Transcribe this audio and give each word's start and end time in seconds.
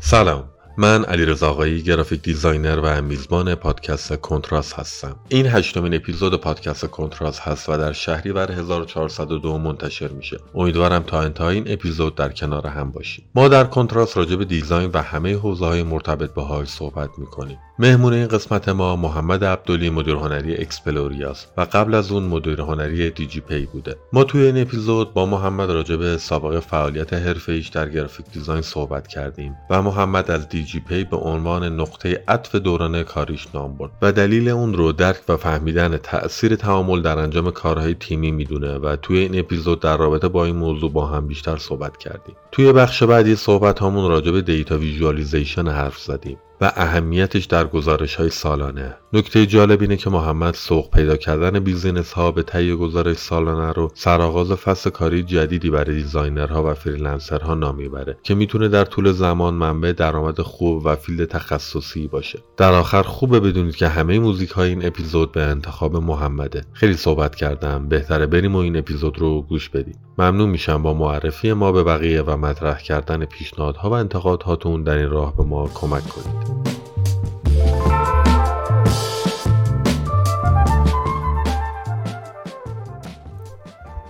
سلام 0.00 0.53
من 0.76 1.04
علی 1.04 1.24
رزاقایی 1.26 1.82
graphic 1.82 2.22
designer 2.22 2.80
و 2.82 3.02
میزبان 3.02 3.54
پادکست 3.54 4.16
کنتراست 4.16 4.74
هستم. 4.74 5.16
این 5.28 5.46
هشتمین 5.46 5.94
اپیزود 5.94 6.40
پادکست 6.40 6.86
کنتراست 6.86 7.40
هست 7.40 7.68
و 7.68 7.78
در 7.78 7.92
شهریور 7.92 8.52
1402 8.52 9.58
منتشر 9.58 10.08
میشه. 10.08 10.36
امیدوارم 10.54 11.02
تا 11.02 11.20
انتهای 11.20 11.54
این 11.54 11.64
اپیزود 11.66 12.14
در 12.14 12.28
کنار 12.28 12.66
هم 12.66 12.90
باشیم. 12.90 13.24
ما 13.34 13.48
در 13.48 13.64
کنتراست 13.64 14.16
راجع 14.16 14.36
به 14.36 14.44
design 14.44 14.90
و 14.94 15.02
همه 15.02 15.34
حوزه 15.34 15.66
های 15.66 15.82
مرتبط 15.82 16.38
باهاش 16.38 16.66
صحبت 16.66 17.10
می‌کنیم. 17.18 17.58
مهمون 17.78 18.12
این 18.12 18.28
قسمت 18.28 18.68
ما 18.68 18.96
محمد 18.96 19.44
عبدلی 19.44 19.90
مدیر 19.90 20.14
هنری 20.14 20.56
اکسپلوریاس 20.56 21.46
و 21.56 21.66
قبل 21.72 21.94
از 21.94 22.12
اون 22.12 22.22
مدیر 22.22 22.60
هنری 22.60 23.10
دیجی 23.10 23.40
پی 23.40 23.66
بوده. 23.66 23.96
ما 24.12 24.24
توی 24.24 24.42
این 24.42 24.62
اپیزود 24.62 25.14
با 25.14 25.26
محمد 25.26 25.70
راجع 25.70 25.96
به 25.96 26.18
سابقه 26.18 26.60
فعالیت 26.60 27.12
حرفه‌ای 27.12 27.62
در 27.72 27.88
graphic 27.88 28.26
design 28.32 28.62
صحبت 28.62 29.06
کردیم 29.06 29.56
و 29.70 29.82
محمد 29.82 30.30
از 30.30 30.48
دی 30.48 30.63
جی 30.64 30.80
پی 30.80 31.04
به 31.04 31.16
عنوان 31.16 31.80
نقطه 31.80 32.24
عطف 32.28 32.54
دوران 32.54 33.02
کاریش 33.02 33.46
نام 33.54 33.76
برد 33.76 33.90
و 34.02 34.12
دلیل 34.12 34.48
اون 34.48 34.74
رو 34.74 34.92
درک 34.92 35.20
و 35.28 35.36
فهمیدن 35.36 35.96
تاثیر 35.96 36.56
تعامل 36.56 37.02
در 37.02 37.18
انجام 37.18 37.50
کارهای 37.50 37.94
تیمی 37.94 38.30
می‌دونه 38.30 38.78
و 38.78 38.96
توی 38.96 39.18
این 39.18 39.38
اپیزود 39.38 39.80
در 39.80 39.96
رابطه 39.96 40.28
با 40.28 40.44
این 40.44 40.56
موضوع 40.56 40.92
با 40.92 41.06
هم 41.06 41.26
بیشتر 41.26 41.56
صحبت 41.56 41.96
کردیم. 41.96 42.36
توی 42.52 42.72
بخش 42.72 43.02
بعدی 43.02 43.36
صحبتمون 43.36 44.10
راجع 44.10 44.32
به 44.32 44.42
data 44.42 44.78
visualization 44.78 45.68
حرف 45.68 45.98
زدیم 45.98 46.38
و 46.60 46.72
اهمیتش 46.76 47.44
در 47.44 47.66
گزارش 47.66 48.14
های 48.14 48.30
سالانه. 48.30 48.96
نکته 49.14 49.46
جالب 49.46 49.80
اینه 49.80 49.96
که 49.96 50.10
محمد 50.10 50.54
سوق 50.54 50.90
پیدا 50.90 51.16
کردن 51.16 51.60
business 51.60 52.12
ها 52.12 52.30
به 52.30 52.42
تهیه 52.42 52.76
گزارش 52.76 53.16
سالانه 53.16 53.72
رو 53.72 53.90
سرآغاز 53.94 54.52
فصل 54.52 54.90
کاری 54.90 55.22
جدیدی 55.22 55.70
برای 55.70 55.94
designer 55.94 56.62
ها 56.62 56.70
و 56.70 56.74
freelancer 56.74 57.47
ها 57.47 57.54
نام 57.54 57.76
می‌بره 57.76 58.16
که 58.22 58.34
می‌تونه 58.34 58.68
در 58.68 58.84
طول 58.84 59.12
زمان 59.12 59.54
منبع 59.54 59.92
درآمد 59.92 60.40
خوب 60.40 60.86
و 60.86 60.96
field 60.96 61.24
تخصصی 61.24 62.06
باشه. 62.08 62.38
در 62.56 62.72
آخر 62.72 63.02
خوبه 63.02 63.40
بدونید 63.40 63.76
که 63.76 63.88
همه 63.88 64.18
موزیک 64.18 64.50
های 64.50 64.68
این 64.68 64.86
اپیزود 64.86 65.32
به 65.32 65.42
انتخاب 65.42 65.96
محمده. 65.96 66.64
خیلی 66.72 66.94
صحبت 66.94 67.34
کردم 67.34 67.88
بهتره 67.88 68.26
بریم 68.26 68.54
و 68.54 68.58
این 68.58 68.76
اپیزود 68.76 69.18
رو 69.18 69.42
گوش 69.42 69.68
بدیم. 69.68 69.98
ممنون 70.18 70.48
میشم 70.48 70.82
با 70.82 70.94
معرفی 70.94 71.52
ما 71.52 71.72
به 71.72 71.82
بقیه 71.82 72.22
و 72.22 72.36
مطرح 72.36 72.78
کردن 72.78 73.24
پیشنهادها 73.24 73.90
و 73.90 73.92
انتقادهاتون 73.92 74.82
در 74.82 74.96
این 74.96 75.10
راه 75.10 75.36
به 75.36 75.44
ما 75.44 75.70
کمک 75.74 76.02
کنید. 76.08 76.93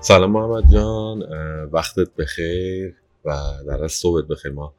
سلام 0.07 0.31
محمد 0.31 0.73
جان. 0.73 1.23
وقتت 1.73 2.15
بخیر 2.15 2.97
و 3.25 3.31
در 3.67 3.85
از 3.85 3.93
صبحت 3.93 4.25
بخیر. 4.25 4.53
ما 4.53 4.75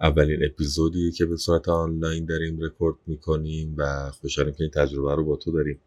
اولین 0.00 0.44
اپیزودی 0.44 1.12
که 1.12 1.26
به 1.26 1.36
صورت 1.36 1.68
آنلاین 1.68 2.26
داریم 2.26 2.60
رکورد 2.60 2.96
می‌کنیم 3.06 3.74
و 3.78 4.10
خوشحالیم 4.10 4.54
که 4.54 4.64
این 4.64 4.70
تجربه 4.70 5.14
رو 5.14 5.24
با 5.24 5.36
تو 5.36 5.52
داریم. 5.52 5.80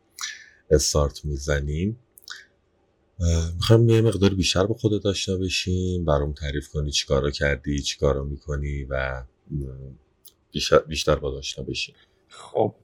استارت 0.72 1.26
می‌زنیم. 1.26 2.00
می‌خوایم 3.56 3.90
یه 3.90 4.02
مقدار 4.02 4.30
بیشتر 4.30 4.68
به 4.68 4.74
خودت 4.74 5.06
آشنا 5.06 5.38
بشیم. 5.38 6.06
برام 6.06 6.34
تعریف 6.34 6.68
کنی 6.68 6.92
چیکارا 6.92 7.32
کردی 7.32 7.82
چیکارا 7.82 8.24
می‌کنی 8.24 8.84
و 8.84 9.24
بیشتر, 10.52 10.80
بیشتر 10.80 11.16
با 11.16 11.38
آشنا 11.38 11.66
بشیم. 11.66 11.96
خب 12.30 12.76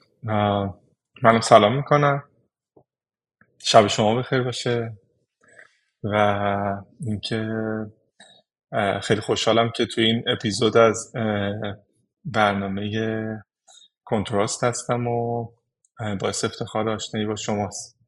منم 1.24 1.42
سلام 1.44 1.76
می‌کنم. 1.76 2.24
شب 3.58 3.88
شما 3.88 4.16
بخیر 4.16 4.44
باشه. 4.44 4.98
و 6.04 6.16
اینکه 7.00 7.50
خیلی 9.02 9.22
خوشحالم 9.22 9.72
که 9.76 9.86
توی 9.86 10.04
این 10.04 10.24
اپیزود 10.28 10.78
از 10.78 11.14
برنامه 12.26 12.92
کنتراست 14.06 14.64
هستم 14.64 15.08
و 15.08 15.48
باعث 16.20 16.44
افتخار 16.46 16.90
آشنایی 16.90 17.28
با 17.28 17.36
شماست. 17.36 18.00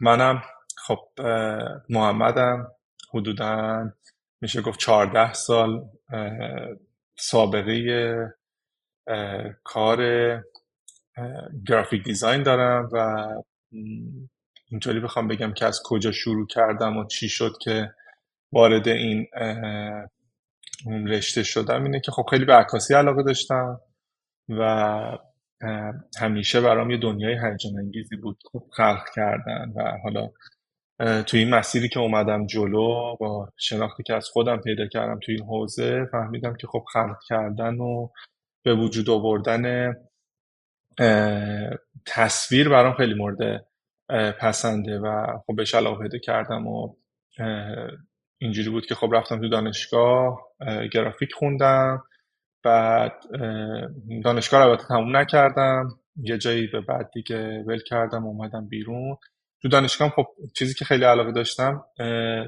منم 0.00 0.42
خب 0.76 1.08
محمدم 1.88 2.72
حدودا 3.14 3.84
میشه 4.40 4.62
گفت 4.62 4.78
چهارده 4.78 5.32
سال 5.32 5.88
سابقه 7.16 8.34
کار 9.64 9.98
گرافیک 11.66 12.04
دیزاین 12.04 12.42
دارم 12.42 12.88
و 12.92 13.26
اینطوری 14.74 15.00
بخوام 15.00 15.28
بگم 15.28 15.52
که 15.52 15.66
از 15.66 15.80
کجا 15.84 16.12
شروع 16.12 16.46
کردم 16.46 16.96
و 16.96 17.06
چی 17.06 17.28
شد 17.28 17.52
که 17.60 17.94
وارد 18.52 18.88
این 18.88 19.26
رشته 21.06 21.42
شدم. 21.42 21.84
اینه 21.84 22.00
که 22.00 22.12
خب 22.12 22.26
خیلی 22.30 22.44
به 22.44 22.54
عکاسی 22.54 22.94
علاقه 22.94 23.22
داشتم 23.22 23.80
و 24.48 25.18
همیشه 26.20 26.60
برام 26.60 26.90
یه 26.90 26.96
دنیای 26.98 27.32
هیجان 27.32 27.78
انگیزی 27.78 28.16
بود. 28.16 28.38
خلق 28.76 29.04
کردن 29.14 29.72
و 29.76 29.98
حالا 30.02 30.30
توی 31.22 31.40
این 31.40 31.54
مسیری 31.54 31.88
که 31.88 32.00
اومدم 32.00 32.46
جلو 32.46 33.16
با 33.20 33.48
شناختی 33.56 34.02
که 34.02 34.14
از 34.14 34.28
خودم 34.28 34.56
پیدا 34.56 34.86
کردم 34.86 35.18
توی 35.22 35.34
این 35.34 35.44
حوزه 35.44 36.04
فهمیدم 36.12 36.56
که 36.56 36.66
خب 36.66 36.84
خلق 36.92 37.16
کردن 37.28 37.74
و 37.74 38.08
به 38.62 38.74
وجود 38.74 39.10
آوردن 39.10 39.94
تصویر 42.06 42.68
برام 42.68 42.94
خیلی 42.94 43.14
مورد 43.14 43.66
پسنده 44.40 44.98
و 44.98 45.26
خب 45.46 45.56
بهش 45.56 45.74
علاقه 45.74 46.02
پیدا 46.02 46.18
کردم 46.18 46.66
و 46.66 46.94
اینجوری 48.38 48.70
بود 48.70 48.86
که 48.86 48.94
خب 48.94 49.10
رفتم 49.12 49.40
تو 49.40 49.48
دانشگاه 49.48 50.38
گرافیک 50.92 51.32
خوندم 51.32 52.02
بعد 52.64 53.12
دانشگاه 54.24 54.64
رو 54.64 54.70
البته 54.70 54.84
تموم 54.88 55.16
نکردم 55.16 55.88
یه 56.16 56.38
جایی 56.38 56.66
به 56.66 56.80
بعد 56.80 57.10
دیگه 57.14 57.64
ول 57.66 57.78
کردم 57.78 58.24
اومدم 58.24 58.68
بیرون. 58.68 59.16
تو 59.62 59.68
دانشگاه 59.68 60.10
خب 60.10 60.26
چیزی 60.54 60.74
که 60.74 60.84
خیلی 60.84 61.04
علاقه 61.04 61.32
داشتم 61.32 61.84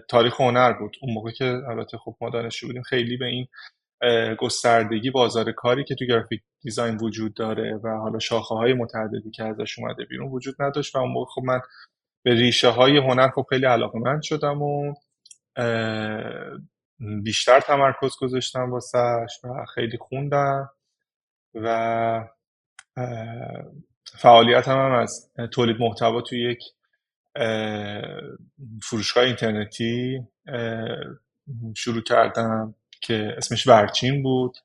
تاریخ 0.09 0.41
هنر 0.41 0.73
بود. 0.73 0.97
اون 1.03 1.15
موقع 1.15 1.31
که 1.31 1.45
البته 1.45 1.99
خب 1.99 2.17
ما 2.21 2.31
دانشجو 2.31 2.67
بودیم 2.67 2.83
خیلی 2.83 3.17
به 3.17 3.27
این 3.27 3.47
گستردگی 4.39 5.11
بازار 5.11 5.53
کاری 5.53 5.85
که 5.85 5.95
تو 5.95 6.05
گرافیک 6.05 6.43
دیزاین 6.61 6.97
وجود 6.97 7.35
داره 7.35 7.81
و 7.85 7.89
حالا 7.89 8.19
شاخه 8.19 8.55
های 8.55 8.73
متعددی 8.75 9.31
که 9.31 9.45
ازش 9.45 9.79
اومده 9.79 10.05
بیرون 10.05 10.31
وجود 10.31 10.55
نداشت 10.59 10.97
و 10.97 10.99
اون 10.99 11.25
خب 11.35 11.43
من 11.45 11.61
به 12.23 12.35
ریشه 12.35 12.69
های 12.69 12.99
هنر 12.99 13.29
خب 13.29 13.47
خیلی 13.51 13.67
علاقه 13.67 13.99
من 13.99 14.21
شدم 14.21 14.63
و 14.63 14.95
بیشتر 17.23 17.61
تمرکز 17.61 18.13
گذاشتم 18.21 18.71
واسش 18.71 19.41
و 19.45 19.65
خیلی 19.75 19.99
خوندم 19.99 20.71
و 21.55 22.29
فعالیت 24.05 24.69
هم, 24.69 24.79
هم 24.79 24.93
از 24.93 25.31
تولید 25.53 25.77
محتوا 25.81 26.21
توی 26.21 26.51
یک 26.51 26.59
فروشگاه 28.83 29.25
اینترنتی 29.25 30.21
شروع 31.77 32.03
کردم. 32.03 32.75
که 33.01 33.35
اسمش 33.37 33.69
برچین 33.69 34.23
بود. 34.23 34.57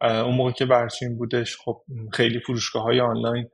اون 0.00 0.34
موقع 0.34 0.52
که 0.52 0.66
برچین 0.66 1.18
بودش 1.18 1.56
خب 1.56 1.82
خیلی 2.12 2.40
فروشگاه 2.40 2.82
های 2.82 3.00
آنلاین 3.00 3.48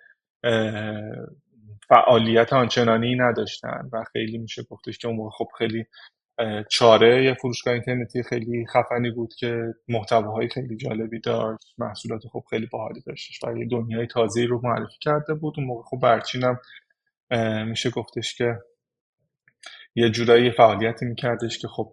فعالیت 1.89 2.53
آنچنانی 2.53 3.17
نداشتن 3.17 3.89
و 3.93 4.05
خیلی 4.13 4.39
میشه 4.39 4.63
گفتش 4.63 4.99
که 4.99 5.09
اون 5.09 5.17
موقع 5.17 5.31
خب 5.31 5.49
خیلی 5.59 5.85
چاره 6.71 7.25
یه 7.25 7.35
فروشگاه 7.35 7.75
اینترنتی 7.75 8.23
خیلی 8.23 8.67
خفنی 8.67 9.11
بود 9.11 9.35
که 9.39 9.75
محتواهای 9.89 10.49
خیلی 10.49 10.77
جالبی 10.77 11.21
داشت. 11.21 11.75
محصولات 11.79 12.23
خب 12.33 12.45
خیلی 12.51 12.67
باحالی 12.67 13.01
داشتش 13.07 13.41
و 13.45 13.57
یه 13.57 13.67
دنیای 13.71 14.07
تازه 14.07 14.45
رو 14.45 14.61
معرفی 14.65 14.99
کرده 15.01 15.35
بود. 15.35 15.55
اون 15.57 15.67
موقع 15.67 15.83
خب 15.83 15.99
برچینم 16.03 16.61
میشه 17.67 17.91
گفتش 17.91 18.35
که 18.35 18.59
یه 19.95 20.11
جورایی 20.11 20.51
فعالیتی 20.51 21.07
میکردش 21.07 21.59
که 21.59 21.69
خب 21.69 21.93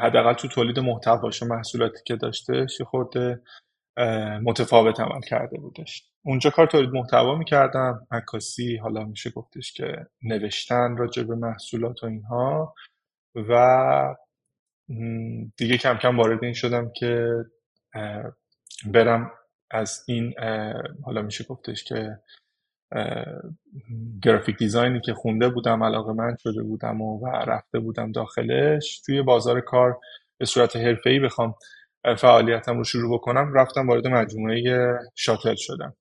حداقل 0.00 0.32
تو 0.32 0.48
تولید 0.48 0.78
محتواش 0.78 1.42
و 1.42 1.46
محصولاتی 1.46 2.00
که 2.06 2.16
داشته 2.16 2.66
یه 2.80 2.86
خورده 2.86 3.42
متفاوت 4.42 5.00
عمل 5.00 5.20
کرده 5.20 5.58
بودش. 5.58 6.10
اونجا 6.24 6.50
کار 6.50 6.66
تولید 6.66 6.90
محتوا 6.90 7.34
می‌کردم 7.34 8.06
عکاسی 8.10 8.76
حالا 8.76 9.04
میشه 9.04 9.30
گفتش 9.30 9.72
که 9.72 10.06
نوشتن 10.22 10.96
راجع 10.96 11.22
به 11.22 11.34
محصولات 11.34 12.02
و 12.02 12.06
اینها 12.06 12.74
و 13.34 14.14
دیگه 15.56 15.78
کم 15.78 15.98
کم 15.98 16.16
وارد 16.18 16.44
این 16.44 16.52
شدم 16.52 16.92
که 16.96 17.28
برم 18.86 19.30
از 19.70 20.04
این 20.08 20.34
حالا 21.04 21.22
میشه 21.22 21.44
گفتش 21.44 21.84
که 21.84 22.18
graphic 24.22 24.58
design 24.58 24.94
ی 24.94 25.00
که 25.00 25.14
خونده 25.14 25.48
بودم 25.48 25.84
علاقه‌مند 25.84 26.36
شده 26.40 26.62
بودم 26.62 27.02
و, 27.02 27.18
و 27.20 27.26
رفته 27.26 27.78
بودم 27.78 28.12
داخلش 28.12 29.00
توی 29.06 29.22
بازار 29.22 29.60
کار 29.60 29.98
به 30.38 30.46
صورت 30.46 30.76
حرفه‌ای 30.76 31.20
بخوام 31.20 31.54
فعالیتم 32.18 32.78
رو 32.78 32.84
شروع 32.84 33.14
بکنم 33.18 33.54
رفتم 33.54 33.88
وارد 33.88 34.06
مجموعه 34.08 34.62
شاتل 35.16 35.54
شدم. 35.58 35.96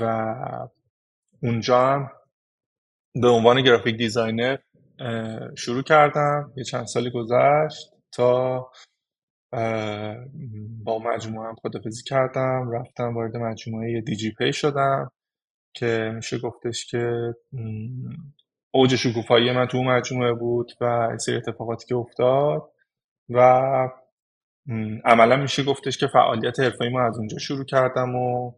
و 0.00 0.34
اونجا 1.42 1.86
هم 1.88 2.10
به 3.22 3.28
عنوان 3.28 3.62
graphic 3.62 3.96
designer 3.96 4.58
شروع 5.58 5.82
کردم 5.82 6.52
یه 6.56 6.64
چند 6.64 6.86
سالی 6.86 7.10
گذشت 7.10 7.92
تا 8.12 8.72
با 10.84 10.98
مجموعه 10.98 11.48
هم 11.48 11.54
خدافزی 11.62 12.02
کردم. 12.02 12.70
رفتم 12.72 13.14
وارد 13.14 13.36
مجموعه 13.36 14.00
دیجی 14.00 14.34
پی 14.38 14.52
شدم 14.52 15.10
که 15.74 16.12
میشه 16.14 16.38
گفتش 16.38 16.86
که 16.86 17.34
اوج 18.74 18.96
شکوفایی 18.96 19.52
من 19.52 19.66
تو 19.66 19.82
مجموعه 19.82 20.32
بود 20.32 20.72
و 20.80 21.18
سری 21.18 21.36
اتفاقاتی 21.36 21.86
که 21.86 21.94
افتاد 21.94 22.72
و 23.28 23.38
عملا 25.04 25.36
میشه 25.36 25.64
گفتش 25.64 25.98
که 25.98 26.06
فعالیت 26.06 26.60
حرفایی 26.60 26.90
ما 26.90 27.06
از 27.06 27.18
اونجا 27.18 27.38
شروع 27.38 27.64
کردم 27.64 28.14
و 28.14 28.52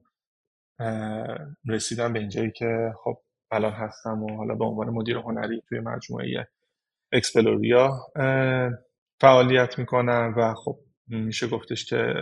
رسیدم 1.69 2.13
به 2.13 2.19
اینجایی 2.19 2.51
که 2.51 2.93
خب 3.05 3.19
الان 3.51 3.73
هستم 3.73 4.23
و 4.23 4.37
حالا 4.37 4.55
به 4.55 4.65
عنوان 4.65 4.91
مدیر 4.91 5.17
هنری 5.17 5.63
توی 5.69 5.81
مجموعه 5.81 6.47
اکسپلوریا. 7.13 7.91
فعالیت 9.23 9.79
می‌کنم 9.79 10.35
و 10.37 10.55
خب 10.55 10.79
میشه 11.09 11.49
گفتش 11.49 11.85
که 11.85 12.15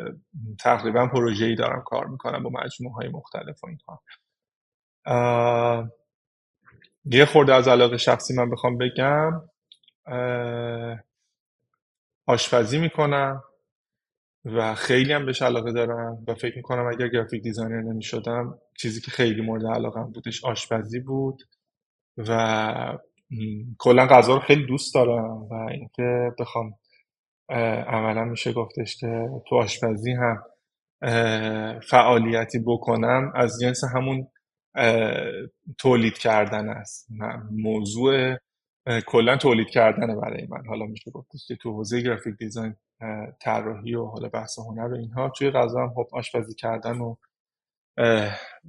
تقریبا 0.61 1.06
پروژه 1.06 1.44
ای 1.47 1.55
دارم 1.55 1.82
کار 1.87 2.06
می‌کنم 2.06 2.43
با 2.43 2.50
مجموعه 2.50 2.94
های 2.94 3.08
مختلف 3.08 3.64
و 3.64 3.67
اینها. 3.67 4.02
یه 7.05 7.25
خورده 7.25 7.55
از 7.55 7.69
علاقه 7.69 7.97
شخصی 7.97 8.35
من 8.37 8.50
بخوام 8.50 8.79
بگم 8.79 9.43
آشپزی 12.26 12.79
می‌کنم 12.79 13.43
و 14.44 14.75
خیلی 14.75 15.12
هم 15.12 15.26
بهش 15.26 15.43
علاقه 15.43 15.73
دارم 15.73 16.25
و 16.29 16.35
فکر 16.35 16.56
می‌کنم 16.56 16.87
اگر 16.87 17.08
گرافیک 17.08 17.43
دیزاینر 17.43 17.81
نمی 17.81 18.02
شدم 18.02 18.58
چیزی 18.79 19.00
که 19.00 19.11
خیلی 19.11 19.43
مورد 19.43 19.67
علاقه 19.67 20.02
بودش 20.02 20.44
آشپزی 20.44 21.00
بود 21.00 21.43
و 22.19 22.99
کلا 23.79 24.06
غذا 24.06 24.35
رو 24.35 24.41
خیلی 24.41 24.67
دوست 24.67 24.94
دارم 24.94 25.43
و 25.43 25.55
اینکه 25.55 26.32
بخوام 26.38 26.75
عملا 27.87 28.25
میشه 28.25 28.52
گفتش 28.52 28.97
که 28.97 29.29
تو 29.49 29.56
آشپزی 29.56 30.12
هم 30.12 30.43
فعالیتی 31.81 32.58
بکنم 32.67 33.32
از 33.35 33.61
جنس 33.62 33.85
همون 33.85 34.29
تولید 35.79 36.19
کردن 36.19 36.69
است. 36.69 37.08
موضوع 37.50 38.37
کلا 39.06 39.37
تولید 39.37 39.69
کردن 39.69 40.20
برای 40.20 40.47
من. 40.47 40.67
حالا 40.67 40.87
میشه 40.87 41.11
گفتش 41.11 41.47
که 41.49 41.56
تو 41.56 41.73
حوزه 41.73 42.00
گرافیک 42.00 42.37
دیزاین 42.37 42.75
طراحی 43.41 43.94
و 43.94 44.05
حالا 44.05 44.29
بحث 44.29 44.58
هنر 44.58 44.93
و 44.93 44.97
اینها 44.97 45.29
توی 45.29 45.50
غذا 45.50 45.82
هم 45.82 45.94
خب 45.94 46.08
آشپزی 46.12 46.55
کردن 46.55 46.99
و 46.99 47.17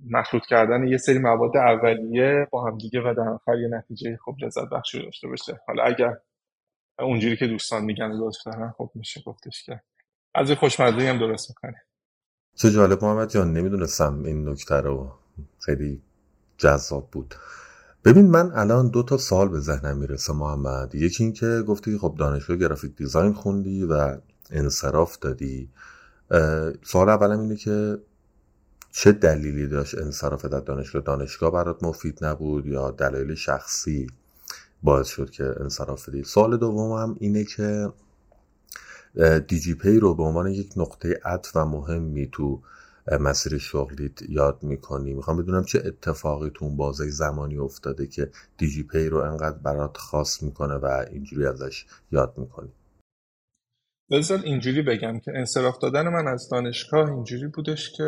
مخلوط 0.10 0.46
کردن 0.46 0.88
یه 0.88 0.98
سری 0.98 1.20
مواد 1.20 1.58
اولیه 1.58 2.48
با 2.52 2.66
هم 2.66 2.78
دیگه 2.78 3.02
و 3.02 3.14
در 3.14 3.30
آخر 3.30 3.60
یه 3.60 3.68
نتیجه 3.68 4.18
خب 4.26 4.36
لذت 4.42 4.70
بخشی 4.72 5.04
داشته 5.04 5.28
باشه. 5.28 5.60
حالا 5.68 5.84
اگر 5.84 6.18
اونجوری 7.00 7.38
که 7.38 7.48
دوستان 7.48 7.84
میگن 7.84 8.12
لطف 8.12 8.38
دارن 8.46 8.74
خب 8.78 8.92
میشه 8.96 9.22
گفتش 9.26 9.64
که 9.66 9.82
از 10.36 10.52
خوشمزه 10.52 11.10
هم 11.10 11.20
درست 11.20 11.50
می‌کنه 11.50 11.84
چه 12.56 12.72
جالب 12.72 13.04
محمد 13.04 13.30
جان 13.30 13.54
نمی‌دونستم 13.54 14.24
این 14.24 14.50
نکته 14.50 14.76
رو. 14.76 15.12
خیلی 15.60 16.02
جذاب 16.58 17.10
بود. 17.12 17.36
ببین 18.06 18.28
من 18.32 18.52
الان 18.52 18.90
دو 18.90 19.04
تا 19.04 19.18
سال 19.18 19.50
به 19.50 19.60
ذهنم 19.60 19.98
می‌رسه 19.98 20.34
محمد. 20.34 20.96
یکی 20.96 21.24
این 21.24 21.34
که 21.34 21.64
گفتی 21.68 21.98
خب 21.98 22.16
دانشگاه 22.20 22.58
گرافیک 22.58 22.96
دیزاین 22.96 23.34
خوندی 23.34 23.84
و 23.84 24.18
انصراف 24.50 25.18
دادی. 25.18 25.70
سوال 26.84 27.10
اولم 27.10 27.40
اینه 27.40 27.56
که 27.56 27.98
چه 28.92 29.12
دلیلی 29.12 29.68
داشت 29.68 29.98
انصراف 29.98 30.46
در 30.46 30.60
دانشگاه؟ 30.60 31.02
دانشگاه 31.02 31.52
برات 31.52 31.84
مفید 31.84 32.26
نبود 32.26 32.66
یا 32.66 32.92
دلایل 32.92 33.36
شخصی؟ 33.36 34.08
باعث 34.84 35.08
شد 35.08 35.30
که 35.30 35.44
انصراف 35.60 36.10
بدی 36.10 36.24
سوال 36.24 36.58
دوم 36.58 37.18
اینه 37.20 37.44
که 37.44 37.90
دیجی 39.48 39.76
پی 39.76 40.00
رو 40.00 40.16
به 40.16 40.24
عنوان 40.24 40.48
یک 40.48 40.74
نقطه 40.76 41.20
عطف 41.26 41.56
و 41.56 41.66
مهمی 41.66 42.30
تو 42.32 42.62
مسیر 43.20 43.58
شغلیت 43.58 44.22
یاد 44.30 44.64
می‌کنی. 44.64 45.14
می‌خوام 45.14 45.38
بدونم 45.38 45.64
چه 45.64 45.82
اتفاقی 45.86 46.52
تو 46.54 46.66
اون 46.66 46.78
بازه 46.78 47.10
زمانی 47.10 47.58
افتاده 47.58 48.08
که 48.08 48.30
دیجی 48.58 48.84
پی 48.84 49.10
رو 49.10 49.18
انقدر 49.18 49.58
برات 49.58 49.98
خاص 49.98 50.44
می‌کنه 50.44 50.74
و 50.74 51.06
اینجوری 51.12 51.46
ازش 51.46 51.86
یاد 52.12 52.34
می‌کنی؟ 52.38 52.70
بذار 54.12 54.40
اینجوری 54.44 54.82
بگم 54.82 55.20
که 55.20 55.32
انصراف 55.36 55.78
دادن 55.78 56.08
من 56.08 56.28
از 56.28 56.50
دانشگاه 56.50 57.12
اینجوری 57.12 57.48
بودش 57.48 57.92
که 57.92 58.04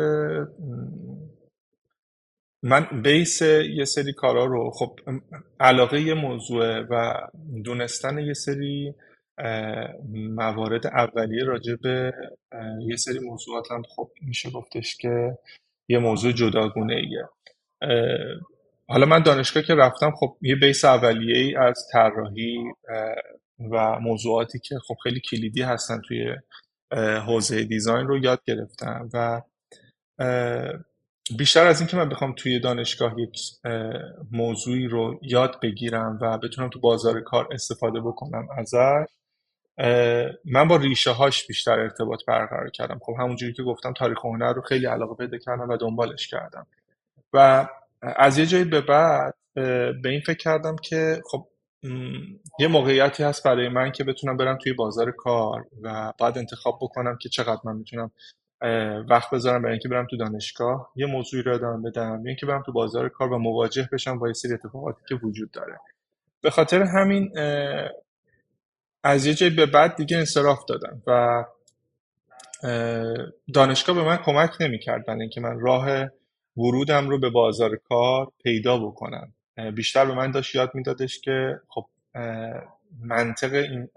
من 2.64 3.02
بیس 3.02 3.42
یه 3.42 3.84
سری 3.84 4.12
کارا 4.12 4.44
رو 4.44 4.70
خب 4.70 4.98
علاقه 5.60 6.00
یه 6.00 6.14
موضوع 6.14 6.80
و 6.80 7.14
دونستن 7.64 8.18
یه 8.18 8.34
سری 8.34 8.94
موارد 10.10 10.86
اولیه 10.86 11.44
راجع 11.44 11.74
به 11.82 12.12
یه 12.86 12.96
سری 12.96 13.18
موضوعات 13.18 13.70
هم 13.70 13.82
خب 13.96 14.10
میشه 14.20 14.50
گفتش 14.50 14.96
که 14.96 15.38
یه 15.88 15.98
موضوع 15.98 16.32
جداگونه 16.32 16.94
ایه 16.94 17.28
حالا 18.88 19.06
من 19.06 19.22
دانشگاه 19.22 19.62
که 19.62 19.74
رفتم 19.74 20.10
خب 20.10 20.36
یه 20.42 20.56
بیس 20.56 20.84
اولیه 20.84 21.38
ای 21.38 21.56
از 21.56 21.88
طراحی 21.92 22.58
و 23.72 24.00
موضوعاتی 24.00 24.58
که 24.58 24.78
خب 24.88 24.94
خیلی 25.02 25.20
کلیدی 25.20 25.62
هستن 25.62 26.00
توی 26.08 26.36
حوزه 27.26 27.64
دیزاین 27.64 28.06
رو 28.06 28.24
یاد 28.24 28.40
گرفتم 28.46 29.08
و 29.14 29.42
بیشتر 31.38 31.66
از 31.66 31.80
اینکه 31.80 31.96
من 31.96 32.08
بخوام 32.08 32.32
توی 32.36 32.60
دانشگاه 32.60 33.14
یک 33.20 33.38
موضوعی 34.32 34.88
رو 34.88 35.20
یاد 35.22 35.60
بگیرم 35.62 36.18
و 36.22 36.38
بتونم 36.38 36.68
تو 36.68 36.80
بازار 36.80 37.20
کار 37.20 37.48
استفاده 37.52 38.00
بکنم 38.00 38.48
ازش 38.58 39.06
من 40.44 40.68
با 40.68 40.76
ریشه 40.76 41.10
هاش 41.10 41.46
بیشتر 41.46 41.80
ارتباط 41.80 42.20
برقرار 42.26 42.70
کردم. 42.70 43.00
خب 43.02 43.14
همونجوری 43.18 43.52
که 43.52 43.62
گفتم 43.62 43.92
تاریخ 43.92 44.18
هنر 44.24 44.52
رو 44.52 44.62
خیلی 44.62 44.86
علاقه 44.86 45.14
پیدا 45.14 45.38
کردم 45.38 45.68
و 45.68 45.76
دنبالش 45.76 46.28
کردم. 46.28 46.66
و 47.32 47.68
از 48.02 48.38
یه 48.38 48.46
جایی 48.46 48.64
به 48.64 48.80
بعد 48.80 49.34
به 50.02 50.08
این 50.08 50.20
فکر 50.20 50.38
کردم 50.38 50.76
که 50.76 51.22
خب 51.30 51.46
یه 52.58 52.68
موقعیتی 52.68 53.22
هست 53.22 53.44
برای 53.44 53.68
من 53.68 53.92
که 53.92 54.04
بتونم 54.04 54.36
برم 54.36 54.58
توی 54.58 54.72
بازار 54.72 55.10
کار 55.10 55.66
و 55.82 56.12
بعد 56.20 56.38
انتخاب 56.38 56.78
بکنم 56.82 57.18
که 57.20 57.28
چقدر 57.28 57.60
من 57.64 57.76
می‌تونم 57.76 58.10
وقت 59.08 59.30
بذارم 59.30 59.62
برای 59.62 59.72
اینکه 59.72 59.88
برم 59.88 60.06
تو 60.06 60.16
دانشگاه. 60.16 60.92
یه 60.96 61.06
موضوعی 61.06 61.42
رو 61.42 61.54
ادامه 61.54 61.90
بدم. 61.90 62.20
یا 62.22 62.28
اینکه 62.28 62.46
برم 62.46 62.62
تو 62.62 62.72
بازار 62.72 63.08
کار 63.08 63.32
و 63.32 63.38
مواجه 63.38 63.88
بشم 63.92 64.18
با 64.18 64.26
یه 64.26 64.32
سری 64.32 64.52
اتفاقاتی 64.52 65.00
که 65.08 65.14
وجود 65.14 65.50
داره. 65.50 65.80
به 66.40 66.50
خاطر 66.50 66.82
همین 66.82 67.32
از 69.02 69.26
یه 69.26 69.34
جایی 69.34 69.54
به 69.54 69.66
بعد 69.66 69.96
دیگه 69.96 70.16
انصراف 70.16 70.64
دادم 70.64 71.02
و 71.06 71.44
دانشگاه 73.54 73.96
به 73.96 74.02
من 74.02 74.16
کمک 74.16 74.50
نمی‌کرد 74.60 75.06
برای 75.06 75.20
اینکه 75.20 75.40
من 75.40 75.60
راه 75.60 75.86
ورودم 76.56 77.08
رو 77.08 77.18
به 77.18 77.30
بازار 77.30 77.76
کار 77.76 78.32
پیدا 78.42 78.78
بکنم. 78.78 79.32
بیشتر 79.74 80.06
به 80.06 80.14
من 80.14 80.30
داشت 80.30 80.54
یاد 80.54 80.70
میدادش 80.74 81.20
که 81.20 81.60
خب 81.68 81.86
منطق 83.00 83.52
این 83.52 83.88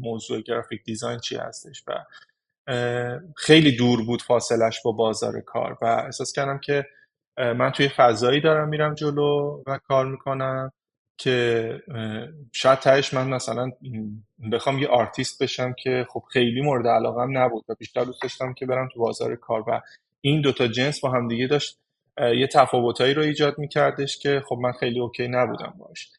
موضوع 0.00 0.40
graphic 0.40 0.84
design 0.84 1.18
چی 1.18 1.36
هستش 1.36 1.84
و 1.86 1.92
خیلی 3.36 3.76
دور 3.76 4.04
بود 4.04 4.22
فاصلش 4.22 4.82
با 4.84 4.92
بازار 4.92 5.40
کار 5.40 5.78
و 5.82 5.86
احساس 5.86 6.32
کردم 6.32 6.58
که 6.58 6.86
من 7.38 7.70
توی 7.70 7.88
فضایی 7.88 8.40
دارم 8.40 8.68
میرم 8.68 8.94
جلو 8.94 9.62
و 9.66 9.78
کار 9.78 10.06
می‌کنم 10.06 10.72
که 11.18 11.82
شاید 12.52 12.78
تهش 12.78 13.14
من 13.14 13.28
مثلا 13.28 13.70
بخوام 14.52 14.78
یه 14.78 14.88
آرتیست 14.88 15.42
بشم 15.42 15.72
که 15.72 16.06
خب 16.10 16.22
خیلی 16.32 16.60
مورد 16.60 16.86
علاقم 16.86 17.38
نبود 17.38 17.64
و 17.68 17.74
بیشتر 17.78 18.04
دوست 18.04 18.22
داشتم 18.22 18.54
که 18.54 18.66
برم 18.66 18.88
تو 18.94 19.00
بازار 19.00 19.36
کار 19.36 19.64
و 19.68 19.80
این 20.20 20.40
دوتا 20.40 20.66
جنس 20.66 21.00
با 21.00 21.10
هم 21.10 21.28
دیگه 21.28 21.46
داشت 21.46 21.78
یه 22.18 22.46
تفاوتایی 22.46 23.14
رو 23.14 23.22
ایجاد 23.22 23.58
میکردش 23.58 24.18
که 24.18 24.42
خب 24.48 24.56
من 24.62 24.72
خیلی 24.72 25.00
OK 25.00 25.28
نبودم 25.28 25.74
باش. 25.78 26.10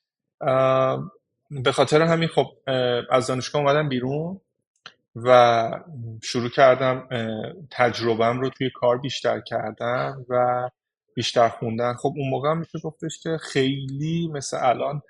به 1.51 1.71
خاطر 1.71 2.01
همین 2.01 2.27
خب 2.27 2.47
از 3.11 3.27
دانشگاه 3.27 3.61
اومدم 3.61 3.89
بیرون. 3.89 4.41
و 5.15 5.69
شروع 6.23 6.49
کردم 6.49 7.07
تجربهم 7.71 8.41
رو 8.41 8.49
توی 8.49 8.69
کار 8.75 8.97
بیشتر 8.97 9.39
کردم 9.39 10.25
و 10.29 10.69
بیشتر 11.15 11.49
خوندن. 11.49 11.93
خب 11.93 12.13
اون 12.17 12.29
موقع 12.29 12.53
میشه 12.53 12.79
گفتش 12.79 13.19
که 13.23 13.37
خیلی 13.41 14.29
مثل 14.33 14.57
الان 14.61 15.01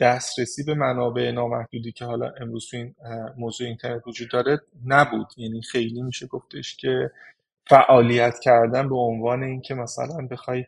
دسترسی 0.00 0.64
به 0.64 0.74
منابع 0.74 1.30
نامحدودی 1.30 1.92
که 1.92 2.04
حالا 2.04 2.32
امروز 2.40 2.70
تو 2.70 2.76
این 2.76 2.94
موضوع 3.36 3.66
اینترنت 3.66 4.06
وجود 4.06 4.30
داره 4.30 4.60
نبود. 4.86 5.26
یعنی 5.36 5.62
خیلی 5.62 6.02
میشه 6.02 6.26
گفتش 6.26 6.76
که 6.76 7.10
فعالیت 7.66 8.38
کردن 8.38 8.88
به 8.88 8.96
عنوان 8.96 9.42
اینکه 9.42 9.74
مثلا 9.74 10.26
بخوای 10.30 10.64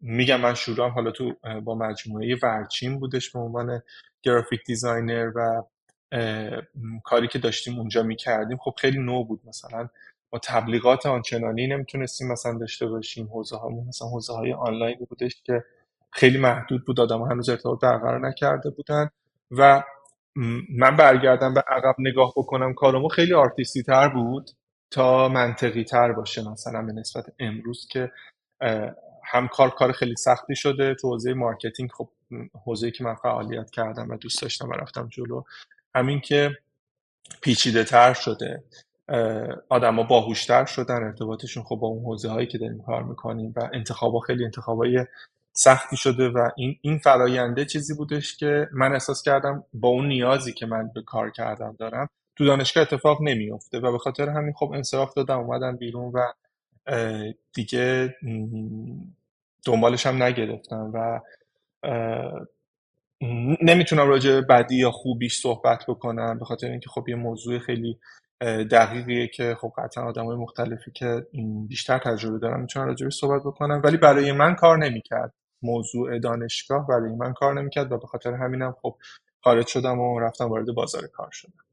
میگم 0.00 0.40
من 0.40 0.54
شروعم 0.54 0.90
حالا 0.90 1.10
تو 1.10 1.34
با 1.64 1.74
مجموعه 1.74 2.36
ورچین 2.42 2.98
بودش 2.98 3.30
به 3.30 3.38
عنوان 3.38 3.82
graphic 4.22 4.60
designer 4.66 5.32
و 5.34 5.62
کاری 7.04 7.28
که 7.28 7.38
داشتیم 7.38 7.78
اونجا 7.78 8.02
می‌کردیم 8.02 8.56
خب 8.56 8.74
خیلی 8.78 8.98
نو 8.98 9.24
بود 9.24 9.40
مثلا. 9.46 9.88
ما 10.32 10.38
تبلیغات 10.44 11.06
آنچنانی 11.06 11.66
نمی‌تونستیم 11.66 12.32
مثلا 12.32 12.58
داشته 12.58 12.86
باشیم 12.86 13.26
حوزه 13.26 13.56
هامون 13.56 13.86
مثلا 13.88 14.08
حوزه 14.08 14.32
های 14.32 14.52
آنلاین 14.52 15.06
بودش 15.08 15.42
که 15.44 15.64
خیلی 16.12 16.38
محدود 16.38 16.84
بود 16.84 17.00
آدم 17.00 17.22
هنوز 17.22 17.48
ارتباط 17.48 17.80
برقرار 17.80 18.28
نکرده 18.28 18.70
بودن. 18.70 19.10
و 19.50 19.82
من 20.70 20.96
برگردم 20.96 21.54
به 21.54 21.64
عقب 21.68 21.94
نگاه 21.98 22.32
بکنم 22.36 22.74
کارمو 22.74 23.08
خیلی 23.08 23.34
آرتیستی 23.34 23.82
تر 23.82 24.08
بود 24.08 24.50
تا 24.90 25.28
منطقی 25.28 25.84
تر 25.84 26.12
باشه 26.12 26.50
مثلا 26.50 26.82
به 26.82 26.92
نسبت 26.92 27.24
امروز 27.38 27.88
که 27.90 28.12
هم 29.24 29.48
کار 29.48 29.70
کار 29.70 29.92
خیلی 29.92 30.16
سختی 30.16 30.56
شده. 30.56 30.94
تو 30.94 31.08
حوزه 31.08 31.34
marketing 31.34 31.90
خب 31.90 32.08
حوزه‌ای 32.66 32.92
که 32.92 33.04
من 33.04 33.14
فعالیت 33.14 33.70
کردم 33.70 34.10
و 34.10 34.16
دوست 34.16 34.42
داشتم 34.42 34.68
و 34.68 34.72
رفتم 34.72 35.08
جلو. 35.08 35.42
همین 35.96 36.20
که 36.20 36.50
پیچیده 37.42 37.84
تر 37.84 38.14
شده 38.14 38.64
آدما 39.68 40.02
باهوشتر 40.02 40.64
شدن 40.64 41.04
ارتباطشون 41.04 41.62
خب 41.62 41.76
با 41.76 41.88
اون 41.88 42.04
حوزه 42.04 42.28
هایی 42.28 42.46
که 42.46 42.58
داریم 42.58 42.82
کار 42.82 43.02
می‌کنیم 43.02 43.54
و 43.56 43.70
انتخابا 43.72 44.20
خیلی 44.20 44.44
انتخابای 44.44 45.06
سختی 45.52 45.96
شده 45.96 46.28
و 46.28 46.50
این 46.56 46.76
این 46.82 46.98
فراینده 46.98 47.64
چیزی 47.64 47.94
بودش 47.94 48.36
که 48.36 48.68
من 48.72 48.92
احساس 48.92 49.22
کردم 49.22 49.64
با 49.74 49.88
اون 49.88 50.08
نیازی 50.08 50.52
که 50.52 50.66
من 50.66 50.90
به 50.94 51.02
کار 51.02 51.30
کردم 51.30 51.76
دارم 51.78 52.08
تو 52.36 52.44
دانشگاه 52.46 52.82
اتفاق 52.82 53.22
نمیفته 53.22 53.78
و 53.80 53.92
به 53.92 53.98
خاطر 53.98 54.28
همین 54.28 54.52
خب 54.52 54.72
انصراف 54.74 55.14
دادم 55.14 55.38
اومدم 55.38 55.76
بیرون 55.76 56.12
و 56.14 56.32
دیگه 57.54 58.16
دنبالش 59.66 60.06
هم 60.06 60.22
نگرفتم 60.22 60.90
و 60.94 61.20
نمی‌تونم 63.62 64.08
راجع 64.08 64.40
بدی 64.40 64.76
یا 64.76 64.90
خوبیش 64.90 65.40
صحبت 65.40 65.84
بکنم 65.88 66.38
به 66.38 66.44
خاطر 66.44 66.66
اینکه 66.70 66.90
خب 66.90 67.08
یه 67.08 67.14
موضوع 67.16 67.58
خیلی 67.58 67.98
دقیقیه 68.70 69.28
که 69.28 69.56
خب 69.60 69.72
قطعا 69.78 70.04
آدم 70.04 70.24
های 70.26 70.36
مختلفی 70.36 70.90
که 70.90 71.26
بیشتر 71.68 71.98
تجربه 71.98 72.38
دارن 72.38 72.60
می‌تونن 72.60 72.86
راجع 72.86 73.08
صحبت 73.08 73.42
بکنم 73.42 73.80
ولی 73.84 73.96
برای 73.96 74.32
من 74.32 74.54
کار 74.54 74.78
نمی‌کرد 74.78 75.34
موضوع 75.62 76.18
دانشگاه 76.18 76.86
برای 76.86 77.12
من 77.12 77.32
کار 77.32 77.60
نمی‌کرد 77.60 77.92
و 77.92 77.98
به 77.98 78.06
خاطر 78.06 78.34
همینم 78.34 78.76
خب 78.82 78.96
خارج 79.44 79.66
شدم 79.66 79.98
و 80.00 80.20
رفتم 80.20 80.44
وارد 80.48 80.74
بازار 80.74 81.06
کار 81.06 81.30
شدم. 81.32 81.64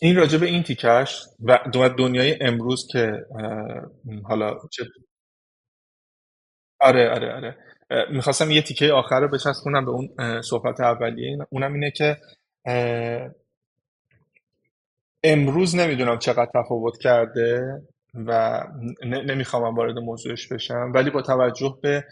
این 0.00 0.16
راجع 0.16 0.38
به 0.38 0.46
این 0.46 0.62
تیکش 0.62 1.22
و 1.74 1.88
دنیای 1.98 2.38
امروز 2.42 2.88
که 2.92 3.12
حالا 4.24 4.58
چه 4.72 4.84
آره 6.80 7.10
آره 7.10 7.34
آره. 7.34 7.56
می‌خواستم 8.10 8.50
یه 8.50 8.62
تیکه 8.62 8.92
آخر 8.92 9.20
رو 9.20 9.28
بچسبونم 9.28 9.84
به 9.84 9.90
اون 9.90 10.40
صحبت 10.42 10.80
اولیه. 10.80 11.38
اونم 11.50 11.72
اینه 11.72 11.90
که 11.90 12.16
امروز 15.24 15.76
نمی‌دونم 15.76 16.18
چقدر 16.18 16.50
تفاوت 16.54 16.98
کرده 16.98 17.82
و 18.14 18.62
نمی‌خوام 19.04 19.76
وارد 19.76 19.98
موضوعش 19.98 20.48
بشم 20.48 20.92
ولی 20.94 21.10
با 21.10 21.22
توجه 21.22 21.78
به 21.82 22.04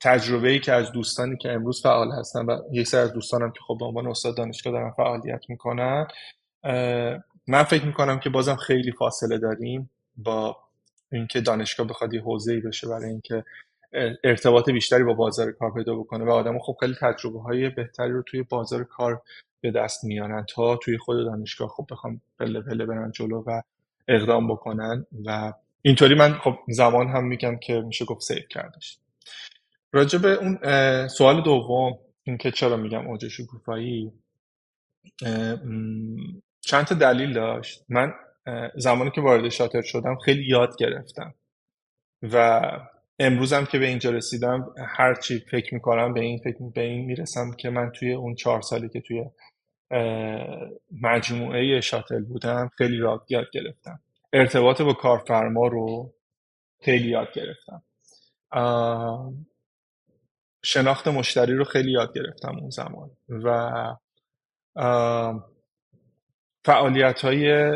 تجربه 0.00 0.48
ای 0.50 0.60
که 0.60 0.72
از 0.72 0.92
دوستانی 0.92 1.36
که 1.36 1.52
امروز 1.52 1.82
فعال 1.82 2.12
هستن 2.12 2.46
و 2.46 2.58
یک 2.72 2.86
سر 2.86 2.98
از 2.98 3.12
دوستانم 3.12 3.50
که 3.50 3.60
خب 3.66 3.76
به 3.78 3.84
عنوان 3.84 4.06
استاد 4.06 4.36
دانشگاه 4.36 4.72
دارن 4.72 4.90
فعالیت 4.90 5.40
می‌کنن 5.48 6.06
من 7.48 7.62
فکر 7.62 7.84
می‌کنم 7.84 8.20
که 8.20 8.30
بازم 8.30 8.56
خیلی 8.56 8.92
فاصله 8.92 9.38
داریم 9.38 9.90
با 10.16 10.56
اینکه 11.12 11.40
دانشگاه 11.40 11.86
بخواد 11.86 12.14
یه 12.14 12.28
ای 12.48 12.60
بشه 12.60 12.88
برای 12.88 13.10
اینکه 13.10 13.44
ارتباط 14.24 14.70
بیشتری 14.70 15.04
با 15.04 15.14
بازار 15.14 15.52
کار 15.52 15.74
پیدا 15.74 15.96
بکنه. 15.96 16.24
و 16.24 16.30
آدم 16.30 16.58
خب 16.58 16.76
خیلی 16.80 16.94
تجربه 17.00 17.40
های 17.40 17.68
بهتری 17.70 18.12
رو 18.12 18.22
توی 18.22 18.42
بازار 18.42 18.84
کار 18.84 19.22
به 19.60 19.70
دست 19.70 20.04
میارن 20.04 20.46
تا 20.48 20.76
توی 20.76 20.98
خود 20.98 21.24
دانشگاه 21.24 21.68
خب 21.68 21.86
بخوام 21.90 22.20
پله 22.38 22.60
پله 22.60 22.86
برن 22.86 23.12
جلو 23.12 23.42
و 23.46 23.62
اقدام 24.08 24.48
بکنن. 24.48 25.06
و 25.24 25.52
اینطوری 25.82 26.14
من 26.14 26.32
خب 26.32 26.58
زمان 26.68 27.08
هم 27.08 27.24
میگم 27.24 27.56
که 27.56 27.80
میشه 27.80 28.04
گفت 28.04 28.22
سیف 28.22 28.48
کردش. 28.48 28.98
راجع 29.92 30.18
به 30.18 30.28
اون 30.28 30.58
سوال 31.08 31.42
دوم 31.42 31.98
اینکه 32.22 32.50
چرا 32.50 32.76
میگم 32.76 33.06
اوج 33.06 33.28
شکوفایی 33.28 34.12
چند 36.60 36.84
تا 36.84 36.94
دلیل 36.94 37.32
داشت. 37.32 37.84
من 37.88 38.14
زمانی 38.76 39.10
که 39.10 39.20
وارد 39.20 39.48
شاتر 39.48 39.82
شدم 39.82 40.16
خیلی 40.16 40.46
یاد 40.46 40.76
گرفتم. 40.78 41.34
و 42.22 42.60
امروزم 43.18 43.64
که 43.64 43.78
به 43.78 43.86
اینجا 43.86 44.10
رسیدم 44.10 44.74
هر 44.88 45.14
چی 45.14 45.38
فکر 45.38 45.74
می‌کنم 45.74 46.14
به 46.14 46.20
این 46.20 46.38
فکر 46.38 46.58
به 46.74 46.80
این 46.80 47.04
می‌رسم 47.04 47.50
که 47.50 47.70
من 47.70 47.90
توی 47.90 48.12
اون 48.12 48.34
چهار 48.34 48.60
سالی 48.60 48.88
که 48.88 49.00
توی 49.00 49.24
مجموعه 51.02 51.80
شاتل 51.80 52.24
بودم 52.24 52.70
خیلی 52.78 52.96
یاد 52.96 53.26
گرفتم. 53.52 54.00
ارتباط 54.32 54.82
با 54.82 54.92
کارفرما 54.92 55.66
رو 55.66 56.14
خیلی 56.80 57.08
یاد 57.08 57.28
گرفتم. 57.34 57.82
شناخت 60.64 61.08
مشتری 61.08 61.54
رو 61.54 61.64
خیلی 61.64 61.92
یاد 61.92 62.14
گرفتم 62.14 62.56
اون 62.60 62.70
زمان. 62.70 63.10
و 63.28 63.72
فعالیت 66.64 67.20
های 67.20 67.72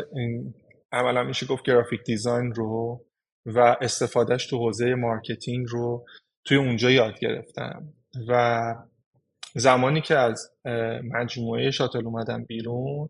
عملا 0.91 1.23
میشه 1.23 1.45
گفت 1.45 1.63
graphic 1.63 2.03
design 2.03 2.53
رو 2.53 3.05
و 3.45 3.77
استفادهش 3.81 4.47
تو 4.47 4.57
حوزه 4.57 4.95
marketing 4.95 5.65
رو 5.69 6.05
توی 6.45 6.57
اونجا 6.57 6.91
یاد 6.91 7.19
گرفتم. 7.19 7.93
و 8.29 8.75
زمانی 9.55 10.01
که 10.01 10.15
از 10.15 10.51
مجموعه 11.03 11.71
شاتل 11.71 12.05
اومدم 12.05 12.43
بیرون 12.43 13.09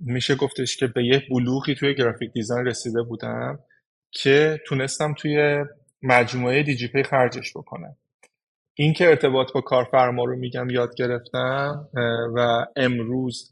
میشه 0.00 0.34
گفتش 0.34 0.76
که 0.76 0.86
به 0.86 1.04
یک 1.04 1.28
بلوغی 1.30 1.74
توی 1.74 1.94
graphic 1.94 2.32
design 2.32 2.66
رسیده 2.66 3.02
بودم 3.02 3.58
که 4.10 4.60
تونستم 4.66 5.14
توی 5.14 5.64
مجموعه 6.02 6.62
دیجیپی 6.62 7.02
خرجش 7.02 7.56
بکنم. 7.56 7.96
این 8.74 8.92
که 8.92 9.08
ارتباط 9.08 9.52
با 9.52 9.60
کارفرما 9.60 10.24
رو 10.24 10.36
میگم 10.36 10.70
یاد 10.70 10.94
گرفتم 10.94 11.88
و 12.36 12.66
امروز 12.76 13.50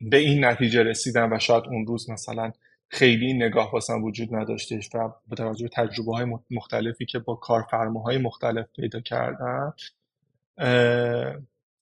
به 0.00 0.18
این 0.18 0.44
نتیجه 0.44 0.82
رسیدم 0.82 1.32
و 1.32 1.38
شاید 1.38 1.64
اون 1.66 1.86
روز 1.86 2.10
مثلا 2.10 2.52
خیلی 2.88 3.32
نگاه 3.32 3.72
واسم 3.72 4.04
وجود 4.04 4.34
نداشتش 4.34 4.88
و 4.94 5.08
با 5.28 5.36
توجه 5.36 5.64
به 5.64 5.68
تجربه 5.68 6.12
های 6.12 6.26
مختلفی 6.50 7.06
که 7.06 7.18
با 7.18 7.34
کارفرماهای 7.34 8.18
مختلف 8.18 8.66
پیدا 8.76 9.00
کردم. 9.00 9.74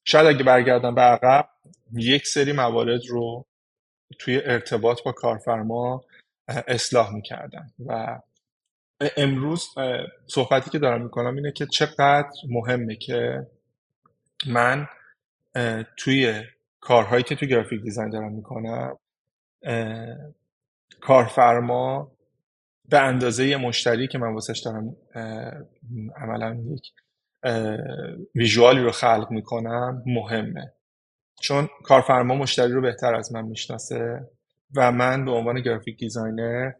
شاید 0.04 0.26
اگه 0.26 0.44
برگردم 0.44 0.94
به 0.94 1.00
عقب 1.00 1.48
یک 1.92 2.26
سری 2.26 2.52
موارد 2.52 3.00
رو 3.08 3.46
توی 4.18 4.40
ارتباط 4.44 5.02
با 5.02 5.12
کارفرما 5.12 6.04
اصلاح 6.48 7.14
می‌کردم 7.14 7.72
و 7.86 8.20
امروز 9.16 9.68
صحبتی 10.26 10.70
که 10.70 10.78
دارم 10.78 11.02
می‌کنم 11.02 11.36
اینه 11.36 11.52
که 11.52 11.66
چقدر 11.66 12.30
مهمه 12.48 12.96
که 12.96 13.46
من 14.46 14.88
توی 15.96 16.42
کارهایی 16.80 17.22
که 17.22 17.34
توی 17.36 17.48
graphic 17.48 17.82
design 17.82 18.10
دارم 18.10 18.32
می‌کنم 18.32 18.98
کارفرما 21.00 22.12
به 22.88 23.00
اندازه 23.00 23.56
مشتری 23.56 24.08
که 24.08 24.18
من 24.18 24.34
واسش 24.34 24.58
دارم 24.58 24.96
عملا 26.16 26.60
یک 26.66 26.92
visual 28.34 28.74
ی 28.74 28.80
رو 28.80 28.90
خلق 28.90 29.30
می‌کنم 29.30 30.02
مهمه. 30.06 30.72
چون 31.40 31.68
کارفرما 31.84 32.34
مشتری 32.34 32.72
رو 32.72 32.82
بهتر 32.82 33.14
از 33.14 33.32
من 33.32 33.44
می‌شناسه 33.44 34.28
و 34.76 34.92
من 34.92 35.24
به 35.24 35.30
عنوان 35.30 35.60
graphic 35.60 35.98
designer 35.98 36.72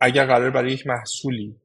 اگر 0.00 0.26
قرار 0.26 0.50
برای 0.50 0.72
یک 0.72 0.86
محصولی 0.86 1.56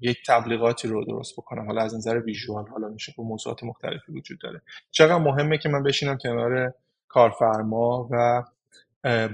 یک 0.00 0.18
تبلیغاتی 0.26 0.88
رو 0.88 1.04
درست 1.04 1.32
بکنم. 1.32 1.66
حالا 1.66 1.82
از 1.82 1.94
نظر 1.94 2.18
ویژوال 2.18 2.68
حالا 2.68 2.88
میشه 2.88 3.14
با 3.18 3.24
موضوعات 3.24 3.64
مختلفی 3.64 4.12
وجود 4.12 4.38
داره. 4.38 4.62
چقدر 4.90 5.18
مهمه 5.18 5.58
که 5.58 5.68
من 5.68 5.82
بشینم 5.82 6.18
کنار 6.18 6.74
کارفرما 7.08 8.08
و 8.10 8.42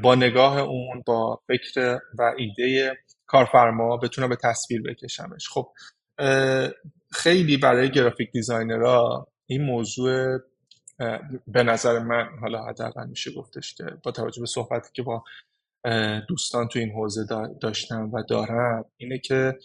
با 0.03 0.15
نگاه 0.15 0.59
اون 0.59 1.03
با 1.07 1.41
فکر 1.47 1.99
و 2.19 2.33
ایده 2.37 2.99
کارفرما 3.27 3.97
بتونم 3.97 4.29
به 4.29 4.37
تصویر 4.37 4.83
بکشمش. 4.83 5.49
خب 5.49 5.69
خیلی 7.13 7.57
برای 7.57 7.91
گرافیک 7.91 8.31
دیزاینرها 8.33 9.29
این 9.47 9.63
موضوع 9.63 10.39
به 11.47 11.63
نظر 11.63 11.99
من 11.99 12.29
حالا 12.41 12.65
حداقل 12.65 13.07
میشه 13.07 13.33
گفتش 13.33 13.75
که 13.75 13.85
با 14.03 14.11
توجه 14.11 14.41
به 14.41 14.47
صحبتی 14.47 14.91
که 14.93 15.03
با 15.03 15.25
دوستان 16.29 16.69
تو 16.69 16.79
این 16.79 16.91
حوزه 16.91 17.27
داشتم 17.61 18.11
و 18.13 18.23
دارم 18.23 18.85
اینه 18.97 19.19
که 19.19 19.59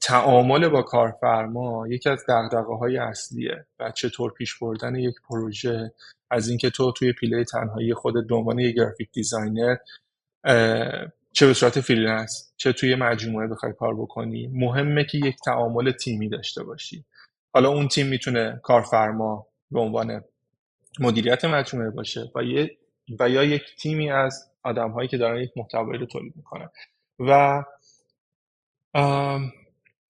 تعامل 0.00 0.68
با 0.68 0.82
کارفرما 0.82 1.88
یکی 1.88 2.08
از 2.08 2.24
دغدغه 2.28 2.74
های 2.74 2.96
اصلیه 2.96 3.66
و 3.80 3.90
چطور 3.90 4.32
پیش 4.32 4.58
بردن 4.58 4.94
یک 4.94 5.14
پروژه 5.28 5.92
از 6.30 6.48
اینکه 6.48 6.70
تو 6.70 6.92
توی 6.92 7.12
پیله 7.12 7.44
تنهایی 7.44 7.94
خودت 7.94 8.26
به 8.28 8.34
عنوان 8.34 8.58
یک 8.58 8.76
graphic 8.76 9.08
designer 9.12 9.76
چه 11.32 11.46
به 11.46 11.54
صورت 11.54 11.80
freelance 11.80 12.52
چه 12.56 12.72
توی 12.72 12.94
مجموعه 12.94 13.46
بخوای 13.46 13.72
کار 13.72 13.94
بکنی 13.94 14.46
مهمه 14.46 15.04
که 15.04 15.18
یک 15.18 15.36
تعامل 15.44 15.92
تیمی 15.92 16.28
داشته 16.28 16.62
باشی. 16.62 17.04
حالا 17.54 17.68
اون 17.68 17.88
تیم 17.88 18.06
می‌تونه 18.06 18.60
کارفرما 18.62 19.46
به 19.70 19.80
عنوان 19.80 20.24
مدیریت 21.00 21.44
مجموعه 21.44 21.90
باشه 21.90 22.30
و, 22.34 22.42
و 23.20 23.28
یا 23.28 23.44
یک 23.44 23.62
تیمی 23.78 24.10
از 24.10 24.50
آدم 24.62 24.90
هایی 24.90 25.08
که 25.08 25.18
دارن 25.18 25.42
یک 25.42 25.50
محتوایی 25.56 25.98
رو 25.98 26.06
تولید 26.06 26.36
می‌کنن. 26.36 26.68
و 27.18 27.62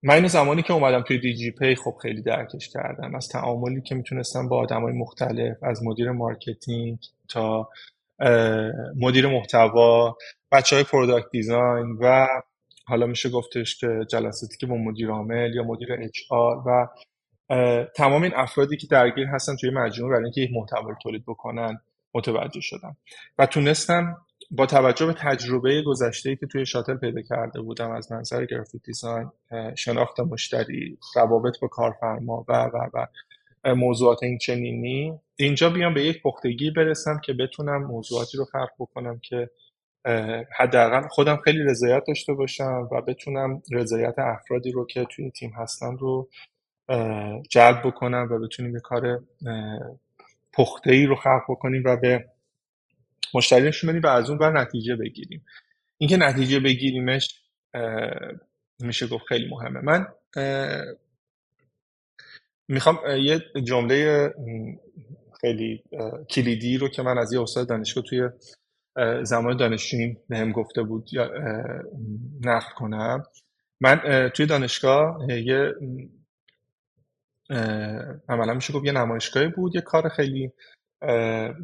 من 0.02 0.26
زمانی 0.26 0.62
که 0.62 0.72
اومدم 0.72 1.02
توی 1.02 1.18
DGP 1.18 1.74
خب 1.74 1.96
خیلی 2.02 2.22
درکش 2.22 2.68
کردم. 2.68 3.14
از 3.14 3.28
تعاملی 3.28 3.80
که 3.82 3.94
می‌تونستم 3.94 4.48
با 4.48 4.58
آدم 4.58 4.82
های 4.82 4.92
مختلف 4.92 5.56
از 5.62 5.82
مدیر 5.82 6.10
marketing 6.10 6.98
تا 7.28 7.68
مدیر 8.96 9.26
محتوا 9.26 10.16
بچه 10.52 10.76
های 10.76 10.84
product 10.84 11.30
design 11.30 11.98
و 12.00 12.26
حالا 12.86 13.06
میشه 13.06 13.30
گفتش 13.30 13.76
که 13.76 13.88
جلساتی 14.08 14.56
که 14.56 14.66
با 14.66 14.76
مدیر 14.76 15.10
عامل 15.10 15.54
یا 15.54 15.62
مدیر 15.62 15.92
HR 15.92 16.62
و 16.66 16.88
تمام 17.96 18.22
این 18.22 18.32
افرادی 18.34 18.76
که 18.76 18.86
درگیر 18.86 19.26
هستن 19.26 19.56
توی 19.56 19.70
مجموعه 19.70 20.12
برای 20.12 20.24
اینکه 20.24 20.40
یک 20.40 20.50
محتوا 20.52 20.94
تولید 21.02 21.22
بکنن. 21.26 21.80
متوجه 22.14 22.60
شدم. 22.60 22.96
و 23.38 23.46
تونستم 23.46 24.16
با 24.50 24.66
توجه 24.66 25.06
به 25.06 25.12
تجربه 25.12 25.82
گذشته 25.82 26.36
که 26.36 26.46
توی 26.46 26.66
شاتل 26.66 26.96
پیدا 26.96 27.22
کرده 27.22 27.60
بودم 27.60 27.90
از 27.90 28.12
منظر 28.12 28.44
گرافیک 28.46 28.82
دیزاین 28.82 29.30
شناخت 29.76 30.20
مشتری 30.20 30.98
روابط 31.16 31.60
با 31.60 31.68
کارفرما 31.68 32.44
و 32.48 32.52
و 32.74 32.90
و 32.94 33.06
موضوعات 33.74 34.22
این 34.22 34.38
چنینی 34.38 35.20
اینجا 35.36 35.70
بیام 35.70 35.94
به 35.94 36.04
یک 36.04 36.22
پختگی 36.22 36.70
برسم 36.70 37.20
که 37.24 37.32
بتونم 37.32 37.84
موضوعاتی 37.84 38.38
رو 38.38 38.44
خلق 38.44 38.70
بکنم 38.78 39.18
که 39.18 39.50
حداقل 40.58 41.08
خودم 41.08 41.36
خیلی 41.36 41.62
رضایت 41.62 42.02
داشته 42.08 42.32
باشم 42.34 42.88
و 42.92 43.02
بتونم 43.02 43.62
رضایت 43.72 44.14
افرادی 44.18 44.72
رو 44.72 44.86
که 44.86 45.04
توی 45.04 45.30
تیم 45.30 45.52
هستن 45.56 45.98
رو 45.98 46.28
جلب 47.50 47.82
بکنم 47.86 48.28
و 48.30 48.38
بتونیم 48.38 48.74
یه 48.74 48.80
کار 48.80 49.20
پخته 50.56 50.92
ای 50.92 51.06
رو 51.06 51.16
خلق 51.16 51.42
بکنیم 51.48 51.82
و 51.86 51.96
به 51.96 52.24
مشتری 53.34 53.68
نشون 53.68 53.90
بدیم 53.90 54.02
و 54.02 54.06
از 54.06 54.30
اون 54.30 54.38
بر 54.38 54.52
نتیجه 54.60 54.96
بگیریم. 54.96 55.44
اینکه 55.98 56.16
نتیجه 56.16 56.60
بگیریمش 56.60 57.40
میشه 58.80 59.06
گفت 59.06 59.24
خیلی 59.28 59.48
مهمه. 59.48 59.80
من 59.80 60.06
می‌خوام 62.68 62.98
یه 63.20 63.40
جمله 63.64 64.30
خیلی 65.40 65.82
کلیدی 66.30 66.78
رو 66.78 66.88
که 66.88 67.02
من 67.02 67.18
از 67.18 67.32
یه 67.32 67.42
استاد 67.42 67.68
دانشگاه 67.68 68.04
توی 68.04 68.28
زمان 69.22 69.56
دانشجویی 69.56 70.16
بهم 70.28 70.52
گفته 70.52 70.82
بود 70.82 71.08
یا 71.12 71.30
نقل 72.40 72.74
کنم. 72.76 73.22
من 73.80 74.28
توی 74.34 74.46
دانشگاه 74.46 75.32
یه 75.32 75.74
عملا 78.28 78.54
میشه 78.54 78.72
گفت 78.72 78.84
یه 78.84 78.92
نمایشگاهی 78.92 79.48
بود 79.48 79.74
یه 79.74 79.80
کار 79.80 80.08
خیلی 80.08 80.52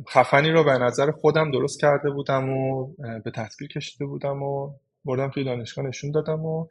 خفنی 0.08 0.50
رو 0.50 0.64
به 0.64 0.78
نظر 0.78 1.10
خودم 1.10 1.50
درست 1.50 1.80
کرده 1.80 2.10
بودم 2.10 2.49
و 2.49 2.87
به 3.25 3.30
تصویر 3.34 3.70
کشیده 3.70 4.06
بودم 4.06 4.42
و 4.42 4.75
بردم 5.04 5.30
توی 5.30 5.44
دانشگاه 5.44 5.84
نشون 5.84 6.10
دادم 6.10 6.44
و 6.44 6.66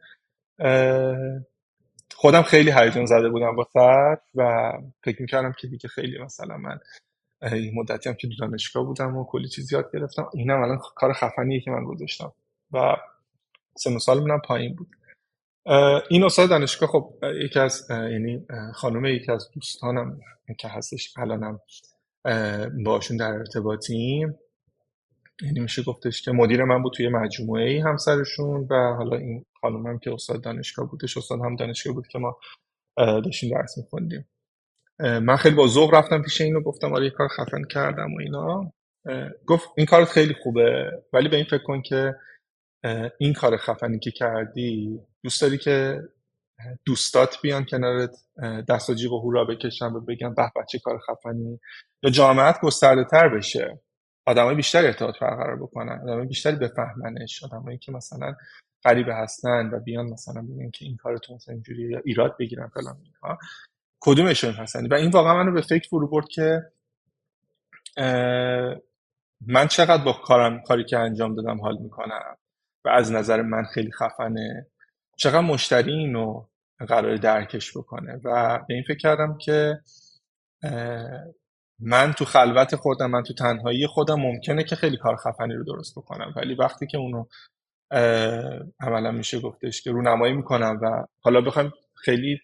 خودم 2.14 2.42
خیلی 2.42 2.72
هیجان 2.72 3.06
زده 3.06 3.28
بودم 3.28 3.56
با 3.56 3.68
سر 3.72 4.18
و 4.34 4.72
فکر 5.04 5.22
می‌کردم 5.22 5.52
که 5.52 5.68
دیگه 5.68 5.88
خیلی 5.88 6.18
مثلا 6.18 6.56
من 6.56 6.78
این 7.42 7.74
مدتی 7.74 8.08
هم 8.08 8.14
که 8.14 8.28
دانشگاه 8.40 8.84
بودم 8.84 9.16
و 9.16 9.24
کلی 9.24 9.48
چیز 9.48 9.72
یاد 9.72 9.92
گرفتم. 9.92 10.30
اینم 10.34 10.62
الان 10.62 10.78
کار 10.96 11.12
خفنیه 11.12 11.60
که 11.60 11.70
من 11.70 11.84
گذاشتم 11.84 12.32
و 12.72 12.96
و 13.96 13.98
سال 13.98 14.20
منم 14.20 14.40
پایین 14.40 14.74
بود. 14.74 14.96
این 16.10 16.24
استاد 16.24 16.48
دانشگاه 16.48 16.88
خب 16.88 17.14
یکی 17.44 17.58
از 17.58 17.86
یعنی 17.90 18.46
خانم 18.74 19.04
یکی 19.04 19.32
از 19.32 19.50
دوستانم 19.54 20.20
که 20.58 20.68
هستش 20.68 21.14
الانم 21.18 21.60
باشون 22.84 23.16
در 23.16 23.30
ارتباطیم. 23.30 24.38
یعنی 25.42 25.60
میشه 25.60 25.82
گفتش 25.82 26.22
که 26.22 26.32
مدیر 26.32 26.64
من 26.64 26.82
بود 26.82 26.92
توی 26.92 27.08
مجموعه 27.08 27.70
ای 27.70 27.78
همسرشون 27.78 28.66
و 28.70 28.94
حالا 28.94 29.16
این 29.16 29.44
خانومم 29.60 29.98
که 29.98 30.12
استاد 30.12 30.42
دانشگاه 30.44 30.90
بودش 30.90 31.16
استاد 31.16 31.40
هم 31.40 31.56
دانشگاه 31.56 31.94
بود 31.94 32.06
که 32.08 32.18
ما 32.18 32.38
داشتیم 32.96 33.50
درس 33.50 33.78
میخوندیم. 33.78 34.28
من 34.98 35.36
خیلی 35.36 35.54
با 35.54 35.66
ذوق 35.66 35.94
رفتم 35.94 36.22
پیش 36.22 36.40
اینو 36.40 36.60
گفتم 36.60 36.92
آره 36.92 37.04
یه 37.04 37.10
کار 37.10 37.28
خفن 37.28 37.64
کردم 37.64 38.14
و 38.14 38.20
اینا. 38.20 38.72
گفت 39.46 39.68
این 39.76 39.86
کارت 39.86 40.08
خیلی 40.08 40.34
خوبه 40.42 40.90
ولی 41.12 41.28
به 41.28 41.36
این 41.36 41.44
فکر 41.44 41.62
کن 41.62 41.82
که 41.82 42.14
این 43.18 43.32
کار 43.32 43.56
خفنی 43.56 43.98
که 43.98 44.10
کردی 44.10 45.00
دوست 45.22 45.42
داری 45.42 45.58
که 45.58 46.00
دوستات 46.84 47.40
بیان 47.42 47.64
کنارت 47.64 48.16
دست 48.68 48.90
و 48.90 48.94
جیب 48.94 49.12
و 49.12 49.20
هورا 49.20 49.44
بکشن 49.44 49.86
و 49.86 50.00
بگن 50.00 50.34
به 50.34 50.52
بچه 50.56 50.78
کار 50.78 50.98
خفنی؟ 50.98 51.60
یا 52.02 52.10
جامعت 52.10 52.60
گسترده 52.60 53.04
تر 53.04 53.28
بشه؟ 53.28 53.80
آدمای 54.26 54.54
بیشتری 54.54 54.86
ارتباط 54.86 55.14
برقرار 55.20 55.56
بکنن 55.56 56.00
آدمای 56.02 56.26
بیشتری 56.26 56.56
بفهمنش. 56.56 57.44
آدمایی 57.44 57.78
که 57.78 57.92
مثلا 57.92 58.34
غریبه 58.84 59.14
هستن 59.14 59.70
و 59.72 59.80
بیان 59.80 60.06
مثلا 60.06 60.42
بگن 60.42 60.70
که 60.70 60.84
این 60.84 60.96
کارتون 60.96 61.36
مثلا 61.36 61.54
اینجوری 61.54 61.90
یا 61.90 62.00
ایراد 62.04 62.36
بگیرن 62.38 62.68
فلان 62.68 62.96
اینها 63.02 63.38
کدومشون 64.00 64.52
هستن؟ 64.52 64.86
و 64.86 64.94
این 64.94 65.10
واقعا 65.10 65.34
منو 65.34 65.52
به 65.52 65.60
فکر 65.62 65.88
فرو 65.88 66.08
برد 66.08 66.28
که 66.28 66.62
من 69.46 69.68
چقدر 69.68 70.04
با 70.04 70.12
کارم 70.12 70.62
کاری 70.62 70.84
که 70.84 70.98
انجام 70.98 71.34
دادم 71.34 71.60
حال 71.60 71.78
می‌کنم. 71.78 72.36
و 72.84 72.88
از 72.88 73.12
نظر 73.12 73.42
من 73.42 73.64
خیلی 73.64 73.92
خفنه. 73.92 74.66
چقدر 75.16 75.40
مشتری 75.40 75.92
اینو 75.92 76.46
قرار 76.88 77.16
درکش 77.16 77.76
بکنه. 77.76 78.20
و 78.24 78.58
به 78.68 78.74
این 78.74 78.82
فکر 78.88 78.98
کردم 78.98 79.38
که 79.38 79.80
من 81.80 82.12
تو 82.12 82.24
خلوت 82.24 82.76
خودم 82.76 83.10
من 83.10 83.22
تو 83.22 83.34
تنهایی 83.34 83.86
خودم 83.86 84.20
ممکنه 84.20 84.64
که 84.64 84.76
خیلی 84.76 84.96
کار 84.96 85.16
خفنی 85.16 85.54
رو 85.54 85.64
درست 85.64 85.98
بکنم. 85.98 86.32
ولی 86.36 86.54
وقتی 86.54 86.86
که 86.86 86.98
اونو 86.98 87.24
عملا 88.80 89.10
میشه 89.12 89.40
گفتش 89.40 89.82
که 89.82 89.90
رونمایی 89.90 90.34
می‌کنم 90.34 90.78
و 90.82 91.06
حالا 91.20 91.40
بخوایم 91.40 91.72
خیلی 91.94 92.40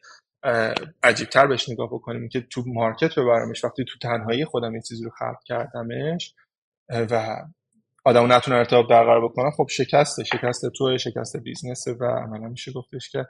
عجیبتر 1.02 1.46
بهش 1.46 1.68
نگاه 1.68 1.88
بکنیم 1.88 2.28
که 2.28 2.40
تو 2.40 2.62
مارکت 2.66 3.18
ببرمش 3.18 3.64
وقتی 3.64 3.84
تو 3.84 3.98
تنهایی 3.98 4.44
خودم 4.44 4.74
یه 4.74 4.80
چیزی 4.80 5.04
رو 5.04 5.10
خلق 5.10 5.42
کردمش 5.44 6.34
و 6.88 7.36
آدم 8.06 8.32
نتونه 8.32 8.56
ارتباط 8.56 8.86
برقرار 8.86 9.24
بکنه 9.24 9.50
خب 9.50 9.66
شکسته 9.70 10.24
شکست 10.24 10.66
تو 10.78 10.98
شکست 10.98 11.36
بیزنسه 11.36 11.92
و 11.92 12.04
عملا 12.04 12.48
میشه 12.48 12.72
گفتش 12.72 13.10
که 13.10 13.26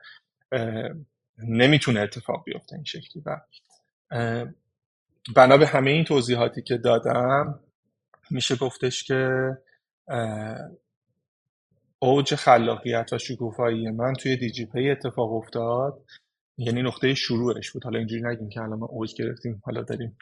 نمی‌تونه 1.39 2.01
اتفاق 2.01 2.45
بیفته 2.45 2.75
این 2.75 2.85
شکلی. 2.85 3.23
و 3.27 3.41
بنا 5.37 5.57
به 5.57 5.67
همه 5.67 5.91
این 5.91 6.05
توضیحاتی 6.05 6.63
که 6.63 6.77
دادم 6.77 7.61
میشه 8.31 8.57
گفتش 8.57 9.05
که 9.05 9.51
اوج 11.99 12.35
خلاقیت 12.35 13.13
و 13.13 13.19
شکوفایی 13.19 13.91
من 13.91 14.13
توی 14.13 14.37
دیجی 14.37 14.67
پی 14.67 14.91
اتفاق 14.91 15.33
افتاد. 15.33 16.05
یعنی 16.59 16.83
نقطه 16.83 17.15
شروعش 17.15 17.71
بود. 17.71 17.85
حالا 17.85 17.99
اینجوری 17.99 18.23
نگیم 18.23 18.49
که 18.49 18.61
الان 18.61 18.79
ما 18.79 18.87
اوج 18.87 19.15
گرفتیم 19.15 19.63
حالا 19.65 19.83
داریم 19.83 20.19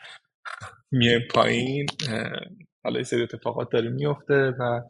میایم 0.91 1.23
پایین. 1.31 1.87
حالا 2.85 2.99
یه 2.99 3.05
سری 3.05 3.23
اتفاقات 3.23 3.71
داره 3.71 3.91
میفته 3.91 4.35
و 4.35 4.81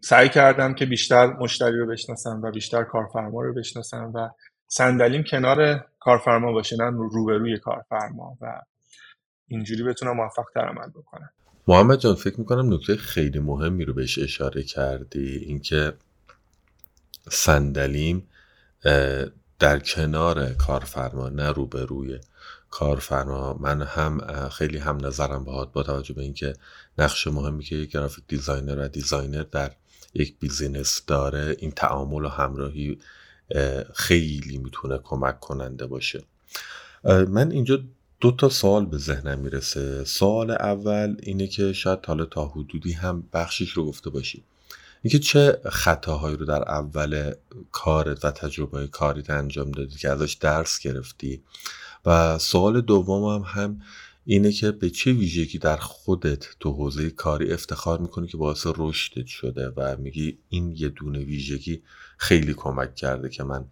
سعی 0.00 0.28
کردم 0.28 0.74
که 0.74 0.86
بیشتر 0.86 1.26
مشتری 1.26 1.78
رو 1.78 1.86
بشناسم 1.86 2.40
و 2.42 2.50
بیشتر 2.50 2.84
کارفرما 2.84 3.42
رو 3.42 3.54
بشناسم 3.54 4.12
و 4.14 4.28
صندلیم 4.68 5.22
کنار 5.22 5.86
کارفرما 6.00 6.52
باشه 6.52 6.76
نه 6.76 6.84
روبروی 6.90 7.58
کارفرما 7.58 8.38
و 8.40 8.60
اینجوری 9.48 9.82
بتونم 9.82 10.16
موفق 10.16 10.44
تر 10.54 10.60
عمل 10.60 10.90
بکنم. 10.90 11.30
محمد 11.68 11.98
جان 11.98 12.14
فکر 12.14 12.40
می‌کنم 12.40 12.74
نکته 12.74 12.96
خیلی 12.96 13.38
مهمی 13.38 13.84
رو 13.84 13.94
بهش 13.94 14.18
اشاره 14.18 14.62
کردی 14.62 15.36
اینکه 15.36 15.92
صندلیم 17.30 18.28
در 19.58 19.78
کنار 19.78 20.48
کارفرما 20.48 21.28
نه 21.28 21.52
روبروی. 21.52 22.18
کارفرما 22.74 23.54
من 23.60 23.82
هم 23.82 24.48
خیلی 24.48 24.78
هم 24.78 25.06
نظرم 25.06 25.44
باهات 25.44 25.72
با 25.72 25.82
توجه 25.82 26.14
به 26.14 26.22
اینکه 26.22 26.52
نقش 26.98 27.26
مهمی 27.26 27.64
که 27.64 27.84
graphic 27.84 28.24
designer 28.28 28.78
و 28.78 28.88
designer 28.88 29.42
در 29.42 29.70
یک 30.14 30.38
بیزینس 30.40 31.02
داره 31.06 31.56
این 31.58 31.70
تعامل 31.70 32.24
و 32.24 32.28
همراهی 32.28 32.98
خیلی 33.94 34.58
می‌تونه 34.58 34.98
کمک 34.98 35.40
کننده 35.40 35.86
باشه. 35.86 36.22
من 37.28 37.50
اینجا 37.50 37.78
دو 38.20 38.32
تا 38.32 38.48
سوال 38.48 38.86
به 38.86 38.98
ذهنم 38.98 39.38
می‌رسه. 39.38 40.04
سوال 40.04 40.50
اول 40.50 41.16
اینه 41.22 41.46
که 41.46 41.72
شاید 41.72 42.06
حالا 42.06 42.24
تا 42.24 42.46
حدودی 42.46 42.92
هم 42.92 43.24
بخشیش 43.32 43.70
رو 43.70 43.86
گفته 43.86 44.10
باشی. 44.10 44.44
اینکه 45.02 45.18
چه 45.18 45.60
خطاهایی 45.70 46.36
رو 46.36 46.46
در 46.46 46.62
اول 46.62 47.34
کارت 47.72 48.24
و 48.24 48.30
تجربه 48.30 48.86
کاریت 48.86 49.30
انجام 49.30 49.70
دادی 49.70 49.96
که 49.96 50.10
ازش 50.10 50.32
درس 50.32 50.78
گرفتی؟ 50.78 51.42
و 52.06 52.38
سوال 52.38 52.80
دومم 52.80 53.42
هم, 53.42 53.62
هم 53.62 53.80
اینه 54.24 54.52
که 54.52 54.70
به 54.70 54.90
چه 54.90 55.12
ویژگی 55.12 55.58
در 55.58 55.76
خودت 55.76 56.46
تو 56.60 56.72
حوزه 56.72 57.10
کاری 57.10 57.52
افتخار 57.52 57.98
می‌کنی 57.98 58.26
که 58.26 58.36
باعث 58.36 58.66
رشدت 58.76 59.26
شده 59.26 59.68
و 59.76 59.96
میگی 59.98 60.38
این 60.48 60.74
یه 60.76 60.88
دونه 60.88 61.18
ویژگی 61.18 61.82
خیلی 62.18 62.54
کمک 62.54 62.94
کرده 62.94 63.28
که 63.28 63.44
من 63.44 63.64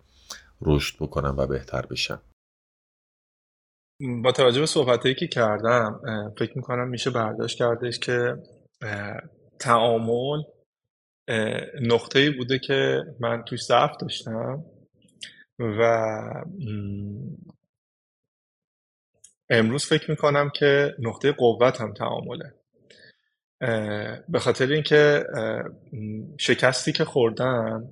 رشد 0.62 0.96
بکنم 1.00 1.34
و 1.38 1.46
بهتر 1.46 1.86
بشم؟ 1.86 2.22
با 4.22 4.32
توجه 4.32 4.60
به 4.60 4.66
صحبتهایی 4.66 5.14
که 5.14 5.26
کردم 5.26 6.00
فکر 6.38 6.52
می‌کنم 6.56 6.88
میشه 6.88 7.10
برداشت 7.10 7.58
کردش 7.58 7.98
که 7.98 8.36
تعامل 9.60 10.42
نقطه 11.82 12.30
بوده 12.30 12.58
که 12.58 13.02
من 13.20 13.42
توی 13.46 13.58
ضعف 13.58 13.90
داشتم 14.00 14.64
و 15.58 16.18
امروز 19.50 19.84
فکر 19.84 20.10
می‌کنم 20.10 20.50
که 20.50 20.94
نقطه 20.98 21.32
قوت 21.32 21.80
هم 21.80 21.92
تعامله. 21.92 22.54
به 24.28 24.38
خاطر 24.38 24.66
اینکه 24.66 25.24
شکستی 26.38 26.92
که 26.92 27.04
خوردم 27.04 27.88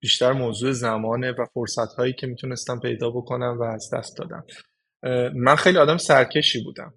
بیشتر 0.00 0.32
موضوع 0.32 0.72
زمانه 0.72 1.32
و 1.32 1.44
فرصت 1.54 1.94
هایی 1.98 2.12
که 2.12 2.26
می‌تونستم 2.26 2.80
پیدا 2.80 3.10
بکنم 3.10 3.58
و 3.60 3.62
از 3.62 3.90
دست 3.94 4.18
دادم. 4.18 4.44
من 5.34 5.56
خیلی 5.56 5.78
آدم 5.78 5.96
سرکشی 5.96 6.64
بودم. 6.64 6.94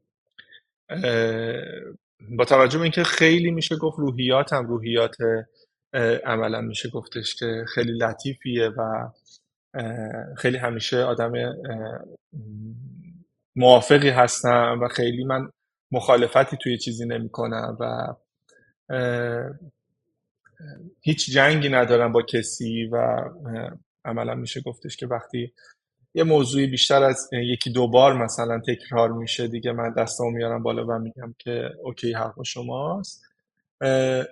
با 2.37 2.45
توجه 2.45 2.77
به 2.77 2.83
اینکه 2.83 3.03
خیلی 3.03 3.51
میشه 3.51 3.75
گفت 3.75 3.99
روحیاتم 3.99 4.67
روحیات 4.67 5.15
عملا 6.25 6.61
میشه 6.61 6.89
گفتش 6.89 7.35
که 7.35 7.65
خیلی 7.73 7.91
لطیفیه 7.91 8.69
و 8.69 9.09
خیلی 10.37 10.57
همیشه 10.57 10.97
آدم 10.97 11.31
موافقی 13.57 14.09
هستم 14.09 14.79
و 14.81 14.87
خیلی 14.87 15.23
من 15.23 15.49
مخالفتی 15.91 16.57
توی 16.57 16.77
چیزی 16.77 17.05
نمی 17.05 17.29
کنم 17.29 17.77
و 17.79 18.13
هیچ 21.01 21.29
جنگی 21.29 21.69
ندارم 21.69 22.11
با 22.11 22.21
کسی 22.21 22.85
و 22.85 23.23
عملا 24.05 24.35
میشه 24.35 24.61
گفتش 24.61 24.97
که 24.97 25.07
وقتی 25.07 25.53
یه 26.13 26.23
موضوعی 26.23 26.67
بیشتر 26.67 27.03
از 27.03 27.29
یکی 27.33 27.69
دو 27.69 27.87
بار 27.87 28.13
مثلا 28.23 28.61
تکرار 28.67 29.11
میشه 29.11 29.47
دیگه 29.47 29.71
من 29.71 29.93
دستامو 29.97 30.31
میارم 30.31 30.63
بالا 30.63 30.85
و 30.85 30.99
میگم 30.99 31.35
که 31.39 31.69
okay 31.83 32.13
حق 32.13 32.43
شماست. 32.43 33.23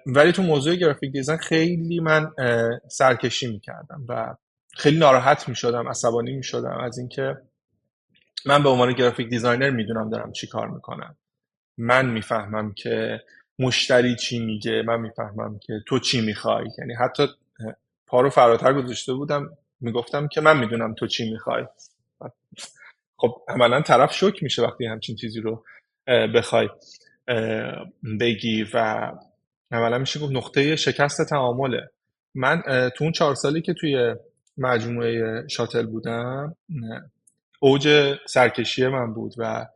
ولی 0.06 0.32
تو 0.32 0.42
موضوع 0.42 0.76
graphic 0.76 1.12
design 1.12 1.40
خیلی 1.40 2.00
من 2.00 2.32
سرکشی 2.88 3.48
می‌کردم 3.48 4.06
و 4.10 4.36
خیلی 4.74 4.98
ناراحت 4.98 5.50
می‌شدم 5.50 5.88
عصبانی 5.88 6.34
می‌شدم 6.34 6.78
از 6.78 6.98
اینکه 6.98 7.38
من 8.46 8.64
به 8.64 8.70
عنوان 8.70 8.94
graphic 8.94 9.30
designer 9.30 9.70
می‌دونم 9.70 10.10
دارم 10.10 10.32
چی 10.32 10.48
کار 10.48 10.68
می‌کنم. 10.68 11.16
من 11.78 12.06
می‌فهمم 12.10 12.74
که 12.74 13.22
مشتری 13.60 14.16
چی 14.16 14.46
میگه 14.46 14.82
من 14.82 15.02
می‌فهمم 15.02 15.60
که 15.60 15.74
تو 15.88 16.00
چی 16.00 16.22
می‌خوای. 16.22 16.66
یعنی 16.78 16.94
حتی 16.94 17.28
پارو 18.08 18.30
فراتر 18.30 18.74
گذاشته 18.74 19.14
بودم 19.14 19.58
می‌گفتم 19.82 20.28
که 20.28 20.42
من 20.42 20.60
می‌دونم 20.60 20.94
تو 20.94 21.08
چی 21.08 21.32
می‌خوای. 21.32 21.66
خب 23.18 23.42
عملا 23.48 23.82
طرف 23.82 24.14
شک 24.14 24.44
میشه 24.44 24.62
وقتی 24.62 24.86
همچین 24.86 25.16
چیزی 25.16 25.42
رو 25.42 25.64
بخوای 26.08 26.70
بگی 28.20 28.66
و 28.74 29.12
عملا 29.72 29.98
میشه 29.98 30.20
گفت 30.20 30.32
نقطه 30.32 30.76
شکست 30.76 31.30
تعامله. 31.30 31.90
من 32.36 32.62
تو 32.98 33.04
اون 33.04 33.12
چهار 33.12 33.36
سالی 33.36 33.62
که 33.62 33.74
توی 33.74 34.16
مجموعه 34.58 35.44
شاتل 35.48 35.86
بودم 35.86 36.56
اوج 37.66 38.16
سرکشی 38.28 38.88
من 38.88 39.14
بود 39.14 39.34
و 39.38 39.68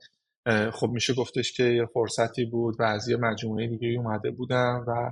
خب 0.71 0.89
میشه 0.89 1.13
گفتش 1.13 1.54
که 1.54 1.63
یه 1.63 1.86
فرصتی 1.86 2.45
بود 2.45 2.75
و 2.80 2.84
از 2.84 3.10
یه 3.10 3.17
مجموعه 3.17 3.67
دیگه 3.67 3.88
اومده 3.88 4.32
بودم 4.32 4.86
و 4.88 5.12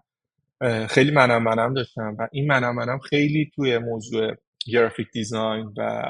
خیلی 0.87 1.11
منم 1.11 1.43
منم 1.43 1.73
داشتم 1.73 2.15
و 2.19 2.27
این 2.31 2.47
منم 2.47 2.75
منم 2.75 2.99
خیلی 2.99 3.51
توی 3.55 3.77
موضوع 3.77 4.35
گرافیک 4.67 5.07
دیزاین 5.13 5.73
و 5.77 6.03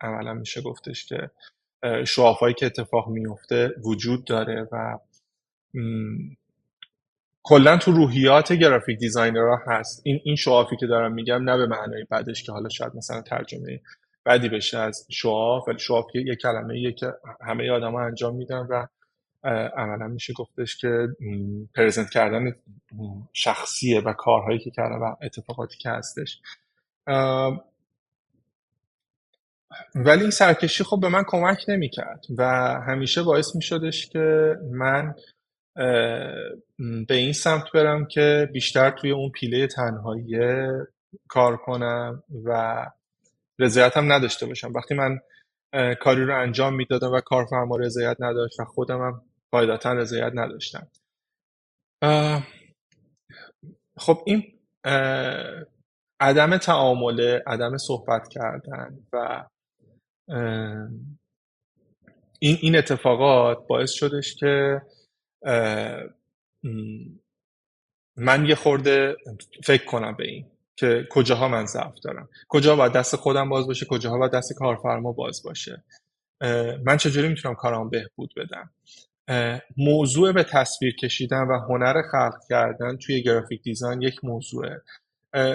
عملا 0.00 0.34
میشه 0.34 0.60
گفتش 0.62 1.06
که 1.06 1.30
شوافایی 2.06 2.54
که 2.54 2.66
اتفاق 2.66 3.08
میفته 3.08 3.70
وجود 3.84 4.24
داره 4.24 4.68
و 4.72 4.98
کلا 7.42 7.76
تو 7.76 7.92
روحیات 7.92 8.52
گرافیک 8.52 8.98
دیزاینرها 8.98 9.60
هست. 9.66 10.02
این 10.04 10.20
این 10.24 10.36
شوافی 10.36 10.76
که 10.76 10.86
دارم 10.86 11.12
میگم 11.12 11.50
نه 11.50 11.56
به 11.56 11.66
معنای 11.66 12.04
بعدش 12.10 12.42
که 12.42 12.52
حالا 12.52 12.68
شاید 12.68 12.96
مثلا 12.96 13.22
ترجمه 13.22 13.80
بدی 14.26 14.48
بشه 14.48 14.78
از 14.78 15.06
شواف 15.10 15.68
ولی 15.68 15.78
شواف 15.78 16.14
یه 16.14 16.36
کلمه 16.36 16.80
یه 16.80 16.92
که 16.92 17.06
همه 17.40 17.70
آدم 17.70 17.94
انجام 17.94 18.36
میدن 18.36 18.66
و 18.70 18.86
عملا 19.76 20.08
میشه 20.08 20.32
گفتش 20.32 20.76
که 20.76 21.08
پرزنت 21.74 22.10
کردن 22.10 22.54
شخصیه 23.32 24.00
و 24.00 24.12
کارهایی 24.12 24.58
که 24.58 24.70
کردن 24.70 24.96
و 24.96 25.16
اتفاقاتی 25.22 25.78
که 25.78 25.90
هستش. 25.90 26.40
ولی 29.94 30.20
این 30.20 30.30
سرکشی 30.30 30.84
خب 30.84 31.00
به 31.00 31.08
من 31.08 31.24
کمک 31.26 31.64
نمی‌کرد 31.68 32.24
و 32.38 32.44
همیشه 32.88 33.22
باعث 33.22 33.56
میشدش 33.56 34.08
که 34.08 34.56
من 34.70 35.14
به 37.08 37.14
این 37.14 37.32
سمت 37.32 37.64
برم 37.74 38.06
که 38.06 38.48
بیشتر 38.52 38.90
توی 38.90 39.10
اون 39.10 39.30
پیله 39.30 39.66
تنهایی 39.66 40.36
کار 41.28 41.56
کنم 41.56 42.22
و 42.44 42.86
رضایت 43.58 43.96
هم 43.96 44.12
نداشته 44.12 44.46
باشم. 44.46 44.72
وقتی 44.72 44.94
من 44.94 45.20
کاری 46.00 46.24
رو 46.24 46.40
انجام 46.40 46.74
می‌دادم 46.74 47.12
و 47.12 47.20
کارفرما 47.20 47.76
رضایت 47.76 48.16
نداشت 48.20 48.60
و 48.60 48.64
خودم 48.64 49.00
هم 49.00 49.24
قاعدتا 49.52 49.92
رضایت 49.92 50.32
نداشتم. 50.34 50.90
خب 53.98 54.22
این 54.26 54.58
عدم 56.20 56.56
تعامله 56.56 57.42
عدم 57.46 57.76
صحبت 57.76 58.28
کردن 58.28 58.98
و 59.12 59.48
این 62.38 62.58
این 62.60 62.76
اتفاقات 62.76 63.66
باعث 63.66 63.90
شدش 63.90 64.34
که 64.34 64.82
من 68.16 68.46
یه 68.46 68.54
خورده 68.54 69.16
فکر 69.64 69.84
کنم 69.84 70.16
به 70.16 70.24
این. 70.24 70.51
که 70.76 71.06
کجاها 71.10 71.48
من 71.48 71.66
ضعف 71.66 71.94
دارم. 72.04 72.28
کجا 72.48 72.76
باید 72.76 72.92
دست 72.92 73.16
خودم 73.16 73.48
باز 73.48 73.66
باشه 73.66 73.86
کجاها 73.86 74.18
باید 74.18 74.32
دست 74.32 74.52
کارفرما 74.52 75.12
باز 75.12 75.42
باشه. 75.42 75.84
من 76.84 76.96
چجوری 76.96 77.28
می‌تونم 77.28 77.54
کارام 77.54 77.90
بهبود 77.90 78.34
بدم؟ 78.36 78.70
موضوع 79.76 80.32
به 80.32 80.44
تصویر 80.44 80.96
کشیدن 80.96 81.42
و 81.42 81.58
هنر 81.58 82.02
خلق 82.12 82.34
کردن 82.48 82.96
توی 82.96 83.22
graphic 83.22 83.62
design 83.62 84.02
یک 84.02 84.24
موضوعه. 84.24 84.82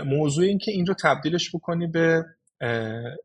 موضوع 0.06 0.46
این 0.46 0.58
که 0.58 0.72
این 0.72 0.86
رو 0.86 0.94
تبدیلش 0.94 1.56
بکنی 1.56 1.88
به 1.88 2.26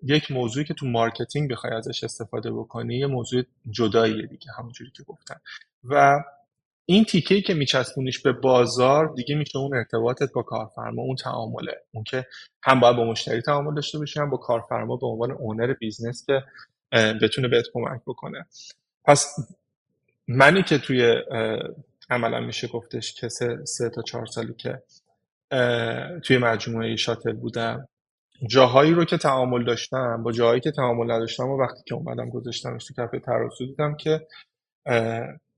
یک 0.03 0.31
موضوعی 0.31 0.65
که 0.65 0.75
تو 0.75 0.87
marketing 0.87 1.51
بخوای 1.51 1.73
ازش 1.73 2.05
استفاده 2.05 2.53
بکنی 2.53 2.99
یه 2.99 3.07
موضوع 3.07 3.43
جداییه 3.71 4.27
دیگه 4.27 4.47
همونجوری 4.59 4.91
که 4.91 5.03
گفتن 5.03 5.37
و 5.85 6.21
این 6.87 7.05
تیکه 7.05 7.41
که 7.41 7.55
میچسبونیش 7.55 8.19
به 8.19 8.33
بازار 8.33 9.13
دیگه 9.17 9.35
میشه 9.35 9.59
اون 9.59 9.77
ارتباطت 9.77 10.33
با 10.33 10.43
کارفرما 10.43 11.03
اون 11.03 11.17
تعامله. 11.17 11.73
اون 11.93 12.05
که 12.05 12.27
هم 12.63 12.81
باید 12.81 12.97
با 12.97 13.05
مشتری 13.05 13.41
تعامل 13.41 13.75
داشته 13.75 13.99
باشی 13.99 14.21
هم 14.21 14.31
با 14.31 14.37
کارفرما 14.37 14.97
به 14.97 15.07
عنوان 15.07 15.31
owner 15.31 15.73
business 15.73 16.27
که 16.27 16.43
بتونه 17.23 17.49
بهت 17.49 17.67
کمک 17.75 18.01
بکنه. 18.07 18.47
پس 19.05 19.37
منی 20.29 20.63
که 20.63 20.79
توی 20.79 21.15
عملا 22.11 22.41
میشه 22.41 22.69
گفتش 22.69 23.15
که 23.15 23.29
سه, 23.29 23.65
سه 23.65 23.91
تا 23.91 24.03
چهار 24.03 24.27
سالی 24.27 24.55
که 24.55 24.83
توی 26.25 26.39
مجموعه 26.39 26.97
شاتل 26.97 27.33
بودم 27.33 27.89
جاهایی 28.47 28.93
رو 28.93 29.05
که 29.05 29.17
تعامل 29.17 29.65
داشتم 29.65 30.23
با 30.23 30.33
جاهایی 30.33 30.61
که 30.61 30.71
تعامل 30.71 31.11
نداشتم 31.11 31.49
و 31.49 31.63
وقتی 31.63 31.83
که 31.87 31.95
اومدم 31.95 32.31
گذاشتم 32.31 32.79
تو 32.79 32.95
کفه 32.95 33.19
تراسو 33.21 33.67
دیدم 33.67 33.97
که 33.97 34.27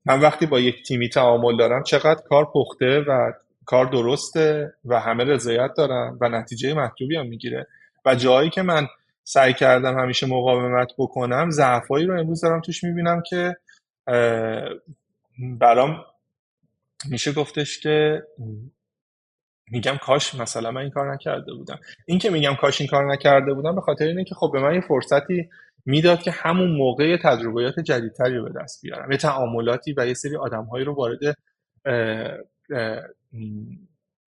من 0.06 0.20
وقتی 0.20 0.46
با 0.46 0.60
یک 0.60 0.86
تیمی 0.86 1.08
تعامل 1.08 1.56
دارم 1.56 1.82
چقدر 1.82 2.22
کار 2.28 2.50
پخته 2.54 3.00
و 3.00 3.32
کار 3.64 3.86
درسته 3.86 4.74
و 4.84 5.00
همه 5.00 5.24
رضایت 5.24 5.70
دارن 5.76 6.18
و 6.20 6.28
نتیجه 6.28 6.74
مطلوبی 6.74 7.16
هم 7.16 7.26
می‌گیره. 7.26 7.66
و 8.04 8.14
جایی 8.14 8.50
که 8.50 8.62
من 8.62 8.86
سعی 9.24 9.52
کردم 9.52 9.98
همیشه 9.98 10.26
مقاومت 10.26 10.92
بکنم 10.98 11.50
ضعفایی 11.50 12.06
رو 12.06 12.20
امروز 12.20 12.40
دارم 12.40 12.60
توش 12.60 12.84
می‌بینم 12.84 13.22
که 13.30 13.56
برام 15.38 16.04
میشه 17.10 17.32
گفتش 17.32 17.80
که 17.80 18.22
میگم 19.70 19.96
کاش 19.96 20.34
مثلا 20.34 20.70
من 20.70 20.80
این 20.80 20.90
کار 20.90 21.14
نکرده 21.14 21.54
بودم. 21.54 21.78
این 22.06 22.18
که 22.18 22.30
میگم 22.30 22.54
کاش 22.54 22.80
این 22.80 22.90
کار 22.90 23.12
نکرده 23.12 23.54
بودم 23.54 23.74
به 23.74 23.80
خاطر 23.80 24.04
اینه 24.04 24.24
که 24.24 24.34
خب 24.34 24.50
به 24.52 24.60
من 24.60 24.74
یه 24.74 24.80
فرصتی 24.80 25.48
می‌داد 25.86 26.22
که 26.22 26.30
همون 26.30 26.70
موقع 26.70 27.16
تجربیات 27.16 27.80
جدیدتری 27.80 28.36
رو 28.36 28.44
به 28.44 28.60
دست 28.62 28.82
بیارم. 28.82 29.12
یه 29.12 29.18
تعاملاتی 29.18 29.94
و 29.96 30.06
یه 30.06 30.14
سری 30.14 30.36
آدمهایی 30.36 30.84
رو 30.84 30.94
وارد 30.94 31.36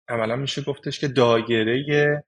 عملا 0.08 0.36
میشه 0.36 0.62
گفتش 0.62 1.00
که 1.00 1.08
دایره 1.08 2.24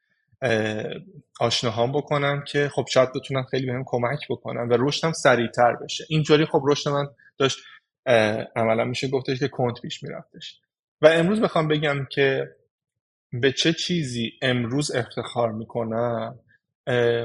آشناهام 1.39 1.91
بکنم 1.91 2.43
که 2.47 2.69
خب 2.69 2.85
شاید 2.89 3.09
بتونم 3.15 3.43
خیلی 3.43 3.65
بهم 3.65 3.83
کمک 3.85 4.19
بکنم 4.29 4.69
و 4.69 4.77
رشدم 4.79 5.11
سریعتر 5.11 5.75
بشه. 5.75 6.05
اینجوری 6.09 6.45
خب 6.45 6.61
رشد 6.65 6.89
من 6.89 7.05
داشت 7.37 7.59
عملا 8.55 8.85
میشه 8.85 9.07
گفتش 9.07 9.39
که 9.39 9.47
کنت 9.47 9.81
پیش 9.81 10.03
میرفتش. 10.03 10.59
و 11.01 11.07
امروز 11.07 11.41
بخوام 11.41 11.67
بگم 11.67 12.07
که 12.11 12.55
به 13.41 13.51
چه 13.51 13.73
چیزی 13.73 14.31
امروز 14.41 14.95
افتخار 14.95 15.51
می‌کنم 15.51 16.39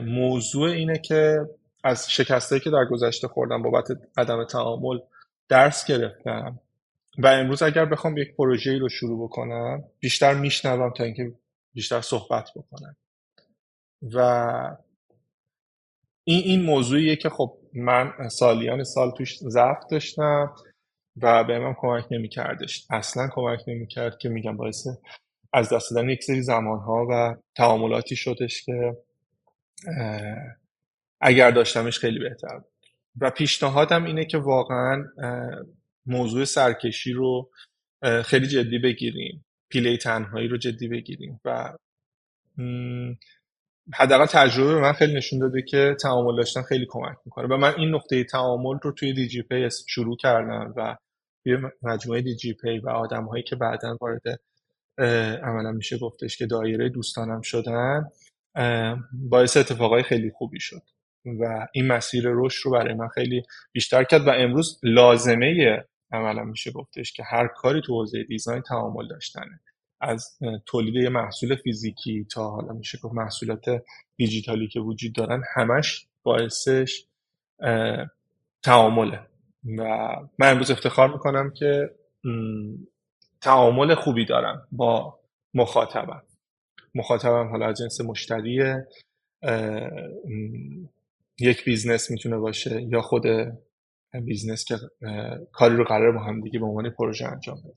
موضوع 0.05 0.71
اینه 0.71 0.99
که 0.99 1.39
از 1.89 2.11
شکستهایی 2.11 2.61
که 2.61 2.71
در 2.71 2.85
گذشته 2.91 3.29
خوردم 3.29 3.63
بابت 3.63 3.89
عدم 4.17 4.45
تعامل 4.45 4.99
درس 5.49 5.87
گرفتم. 5.87 6.59
و 7.19 7.27
امروز 7.27 7.63
اگر 7.63 7.85
بخوام 7.85 8.17
یک 8.17 8.37
پروژه 8.37 8.79
رو 8.79 8.89
شروع 8.89 9.29
بکنم 9.29 9.85
بیشتر 10.01 10.35
میشنوم 10.35 10.91
تا 10.91 11.05
اینکه 11.05 11.33
بیشتر 11.75 12.01
صحبت 12.01 12.49
بکنم. 12.57 12.97
و 14.15 14.19
این 16.25 16.43
این 16.45 16.63
موضوعیه 16.63 17.17
که 17.17 17.29
خب 17.29 17.59
من 17.75 18.29
سالیان 18.29 18.85
سال 18.85 19.11
توش 19.11 19.39
ضعف 19.39 19.79
داشتم 19.91 20.55
و 21.17 21.45
به 21.45 21.59
من 21.59 21.75
کمک 21.81 22.05
نمیکردش. 22.11 22.87
اصلا 22.91 23.29
کمک 23.33 23.61
نمی‌کرد 23.67 24.19
که 24.19 24.29
میگم 24.29 24.57
باعث 24.57 24.87
از 25.53 25.73
دست 25.73 25.91
دادن 25.91 26.09
یک 26.09 26.25
سری 26.25 26.43
زمانها 26.43 27.07
و 27.11 27.37
تعاملاتی 27.57 28.17
شدش 28.17 28.63
که 28.63 28.97
اگر 31.21 31.51
داشتمش 31.51 31.99
خیلی 31.99 32.19
بهتر 32.19 32.59
بود. 32.59 32.73
و 33.21 33.31
پیشنهادم 33.31 34.05
اینه 34.05 34.25
که 34.25 34.39
واقعا 34.39 35.05
موضوع 36.07 36.45
سرکشی 36.45 37.13
رو 37.13 37.51
خیلی 38.25 38.47
جدی 38.47 38.79
بگیریم. 38.79 39.45
پیله 39.71 39.97
تنهایی 39.97 40.49
رو 40.49 40.57
جدی 40.57 40.89
بگیریم 40.89 41.41
و 41.45 41.75
حداقل 43.95 44.27
تجربه 44.27 44.75
به 44.75 44.81
من 44.81 44.93
خیلی 44.93 45.15
نشون 45.15 45.39
داده 45.39 45.63
که 45.63 45.97
تعامل 46.03 46.37
داشتن 46.37 46.63
خیلی 46.63 46.87
کمک 46.89 47.17
می‌کنه. 47.25 47.55
و 47.55 47.57
من 47.57 47.75
این 47.77 47.95
نقطه 47.95 48.25
تعامل 48.25 48.79
رو 48.83 48.93
توی 48.93 49.13
دی 49.13 49.29
جی 49.29 49.43
پی 49.43 49.69
شروع 49.89 50.17
کردم 50.17 50.75
و 50.77 50.97
توی 51.45 51.57
مجموعه 51.83 52.23
دی 52.23 52.37
جی 52.37 52.53
پی 52.53 52.79
و 52.79 52.89
آدم 52.89 53.25
هایی 53.25 53.43
که 53.43 53.57
بعدا 53.57 53.97
وارد 54.01 54.41
عملا 55.43 55.73
میشه 55.73 55.99
گفتش 55.99 56.37
که 56.37 56.47
دایره 56.47 56.89
دوستانم 56.89 57.41
شدن 57.43 58.11
باعث 59.13 59.57
اتفاقای 59.57 60.03
خیلی 60.03 60.31
خوبی 60.31 60.61
شد. 60.61 60.83
و 61.41 61.67
این 61.73 61.87
مسیر 61.87 62.25
رشد 62.27 62.67
رو 62.67 62.73
برای 62.73 62.95
من 62.95 63.09
خیلی 63.09 63.43
بیشتر 63.73 64.05
کرد 64.05 64.27
و 64.27 64.31
امروز 64.31 64.81
لازمه 64.83 65.85
عملا 66.13 66.45
میشه 66.45 66.71
گفتش 66.71 67.13
که 67.13 67.23
هر 67.23 67.47
کاری 67.47 67.81
تو 67.81 67.95
حوزه 67.95 68.23
دیزاین 68.23 68.63
تعامل 68.63 69.09
داشتنه. 69.09 69.61
از 70.01 70.39
تولید 70.67 71.07
محصول 71.07 71.57
فیزیکی 71.57 72.27
تا 72.33 72.51
حالا 72.51 72.73
میشه 72.73 72.99
گفت 72.99 73.15
محصولات 73.15 73.65
دیجیتالی 74.17 74.69
که 74.69 74.81
وجود 74.81 75.13
دارن 75.13 75.43
همش 75.55 76.07
باعثش 76.23 77.05
تعامله. 78.63 79.21
و 79.79 79.83
من 80.39 80.51
امروز 80.51 80.71
افتخار 80.71 81.13
می‌کنم 81.13 81.53
که 81.57 81.91
تعامل 83.41 83.95
خوبی 83.95 84.25
دارم 84.25 84.69
با 84.73 85.19
مخاطبم. 85.55 86.23
مخاطبم 86.95 87.49
حالا 87.49 87.73
جنس 87.73 88.01
مشتریه 88.01 88.87
یک 91.41 91.65
business 91.65 92.11
می‌تونه 92.11 92.37
باشه 92.37 92.83
یا 92.83 93.03
خود 93.03 93.23
business 94.25 94.65
که 94.65 94.77
کاری 95.53 95.77
رو 95.77 95.85
قرار 95.85 96.13
با 96.13 96.21
هم 96.21 96.41
دیگه 96.41 96.59
به 96.59 96.67
عنوان 96.67 96.91
پروژه 96.91 97.27
انجام 97.27 97.57
بده. 97.65 97.75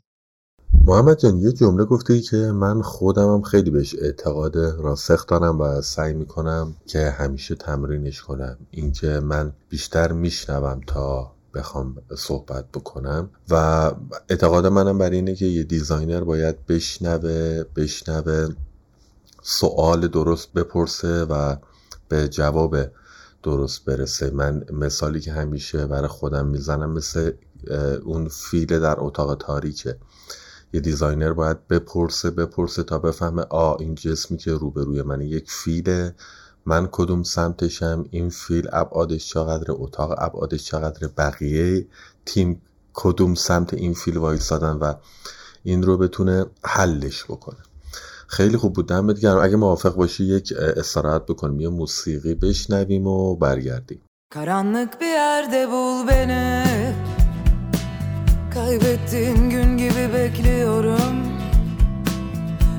محمد 0.87 1.19
جان 1.19 1.37
یه 1.37 1.51
جمله 1.51 1.85
گفتی 1.85 2.21
که 2.21 2.37
من 2.37 2.81
خودمم 2.81 3.41
خیلی 3.41 3.71
بهش 3.71 3.95
اعتقاد 4.01 4.57
راسخ 4.57 5.27
دارم 5.27 5.59
و 5.61 5.81
سعی 5.81 6.13
می‌کنم 6.13 6.75
که 6.87 6.99
همیشه 6.99 7.55
تمرینش 7.55 8.21
کنم. 8.21 8.57
اینکه 8.71 9.07
من 9.07 9.53
بیشتر 9.69 10.11
میشنوم 10.11 10.81
تا 10.87 11.31
بخوام 11.53 11.95
صحبت 12.17 12.65
بکنم 12.73 13.29
و 13.49 13.55
اعتقاد 14.29 14.65
منم 14.65 14.97
بر 14.97 15.09
اینه 15.09 15.35
که 15.35 15.45
یه 15.45 15.63
designer 15.63 16.23
باید 16.23 16.65
بشنوه 16.65 17.63
بشنوه 17.75 18.49
سوال 19.41 20.07
درست 20.07 20.53
بپرسه 20.53 21.23
و 21.23 21.55
به 22.09 22.27
جواب 22.27 22.75
درست 23.43 23.85
برسه. 23.85 24.29
من 24.29 24.65
مثالی 24.73 25.19
که 25.19 25.31
همیشه 25.31 25.85
برای 25.85 26.07
خودم 26.07 26.47
می‌زنم 26.47 26.91
مثل 26.91 27.31
اون 28.03 28.27
فیل 28.27 28.79
در 28.79 28.95
اتاق 28.97 29.35
تاریکه. 29.35 29.97
یه 30.73 30.81
designer 30.81 31.33
باید 31.33 31.67
بپرسه 31.67 32.29
بپرسه 32.29 32.83
تا 32.83 32.99
بفهمه 32.99 33.41
آ 33.41 33.75
این 33.75 33.95
جسمی 33.95 34.37
که 34.37 34.51
روبروی 34.51 35.01
من 35.01 35.21
یک 35.21 35.51
فیله. 35.51 36.15
من 36.65 36.87
کدوم 36.91 37.23
سمتشم؟ 37.23 38.05
این 38.11 38.29
فیل 38.29 38.67
ابعادش 38.73 39.29
چقدر 39.29 39.65
اتاق 39.69 40.15
ابعادش 40.17 40.63
چقدر 40.65 41.07
بقیه؟ 41.07 41.87
تیم 42.25 42.61
کدوم 42.93 43.35
سمت 43.35 43.73
این 43.73 43.93
فیل 43.93 44.17
وایستادن 44.17 44.71
و 44.71 44.93
این 45.63 45.83
رو 45.83 45.97
بتونه 45.97 46.45
حلش 46.63 47.23
بکنه. 47.23 47.59
خیلی 48.30 48.56
خوب 48.56 48.72
بود 48.74 48.88
دمت 48.88 49.20
گرم 49.20 49.38
اگه 49.38 49.56
موافق 49.56 49.94
باشی 49.94 50.24
یک 50.24 50.52
استراحت 50.76 51.26
بکنیم 51.26 51.60
یه 51.60 51.68
موسیقی 51.68 52.34
بشنویم 52.34 53.06
و 53.06 53.36
برگردیم 53.36 54.00
Karanlık 54.30 55.00
bir 55.00 55.06
yerde 55.06 55.70
bul 55.70 56.08
beni 56.08 56.64
Kaybettiğin 58.54 59.50
gün 59.50 59.76
gibi 59.76 60.14
bekliyorum 60.14 61.16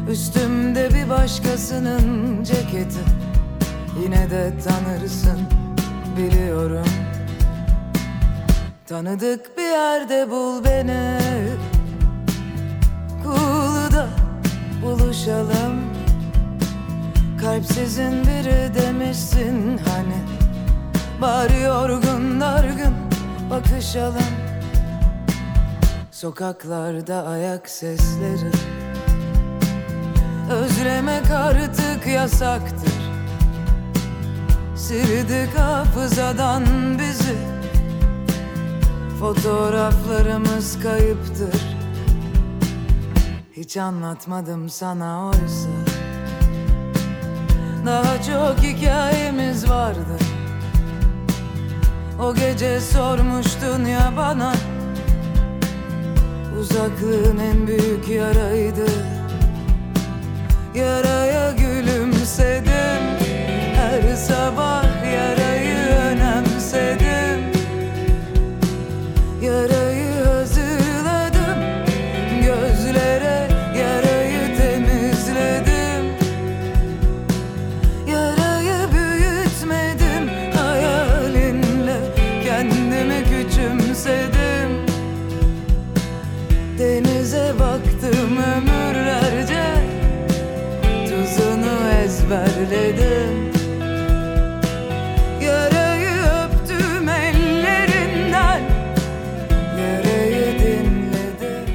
Üstümde 0.10 0.90
bir 0.94 1.10
başkasının 1.10 2.44
ceketi 2.44 3.00
Yine 4.04 4.30
de 4.32 4.54
tanırsın 4.60 5.40
biliyorum 6.18 6.88
Tanıdık 8.86 9.58
bir 9.58 9.72
yerde 9.72 10.32
bul 10.32 10.64
beni 10.64 11.20
Kulu'da 13.24 13.71
buluşalım. 14.83 15.81
Kalpsizin 17.41 18.23
biri 18.23 18.75
demişsin 18.75 19.79
hani. 19.79 20.23
Bari 21.21 21.61
yorgun 21.61 22.41
dargın 22.41 22.95
bakışalım. 23.51 24.33
Sokaklarda 26.11 27.27
ayak 27.27 27.69
sesleri. 27.71 28.51
Özlemek 30.51 31.31
artık 31.31 32.07
yasaktır. 32.07 32.93
Sildik 34.77 35.59
hafızadan 35.59 36.65
bizi. 36.99 37.37
Fotoğraflarımız 39.21 40.83
kayıptır 40.83 41.82
Hiç 43.63 43.77
anlatmadım 43.77 44.69
sana 44.69 45.27
oysa. 45.27 45.69
Daha 47.87 48.23
çok 48.23 48.59
hikayemiz 48.63 49.71
vardı. 49.71 50.19
O 52.23 52.35
gece 52.35 52.81
sormuştun 52.81 53.85
ya 53.85 54.13
bana. 54.17 54.53
Uzaklığın 56.61 57.39
en 57.39 57.67
büyük 57.67 58.09
yaraydı. 58.09 58.87
Yaraya 60.75 61.53
gülümsedim. 61.53 63.03
Her 63.77 64.17
sabah 64.17 64.85
yarayı 65.15 65.77
önemsedim 65.77 67.02
ezberledim 92.33 93.53
Yarayı 95.43 96.17
öptüm 96.43 97.09
ellerinden. 97.09 98.63
Yarayı 99.79 100.59
dinledim 100.59 101.67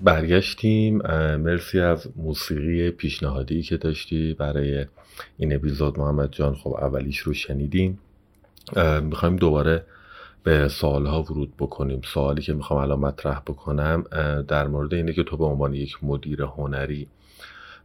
برگشتیم 0.00 0.94
مرسی 1.46 1.80
از 1.80 2.00
موسیقی 2.16 2.90
پیشنهادی 2.90 3.62
که 3.62 3.76
داشتی 3.76 4.34
برای 4.34 4.86
این 5.38 5.54
اپیزود. 5.56 5.98
محمد 5.98 6.32
جان 6.32 6.54
خب 6.54 6.72
اولیش 6.74 7.18
رو 7.18 7.32
شنیدیم 7.34 7.98
می‌خوایم 9.02 9.36
دوباره 9.36 9.84
به 10.44 10.68
سوال 10.68 11.06
ها 11.06 11.22
ورود 11.22 11.52
بکنیم. 11.58 12.00
سوالی 12.14 12.42
که 12.42 12.52
می‌خوام 12.52 12.80
الان 12.80 12.98
مطرح 12.98 13.38
بکنم 13.40 14.04
در 14.48 14.66
مورد 14.66 14.94
اینه 14.94 15.12
که 15.12 15.22
تو 15.22 15.36
به 15.36 15.44
عنوان 15.44 15.74
یک 15.74 16.04
مدیر 16.04 16.42
هنری 16.42 17.06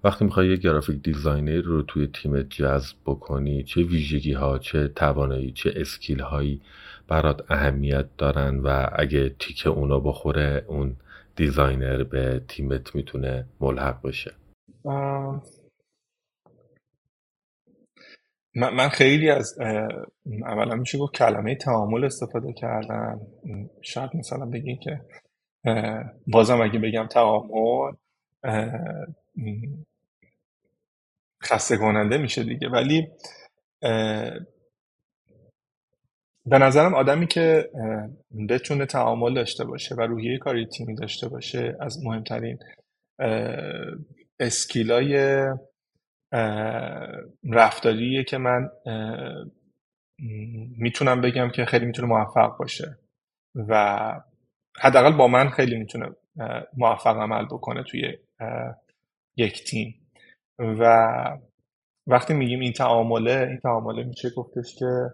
وقتی 0.03 0.25
می‌خوای 0.25 0.49
یه 0.49 0.55
graphic 0.55 1.03
designer 1.03 1.62
رو 1.62 1.81
توی 1.81 2.07
تیم 2.07 2.41
جذب 2.41 2.97
بکنی 3.05 3.63
چه 3.63 3.81
ویژگی 3.81 4.33
ها 4.33 4.60
چه 4.60 4.88
توانایی 4.88 5.51
چه 5.51 5.73
skill 5.75 6.19
هایی 6.19 6.62
برات 7.07 7.51
اهمیت 7.51 8.05
دارن 8.17 8.60
و 8.60 8.89
اگه 8.95 9.29
تیک 9.29 9.67
اونا 9.67 9.99
بخوره 9.99 10.65
اون 10.67 10.95
designer 11.36 12.03
به 12.03 12.41
تیمت 12.47 12.95
می‌تونه 12.95 13.45
ملحق 13.60 14.01
بشه؟ 14.07 14.33
من 18.55 18.89
خیلی 18.89 19.29
از 19.29 19.60
اولا 20.45 20.75
میشه 20.75 20.97
گفت 20.97 21.13
کلمه 21.13 21.55
تعامل 21.55 22.03
استفاده 22.03 22.53
کردم. 22.53 23.19
شاید 23.81 24.10
مثلا 24.15 24.45
بگین 24.45 24.79
که 24.79 25.01
بازم 26.27 26.62
اگه 26.62 26.79
بگم 26.79 27.07
تعامل 27.07 27.93
خسته 31.47 31.77
کننده 31.77 32.17
میشه 32.17 32.43
دیگه. 32.43 32.69
ولی 32.69 33.07
به 36.45 36.57
نظرم 36.57 36.93
آدمی 36.93 37.27
که 37.27 37.69
بتونه 38.49 38.86
تعامل 38.86 39.33
داشته 39.33 39.65
باشه 39.65 39.95
و 39.95 40.01
روحیه 40.01 40.38
کاری 40.38 40.65
تیمی 40.65 40.95
داشته 40.95 41.29
باشه 41.29 41.77
از 41.79 42.05
مهمترین 42.05 42.60
اسکیلای 44.39 45.43
رفتاریه 47.51 48.23
که 48.23 48.38
من 48.38 48.69
می‌تونم 50.77 51.21
بگم 51.21 51.49
که 51.49 51.65
خیلی 51.65 51.86
می‌تونه 51.86 52.07
موفق 52.07 52.57
باشه 52.57 52.97
و 53.55 54.13
حداقل 54.79 55.17
با 55.17 55.27
من 55.27 55.49
خیلی 55.49 55.77
می‌تونه 55.77 56.10
موفق 56.77 57.17
عمل 57.17 57.45
بکنه 57.45 57.83
توی 57.83 58.17
یک 59.38 59.63
تیم. 59.63 60.06
و 60.59 60.83
وقتی 62.07 62.33
میگیم 62.33 62.59
این 62.59 62.73
تعامله 62.73 63.47
این 63.49 63.59
تعامله 63.59 64.03
میشه 64.03 64.29
گفتش 64.29 64.75
که 64.75 65.09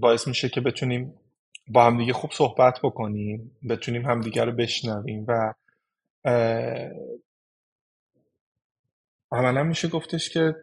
باعث 0.00 0.28
میشه 0.28 0.48
که 0.48 0.60
بتونیم 0.60 1.14
با 1.68 1.84
همدیگه 1.84 2.12
خوب 2.12 2.30
صحبت 2.32 2.78
بکنیم 2.82 3.56
بتونیم 3.68 4.06
همدیگه 4.06 4.44
رو 4.44 4.52
بشنویم 4.52 5.24
و 5.28 5.54
عملا 9.32 9.62
میشه 9.62 9.88
گفتش 9.88 10.30
که 10.30 10.54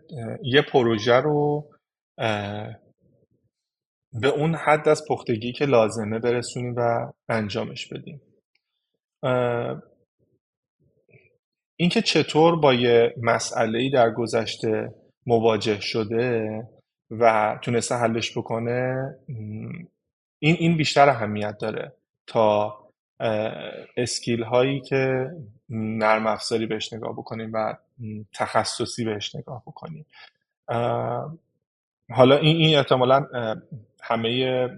یه 0.44 0.62
پروژه 0.62 1.16
رو 1.16 1.70
به 4.14 4.28
اون 4.28 4.56
حد 4.56 4.90
از 4.90 5.04
پختگی 5.10 5.54
که 5.54 5.66
لازمه 5.66 6.20
برسونیم 6.20 6.76
و 6.78 7.12
انجامش 7.30 7.94
بدیم. 7.94 8.22
اینکه 11.82 12.02
چطور 12.02 12.56
با 12.56 12.74
یه 12.74 13.14
مسئله 13.22 13.90
در 13.90 14.12
گذشته 14.12 14.94
مواجه 15.26 15.80
شده 15.80 16.64
و 17.12 17.58
تونسته 17.62 17.96
حلش 17.96 18.38
بکنه 18.38 19.16
این 20.40 20.56
این 20.60 20.78
بیشتر 20.78 21.10
اهمیت 21.10 21.58
داره 21.58 21.94
تا 22.28 22.78
اسکیل 23.98 24.44
هایی 24.44 24.82
که 24.82 25.32
نرم 25.70 26.28
افزاری 26.28 26.66
بهش 26.66 26.94
نگاه 26.94 27.14
بکنیم 27.14 27.52
و 27.54 27.78
تخصصی 28.34 29.06
بهش 29.06 29.36
نگاه 29.36 29.64
بکنیم. 29.68 30.06
حالا 32.10 32.38
این 32.38 32.56
این 32.56 32.78
احتمالا 32.78 33.26
همه 34.02 34.70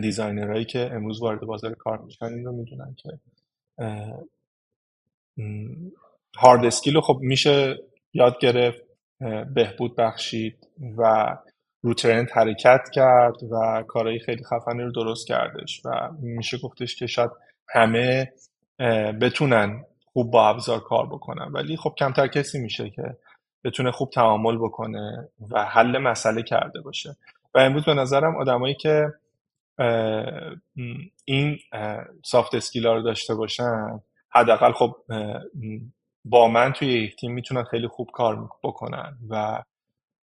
designer 0.00 0.46
هایی 0.46 0.64
که 0.64 0.90
امروز 0.92 1.20
وارد 1.20 1.40
بازار 1.40 1.74
کار 1.74 1.98
میشن 1.98 2.26
این 2.26 2.44
رو 2.44 2.52
می‌دونن 2.52 2.94
که 2.94 3.10
hard 6.36 6.64
skill 6.64 6.94
رو 6.94 7.00
خب 7.00 7.18
میشه 7.20 7.78
یاد 8.14 8.38
گرفت 8.38 8.82
بهبود 9.54 9.96
بخشید 9.96 10.68
و 10.98 11.36
رو 11.82 11.94
trend 11.94 12.30
حرکت 12.30 12.88
کرد 12.92 13.42
و 13.50 13.84
کارهای 13.88 14.18
خیلی 14.18 14.44
خفنی 14.44 14.82
رو 14.82 14.92
درست 14.92 15.26
کردش 15.28 15.82
و 15.84 16.10
میشه 16.20 16.58
گفتش 16.58 16.96
که 16.96 17.06
شاید 17.06 17.30
همه 17.68 18.32
بتونن 19.20 19.84
خوب 20.04 20.30
با 20.30 20.48
ابزار 20.48 20.80
کار 20.80 21.06
بکنن. 21.06 21.52
ولی 21.52 21.76
خب 21.76 21.94
کمتر 21.98 22.26
کسی 22.26 22.58
میشه 22.58 22.90
که 22.90 23.16
بتونه 23.64 23.90
خوب 23.90 24.10
تعامل 24.10 24.56
بکنه 24.56 25.28
و 25.50 25.64
حل 25.64 25.98
مسئله 25.98 26.42
کرده 26.42 26.80
باشه. 26.80 27.16
و 27.54 27.58
امروز 27.58 27.84
به 27.84 27.94
نظرم 27.94 28.36
آدمایی 28.36 28.74
که 28.74 29.06
این 31.24 31.58
سافت 32.24 32.54
اسکیلا 32.54 32.94
رو 32.94 33.02
داشته 33.02 33.34
باشن 33.34 34.00
حداقل 34.38 34.72
خب 34.72 34.96
با 36.24 36.48
من 36.48 36.72
توی 36.72 36.88
یک 36.88 37.16
تیم 37.16 37.32
می‌تونن 37.32 37.64
خیلی 37.64 37.88
خوب 37.88 38.08
کار 38.12 38.48
بکنن 38.62 39.18
و 39.30 39.62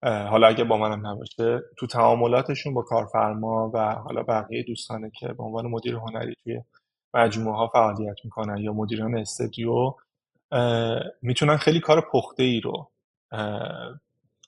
حالا 0.03 0.47
اگه 0.47 0.63
با 0.63 0.77
منم 0.77 1.07
نباشه 1.07 1.59
تو 1.77 1.87
تعاملاتشون 1.87 2.73
با 2.73 2.81
کارفرما 2.81 3.71
و 3.73 3.95
حالا 3.95 4.23
بقیه 4.23 4.63
دوستانه 4.63 5.11
که 5.19 5.27
به 5.27 5.43
عنوان 5.43 5.67
مدیر 5.67 5.95
هنری 5.95 6.33
توی 6.43 6.61
مجموعه 7.13 7.55
ها 7.57 7.67
فعالیت 7.67 8.15
می‌کنن 8.23 8.57
یا 8.57 8.73
مدیران 8.73 9.17
استدیو 9.17 9.93
می‌تونن 11.21 11.57
خیلی 11.57 11.79
کار 11.79 12.09
پخته 12.13 12.43
ای 12.43 12.59
رو 12.59 12.91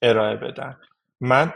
ارائه 0.02 0.36
بدن. 0.36 0.78
من 1.22 1.54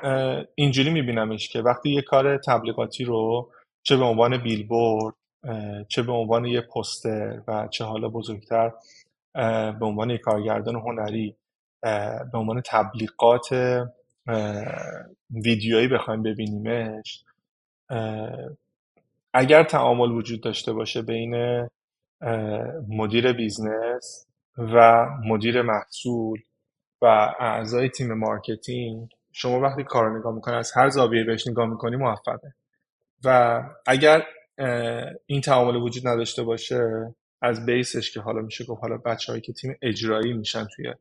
اینجوری 0.55 0.89
میبینمش 0.89 1.49
که 1.49 1.61
وقتی 1.61 1.89
یه 1.89 2.01
کار 2.01 2.37
تبلیغاتی 2.37 3.03
رو 3.03 3.51
چه 3.83 3.97
به 3.97 4.03
عنوان 4.03 4.37
بیلبورد 4.37 5.15
چه 5.87 6.03
به 6.03 6.11
عنوان 6.11 6.45
یه 6.45 6.61
پستر 6.61 7.41
و 7.47 7.67
چه 7.67 7.83
حالا 7.83 8.09
بزرگتر 8.09 8.71
به 9.79 9.85
عنوان 9.85 10.09
یک 10.09 10.21
کارگردان 10.21 10.75
هنری 10.75 11.35
به 12.31 12.37
عنوان 12.37 12.61
تبلیغات 12.65 13.49
ویدیویی 15.29 15.87
بخوایم 15.87 16.23
ببینیمش. 16.23 17.23
اگر 19.33 19.63
تعامل 19.63 20.11
وجود 20.11 20.41
داشته 20.41 20.73
باشه 20.73 21.01
بین 21.01 21.67
مدیر 22.87 23.33
business 23.33 24.27
و 24.57 25.05
مدیر 25.25 25.61
محصول 25.61 26.39
و 27.01 27.05
اعضای 27.39 27.89
تیم 27.89 28.13
marketing 28.13 29.09
شما 29.31 29.59
وقتی 29.59 29.83
کار 29.83 30.19
نگاه 30.19 30.35
می‌کنه 30.35 30.55
از 30.55 30.71
هر 30.75 30.89
زاویه 30.89 31.23
بهش 31.23 31.47
نگاه 31.47 31.65
می‌کنی 31.65 31.95
موفقه. 31.95 32.53
و 33.23 33.61
اگر 33.85 34.23
این 35.25 35.41
تعامل 35.41 35.75
وجود 35.75 36.07
نداشته 36.07 36.43
باشه 36.43 37.15
از 37.41 37.65
base 37.65 37.96
ش 37.96 38.11
که 38.11 38.19
حالا 38.19 38.41
میشه 38.41 38.65
گفت 38.65 38.81
حالا 38.81 38.97
بچه 38.97 39.41
که 39.41 39.53
تیم 39.53 39.75
اجرایی 39.81 40.33
میشن 40.33 40.67
توی 40.75 40.93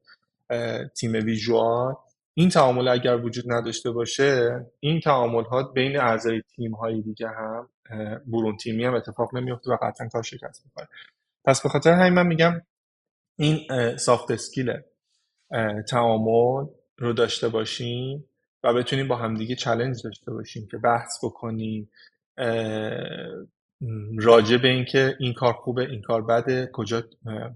تیم 0.97 1.13
visual. 1.13 1.95
این 2.35 2.49
تعامل 2.49 2.89
اگر 2.89 3.17
وجود 3.17 3.53
نداشته 3.53 3.91
باشه 3.91 4.67
این 4.81 5.01
تعامل 5.01 5.45
ها 5.45 5.63
بین 5.63 6.01
اعضای 6.01 6.43
تیم 6.57 6.75
های 6.75 7.03
دیگه 7.03 7.29
هم 7.29 7.69
برون 8.27 8.57
تیمی 8.57 8.85
هم 8.85 8.95
اتفاق 8.95 9.37
نمیفته 9.37 9.71
و 9.71 9.77
قطعا 9.83 10.09
کار 10.09 10.23
شکست 10.23 10.63
می‌کنه 10.65 10.89
پس 11.45 11.63
به 11.63 11.69
خاطر 11.69 11.93
همین 11.93 12.13
من 12.13 12.27
میگم 12.27 12.63
این 13.37 13.67
سافت 13.97 14.31
اسکیل 14.31 14.73
تعامل 15.89 16.67
رو 16.99 17.13
داشته 17.13 17.49
باشیم 17.49 18.25
و 18.65 18.75
بتونیم 18.75 19.09
با 19.09 19.17
همدیگه 19.17 19.55
چلنج 19.55 20.03
داشته 20.05 20.33
باشیم 20.33 20.69
که 20.71 20.79
بحث 20.79 21.25
بکنیم. 21.25 21.91
راجع 24.19 24.57
به 24.57 24.69
اینکه 24.69 25.17
این 25.21 25.33
کار 25.33 25.53
خوبه 25.53 25.83
این 25.83 26.03
کار 26.03 26.23
بده 26.23 26.71
کجا 26.73 27.03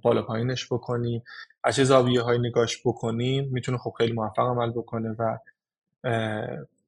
بالا 0.02 0.22
پایینش 0.22 0.72
بکنیم. 0.72 1.22
از 1.64 1.76
چه 1.76 1.84
زاویه 1.84 2.22
های 2.22 2.38
نگاش 2.38 2.80
بکنیم 2.84 3.48
می‌تونه 3.52 3.78
خب 3.78 3.94
خیلی 3.98 4.12
موفق 4.12 4.42
عمل 4.42 4.70
بکنه 4.70 5.16
و 5.18 5.38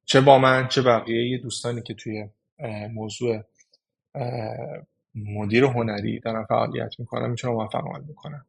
چه 0.05 0.21
با 0.21 0.37
من 0.37 0.67
چه 0.67 0.81
بقیه 0.81 1.37
دوستانی 1.37 1.81
که 1.81 1.93
توی 1.93 2.29
موضوع 2.93 3.43
مدیر 5.15 5.63
هنری 5.63 6.19
دارن 6.19 6.43
فعالیت 6.43 6.99
می‌کنن 6.99 7.29
می‌تونه 7.29 7.53
موفق 7.53 7.85
عمل 7.87 8.01
بکنن. 8.01 8.45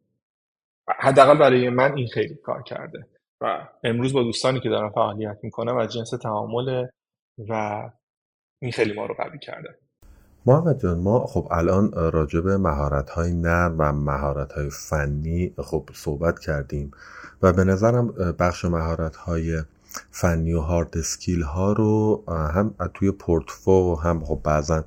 حداقل 0.98 1.38
برای 1.38 1.68
من 1.68 1.96
این 1.96 2.08
خیلی 2.08 2.34
کار 2.34 2.62
کرده. 2.62 3.06
و 3.40 3.68
امروز 3.84 4.12
با 4.12 4.22
دوستانی 4.22 4.60
که 4.60 4.68
دارن 4.68 4.90
فعالیت 4.90 5.38
می‌کنم 5.42 5.76
و 5.76 5.86
جنس 5.86 6.10
تعامل 6.10 6.86
و 7.48 7.82
این 8.58 8.72
خیلی 8.72 8.92
ما 8.92 9.06
رو 9.06 9.14
قوی 9.14 9.38
کرده. 9.38 9.78
محمد 10.46 10.80
جان 10.80 10.98
ما 10.98 11.26
خب 11.26 11.48
الان 11.50 11.92
راجع 11.92 12.40
به 12.40 12.56
مهارت 12.56 13.10
های 13.10 13.32
نرم 13.32 13.74
و 13.78 13.92
مهارت 13.92 14.52
های 14.52 14.70
فنی 14.70 15.54
خب 15.58 15.88
صحبت 15.94 16.38
کردیم 16.38 16.90
و 17.42 17.52
به 17.52 17.64
نظرم 17.64 18.08
بخش 18.38 18.64
مهارت 18.64 19.16
های 19.16 19.62
فنی 20.10 20.52
و 20.52 20.60
هارد 20.60 20.98
اسکیل 20.98 21.42
ها 21.42 21.72
رو 21.72 22.24
هم 22.28 22.74
توی 22.94 23.10
پورتفو 23.10 23.94
هم 23.94 24.24
خب 24.24 24.40
بعضا 24.44 24.84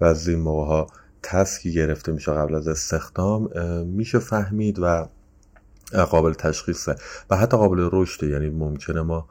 و 0.00 0.14
این 0.26 0.40
موقع 0.40 0.66
ها 0.66 0.86
تسکی 1.22 1.72
گرفته 1.72 2.12
میشه 2.12 2.32
قبل 2.32 2.54
از 2.54 2.68
استخدام 2.68 3.50
میشه 3.86 4.18
فهمید 4.18 4.78
و 4.78 5.08
قابل 6.10 6.32
تشخیصه 6.32 6.96
و 7.30 7.36
حتی 7.36 7.56
قابل 7.56 7.88
رشده 7.92 8.26
یعنی 8.26 8.50
ممکنه 8.50 9.02
ما 9.02 9.28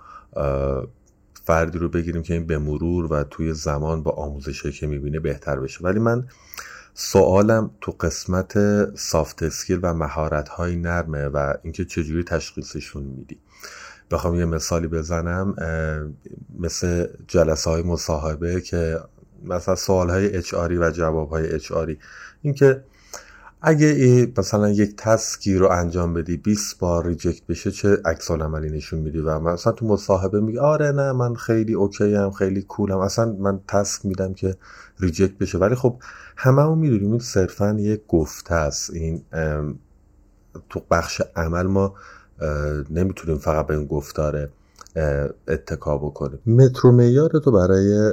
فردی 1.47 1.77
رو 1.79 1.89
بگیریم 1.89 2.21
که 2.21 2.33
این 2.33 2.45
به 2.45 2.57
مرور 2.57 3.13
و 3.13 3.23
توی 3.23 3.53
زمان 3.53 4.03
با 4.03 4.11
آموزشی 4.11 4.71
که 4.71 4.87
می‌بینه 4.87 5.19
بهتر 5.19 5.59
بشه. 5.59 5.79
ولی 5.83 5.99
من 5.99 6.27
سوالم 6.93 7.71
تو 7.81 7.91
قسمت 7.91 8.53
soft 8.95 9.43
skill 9.43 9.79
و 9.83 9.93
مهارت 9.93 10.49
های 10.49 10.75
نرمه 10.75 11.25
و 11.25 11.53
اینکه 11.63 11.85
چجوری 11.85 12.23
تشخیصشون 12.23 13.03
میدی. 13.03 13.37
بخوام 14.11 14.35
یه 14.35 14.45
مثالی 14.45 14.87
بزنم 14.87 15.55
مثل 16.59 17.07
جلسه 17.27 17.69
های 17.69 17.81
مصاحبه 17.81 18.61
که 18.61 18.99
مثلا 19.43 19.75
سوال 19.75 20.09
های 20.09 20.37
اچ 20.37 20.53
و 20.53 20.91
جواب 20.91 21.29
های 21.29 21.53
اچ 21.53 21.71
اینکه 22.41 22.83
اگه 23.61 24.27
مثلا 24.37 24.69
یک 24.69 24.95
task 24.97 25.43
ی 25.43 25.55
رو 25.55 25.69
انجام 25.69 26.13
بدی 26.13 26.37
20 26.37 26.79
بار 26.79 27.07
reject 27.07 27.47
بشه 27.47 27.71
چه 27.71 27.97
عکس 28.05 28.31
العملی 28.31 28.69
نشون 28.69 28.99
میدی؟ 28.99 29.19
و 29.19 29.39
مثلا 29.39 29.73
تو 29.73 29.85
مصاحبه 29.85 30.39
میگه 30.39 30.61
آره 30.61 30.91
نه 30.91 31.11
من 31.11 31.35
خیلی 31.35 31.73
okay 31.73 32.15
ام 32.15 32.31
خیلی 32.31 32.61
cool 32.61 32.85
م. 32.85 32.97
اصلا 32.97 33.35
من 33.39 33.59
task 33.67 34.05
میدم 34.05 34.33
که 34.33 34.55
reject 34.99 35.37
بشه. 35.37 35.57
ولی 35.57 35.75
خب 35.75 35.99
همه‌مون 36.37 36.77
می‌دونیم 36.77 37.11
این 37.11 37.19
صرفا 37.19 37.75
یک 37.79 38.01
گفته 38.07 38.53
است. 38.53 38.93
این 38.93 39.21
تو 40.69 40.81
بخش 40.91 41.21
عمل 41.35 41.63
ما 41.63 41.95
نمی‌تونیم 42.89 43.37
فقط 43.37 43.67
به 43.67 43.77
این 43.77 43.85
گفتاره 43.85 44.49
اتکا 45.47 45.97
بکنیم. 45.97 46.39
مترو 46.47 46.91
معیار 46.91 47.29
تو 47.29 47.51
برای 47.51 48.11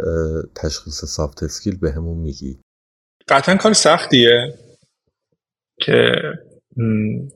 تشخیص 0.54 1.04
soft 1.04 1.42
skill 1.42 1.76
بهمون 1.76 2.18
میگی. 2.18 2.58
قطعا 3.28 3.56
کار 3.56 3.72
سختیه. 3.72 4.54
که 5.80 6.12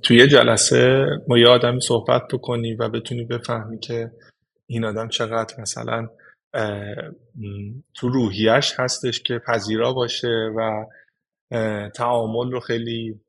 توی 0.02 0.26
جلسه 0.26 1.06
با 1.28 1.38
یه 1.38 1.48
آدمی 1.48 1.80
صحبت 1.80 2.22
بکنی 2.32 2.74
و 2.74 2.88
بتونی 2.88 3.24
بفهمی 3.24 3.78
که 3.78 4.10
این 4.66 4.84
آدم 4.84 5.08
چقدر 5.08 5.60
مثلا 5.60 6.08
تو 7.94 8.08
روحیش 8.08 8.74
هستش 8.78 9.22
که 9.22 9.38
پذیرا 9.38 9.92
باشه 9.92 10.50
و 10.56 10.84
تعامل 11.94 12.52
رو 12.52 12.60
خیلی 12.60 13.20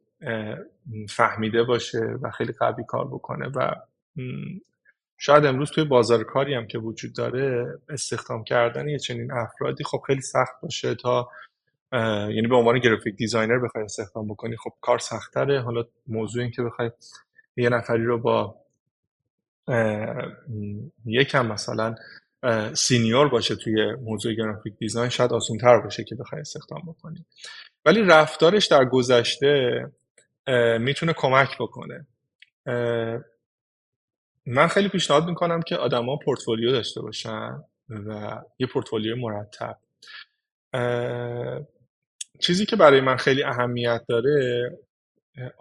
فهمیده 1.10 1.64
باشه 1.64 1.99
و 2.22 2.32
خیلی 2.32 2.53
قوی 2.60 2.84
کار 2.88 3.07
بکنه 3.07 3.47
و 3.55 3.76
شاید 5.18 5.45
امروز 5.45 5.72
توی 5.72 5.84
بازار 5.84 6.24
کاری 6.24 6.53
هم 6.53 6.68
که 6.68 6.78
وجود 6.78 7.16
داره 7.16 7.74
استخدام 7.89 8.43
کردن 8.43 8.88
یه 8.89 8.99
چنین 8.99 9.32
افرادی 9.32 9.84
خب 9.84 10.01
خیلی 10.07 10.22
سخت 10.22 10.62
باشه 10.62 10.95
تا 10.95 11.30
یعنی 11.91 12.47
به 12.47 12.55
عنوان 12.55 12.79
گرافیک 12.79 13.15
دیزاینر 13.15 13.59
بخوای 13.59 13.83
استخدام 13.83 14.27
بکنی 14.27 14.57
خب 14.57 14.71
کار 14.81 14.99
سختره. 14.99 15.61
حالا 15.61 15.83
موضوع 16.07 16.41
این 16.41 16.51
که 16.51 16.61
بخوای 16.63 16.91
یه 17.57 17.69
نفری 17.69 18.03
رو 18.03 18.19
با 18.19 18.55
یکم 21.05 21.45
مثلا 21.45 21.95
senior 22.74 23.30
باشه 23.29 23.55
توی 23.55 23.95
موضوع 23.95 24.33
graphic 24.34 24.74
design 24.78 25.09
شاید 25.09 25.33
آسونتر 25.33 25.79
باشه 25.79 26.03
که 26.03 26.15
بخوای 26.15 26.41
استخدام 26.41 26.81
بکنی. 26.87 27.25
ولی 27.85 28.01
رفتارش 28.01 28.67
در 28.67 28.85
گذشته 28.85 29.81
می‌تونه 30.79 31.13
کمک 31.13 31.49
بکنه. 31.59 32.07
من 34.45 34.67
خیلی 34.67 34.89
پیشنهاد 34.89 35.27
می‌کنم 35.27 35.61
که 35.61 35.75
آدما 35.75 36.17
پورتفولیو 36.25 36.71
داشته 36.71 37.01
باشن 37.01 37.63
و 37.89 38.41
یه 38.59 38.67
پورتفولیو 38.67 39.15
مرتب. 39.15 39.77
چیزی 42.39 42.65
که 42.65 42.75
برای 42.75 43.01
من 43.01 43.17
خیلی 43.17 43.43
اهمیت 43.43 44.01
داره 44.07 44.71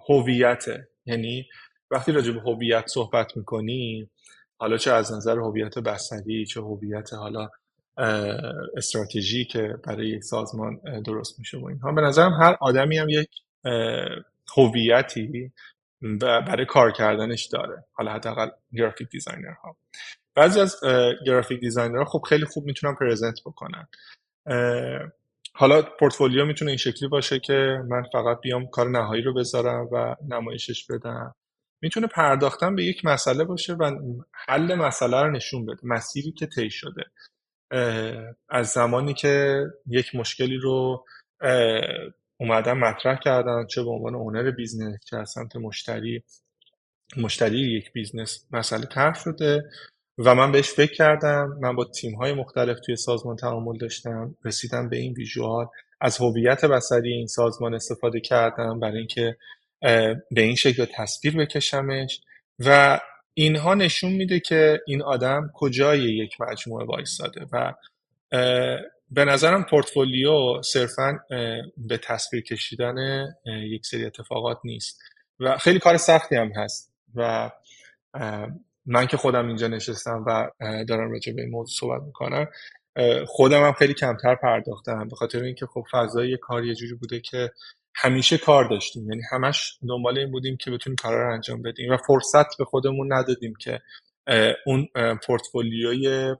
هویته. 0.09 0.89
یعنی 1.07 1.49
وقتی 1.91 2.13
راجع 2.13 2.33
به 2.33 2.41
هویت 2.41 2.87
صحبت 2.87 3.37
می‌کنی 3.37 4.11
حالا 4.61 4.77
چه 4.77 4.93
از 4.93 5.13
نظر 5.13 5.39
هویت 5.39 5.79
بصری 5.79 6.47
چه 6.47 6.61
هویت 6.61 7.13
حالا 7.13 7.49
استراتژی 8.77 9.45
که 9.45 9.75
برای 9.85 10.09
یک 10.09 10.25
سازمان 10.25 10.81
درست 11.07 11.39
میشه 11.39 11.59
و 11.59 11.67
اینها. 11.67 11.93
به 11.93 12.01
نظرم 12.01 12.33
هر 12.33 12.57
آدمی 12.61 12.99
هم 12.99 13.09
یک 13.09 13.31
هویتی 14.57 15.53
برای 16.31 16.67
کار 16.67 16.93
کردنش 16.93 17.47
داره. 17.47 17.85
حالا 17.93 18.13
حداقل 18.13 18.49
graphic 18.73 19.09
designer 19.09 19.53
ها 19.53 19.77
بعضی 20.35 20.61
از 20.61 20.81
graphic 21.27 21.61
designer 21.61 21.99
ها 21.99 22.05
خب 22.05 22.23
خیلی 22.29 22.45
خوب 22.45 22.65
می‌تونن 22.65 22.95
present 22.95 23.41
بکنن. 23.47 23.89
حالا 25.61 25.83
پورتفولیو 25.83 26.45
می‌تونه 26.45 26.71
این 26.71 26.79
شکلی 26.79 27.09
باشه 27.09 27.39
که 27.39 27.79
من 27.89 28.03
فقط 28.13 28.41
بیام 28.41 28.67
کار 28.67 28.89
نهایی 28.89 29.23
رو 29.23 29.35
بذارم 29.35 29.89
و 29.93 30.17
نمایشش 30.29 30.87
بدم. 30.91 31.35
می‌تونه 31.83 32.07
پرداختن 32.07 32.75
به 32.75 32.85
یک 32.85 33.05
مسئله 33.05 33.45
باشه 33.45 33.75
و 33.75 33.91
حل 34.33 34.75
مسئله 34.75 35.23
رو 35.23 35.31
نشون 35.31 35.67
بده 35.67 35.81
مسیری 35.83 36.33
که 36.33 36.47
طی 36.47 36.71
شده. 36.71 37.05
از 38.49 38.69
زمانی 38.69 39.15
که 39.15 39.65
یک 39.87 40.15
مشکلی 40.15 40.57
رو 40.57 41.05
اومدن 42.41 42.73
مطرح 42.73 43.19
کردن 43.19 43.67
چه 43.67 43.83
به 43.83 43.91
عنوان 43.91 44.15
owner 44.15 44.51
business 44.51 45.05
چه 45.05 45.17
از 45.17 45.31
سمت 45.31 45.57
مشتری 45.57 46.23
مشتری 47.17 47.77
یک 47.77 47.93
business 47.93 48.47
مسئله 48.51 48.87
طرح 48.87 49.15
شده. 49.15 49.71
و 50.19 50.35
من 50.35 50.53
بهش 50.53 50.69
فکر 50.71 50.95
کردم. 50.95 51.59
من 51.61 51.77
با 51.77 51.85
تیم 51.85 52.15
های 52.15 52.33
مختلف 52.33 52.81
توی 52.81 52.97
سازمان 52.97 53.37
تعامل 53.37 53.79
داشتم. 53.79 54.35
رسیدم 54.45 54.89
به 54.89 54.97
این 54.97 55.13
visual. 55.13 55.67
از 56.01 56.19
هویت 56.19 56.65
بصری 56.65 57.13
این 57.13 57.27
سازمان 57.27 57.75
استفاده 57.75 58.21
کردم 58.21 58.81
برای 58.81 58.99
اینکه 58.99 59.37
به 60.31 60.41
این 60.41 60.55
شکل 60.55 60.85
تصویر 60.95 61.37
بکشمش. 61.37 62.21
و 62.59 63.01
اینها 63.35 63.75
نشون 63.75 64.13
میده 64.13 64.41
که 64.41 64.81
این 64.87 65.03
آدم 65.03 65.51
کجای 65.55 66.01
یک 66.01 66.41
مجموعه 66.41 66.87
وایستاده 66.87 67.47
و 67.53 67.75
به 69.11 69.25
نظرم 69.25 69.65
پورتفولیو 69.65 70.63
صرفا 70.63 71.19
به 71.77 71.99
تصویر 72.03 72.43
کشیدن 72.43 73.27
یک 73.47 73.87
سری 73.87 74.05
اتفاقات 74.05 74.59
نیست. 74.65 75.01
و 75.41 75.59
خیلی 75.59 75.79
کار 75.79 75.97
سختی 75.97 76.37
هم 76.37 76.53
هست. 76.57 76.93
و 77.15 77.51
من 78.89 79.07
که 79.07 79.17
خودم 79.17 79.47
اینجا 79.47 79.69
نشستم 79.69 80.25
و 80.27 80.51
دارم 80.85 81.11
راجع 81.11 81.33
به 81.33 81.43
این 81.43 81.51
موضوع 81.51 81.81
صحبت 81.81 82.03
می‌کنم 82.03 82.47
خودم 83.27 83.63
هم 83.63 83.73
خیلی 83.73 83.95
کمتر 83.95 84.35
پرداختم 84.35 85.09
به 85.09 85.17
خاطر 85.17 85.43
اینکه 85.43 85.67
خب 85.67 85.85
فضای 85.91 86.37
کار 86.37 86.65
یه 86.65 86.75
جوری 86.75 86.95
بوده 86.95 87.21
که 87.21 87.51
همیشه 87.95 88.39
کار 88.39 88.69
داشتیم. 88.69 89.11
یعنی 89.11 89.23
همش 89.31 89.79
دنبال 89.89 90.19
این 90.19 90.31
بودیم 90.31 90.57
که 90.57 90.71
بتونیم 90.71 90.97
کارا 90.97 91.29
رو 91.29 91.35
انجام 91.35 91.63
بدیم 91.63 91.93
و 91.93 91.97
فرصت 91.97 92.59
به 92.59 92.65
خودمون 92.65 93.13
ندادیم 93.13 93.55
که 93.61 93.81
اون 94.67 94.89
پورتفولیوی 95.27 96.35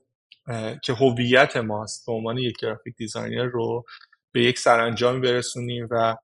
که 0.85 0.93
هویت 0.93 1.57
ماست 1.57 2.07
به 2.07 2.13
عنوان 2.13 2.39
یک 2.39 2.57
graphic 2.61 2.97
designer 2.97 3.45
رو 3.45 3.85
به 4.33 4.43
یک 4.43 4.59
سرانجامی 4.59 5.21
برسونیم 5.21 5.89
و 5.91 6.17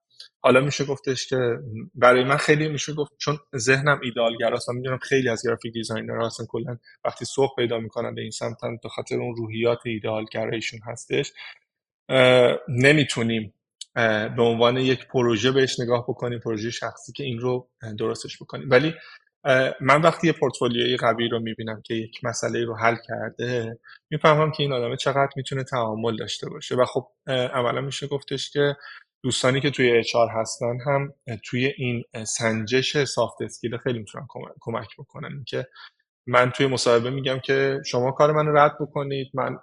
حالا 0.45 0.61
میشه 0.61 0.85
گفتش 0.85 1.27
که 1.27 1.59
برای 1.95 2.23
من 2.23 2.37
خیلی 2.37 2.67
میشه 2.67 2.93
گفت 2.93 3.11
چون 3.17 3.39
ذهنم 3.55 3.99
ایده‌آل‌گراست 4.03 4.69
و 4.69 4.73
می‌دونم 4.73 4.97
خیلی 4.97 5.29
از 5.29 5.41
graphic 5.45 5.73
designer 5.73 6.25
هستن 6.25 6.45
کلا 6.45 6.77
وقتی 7.05 7.25
سوق 7.25 7.55
پیدا 7.55 7.79
می‌کنن 7.79 8.15
به 8.15 8.21
این 8.21 8.31
سمتن 8.31 8.77
به 8.83 8.89
خاطر 8.89 9.15
اون 9.15 9.35
روحیات 9.35 9.79
ایدالگرایشون 9.85 10.79
هستش 10.85 11.33
نمی‌تونیم 12.67 13.53
به 14.35 14.41
عنوان 14.43 14.77
یک 14.77 15.07
پروژه 15.07 15.51
بهش 15.51 15.79
نگاه 15.79 16.03
بکنیم 16.07 16.39
پروژه 16.39 16.71
شخصی 16.71 17.13
که 17.13 17.23
این 17.23 17.39
رو 17.39 17.69
درستش 17.99 18.41
بکنیم. 18.41 18.69
ولی 18.69 18.93
من 19.81 20.01
وقتی 20.01 20.27
یه 20.27 20.33
پورتفولیوی 20.33 20.97
قوی 20.97 21.29
رو 21.29 21.39
می‌بینم 21.39 21.81
که 21.81 21.93
یک 21.93 22.23
مسئله 22.23 22.65
رو 22.65 22.75
حل 22.75 22.95
کرده 23.07 23.79
می‌فهمم 24.09 24.51
که 24.51 24.63
این 24.63 24.73
آدم 24.73 24.95
چقدر 24.95 25.31
می‌تونه 25.35 25.63
تعامل 25.63 26.15
داشته 26.15 26.49
باشه. 26.49 26.75
و 26.75 26.85
خب 26.85 27.07
عملا 27.27 27.81
میشه 27.81 28.07
گفتش 28.07 28.51
که 28.51 28.75
دوستانی 29.25 29.61
که 29.61 29.71
توی 29.71 29.91
اچار 29.91 30.27
هستن 30.29 30.77
هم 30.85 31.13
توی 31.43 31.73
این 31.77 32.03
سنجش 32.23 33.03
سافت 33.03 33.41
اسکیل 33.41 33.77
خیلی 33.77 33.99
می‌تونن 33.99 34.27
کمک 34.59 34.87
بکنن. 34.97 35.43
که 35.47 35.67
من 36.27 36.51
توی 36.51 36.67
مصاحبه 36.67 37.09
میگم 37.09 37.39
که 37.39 37.81
شما 37.85 38.11
کار 38.11 38.31
من 38.31 38.57
رد 38.57 38.77
بکنید. 38.79 39.31
من 39.33 39.57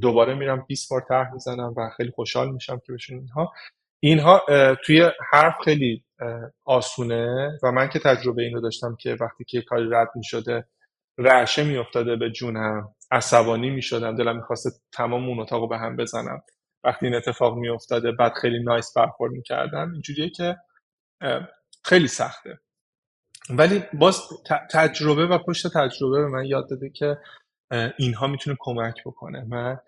دوباره 0.00 0.34
میرم 0.34 0.64
20 0.68 0.90
بار 0.90 1.04
طرح 1.08 1.32
می‌زنم 1.32 1.74
و 1.76 1.90
خیلی 1.96 2.10
خوشحال 2.10 2.52
میشم 2.52 2.80
که 2.86 2.92
بشون 2.92 3.18
اینها. 3.18 3.52
اینها 4.00 4.42
توی 4.84 5.10
حرف 5.32 5.54
خیلی 5.64 6.04
آسونه 6.64 7.50
و 7.62 7.72
من 7.72 7.88
که 7.88 7.98
تجربه 7.98 8.42
این 8.42 8.54
رو 8.54 8.60
داشتم 8.60 8.96
که 9.00 9.16
وقتی 9.20 9.44
که 9.44 9.62
کاری 9.62 9.88
رد 9.90 10.08
می‌شده 10.14 10.64
رعشه 11.18 11.64
میافتاده 11.64 12.16
به 12.16 12.30
جونم 12.30 12.94
عصبانی 13.10 13.70
می‌شدم 13.70 14.16
دلم 14.16 14.36
می‌خواسته 14.36 14.70
تمام 14.92 15.28
اون 15.28 15.40
اتاق 15.40 15.68
به 15.68 15.78
هم 15.78 15.96
بزنم. 15.96 16.42
وقتی 16.84 17.06
این 17.06 17.14
اتفاق 17.14 17.56
میافتاده 17.56 18.12
بعد 18.12 18.32
خیلی 18.32 18.62
نایس 18.62 18.92
برخورد 18.96 19.32
می‌کردم 19.32 19.92
اینجوریه 19.92 20.30
که 20.30 20.56
خیلی 21.84 22.08
سخته. 22.08 22.60
ولی 23.50 23.84
باز 23.92 24.20
تجربه 24.70 25.26
و 25.26 25.38
پشت 25.38 25.66
تجربه 25.66 26.20
به 26.20 26.28
من 26.28 26.44
یاد 26.44 26.70
داده 26.70 26.90
که 26.90 27.18
اینها 27.98 28.26
می‌تونه 28.26 28.56
کمک 28.60 28.94
بکنه. 29.06 29.44
من 29.44 29.78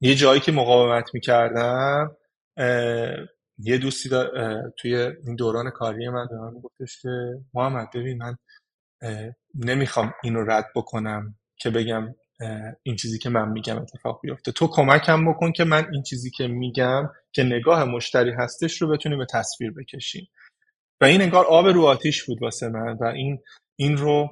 یه 0.00 0.14
جایی 0.14 0.40
که 0.40 0.52
مقاومت 0.52 1.14
می‌کردم 1.14 2.16
یه 3.58 3.78
دوستی 3.78 4.10
توی 4.78 4.96
این 4.96 5.36
دوران 5.36 5.70
کاری 5.70 6.08
من 6.08 6.26
به 6.30 6.36
من 6.36 6.60
گفتش 6.60 7.02
که 7.02 7.08
محمد 7.54 7.88
ببین 7.94 8.22
من 8.22 8.36
نمی‌خوام 9.54 10.14
اینو 10.22 10.44
رد 10.44 10.66
بکنم 10.74 11.38
که 11.56 11.70
بگم 11.70 12.14
این 12.82 12.96
چیزی 12.96 13.18
که 13.18 13.30
من 13.30 13.48
میگم 13.48 13.76
اتفاق 13.76 14.20
بیفته. 14.22 14.52
تو 14.52 14.68
کمکم 14.68 15.30
بکن 15.32 15.52
که 15.52 15.64
من 15.64 15.88
این 15.92 16.02
چیزی 16.02 16.30
که 16.30 16.48
میگم 16.48 17.10
که 17.32 17.42
نگاه 17.42 17.84
مشتری 17.84 18.30
هستش 18.30 18.82
رو 18.82 18.88
بتونیم 18.88 19.18
به 19.18 19.26
تصویر 19.30 19.70
بکشیم. 19.70 20.28
و 21.00 21.04
این 21.04 21.22
انگار 21.22 21.44
آب 21.44 21.66
رو 21.66 21.84
آتیش 21.84 22.24
بود 22.24 22.42
واسه 22.42 22.68
من 22.68 22.96
و 23.00 23.04
این 23.04 23.38
این 23.76 23.96
رو 23.96 24.30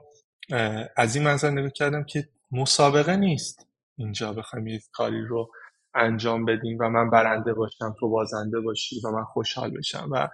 از 0.97 1.17
این 1.17 1.25
منظر 1.25 1.51
نگاه 1.51 1.71
کردم 1.71 2.05
که 2.05 2.29
مسابقه 2.53 3.17
نیست 3.17 3.67
اینجا 3.99 4.33
بخوایم 4.33 4.67
یک 4.67 4.83
کاری 4.93 5.27
رو 5.27 5.51
انجام 5.95 6.45
بدیم 6.45 6.79
و 6.81 6.89
من 6.89 7.11
برنده 7.11 7.55
باشم 7.55 7.95
تو 8.01 8.09
بازنده 8.11 8.61
باشی 8.61 9.01
و 9.05 9.11
من 9.11 9.25
خوشحال 9.25 9.71
بشم. 9.71 10.09
و 10.13 10.29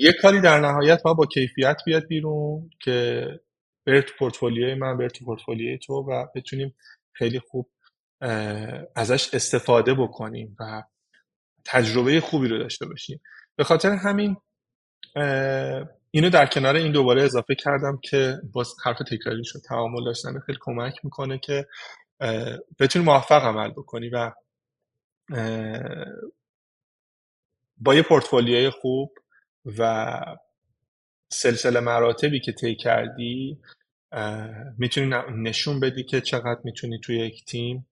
یک 0.00 0.14
کاری 0.22 0.40
در 0.40 0.60
نهایت 0.60 1.02
با 1.02 1.14
با 1.14 1.26
کیفیت 1.26 1.76
بیاد 1.86 2.06
بیرون 2.06 2.70
که 2.82 3.26
بره 3.86 4.02
تو 4.02 4.14
پورتفولیوی 4.18 4.74
من 4.74 4.96
بره 4.96 5.08
تو 5.08 5.24
پورتفولیوی 5.24 5.78
تو 5.78 5.94
و 5.94 6.26
بتونیم 6.34 6.74
خیلی 7.12 7.38
خوب 7.38 7.70
ازش 8.96 9.34
استفاده 9.34 9.94
بکنیم 9.94 10.56
و 10.60 10.82
تجربه 11.64 12.20
خوبی 12.20 12.48
رو 12.48 12.58
داشته 12.58 12.86
باشیم. 12.86 13.20
به 13.56 13.64
خاطر 13.64 13.90
همین 13.90 14.36
اینو 16.10 16.30
در 16.30 16.46
کنار 16.46 16.76
این 16.76 16.92
دوباره 16.92 17.22
اضافه 17.22 17.54
کردم 17.54 17.98
که 18.02 18.36
باز 18.52 18.74
حرف 18.84 18.98
تکراری 18.98 19.44
شد 19.44 19.58
تعامل 19.68 20.04
داشتن 20.04 20.38
خیلی 20.38 20.58
کمک 20.60 21.04
می‌کنه 21.04 21.38
که 21.38 21.66
بتونی 22.78 23.04
موفق 23.04 23.44
عمل 23.44 23.70
بکنی 23.70 24.08
و 24.08 24.32
با 27.76 27.94
یه 27.94 28.02
پورتفولیوی 28.02 28.70
خوب 28.70 29.14
و 29.78 30.20
سلسله 31.32 31.80
مراتبی 31.80 32.40
که 32.40 32.52
طی 32.52 32.74
کردی 32.74 33.58
می‌تونی 34.78 35.14
نشون 35.36 35.80
بدی 35.80 36.04
که 36.04 36.20
چقدر 36.20 36.60
می‌تونی 36.64 37.00
توی 37.00 37.16
یک 37.16 37.44
تیم 37.44 37.86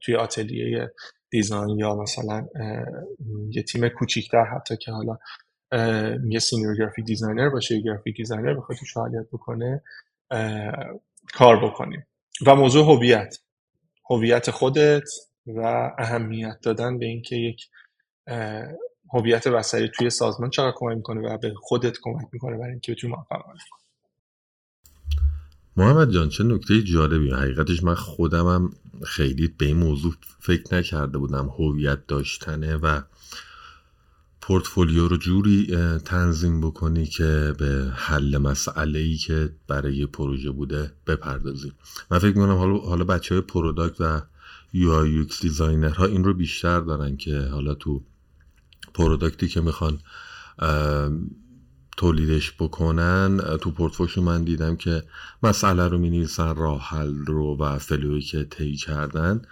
توی 0.00 0.16
آتلیه 0.16 0.92
design 1.30 1.78
یا 1.78 1.94
مثلا 1.94 2.46
یه 3.50 3.62
تیم 3.62 3.88
کوچیکتر 3.88 4.44
حتی 4.44 4.76
که 4.76 4.92
حالا 4.92 5.18
یه 6.28 6.38
senior 6.38 6.76
graphic 6.76 7.04
designer 7.04 7.48
باشه 7.48 7.74
یه 7.74 7.80
graphic 7.80 8.16
designer 8.16 8.54
بخواد 8.54 8.78
فعالیت 8.94 9.26
بکنه 9.32 9.82
کار 11.34 11.64
بکنیم. 11.64 12.06
و 12.46 12.54
موضوع 12.54 12.84
هویت. 12.84 13.38
هویت 14.10 14.50
خودت 14.50 15.08
و 15.46 15.60
اهمیت 15.98 16.58
دادن 16.62 16.98
به 16.98 17.06
اینکه 17.06 17.36
یک 17.36 17.68
هویت 19.12 19.48
بصری 19.48 19.88
توی 19.88 20.10
سازمان 20.10 20.50
چقدر 20.50 20.72
کمک 20.76 20.96
می‌کنه 20.96 21.20
و 21.20 21.38
به 21.38 21.54
خودت 21.56 21.98
کمک 22.02 22.26
می‌کنه 22.32 22.58
برای 22.58 22.70
اینکه 22.70 22.92
بتونی 22.92 23.12
موفق 23.12 23.42
محمد 25.76 26.10
جان 26.10 26.28
چه 26.28 26.44
نکته 26.44 26.82
جالبی. 26.82 27.30
حقیقتش 27.30 27.82
من 27.82 27.94
خودمم 27.94 28.70
خیلی 29.04 29.48
به 29.48 29.66
این 29.66 29.76
موضوع 29.76 30.14
فکر 30.40 30.74
نکرده 30.74 31.18
بودم 31.18 31.48
هویت 31.48 32.06
داشتنه 32.06 32.76
و 32.76 33.00
پورتفولیو 34.40 35.08
رو 35.08 35.16
جوری 35.16 35.76
تنظیم 36.04 36.60
بکنی 36.60 37.06
که 37.06 37.54
به 37.58 37.92
حل 37.94 38.38
مسئله 38.38 38.98
ای 38.98 39.16
که 39.16 39.50
برای 39.68 40.06
پروژه 40.06 40.50
بوده 40.50 40.92
بپردازی. 41.06 41.72
من 42.10 42.18
فکر 42.18 42.38
می‌کنم 42.38 42.56
حالا, 42.56 42.78
حالا 42.78 43.04
بچه 43.04 43.34
های 43.34 43.42
product 43.42 44.00
و 44.00 44.22
UI 44.72 44.92
UX 44.92 45.42
designer 45.42 45.88
ها 45.88 46.04
این 46.04 46.24
رو 46.24 46.34
بیشتر 46.34 46.80
دارن 46.80 47.16
که 47.16 47.38
حالا 47.38 47.74
تو 47.74 48.02
product 48.94 49.41
ی 49.41 49.48
که 49.48 49.60
می‌خوان 49.60 49.98
تولیدش 51.96 52.52
بکنن 52.52 53.40
تو 53.60 53.70
پورتفولیو 53.70 54.22
من 54.22 54.44
دیدم 54.44 54.76
که 54.76 55.02
مسئله 55.42 55.88
رو 55.88 55.98
می‌نویسن 55.98 56.54
راه 56.54 56.82
حل 56.82 57.24
رو 57.26 57.56
و 57.56 57.78
فلوی 57.78 58.20
که 58.20 58.44
طی 58.44 58.76
کردن. 58.76 59.42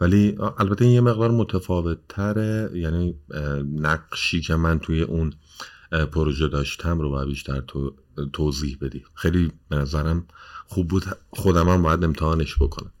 ولی 0.00 0.38
البته 0.58 0.84
این 0.84 0.94
یه 0.94 1.00
مقدار 1.00 1.30
متفاوت 1.30 1.98
تره 2.08 2.70
یعنی 2.74 3.14
نقشی 3.76 4.40
که 4.40 4.56
من 4.56 4.78
توی 4.78 5.02
اون 5.02 5.32
پروژه 6.12 6.48
داشتم 6.48 7.00
رو 7.00 7.10
باید 7.10 7.28
بیشتر 7.28 7.60
تو 7.60 7.94
توضیح 8.32 8.78
بدی. 8.80 9.04
خیلی 9.14 9.52
به 9.68 9.76
نظرم 9.76 10.26
خوب 10.66 10.88
بود. 10.88 11.04
خودم 11.30 11.68
هم 11.68 11.82
باید 11.82 12.04
امتحانش 12.04 12.56
بکنم. 12.56 12.92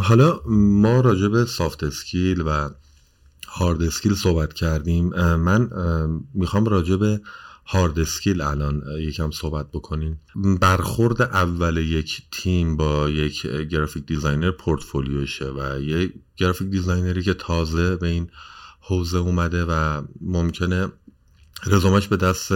حالا 0.00 0.40
ما 0.46 1.00
راجع 1.00 1.28
به 1.28 1.44
سافت 1.44 1.84
اسکیل 1.84 2.42
و 2.46 2.70
hard 3.54 3.82
skill 3.82 4.14
صحبت 4.14 4.52
کردیم. 4.52 5.08
من 5.36 5.70
می‌خوام 6.34 6.64
راجع 6.64 6.96
به 6.96 7.20
hard 7.66 7.98
skill 7.98 8.40
الان 8.40 8.82
یکم 8.98 9.30
صحبت 9.30 9.66
بکنیم. 9.72 10.20
برخورد 10.60 11.22
اول 11.22 11.76
یک 11.76 12.22
تیم 12.32 12.76
با 12.76 13.08
یک 13.08 13.46
graphic 13.46 14.06
designer 14.06 14.50
portfolio 14.50 15.25
شه 15.25 15.50
و 15.50 15.80
یک 15.80 16.12
graphic 16.36 16.68
designer 16.68 17.16
ی 17.16 17.22
که 17.22 17.34
تازه 17.34 17.96
به 17.96 18.08
این 18.08 18.28
حوزه 18.80 19.18
اومده 19.18 19.64
و 19.64 20.02
ممکنه 20.20 20.88
رزومش 21.66 22.08
به 22.08 22.16
دست 22.16 22.52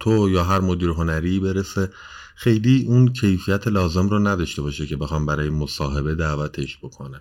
تو 0.00 0.28
یا 0.30 0.44
هر 0.44 0.60
مدیر 0.60 0.88
هنری 0.88 1.40
برسه. 1.40 1.90
خیلی 2.36 2.84
اون 2.88 3.12
کیفیت 3.12 3.68
لازم 3.68 4.08
رو 4.08 4.18
نداشته 4.18 4.62
باشه 4.62 4.86
که 4.86 4.96
بخوام 4.96 5.26
برای 5.26 5.50
مصاحبه 5.50 6.14
دعوتش 6.14 6.78
بکنه. 6.82 7.20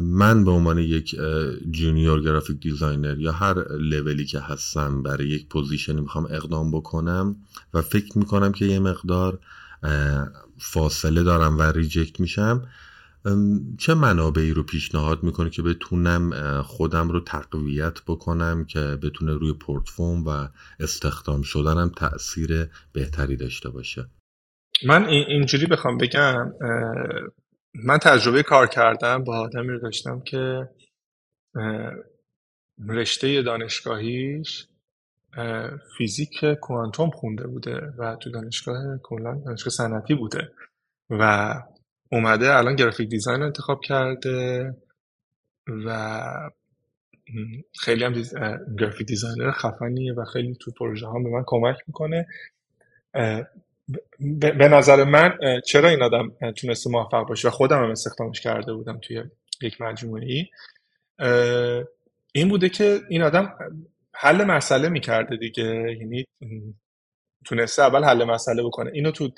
من 0.00 0.44
به 0.44 0.50
عنوان 0.50 0.78
یک 0.78 1.16
junior 1.70 2.20
graphic 2.20 2.60
designer 2.60 3.18
یا 3.18 3.32
هر 3.32 3.72
لولی 3.72 4.24
که 4.24 4.40
هستم 4.40 5.02
برای 5.02 5.28
یک 5.28 5.48
position 5.48 5.94
ی 5.94 6.00
می‌خوام 6.00 6.24
اقدام 6.24 6.70
بکنم 6.70 7.36
و 7.74 7.82
فکر 7.82 8.18
می‌کنم 8.18 8.52
که 8.52 8.64
یه 8.64 8.78
مقدار 8.78 9.38
فاصله 10.58 11.22
دارم 11.22 11.58
و 11.58 11.62
reject 11.62 12.20
میشم. 12.20 12.68
چه 13.78 13.94
منابعی 13.94 14.50
رو 14.50 14.62
پیشنهاد 14.62 15.22
می‌کنه 15.22 15.50
که 15.50 15.62
بتونم 15.62 16.62
خودم 16.62 17.08
رو 17.08 17.20
تقویت 17.20 18.00
بکنم 18.06 18.64
که 18.64 18.80
بتونه 18.80 19.34
روی 19.34 19.52
پورتفوم 19.52 20.26
و 20.26 20.48
استخدام 20.80 21.42
شدنم 21.42 21.92
تاثیر 21.96 22.66
بهتری 22.92 23.36
داشته 23.36 23.70
باشه؟ 23.70 24.06
من 24.86 25.04
اینجوری 25.04 25.66
بخوام 25.66 25.98
بگم 25.98 26.52
من 27.74 27.98
تجربه 27.98 28.42
کار 28.42 28.66
کردم 28.66 29.24
با 29.24 29.38
آدمی 29.38 29.68
رو 29.68 29.78
داشتم 29.80 30.20
که 30.20 30.68
رشته 32.88 33.42
دانشگاهیش 33.42 34.68
فیزیک 35.98 36.44
کوانتوم 36.62 37.10
خونده 37.10 37.46
بوده 37.46 37.92
و 37.98 38.16
تو 38.16 38.30
دانشگاه 38.30 38.98
کلا 39.02 39.42
دانشگاه 39.46 39.70
صنعتی 39.72 40.14
بوده 40.14 40.52
و 41.10 41.54
اومده 42.12 42.54
الان 42.56 42.76
graphic 42.76 43.08
design 43.08 43.40
رو 43.40 43.46
انتخاب 43.46 43.80
کرده 43.84 44.76
و 45.86 46.50
خیلی 47.80 48.04
هم 48.04 48.12
des... 48.12 48.34
graphic 48.80 49.06
designer 49.06 49.52
خفنیه 49.52 50.14
و 50.14 50.24
خیلی 50.24 50.56
تو 50.60 50.72
پروژه 50.72 51.06
ها 51.06 51.18
به 51.18 51.30
من 51.30 51.44
کمک 51.46 51.76
می‌کنه. 51.86 52.26
به 54.40 54.68
نظر 54.68 55.04
من 55.04 55.38
چرا 55.66 55.88
این 55.88 56.02
آدم 56.02 56.52
تونسته 56.52 56.90
موفق 56.90 57.28
باشه؟ 57.28 57.48
و 57.48 57.50
خودم 57.50 57.84
هم 57.84 57.90
استخدامش 57.90 58.40
کرده 58.40 58.74
بودم 58.74 58.98
توی 58.98 59.22
یک 59.62 59.80
مجموعه 59.80 60.26
ای 60.26 60.46
این 62.32 62.48
بوده 62.48 62.68
که 62.68 63.00
این 63.10 63.22
آدم 63.22 63.54
حل 64.14 64.44
مسئله 64.44 64.88
می‌کرده 64.88 65.36
دیگه. 65.36 65.64
یعنی 66.00 66.24
تونسته 67.44 67.82
اول 67.82 68.04
حل 68.04 68.24
مسئله 68.24 68.62
بکنه. 68.62 68.90
اینو 68.94 69.10
تو 69.10 69.30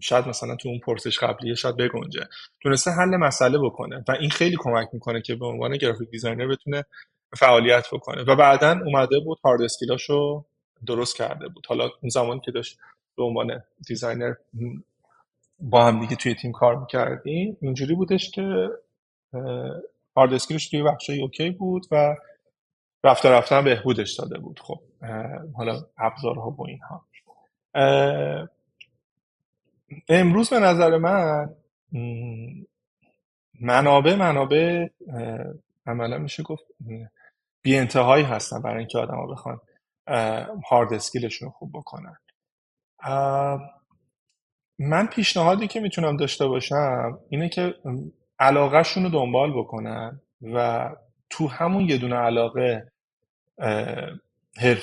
شاید 0.00 0.28
مثلا 0.28 0.56
تو 0.56 0.68
اون 0.68 0.78
پرسش 0.78 1.18
قبلیه 1.18 1.54
شاید 1.54 1.76
بگنجه. 1.76 2.28
تونسته 2.62 2.90
حل 2.90 3.16
مسئله 3.16 3.58
بکنه 3.58 4.04
و 4.08 4.12
این 4.12 4.30
خیلی 4.30 4.56
کمک 4.58 4.88
می‌کنه 4.92 5.22
که 5.22 5.34
به 5.34 5.46
عنوان 5.46 5.76
graphic 5.76 6.10
designer 6.10 6.46
بتونه 6.46 6.84
فعالیت 7.36 7.86
بکنه. 7.92 8.22
و 8.22 8.36
بعدا 8.36 8.80
اومده 8.84 9.20
بود 9.20 9.38
hard 9.44 9.62
skill 9.62 10.13
اشو 10.13 10.44
درست 10.86 11.16
کرده 11.16 11.48
بود. 11.48 11.66
حالا 11.66 11.84
اون 11.84 12.08
زمانی 12.08 12.40
که 12.44 12.50
داشت 12.50 12.78
به 13.16 13.22
عنوان 13.22 13.62
designer 13.86 14.34
با 15.60 15.84
هم 15.84 16.00
دیگه 16.00 16.16
توی 16.16 16.34
تیم 16.34 16.52
کار 16.52 16.76
می‌کردیم. 16.76 17.56
اینجوری 17.60 17.94
بودش 17.94 18.30
که 18.30 18.68
hard 20.16 20.32
skill 20.32 20.58
ش 20.58 20.68
توی 20.68 20.82
بخشای 20.82 21.22
okay 21.22 21.50
بود 21.50 21.86
و 21.90 22.16
رفته 23.04 23.30
رفته 23.30 23.64
بهبودش 23.64 24.12
داده 24.12 24.38
بود. 24.38 24.60
خب 24.60 24.80
حالا 25.54 25.86
ابزارها 25.98 26.50
و 26.50 26.66
اینها. 26.66 27.06
امروز 30.08 30.50
به 30.50 30.60
نظر 30.60 30.96
من 30.96 31.54
منابع 33.60 34.14
منابع 34.14 34.88
عملا 35.86 36.18
میشه 36.18 36.42
گفت 36.42 36.64
بی 37.62 37.76
انتهایی 37.76 38.24
هستن 38.24 38.62
برای 38.62 38.78
اینکه 38.78 38.98
آدم 38.98 39.14
ها 39.14 39.26
بخوان 39.26 39.60
هارد 40.70 40.92
اسکیلشون 40.92 41.50
خوب 41.50 41.70
بکنن. 41.74 42.16
من 44.78 45.06
پیشنهادی 45.06 45.66
که 45.66 45.80
می‌تونم 45.80 46.16
داشته 46.16 46.46
باشم 46.46 47.18
اینه 47.28 47.48
که 47.48 47.74
علاقهشون 48.38 49.02
رو 49.02 49.08
دنبال 49.08 49.52
بکنن 49.52 50.20
و 50.42 50.90
تو 51.30 51.48
همون 51.48 51.88
یه 51.88 51.98
دونه 51.98 52.16
علاقه 52.16 52.86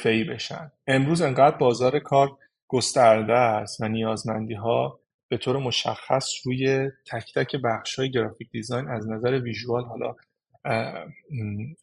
ای 0.05 0.23
بشن. 0.23 0.71
امروز 0.87 1.21
انقدر 1.21 1.57
بازار 1.57 1.99
کار 1.99 2.37
گسترده 2.67 3.33
است 3.33 3.81
و 3.81 3.87
نیازمندی 3.87 4.53
ها 4.53 4.99
به 5.27 5.37
طور 5.37 5.57
مشخص 5.57 6.29
روی 6.45 6.91
تک 7.11 7.33
تک 7.35 7.55
بخش 7.55 7.99
های 7.99 8.11
گرافیک 8.11 8.51
دیزاین 8.51 8.87
از 8.87 9.09
نظر 9.09 9.31
ویژوال 9.31 9.85
حالا 9.85 10.15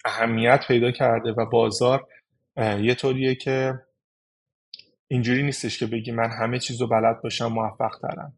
اهمیت 0.05 0.65
پیدا 0.69 0.91
کرده 0.91 1.33
و 1.33 1.47
بازار 1.47 2.07
یه 2.57 2.95
طوریه 2.95 3.35
که 3.35 3.75
اینجوری 5.09 5.43
نیستش 5.43 5.79
که 5.79 5.87
بگی 5.87 6.13
من 6.13 6.31
همه 6.31 6.59
چیز 6.59 6.81
رو 6.81 6.87
بلد 6.87 7.23
باشم 7.23 7.47
موفق 7.47 7.99
ترم. 8.03 8.33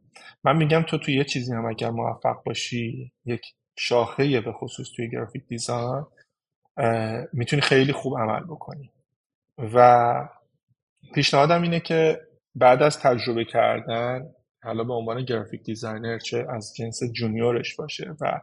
من 0.44 0.56
میگم 0.56 0.82
تو 0.82 0.98
توی 0.98 1.14
یه 1.14 1.24
چیزی 1.24 1.52
هم 1.52 1.66
اگر 1.66 1.90
موفق 1.90 2.42
باشی 2.44 3.12
یک 3.24 3.54
شاخه 3.78 4.40
به 4.40 4.52
خصوص 4.52 4.86
توی 4.96 5.10
graphic 5.10 5.42
design 5.48 6.04
می‌تونی 7.32 7.62
خیلی 7.62 7.92
خوب 7.92 8.18
عمل 8.18 8.44
بکنی. 8.44 8.90
و 9.74 10.28
پیشنهادم 11.14 11.62
اینه 11.62 11.80
که 11.80 12.20
بعد 12.54 12.82
از 12.82 12.98
تجربه 12.98 13.44
کردن 13.44 14.28
حالا 14.62 14.84
به 14.84 14.92
عنوان 14.92 15.24
graphic 15.24 15.62
designer 15.62 16.18
چه 16.18 16.46
از 16.50 16.74
جنس 16.76 17.00
junior 17.12 17.60
ش 17.60 17.76
باشه 17.76 18.14
و 18.20 18.40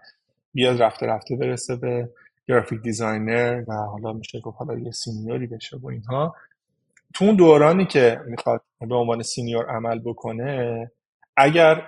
بیاد 0.53 0.81
رفته 0.81 1.05
رفته 1.05 1.35
برسه 1.35 1.75
به 1.75 2.09
graphic 2.47 2.81
designer 2.81 3.63
و 3.67 3.73
حالا 3.73 4.13
میشه 4.13 4.39
گفت 4.39 4.57
حالا 4.57 4.79
یه 4.79 4.91
senior 4.91 5.39
ی 5.39 5.47
بشه 5.47 5.77
و 5.77 5.87
اینها. 5.87 6.35
تو 7.13 7.25
اون 7.25 7.35
دورانی 7.35 7.85
که 7.85 8.21
می‌خواد 8.25 8.63
به 8.79 8.95
عنوان 8.95 9.21
senior 9.23 9.65
عمل 9.65 9.99
بکنه 9.99 10.91
اگر 11.37 11.87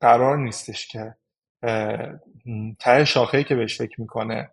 قرار 0.00 0.38
نیستش 0.38 0.88
که 0.88 1.14
ته 2.78 3.04
شاخه‌ای 3.04 3.44
که 3.44 3.54
بهش 3.54 3.78
فکر 3.78 4.00
می‌کنه 4.00 4.50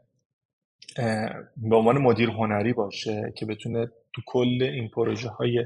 به 1.57 1.75
عنوان 1.75 1.97
مدیر 1.97 2.29
هنری 2.29 2.73
باشه 2.73 3.33
که 3.35 3.45
بتونه 3.45 3.91
تو 4.13 4.21
کل 4.25 4.69
این 4.73 4.89
پروژه 4.89 5.29
های 5.29 5.65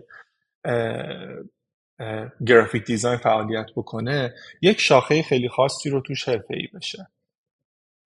graphic 2.48 2.86
design 2.86 3.18
فعالیت 3.18 3.66
بکنه 3.76 4.34
یک 4.62 4.80
شاخه 4.80 5.24
خیلی 5.24 5.50
خاصی 5.50 5.90
رو 5.90 6.02
توش 6.02 6.30
حرفه 6.30 6.56
ای 6.58 6.68
بشه. 6.74 7.08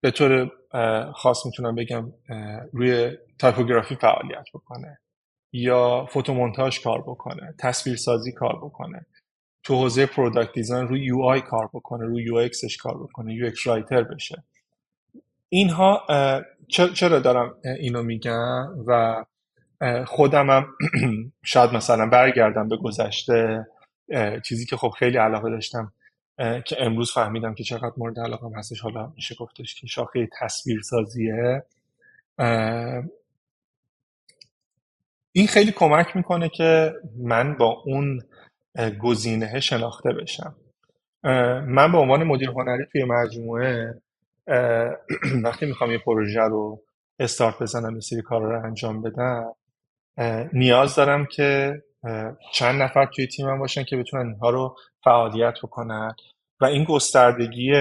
به 0.00 0.10
طور 0.10 0.50
خاص 1.12 1.46
می‌تونم 1.46 1.74
بگم 1.74 2.12
روی 2.72 3.16
typography 3.38 3.94
فعالیت 3.94 4.46
بکنه. 4.54 4.98
یا 5.52 6.06
فوتومونتاژ 6.10 6.80
کار 6.80 7.02
بکنه 7.02 7.54
تصویرسازی 7.58 8.32
کار 8.32 8.56
بکنه. 8.56 9.06
تو 9.64 9.74
حوزه 9.74 10.06
product 10.06 10.52
design 10.52 10.88
روی 10.88 11.04
UI 11.04 11.40
کار 11.40 11.70
بکنه 11.74 12.04
روی 12.04 12.24
UX 12.24 12.34
ش 12.34 12.76
کار 12.76 13.02
بکنه 13.02 13.34
UX 13.34 13.66
writer 13.66 14.02
بشه. 14.02 14.44
اینها 15.48 16.06
چرا 16.68 17.18
دارم 17.18 17.54
اینو 17.78 18.02
میگم؟ 18.02 18.68
و 18.86 19.24
خودمم 20.06 20.66
شاید 21.44 21.70
مثلا 21.74 22.06
برگردم 22.06 22.68
به 22.68 22.76
گذشته 22.76 23.66
چیزی 24.44 24.66
که 24.66 24.76
خب 24.76 24.90
خیلی 24.98 25.18
علاقه 25.18 25.50
داشتم 25.50 25.92
که 26.38 26.76
امروز 26.78 27.12
فهمیدم 27.12 27.54
که 27.54 27.64
چقدر 27.64 27.92
مورد 27.96 28.20
علاقه 28.20 28.58
هستش. 28.58 28.80
حالا 28.80 29.12
میشه 29.16 29.34
گفتش 29.34 29.74
که 29.74 29.86
شاخه 29.86 30.28
تصویرسازیه. 30.40 31.62
این 35.32 35.46
خیلی 35.46 35.72
کمک 35.72 36.16
می‌کنه 36.16 36.48
که 36.48 36.92
من 37.18 37.56
با 37.56 37.82
اون 37.86 38.20
گزینه 39.02 39.60
شناخته 39.60 40.12
بشم. 40.12 40.56
من 41.66 41.92
به 41.92 41.98
عنوان 41.98 42.24
مدیر 42.24 42.50
هنری 42.50 42.84
توی 42.92 43.04
مجموعه 43.04 43.94
وقتی 45.44 45.66
می‌خوام 45.66 45.90
یه 45.90 45.98
پروژه 45.98 46.40
رو 46.40 46.82
استارت 47.18 47.62
بزنم 47.62 47.94
یه 47.94 48.00
سری 48.00 48.22
کار 48.22 48.42
رو 48.42 48.64
انجام 48.64 49.02
بدم 49.02 49.54
نیاز 50.52 50.94
دارم 50.94 51.26
که 51.26 51.82
چند 52.52 52.82
نفر 52.82 53.06
توی 53.06 53.26
تیمم 53.26 53.58
باشن 53.58 53.84
که 53.84 53.96
بتونن 53.96 54.26
اینها 54.26 54.50
رو 54.50 54.76
فعالیت 55.04 55.54
بکنن. 55.62 56.14
و 56.60 56.64
این 56.64 56.84
گستردگی 56.84 57.72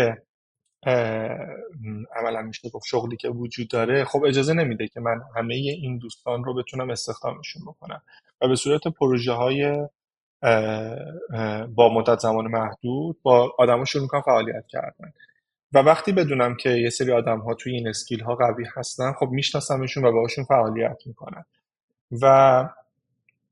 عملا 2.16 2.42
میشه 2.42 2.70
گفت 2.70 2.86
شغلی 2.88 3.18
که 3.18 3.30
وجود 3.30 3.68
داره. 3.68 4.04
خب 4.04 4.24
اجازه 4.24 4.54
نمیده 4.54 4.88
که 4.88 5.00
من 5.00 5.22
همه 5.36 5.56
این 5.56 5.98
دوستان 5.98 6.44
رو 6.44 6.54
بتونم 6.54 6.90
استخدامشون 6.90 7.62
بکنم. 7.68 8.02
و 8.42 8.48
به 8.48 8.56
صورت 8.56 8.88
پروژه 8.88 9.32
های 9.32 9.88
با 11.76 11.94
مدت 11.94 12.20
زمان 12.20 12.48
محدود 12.48 13.22
با 13.24 13.56
آدما 13.58 13.86
شروع 13.86 14.04
می‌کنم 14.04 14.22
فعالیت 14.22 14.68
کردن. 14.68 15.14
و 15.74 15.80
وقتی 15.80 16.12
بدونم 16.12 16.56
که 16.56 16.70
یه 16.70 16.90
سری 16.90 17.12
آدم 17.12 17.40
ها 17.40 17.54
توی 17.54 17.74
این 17.76 17.88
skill 17.88 18.22
ها 18.22 18.36
قوی 18.36 18.66
هستن 18.76 19.12
خب 19.14 19.28
میشناسمشون 19.28 20.06
و 20.06 20.12
باهاشون 20.12 20.46
فعالیت 20.46 20.98
می‌کنم. 21.06 21.46
و 22.22 22.26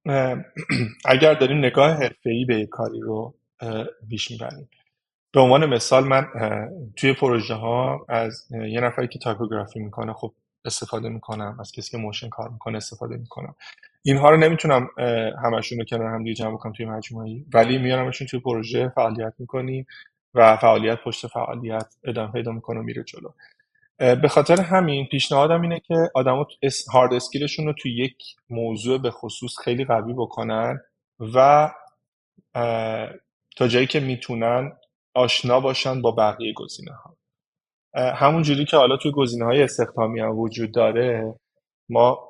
اگر 1.06 1.34
داریم 1.34 1.58
نگاه 1.58 1.92
حرفه‌ای 1.92 2.46
به 2.46 2.66
کاری 2.66 3.00
رو 3.00 3.36
پیش 4.08 4.32
می‌بریم. 4.32 4.70
به 5.34 5.40
عنوان 5.42 5.66
مثال 5.66 6.04
من 6.08 6.28
توی 6.96 7.14
پروژه 7.14 7.54
ها 7.54 8.06
از 8.10 8.48
یه 8.52 8.82
نفری 8.82 9.08
که 9.08 9.20
typography 9.20 9.80
می‌کنه 9.80 10.14
خب 10.14 10.34
استفاده 10.66 11.10
می‌کنم. 11.10 11.58
از 11.60 11.72
کسی 11.72 11.92
که 11.92 11.98
motion 11.98 12.30
کار 12.30 12.50
می‌کنه 12.50 12.78
استفاده 12.78 13.18
می‌کنم. 13.18 13.56
اینها 14.04 14.30
رو 14.30 14.38
نمی‌تونم 14.38 14.90
همشون 15.44 15.80
رو 15.80 15.86
کنار 15.86 16.08
هم 16.08 16.24
دیگه 16.24 16.36
جمع 16.36 16.54
بکنم 16.54 16.74
توی 16.74 16.86
مجموعه 16.86 17.46
ولی 17.54 17.78
میارمشون 17.78 18.28
توی 18.28 18.40
پروژه 18.40 18.90
فعالیت 18.90 19.34
می‌کنیم 19.38 19.88
و 20.34 20.58
فعالیت 20.58 21.04
پشت 21.04 21.28
فعالیت 21.28 21.96
ادامه 22.04 22.32
پیدا 22.32 22.52
می‌کنه 22.52 22.80
و 22.80 22.84
میره 22.84 23.04
جلو. 23.04 23.30
به 24.16 24.28
خاطر 24.28 24.62
همین 24.62 25.06
پیشنهادم 25.06 25.62
اینه 25.62 25.80
که 25.80 25.96
آدما 26.16 26.48
hard 26.94 27.14
skill 27.14 27.43
شون 27.43 27.66
رو 27.66 27.74
توی 27.74 28.04
یک 28.04 28.16
موضوع 28.50 29.02
به 29.02 29.12
خصوص 29.12 29.60
خیلی 29.64 29.86
قوی 29.86 30.14
بکنن 30.14 30.80
و 31.34 31.70
تا 33.58 33.68
جایی 33.68 33.88
که 33.88 34.00
می‌تونن 34.00 34.72
آشنا 35.14 35.60
باشن 35.60 36.02
با 36.02 36.12
بقیه 36.12 36.54
گزینه 36.54 36.92
ها 36.92 37.18
همون 37.94 38.44
جوری 38.44 38.66
که 38.66 38.78
حالا 38.78 38.98
توی 38.98 39.12
گزینه 39.12 39.46
های 39.46 39.64
استخدامی 39.64 40.20
هم 40.20 40.40
وجود 40.40 40.72
داره 40.72 41.36
ما 41.90 42.30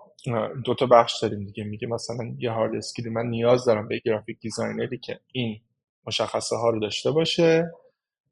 دو 0.66 0.74
تا 0.76 0.86
بخش 0.86 1.20
داریم 1.22 1.46
دیگه. 1.46 1.64
میگه 1.64 1.88
مثلا 1.88 2.36
یه 2.40 2.52
hard 2.52 2.76
skill 2.76 3.10
من 3.10 3.26
نیاز 3.26 3.66
دارم 3.66 3.88
به 3.88 4.02
graphic 4.06 4.40
designer 4.40 4.91
ی 4.91 4.98
که 4.98 5.20
این 5.32 5.62
مشخصه 6.08 6.56
ها 6.56 6.70
رو 6.70 6.80
داشته 6.80 7.12
باشه 7.12 7.72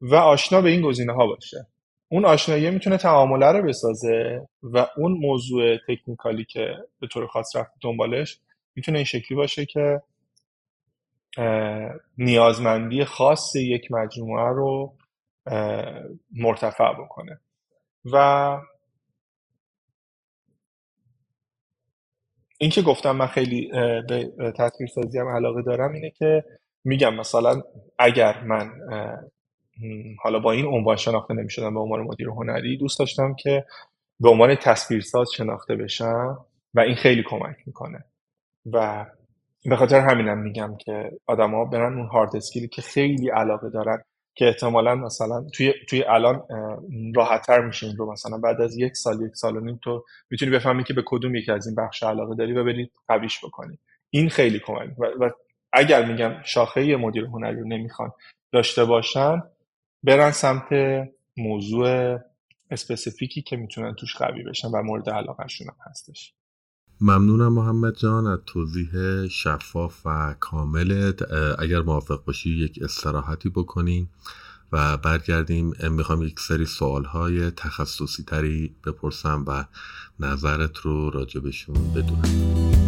و 0.02 0.16
آشنا 0.16 0.62
به 0.62 0.70
این 0.70 0.82
گزینه 0.82 1.14
ها 1.14 1.28
باشه. 1.28 1.68
اون 2.10 2.26
آشنایی 2.26 2.70
می‌تونه 2.70 2.98
تعامله 2.98 3.45
رو 3.52 3.68
بسازه 3.68 4.48
و 4.64 4.88
اون 4.98 5.12
موضوع 5.12 5.78
تکنیکالی 5.88 6.45
که 6.45 6.76
به 7.00 7.08
طور 7.08 7.28
خاص 7.28 7.56
رفت 7.56 7.72
دنبالش 7.82 8.39
می‌تونه 8.76 8.98
این 8.98 9.06
شکلی 9.06 9.36
باشه 9.36 9.66
که 9.66 10.02
نیازمندی 12.18 13.06
خاص 13.06 13.56
یک 13.56 13.92
مجموعه 13.92 14.50
رو 14.50 14.94
مرتفع 16.36 16.94
بکنه. 16.94 17.40
و 18.06 18.58
این 22.58 22.70
که 22.70 22.82
گفتم 22.82 23.12
من 23.12 23.28
خیلی 23.28 23.72
به 24.08 24.54
تصویر 24.58 24.90
سازی 24.90 25.20
هم 25.20 25.28
علاقه 25.28 25.62
دارم 25.62 25.94
اینه 25.94 26.10
که 26.10 26.44
میگم 26.84 27.16
مثلا 27.16 27.62
اگر 28.00 28.44
من 28.44 28.72
حالا 30.20 30.40
با 30.40 30.52
این 30.52 30.66
عنوان 30.66 30.96
شناخته 30.96 31.34
نمی‌شدم 31.34 31.74
به 31.74 31.80
عنوان 31.80 32.02
مدیر 32.02 32.28
هنری 32.30 32.78
دوست 32.78 33.00
داشتم 33.00 33.36
که 33.36 33.66
به 34.20 34.30
عنوان 34.30 34.56
تصویرساز 34.56 35.28
شناخته 35.36 35.76
بشم 35.76 36.46
و 36.74 36.80
این 36.80 36.96
خیلی 36.96 37.24
کمک 37.30 37.56
می‌کنه. 37.66 38.06
و 38.74 39.06
به 39.66 39.76
خاطر 39.76 39.99
همینم 39.99 40.38
میگم 40.38 40.78
که 40.78 41.12
آدما 41.26 41.66
برن 41.66 41.97
اون 41.97 42.08
هارد 42.08 42.36
اسکیلی 42.36 42.68
که 42.68 42.82
خیلی 42.82 43.30
علاقه 43.30 43.70
دارن 43.70 44.03
که 44.36 44.45
احتمالا 44.45 44.95
مثلا 44.95 45.45
توی 45.53 45.74
توی 45.89 46.03
الان 46.03 46.43
راحتتر 47.16 47.62
میشه 47.62 47.88
این 47.88 47.97
رو 47.97 48.12
مثلا 48.12 48.38
بعد 48.38 48.62
از 48.62 48.78
یک 48.78 48.95
سال 48.95 49.22
یک 49.22 49.36
سال 49.36 49.58
و 49.58 49.60
نیم 49.60 49.80
تو 49.84 50.03
می‌تونی 50.30 50.51
بفهمی 50.51 50.84
که 50.84 50.93
به 50.93 51.03
کدوم 51.05 51.36
یکی 51.36 51.51
از 51.51 51.68
این 51.68 51.76
بخش 51.76 52.03
علاقه 52.03 52.36
داری 52.36 52.53
و 52.53 52.64
برید 52.64 52.91
قویش 53.08 53.45
بکنی. 53.45 53.80
این 54.10 54.30
خیلی 54.30 54.60
کمک 54.60 54.99
و, 54.99 55.05
و 55.05 55.30
اگر 55.74 56.05
میگم 56.05 56.34
شاخه 56.43 56.95
مدیر 56.95 57.26
هنری 57.26 57.60
رو 57.60 57.68
نمی‌خوان 57.68 58.12
داشته 58.51 58.86
باشن 58.86 59.43
برن 60.03 60.32
سمت 60.32 60.68
موضوع 61.38 62.18
اسپسیفیکی 62.72 63.41
که 63.41 63.58
می‌تونن 63.58 63.95
توش 63.95 64.16
قوی 64.16 64.43
بشن 64.43 64.68
و 64.68 64.84
مورد 64.84 65.10
علاقهشون 65.10 65.68
هم 65.68 65.76
هستش. 65.89 66.34
ممنونم 67.02 67.54
محمد 67.54 67.95
جان 67.95 68.28
از 68.28 68.39
توضیح 68.45 69.28
شفاف 69.28 70.06
و 70.06 70.36
کاملت. 70.39 71.32
اگر 71.60 71.82
موافق 71.82 72.24
باشی 72.24 72.50
یک 72.50 72.80
استراحتی 72.82 73.50
بکنیم 73.50 74.10
و 74.72 74.98
برگردیم. 74.98 75.74
می‌خوام 75.91 76.24
یک 76.24 76.39
سری 76.39 76.66
سوال 76.66 77.04
های 77.04 77.52
تخصصی 77.52 78.24
تری 78.24 78.76
بپرسم 78.86 79.43
و 79.48 79.66
نظرت 80.20 80.78
رو 80.78 81.10
راجبشون 81.10 81.93
بدونم. 81.95 82.87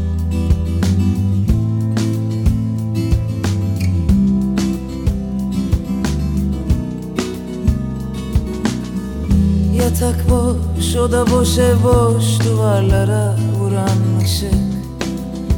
Boş 10.90 11.32
boş 11.32 11.58
ev 11.58 11.84
boş 11.84 12.46
duvarlara 12.46 13.36
vuran 13.60 14.24
ışık. 14.24 14.54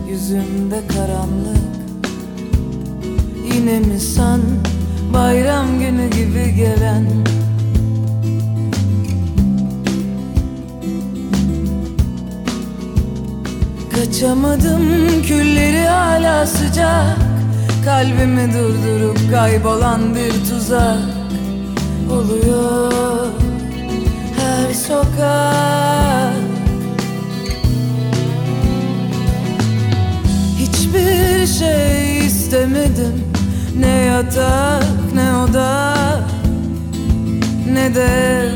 Yüzümde 0.10 0.82
karanlık. 0.88 1.58
Yine 3.54 3.80
mi 3.80 4.00
sen 4.00 4.40
bayram 5.14 5.80
günü 5.80 6.10
gibi 6.10 6.56
gelen. 6.56 7.08
Kaçamadım 13.96 14.84
külleri 15.28 15.88
hala 15.88 16.46
sıcak. 16.46 17.18
Kalbimi 17.86 18.54
durdurup 18.54 19.32
kaybolan 19.32 20.16
bir 20.16 20.50
tuzak 20.50 21.00
Oluyor 22.12 23.51
sokak 24.92 26.36
Hiçbir 30.58 31.48
şey 31.48 32.26
istemedim. 32.26 33.24
Ne 33.80 33.88
yatak 33.88 35.14
ne 35.16 35.36
oda 35.36 35.96
Ne 37.74 37.96
de 37.96 38.50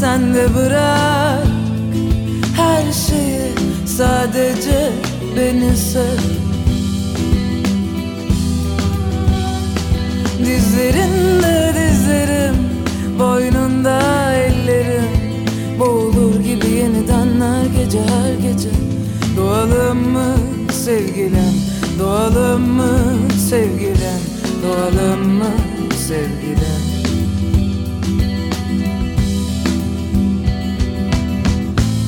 sen 0.00 0.34
de 0.34 0.54
bırak. 0.54 1.46
Her 2.56 2.92
şeyi 2.92 3.52
sadece 3.86 4.92
beni 5.36 5.76
sev 5.76 6.20
Dizlerinde 10.38 11.74
dizlerim 11.74 12.56
Boynunda 13.18 14.30
ellerim 14.60 15.10
Boğulur 15.78 16.40
gibi 16.40 16.70
yeniden 16.70 17.40
her 17.40 17.66
gece 17.66 17.98
her 17.98 18.50
gece. 18.52 18.68
Doğalım 19.36 20.08
mı 20.12 20.34
sevgilim? 20.72 21.54
Doğalım 21.98 22.62
mı 22.62 22.98
sevgilim? 23.48 24.20
Doğalım 24.62 25.28
mı 25.28 25.50
sevgilim? 26.08 26.80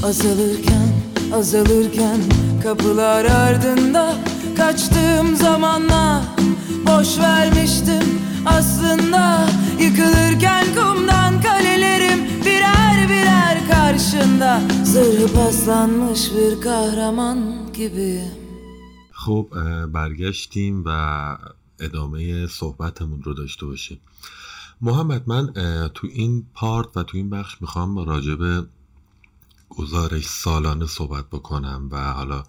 Azalırken 0.05 0.89
azalırken 1.35 2.21
kapılar 2.63 3.25
ardında 3.25 4.15
Kaçtığım 4.57 5.37
zamanla 5.37 6.23
boş 6.87 7.19
vermiştim 7.19 8.21
aslında. 8.47 9.39
Yıkılırken 9.81 10.67
kumdan 10.77 11.32
karşında 13.93 14.63
Zırhı 14.85 15.33
paslanmış 15.33 16.23
bir 16.35 16.61
kahraman 16.61 17.39
gibiyim 17.75 18.33
خب 19.23 19.47
برگشتیم 19.97 20.75
و 20.87 20.91
ادامه 21.87 22.47
صحبتمون 22.47 23.21
رو 23.23 23.33
داشته 23.35 23.65
باشیم. 23.67 24.01
محمد 24.87 25.23
من 25.27 25.45
تو 25.97 26.07
این 26.21 26.47
part 26.55 26.97
و 26.97 27.03
تو 27.03 27.17
این 27.17 27.31
بخش 27.31 27.53
می‌خوام 27.63 27.99
راجع 28.13 28.35
به 28.35 28.53
گزارش 29.79 30.27
سالانه 30.45 30.87
صحبت 30.87 31.27
بکنم 31.35 31.81
و 31.93 32.13
حالا 32.13 32.41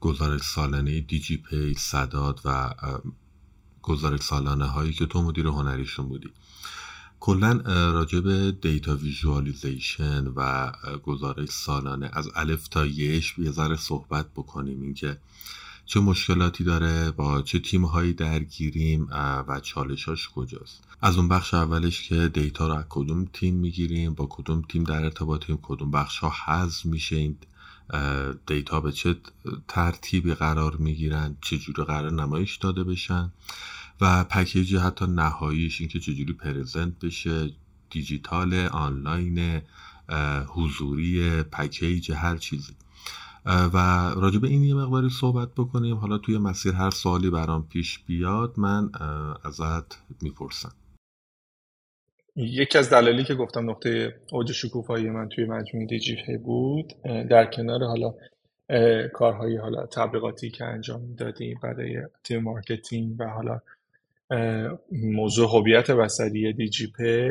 گزارش 0.00 0.42
سالانه 0.42 1.00
دیجی 1.00 1.36
پی 1.36 1.74
سداد 1.74 2.40
و 2.44 2.74
گزارش 3.82 4.20
سالانه 4.20 4.66
هایی 4.66 4.92
که 4.92 5.06
تو 5.06 5.22
مدیر 5.22 5.46
هنریشون 5.46 6.08
بودی. 6.08 6.30
کلا 7.20 7.52
راجع 7.92 8.20
به 8.20 8.52
data 8.52 8.96
visualization 8.96 10.26
و 10.36 10.72
گزارش 11.02 11.48
سالانه. 11.48 12.10
از 12.12 12.28
الف 12.34 12.68
تا 12.68 12.86
یاش 12.86 13.38
یه 13.38 13.50
ذره 13.50 13.76
صحبت 13.76 14.26
بکنیم. 14.36 14.82
اینکه 14.82 15.18
چه 15.86 16.00
مشکلاتی 16.00 16.64
داره 16.64 17.10
با 17.10 17.42
چه 17.42 17.58
تیم 17.58 17.84
هایی 17.84 18.12
درگیریم 18.12 19.08
و 19.48 19.60
چالشاش 19.62 20.28
کجاست. 20.28 20.84
از 21.02 21.16
اون 21.16 21.28
بخش 21.28 21.54
اولش 21.54 22.08
که 22.08 22.28
data 22.28 22.68
رو 22.68 22.74
از 22.74 22.84
کدوم 22.88 23.24
تیم 23.32 23.54
می‌گیریم 23.54 24.14
با 24.14 24.26
کدوم 24.30 24.62
تیم 24.68 24.84
در 24.84 25.04
ارتباطیم 25.04 25.58
کدوم 25.62 25.90
بخش 25.90 26.18
ها 26.18 26.32
حذف 26.46 26.86
میشه 26.86 27.34
data 28.46 28.80
به 28.80 28.92
چه 28.92 29.16
ترتیبی 29.68 30.34
قرار 30.34 30.76
می‌گیرن 30.76 31.36
چجوری 31.40 31.84
قرار 31.84 32.12
نمایش 32.12 32.56
داده 32.56 32.84
بشن. 32.84 33.32
و 34.00 34.24
package 34.24 34.76
حتی 34.76 35.06
نهاییش 35.06 35.80
اینکه 35.80 35.98
چجوری 35.98 36.32
present 36.32 36.98
بشه 36.98 37.50
دیجیتال 37.90 38.54
آنلاین 38.54 39.62
حضوری 40.48 41.42
package 41.42 42.12
هر 42.12 42.36
چیزی. 42.36 42.72
و 43.46 43.76
راجع 44.16 44.38
به 44.38 44.48
این 44.48 44.62
یه 44.62 44.74
مقداری 44.74 45.08
صحبت 45.10 45.48
بکنیم. 45.56 45.96
حالا 45.96 46.18
توی 46.18 46.38
مسیر 46.38 46.72
هر 46.72 46.90
سوالی 46.90 47.30
برام 47.30 47.68
پیش 47.68 47.98
بیاد 47.98 48.54
من 48.58 48.90
ازت 49.44 50.02
می‌پرسم. 50.22 50.72
یکی 52.36 52.78
از 52.78 52.90
دلایلی 52.90 53.24
که 53.24 53.34
گفتم 53.34 53.70
نقطه 53.70 54.20
اوج 54.32 54.52
شکوفایی 54.52 55.10
من 55.10 55.28
توی 55.28 55.44
مجموعه 55.44 55.86
دیجیپی 55.86 56.36
بود 56.36 56.92
در 57.30 57.44
کنار 57.44 57.84
حالا 57.84 58.14
کارهای 59.12 59.56
حالا 59.56 59.86
تبلیغاتی 59.86 60.50
که 60.50 60.64
انجام 60.64 61.14
دادیم 61.14 61.58
برای 61.62 62.02
تیم 62.24 62.42
marketing 62.42 63.16
و 63.20 63.24
حالا 63.24 63.60
موضوع 64.92 65.48
هویت 65.48 65.90
بصری 65.90 66.52
دیجیپی 66.52 67.30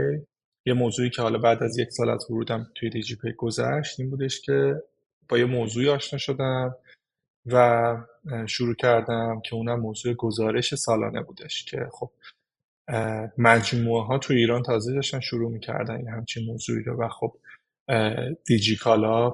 یه 0.65 0.73
موضوعی 0.73 1.09
که 1.09 1.21
حالا 1.21 1.37
بعد 1.37 1.63
از 1.63 1.77
یک 1.77 1.89
سال 1.91 2.09
از 2.09 2.31
ورودم 2.31 2.67
توی 2.75 2.89
دیجیپی 2.89 3.33
گذشت 3.33 3.99
این 3.99 4.09
بودش 4.09 4.41
که 4.41 4.75
با 5.29 5.37
یه 5.37 5.45
موضوعی 5.45 5.89
آشنا 5.89 6.19
شدم 6.19 6.75
و 7.45 7.97
شروع 8.47 8.75
کردم 8.75 9.41
که 9.45 9.55
اونم 9.55 9.79
موضوع 9.79 10.13
گزارش 10.13 10.75
سالانه 10.75 11.21
بودش 11.23 11.65
که 11.65 11.87
خب 11.91 12.11
مجموعه 13.37 14.03
ها 14.03 14.17
تو 14.17 14.33
ایران 14.33 14.63
تازه 14.63 14.93
داشتن 14.93 15.19
شروع 15.19 15.51
می‌کردن 15.51 16.03
یه 16.05 16.11
همچین 16.11 16.45
موضوعی 16.45 16.83
رو 16.83 17.03
و 17.03 17.07
خب 17.07 17.33
دیجیکالا 18.45 19.33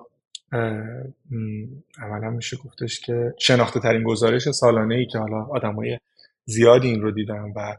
عملا 1.97 2.29
میشه 2.29 2.57
گفتش 2.57 2.99
که 2.99 3.33
شناخته 3.39 3.79
ترین 3.79 4.03
گزارش 4.03 4.51
سالانه 4.51 4.95
ای 4.95 5.05
که 5.05 5.19
حالا 5.19 5.45
آدمای 5.45 5.99
زیادی 6.45 6.87
این 6.87 7.01
رو 7.01 7.11
دیدن 7.11 7.53
و 7.55 7.75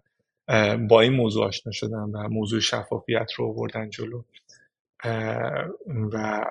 با 0.88 1.00
این 1.00 1.12
موضوع 1.12 1.46
آشنا 1.46 1.72
شدن 1.72 2.10
و 2.12 2.28
موضوع 2.28 2.60
شفافیت 2.60 3.32
رو 3.36 3.46
آوردن 3.46 3.90
جلو. 3.90 4.22
و 6.12 6.44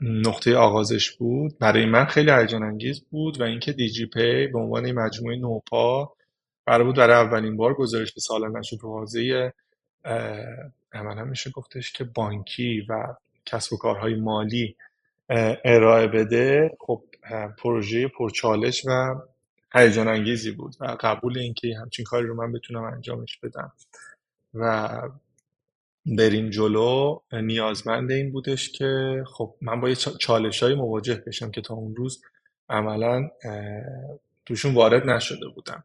نقطه 0.00 0.56
آغازش 0.56 1.10
بود. 1.10 1.58
برای 1.58 1.86
من 1.86 2.04
خیلی 2.04 2.30
هیجان 2.30 2.62
انگیز 2.62 3.04
بود 3.10 3.40
و 3.40 3.44
اینکه 3.44 3.72
دیجی 3.72 4.06
پی 4.06 4.46
به 4.46 4.58
عنوان 4.58 4.92
مجموعه 4.92 5.36
نوپا 5.36 6.12
قرار 6.66 6.84
بود 6.84 6.96
برای 6.96 7.16
اولین 7.16 7.56
بار 7.56 7.74
گزارش 7.74 8.12
به 8.12 8.20
سالانش 8.20 8.72
رو 8.72 8.98
حوزه 8.98 9.52
عملا 10.92 11.24
میشه 11.24 11.50
گفتش 11.50 11.92
که 11.92 12.04
بانکی 12.04 12.86
و 12.88 13.14
کسب 13.46 13.72
و 13.72 13.76
کارهای 13.76 14.14
مالی 14.14 14.76
ارائه 15.64 16.06
بده. 16.06 16.76
خب 16.80 17.02
پروژه 17.58 18.08
پرچالش 18.08 18.82
و 18.86 19.14
هیجان 19.74 20.08
انگیزی 20.08 20.50
بود 20.50 20.76
و 20.80 20.96
قبول 21.00 21.38
اینکه 21.38 21.76
همچین 21.80 22.04
کاری 22.04 22.26
رو 22.26 22.34
من 22.34 22.52
بتونم 22.52 22.82
انجامش 22.82 23.38
بدم. 23.38 23.72
و 24.54 24.88
بریم 26.06 26.50
جلو 26.50 27.18
نیازمند 27.32 28.10
این 28.10 28.32
بودش 28.32 28.72
که 28.72 29.22
خب 29.26 29.54
من 29.60 29.80
با 29.80 29.88
یه 29.88 29.94
چالش 29.94 30.62
های 30.62 30.74
مواجه 30.74 31.22
بشم 31.26 31.50
که 31.50 31.60
تا 31.60 31.74
اون 31.74 31.96
روز 31.96 32.22
عملا 32.68 33.30
توشون 34.46 34.74
وارد 34.74 35.06
نشده 35.06 35.48
بودم. 35.48 35.84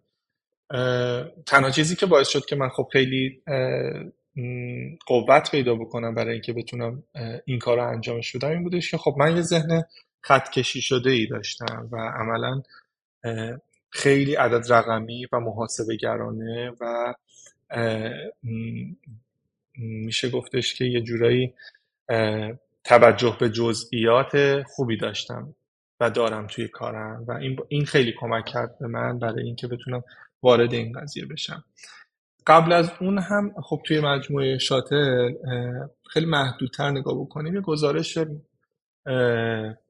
تنها 1.45 1.69
چیزی 1.71 1.95
که 1.95 2.05
باعث 2.05 2.27
شد 2.27 2.45
که 2.45 2.55
من 2.55 2.69
خب 2.69 2.89
خیلی 2.91 3.41
قوت 5.05 5.51
پیدا 5.51 5.75
بکنم 5.75 6.15
برای 6.15 6.33
اینکه 6.33 6.53
بتونم 6.53 7.03
این 7.45 7.59
کار 7.59 7.77
رو 7.77 7.87
انجامش 7.87 8.35
بدم 8.35 8.49
این 8.49 8.63
بودش 8.63 8.91
که 8.91 8.97
خب 8.97 9.15
من 9.17 9.35
یه 9.35 9.41
ذهن 9.41 9.83
خط 10.21 10.49
کشی 10.49 10.81
شده 10.81 11.09
ای 11.09 11.27
داشتم 11.27 11.89
و 11.91 11.97
عملا 11.97 12.63
خیلی 13.95 14.35
عدد 14.35 14.73
رقمی 14.73 15.27
و 15.31 15.39
محاسبه 15.39 15.95
گرانه 15.95 16.71
و 16.81 17.13
میشه 19.77 20.29
گفتش 20.29 20.73
که 20.73 20.85
یه 20.85 21.01
جورایی 21.01 21.53
توجه 22.83 23.37
به 23.39 23.49
جزئیات 23.49 24.63
خوبی 24.63 24.97
داشتم 24.97 25.55
و 25.99 26.09
دارم 26.09 26.47
توی 26.47 26.67
کارم 26.67 27.25
و 27.27 27.31
این, 27.31 27.57
این 27.67 27.85
خیلی 27.85 28.13
کمک 28.19 28.45
کرد 28.45 28.79
به 28.79 28.87
من 28.87 29.19
برای 29.19 29.43
اینکه 29.43 29.67
بتونم 29.67 30.03
وارد 30.43 30.73
این 30.73 30.99
قضیه 30.99 31.25
بشم. 31.25 31.63
قبل 32.47 32.71
از 32.71 32.91
اون 33.01 33.17
هم 33.17 33.53
خب 33.63 33.81
توی 33.85 33.99
مجموعه 33.99 34.57
شاتل 34.57 35.33
خیلی 36.09 36.25
محدودتر 36.25 36.91
نگاه 36.91 37.19
بکنیم 37.21 37.55
یه 37.55 37.61
گزارش 37.61 38.17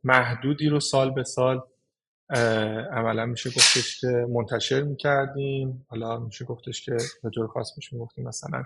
محدودی 0.04 0.70
رو 0.70 0.80
سال 0.80 1.12
به 1.12 1.24
سال 1.24 1.62
عملا 2.92 3.26
میشه 3.26 3.50
گفتش 3.50 4.00
که 4.02 4.08
منتشر 4.08 4.82
می‌کردیم 4.82 5.86
حالا 5.90 6.20
میشه 6.20 6.46
گفتش 6.46 6.86
که 6.86 6.98
به 7.24 7.30
طور 7.30 7.48
خاص 7.48 7.78
میشه 7.78 7.98
گفتیم 7.98 8.28
مثلا 8.28 8.64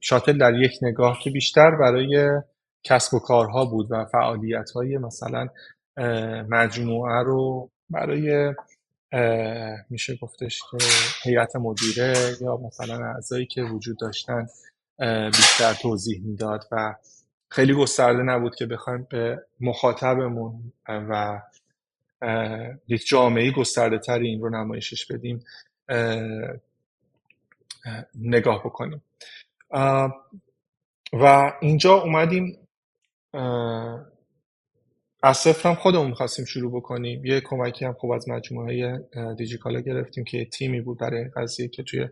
شاتل 0.00 0.38
در 0.38 0.54
یک 0.54 0.78
نگاه 0.82 1.18
که 1.22 1.30
بیشتر 1.30 1.70
برای 1.70 2.40
کسب 2.82 3.14
و 3.14 3.18
کارها 3.18 3.64
بود 3.64 3.86
و 3.90 4.04
فعالیت 4.04 4.70
های 4.70 4.98
مثلا 4.98 5.48
مجموعه 6.48 7.22
رو 7.22 7.70
برای 7.90 8.54
میشه 9.90 10.16
گفتش 10.16 10.62
که 10.70 10.78
هیئت 11.22 11.56
مدیره 11.56 12.14
یا 12.40 12.56
مثلا 12.56 13.06
اعضایی 13.06 13.46
که 13.46 13.62
وجود 13.62 13.98
داشتن 13.98 14.46
بیشتر 15.26 15.74
توضیح 15.82 16.20
می‌داد 16.24 16.64
و 16.72 16.94
خیلی 17.50 17.74
گسترده 17.74 18.22
نبود 18.22 18.54
که 18.54 18.66
بخوایم 18.66 19.06
به 19.10 19.42
مخاطبمون 19.60 20.72
و 20.88 21.40
یک 22.88 23.06
جامعه 23.06 23.50
گسترده 23.50 23.98
تری 23.98 24.28
این 24.28 24.40
رو 24.40 24.50
نمایشش 24.50 25.06
بدیم 25.06 25.44
نگاه 28.14 28.60
بکنیم. 28.64 29.02
و 31.12 31.52
اینجا 31.60 31.94
اومدیم 31.94 32.58
از 35.22 35.36
صفر 35.36 35.68
هم 35.68 35.74
خودمون 35.74 36.06
می‌خواستیم 36.06 36.44
شروع 36.44 36.72
بکنیم. 36.72 37.24
یه 37.24 37.40
کمکی 37.40 37.84
هم 37.84 37.92
خوب 37.92 38.10
از 38.10 38.28
مجموعه 38.28 39.04
دیجیکالا 39.36 39.80
گرفتیم 39.80 40.24
که 40.24 40.44
تیمی 40.44 40.80
بود 40.80 40.98
برای 40.98 41.24
قضیه 41.36 41.68
که 41.68 41.82
توی 41.82 42.08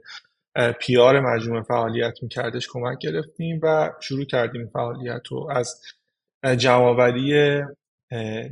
PR 0.81 1.21
مجموعه 1.21 1.63
فعالیت 1.63 2.23
میکردش 2.23 2.69
کمک 2.69 2.99
گرفتیم 2.99 3.61
و 3.63 3.93
شروع 4.01 4.25
کردیم 4.25 4.67
فعالیت 4.67 5.23
رو 5.29 5.51
از 5.51 5.83
جمع‌آوری 6.57 7.61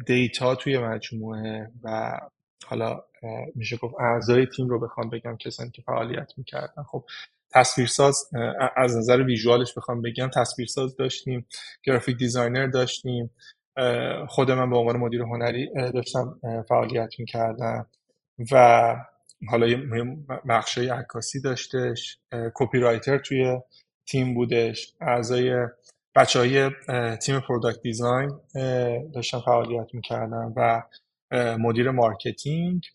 data 0.07 0.55
توی 0.55 0.79
مجموعه 0.79 1.71
و 1.83 2.19
حالا 2.67 3.03
میشه 3.55 3.77
گفت 3.77 3.95
اعضای 4.01 4.47
تیم 4.47 4.69
رو 4.69 4.81
بخوام 4.81 5.11
بگم 5.11 5.37
کسانی 5.37 5.71
که 5.71 5.83
فعالیت 5.83 6.33
می‌کردن. 6.37 6.83
خب 6.83 7.05
تصویرساز 7.51 8.31
از 8.77 8.97
نظر 8.97 9.23
visual 9.23 9.62
ش 9.62 9.75
بخوام 9.75 10.03
بگم 10.03 10.31
تصویرساز 10.35 10.97
داشتیم 10.97 11.47
graphic 11.83 12.17
designer 12.17 12.67
داشتیم 12.67 13.31
خود 14.29 14.51
من 14.51 14.71
به 14.71 14.77
عنوان 14.77 14.97
مدیر 14.97 15.23
هنری 15.23 15.71
داشتم 15.95 16.41
فعالیت 16.69 17.11
می‌کردم 17.19 17.87
و 18.53 18.97
حالا 19.49 19.67
یه 19.67 19.77
بخشای 20.49 20.89
عکاسی 20.89 21.41
داشتش 21.41 22.19
copywriter 22.55 23.19
توی 23.19 23.61
تیم 24.07 24.35
بودش 24.35 24.95
اعضای 25.01 25.67
بچه 26.15 26.39
های 26.39 26.71
تیم 27.17 27.41
product 27.41 27.81
design 27.81 28.41
داشتم 29.15 29.41
فعالیت 29.41 29.95
می‌کردم 29.95 30.53
و 30.57 30.83
مدیر 31.59 31.91
marketing 31.91 32.87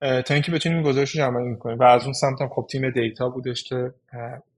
تا 0.00 0.34
اینکه 0.34 0.52
بتونیم 0.52 0.82
گزارش 0.82 1.10
رو 1.16 1.24
جمعی 1.24 1.48
می‌کنیم 1.48 1.78
و 1.78 1.82
از 1.82 2.04
اون 2.04 2.12
سمت 2.12 2.40
هم 2.40 2.48
خب 2.48 2.66
تیم 2.70 2.90
data 2.90 3.28
بودش 3.28 3.64
که 3.64 3.94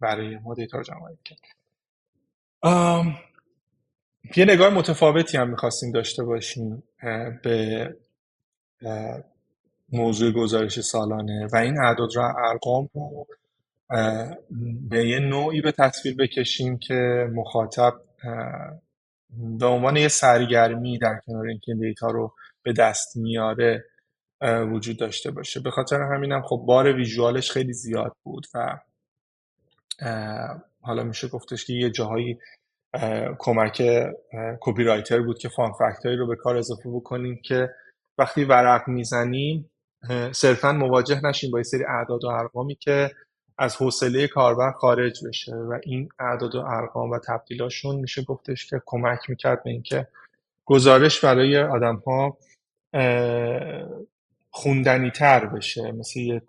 برای 0.00 0.38
ما 0.38 0.54
data 0.54 0.78
رو 0.78 0.84
جمعی 0.84 1.16
کرد 1.24 1.38
یه 4.36 4.44
نگاه 4.44 4.70
متفاوتی 4.74 5.36
هم 5.36 5.50
می‌خواستیم 5.50 5.92
داشته 5.92 6.24
باشیم 6.24 6.82
به 7.42 7.96
موضوع 9.92 10.32
گزارش 10.32 10.80
سالانه 10.80 11.48
و 11.52 11.56
این 11.56 11.80
اعداد 11.80 12.16
و 12.16 12.20
ارقام 12.20 12.88
رو 12.94 13.26
به 14.90 15.08
یه 15.08 15.18
نوعی 15.18 15.60
به 15.60 15.72
تصویر 15.72 16.16
بکشیم 16.16 16.78
که 16.78 17.28
مخاطب 17.34 17.92
به 19.58 19.66
عنوان 19.66 19.96
یه 19.96 20.08
سرگرمی 20.08 20.98
در 20.98 21.20
کنار 21.26 21.46
اینکه 21.46 21.74
دیتا 21.74 22.10
رو 22.10 22.34
به 22.62 22.72
دست 22.72 23.16
میاره 23.16 23.84
وجود 24.72 24.98
داشته 24.98 25.30
باشه. 25.30 25.60
به 25.60 25.70
خاطر 25.70 26.02
همینم 26.02 26.42
خب 26.42 26.62
بار 26.66 26.92
ویژوالش 26.92 27.50
خیلی 27.50 27.72
زیاد 27.72 28.12
بود 28.22 28.46
و 28.54 28.78
حالا 30.80 31.04
میشه 31.04 31.28
گفتش 31.28 31.64
که 31.64 31.72
یه 31.72 31.90
جاهایی 31.90 32.38
کمک 33.38 33.82
کپی 34.60 34.84
رایتر 34.84 35.20
بود 35.22 35.38
که 35.38 35.48
فان 35.48 35.72
فکتایی 35.72 36.16
رو 36.16 36.26
به 36.26 36.36
کار 36.36 36.56
اضافه 36.56 36.90
بکنیم 36.90 37.40
که 37.44 37.68
وقتی 38.18 38.44
ورق 38.44 38.88
می‌زنیم 38.88 39.70
صرفا 40.32 40.72
مواجه 40.72 41.26
نشیم 41.26 41.50
با 41.50 41.58
یه 41.58 41.62
سری 41.62 41.84
اعداد 41.84 42.24
و 42.24 42.28
ارقامی 42.28 42.74
که 42.74 43.10
از 43.62 43.76
حوصله 43.76 44.28
کاربر 44.28 44.72
خارج 44.72 45.26
بشه 45.26 45.54
و 45.54 45.78
این 45.82 46.08
اعداد 46.18 46.54
و 46.54 46.58
ارقام 46.58 47.10
و 47.10 47.18
تبدیلاشون 47.18 47.96
میشه 47.96 48.22
گفتش 48.22 48.66
که 48.66 48.82
کمک 48.86 49.18
می‌کرد 49.28 49.62
به 49.62 49.70
اینکه 49.70 50.08
گزارش 50.64 51.24
برای 51.24 51.58
آدم 51.58 51.96
ها 51.96 52.38
خوندنی 54.50 55.10
تر 55.10 55.46
بشه. 55.46 55.92
مثل 55.92 56.20
یه 56.20 56.42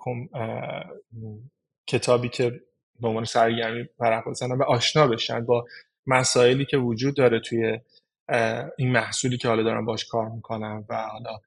کتابی 1.87 2.29
که 2.29 2.61
به 2.99 3.07
عنوان 3.07 3.25
سرگرمی 3.25 3.89
ورق 3.99 4.29
بزنن 4.29 4.57
و 4.57 4.63
آشنا 4.63 5.07
بشن 5.07 5.45
با 5.45 5.65
مسائلی 6.07 6.65
که 6.65 6.77
وجود 6.77 7.15
داره 7.15 7.39
توی 7.39 7.79
این 8.77 8.91
محصولی 8.91 9.37
که 9.37 9.47
حالا 9.47 9.63
دارن 9.63 9.85
باش 9.85 10.05
کار 10.05 10.29
می‌کنن 10.29 10.85
و 10.89 11.07
حالا 11.07 11.39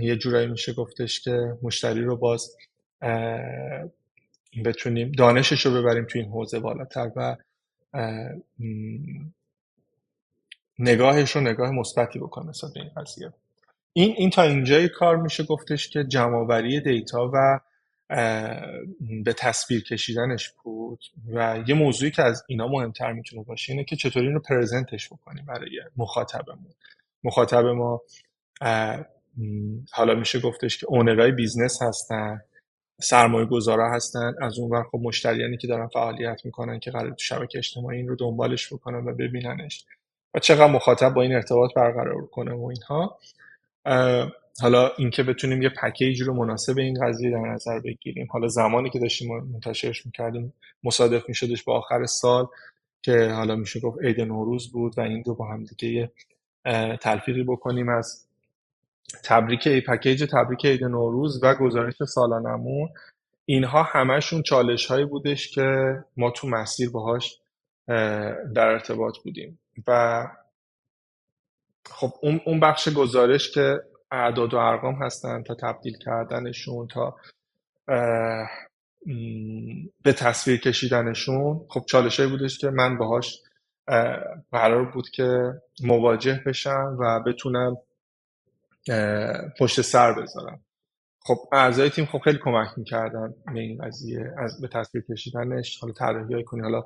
یه 0.00 0.16
جورایی 0.16 0.46
میشه 0.46 0.72
گفتش 0.72 1.20
که 1.20 1.58
مشتری 1.62 2.02
رو 2.02 2.16
باز 2.16 2.56
بتونیم 4.62 5.12
دانشش 5.12 5.66
رو 5.66 5.72
ببریم 5.72 6.04
توی 6.04 6.20
این 6.20 6.30
حوزه 6.30 6.58
بالاتر 6.60 7.10
و 7.16 7.36
نگاهش 10.78 11.30
رو 11.30 11.40
نگاه 11.40 11.70
مثبتی 11.70 12.18
بکنه 12.18 12.48
نسبت 12.48 12.72
به 12.72 12.80
این 12.80 12.90
قضیه. 12.96 13.32
این 13.92 14.14
این 14.16 14.30
تا 14.30 14.42
اینجای 14.42 14.88
کار 14.88 15.16
میشه 15.16 15.44
گفتش 15.44 15.88
که 15.88 16.04
جمعآوری 16.04 16.80
دیتا 16.80 17.30
و 17.34 17.60
به 19.24 19.32
تصویر 19.32 19.84
کشیدنش 19.84 20.50
بود 20.62 21.04
و 21.34 21.62
یه 21.66 21.74
موضوعی 21.74 22.10
که 22.10 22.22
از 22.22 22.44
اینا 22.48 22.68
مهمتر 22.68 23.12
می‌تونه 23.12 23.42
باشه 23.42 23.72
اینه 23.72 23.84
که 23.84 23.96
چطوری 23.96 24.26
این 24.26 24.34
رو 24.34 24.40
present 24.40 24.93
ش 24.93 25.08
بکنیم 25.08 25.44
برای 25.44 25.80
مخاطبمون. 25.96 26.72
مخاطب 27.24 27.64
ما 27.64 28.02
حالا 29.92 30.14
میشه 30.14 30.40
گفتش 30.40 30.78
که 30.78 30.86
owner 30.86 31.32
های 31.32 31.42
business 31.42 31.82
هستن 31.82 32.42
سرمایه 33.00 33.46
گذارا 33.46 33.92
هستن. 33.92 34.34
از 34.40 34.58
اون 34.58 34.82
خب 34.82 34.98
مشتریانی 35.02 35.56
که 35.56 35.66
دارن 35.66 35.86
فعالیت 35.86 36.40
می‌کنن 36.44 36.78
که 36.78 36.90
قرار 36.90 37.10
تو 37.10 37.18
شبکه 37.18 37.58
اجتماعی 37.58 37.98
این 37.98 38.08
رو 38.08 38.16
دنبالش 38.16 38.72
بکنن 38.72 39.08
و 39.08 39.14
ببیننش. 39.14 39.84
و 40.34 40.38
چقدر 40.38 40.66
مخاطب 40.66 41.14
با 41.14 41.22
این 41.22 41.34
ارتباط 41.34 41.70
برقرار 41.76 42.26
کنه 42.26 42.54
و 42.54 42.64
اینها. 42.64 43.18
حالا 44.60 44.90
اینکه 44.98 45.22
بتونیم 45.22 45.62
یه 45.62 45.68
پکیج 45.68 46.22
رو 46.22 46.34
مناسب 46.34 46.78
این 46.78 47.06
قضیه 47.06 47.30
در 47.30 47.52
نظر 47.52 47.80
بگیریم. 47.80 48.26
حالا 48.30 48.48
زمانی 48.48 48.90
که 48.90 48.98
داشتیم 48.98 49.38
منتشرش 49.38 50.06
می‌کردیم 50.06 50.52
مصادف 50.84 51.28
میشدش 51.28 51.62
با 51.62 51.78
آخر 51.78 52.06
سال 52.06 52.46
که 53.02 53.28
حالا 53.28 53.56
میشه 53.56 53.80
گفت 53.80 53.98
عید 54.02 54.20
نوروز 54.20 54.72
بود 54.72 54.98
و 54.98 55.00
این 55.00 55.22
دو 55.22 55.34
با 55.34 55.48
هم 55.48 55.64
دیگه 55.64 56.10
تلفیقی 57.00 57.42
بکنیم 57.42 57.88
از 57.88 58.23
تبریک 59.24 59.66
ای 59.66 59.80
پکیج 59.80 60.24
تبریک 60.32 60.66
عید 60.66 60.84
نوروز 60.84 61.40
و 61.42 61.54
گزارش 61.54 62.02
سالانمون 62.02 62.88
اینها 63.46 63.82
همشون 63.82 64.42
چالش 64.42 64.86
هایی 64.86 65.04
بودش 65.04 65.48
که 65.48 65.98
ما 66.16 66.30
تو 66.30 66.48
مسیر 66.48 66.90
باهاش 66.90 67.38
در 68.54 68.66
ارتباط 68.68 69.18
بودیم. 69.18 69.58
و 69.86 70.26
خب 71.86 72.12
اون 72.46 72.60
بخش 72.60 72.88
گزارش 72.88 73.50
که 73.50 73.80
اعداد 74.10 74.54
و 74.54 74.56
ارقام 74.56 75.02
هستن 75.02 75.42
تا 75.42 75.54
تبدیل 75.54 75.98
کردنشون 75.98 76.86
تا 76.86 77.16
به 80.02 80.12
تصویر 80.12 80.60
کشیدنشون 80.60 81.60
خب 81.68 81.84
چالش 81.88 82.20
بودش 82.20 82.58
که 82.58 82.70
من 82.70 82.98
باهاش 82.98 83.42
قرار 84.52 84.84
بود 84.84 85.08
که 85.08 85.52
مواجه 85.82 86.42
بشم 86.46 86.96
و 87.00 87.20
بتونم 87.20 87.76
پشت 89.58 89.80
سر 89.80 90.12
بذارم. 90.12 90.60
خب 91.20 91.36
اعضای 91.52 91.90
تیم 91.90 92.06
خب 92.06 92.18
خیلی 92.18 92.38
کمک 92.44 92.68
می‌کردن 92.76 93.34
به 93.52 93.60
این 93.60 93.84
قضیه 93.84 94.34
از 94.38 94.60
به 94.60 94.68
تصویر 94.68 95.04
کشیدنش 95.10 95.78
حالا 95.78 95.92
طراحی 95.92 96.44
کنی. 96.44 96.60
حالا 96.60 96.84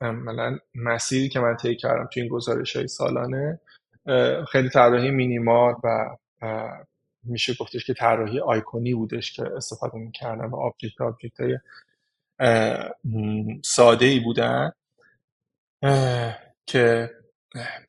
عملا 0.00 0.58
مسیری 0.74 1.28
که 1.28 1.40
من 1.40 1.56
طی 1.56 1.76
کردم 1.76 2.08
تو 2.12 2.20
این 2.20 2.28
گزارش 2.28 2.76
های 2.76 2.88
سالانه 2.88 3.60
خیلی 4.52 4.68
طراحی 4.68 5.10
مینیمال 5.10 5.74
و 5.84 6.16
میشه 7.24 7.54
گفتش 7.60 7.84
که 7.84 7.94
طراحی 7.94 8.40
آیکونی 8.40 8.94
بودش 8.94 9.32
که 9.32 9.42
استفاده 9.56 9.98
می‌کردم 9.98 10.54
و 10.54 10.56
object 10.56 11.00
object 11.00 11.40
های 11.40 11.58
ساده 13.64 14.06
ای 14.06 14.20
بودن 14.20 14.72
که 16.66 17.10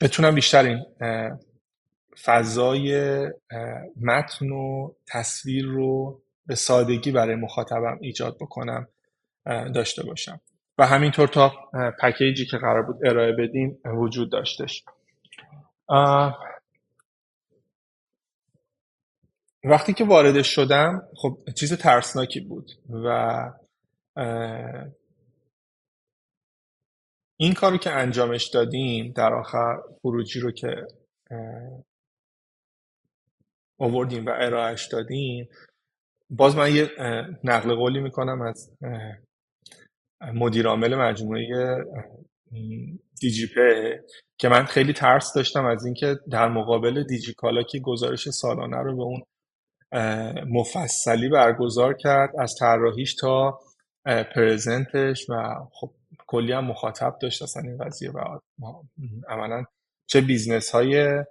بتونم 0.01 0.35
بیشتر 0.35 0.63
این 0.63 0.85
فضای 2.23 3.19
متن 4.01 4.49
و 4.49 4.91
تصویر 5.07 5.65
رو 5.65 6.21
به 6.45 6.55
سادگی 6.55 7.11
برای 7.11 7.35
مخاطبم 7.35 7.97
ایجاد 8.01 8.37
بکنم 8.37 8.87
داشته 9.45 10.03
باشم. 10.03 10.41
و 10.77 10.85
همینطور 10.85 11.27
تا 11.27 11.51
پکیجی 12.01 12.45
که 12.45 12.57
قرار 12.57 12.81
بود 12.81 13.05
ارائه 13.05 13.31
بدیم 13.31 13.79
وجود 13.85 14.31
داشتش. 14.31 14.85
وقتی 19.63 19.93
که 19.93 20.05
وارد 20.05 20.41
شدم 20.41 21.07
خب 21.17 21.37
چیز 21.55 21.73
ترسناکی 21.73 22.39
بود 22.39 22.71
و 22.89 23.39
این 27.37 27.53
کاری 27.53 27.77
که 27.77 27.91
انجامش 27.91 28.45
دادیم 28.45 29.11
در 29.11 29.33
آخر 29.33 29.77
خروجی 30.01 30.39
رو 30.39 30.51
که 30.51 30.87
آوردیم 33.79 34.25
و 34.25 34.29
ارائهش 34.29 34.87
دادیم 34.87 35.49
باز 36.29 36.55
من 36.55 36.75
یه 36.75 36.89
نقل 37.43 37.75
قولی 37.75 37.99
می‌کنم 37.99 38.41
از 38.41 38.71
مدیر 40.33 40.67
عامل 40.67 40.95
مجموعه 40.95 41.77
دیجی 43.21 43.47
پی 43.47 43.91
که 44.37 44.49
من 44.49 44.65
خیلی 44.65 44.93
ترس 44.93 45.33
داشتم 45.33 45.65
از 45.65 45.85
اینکه 45.85 46.19
در 46.31 46.47
مقابل 46.49 47.03
دیجیکالا 47.03 47.63
که 47.63 47.79
گزارش 47.79 48.29
سالانه 48.29 48.77
رو 48.77 48.95
به 48.95 49.03
اون 49.03 49.21
مفصلی 50.49 51.29
برگزار 51.29 51.93
کرد 51.93 52.29
از 52.39 52.55
طراحیش 52.59 53.15
تا 53.15 53.59
present 54.05 55.01
ش 55.01 55.29
و 55.29 55.55
خب 55.71 55.91
کلی 56.27 56.51
هم 56.51 56.65
مخاطب 56.65 57.17
داشت 57.21 57.41
اصلا 57.41 57.63
این 57.63 57.77
قضیه 57.77 58.11
و 58.11 58.39
عملا 59.29 59.63
چه 60.07 60.21
business 60.21 60.69
های 60.71 61.23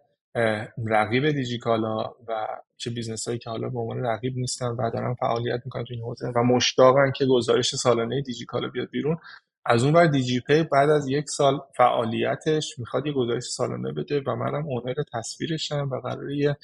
رقیب 0.87 1.31
دیجیکالا 1.31 2.15
و 2.29 2.49
چه 2.77 2.91
business 2.91 3.29
هایی 3.29 3.39
که 3.39 3.51
حالا 3.51 3.69
به 3.69 3.79
عنوان 3.79 4.07
رقیب 4.07 4.37
نیستن 4.37 4.67
و 4.67 4.91
دارن 4.91 5.15
فعالیت 5.15 5.61
می‌کنن 5.65 5.85
تو 5.85 5.95
این 5.95 6.03
حوزه 6.03 6.33
و 6.37 6.43
مشتاقن 6.43 7.13
که 7.13 7.27
گزارش 7.27 7.77
سالانه 7.77 8.23
دیجیکالا 8.23 8.69
بیاد 8.69 8.91
بیرون 8.91 9.19
از 9.67 9.85
اون 9.85 9.93
بر 9.93 10.07
دیجی 10.07 10.41
پی 10.41 10.63
بعد 10.63 10.91
از 10.91 11.09
یک 11.09 11.29
سال 11.29 11.61
فعالیتش 11.77 12.79
می‌خواد 12.79 13.07
یه 13.07 13.13
گزارش 13.13 13.43
سالانه 13.45 13.93
بده 13.93 14.23
و 14.27 14.37
منم 14.37 14.67
owner 14.67 14.95
تصویرشم 15.13 15.89
و 15.93 16.01
قرار 16.01 16.31
یه 16.31 16.57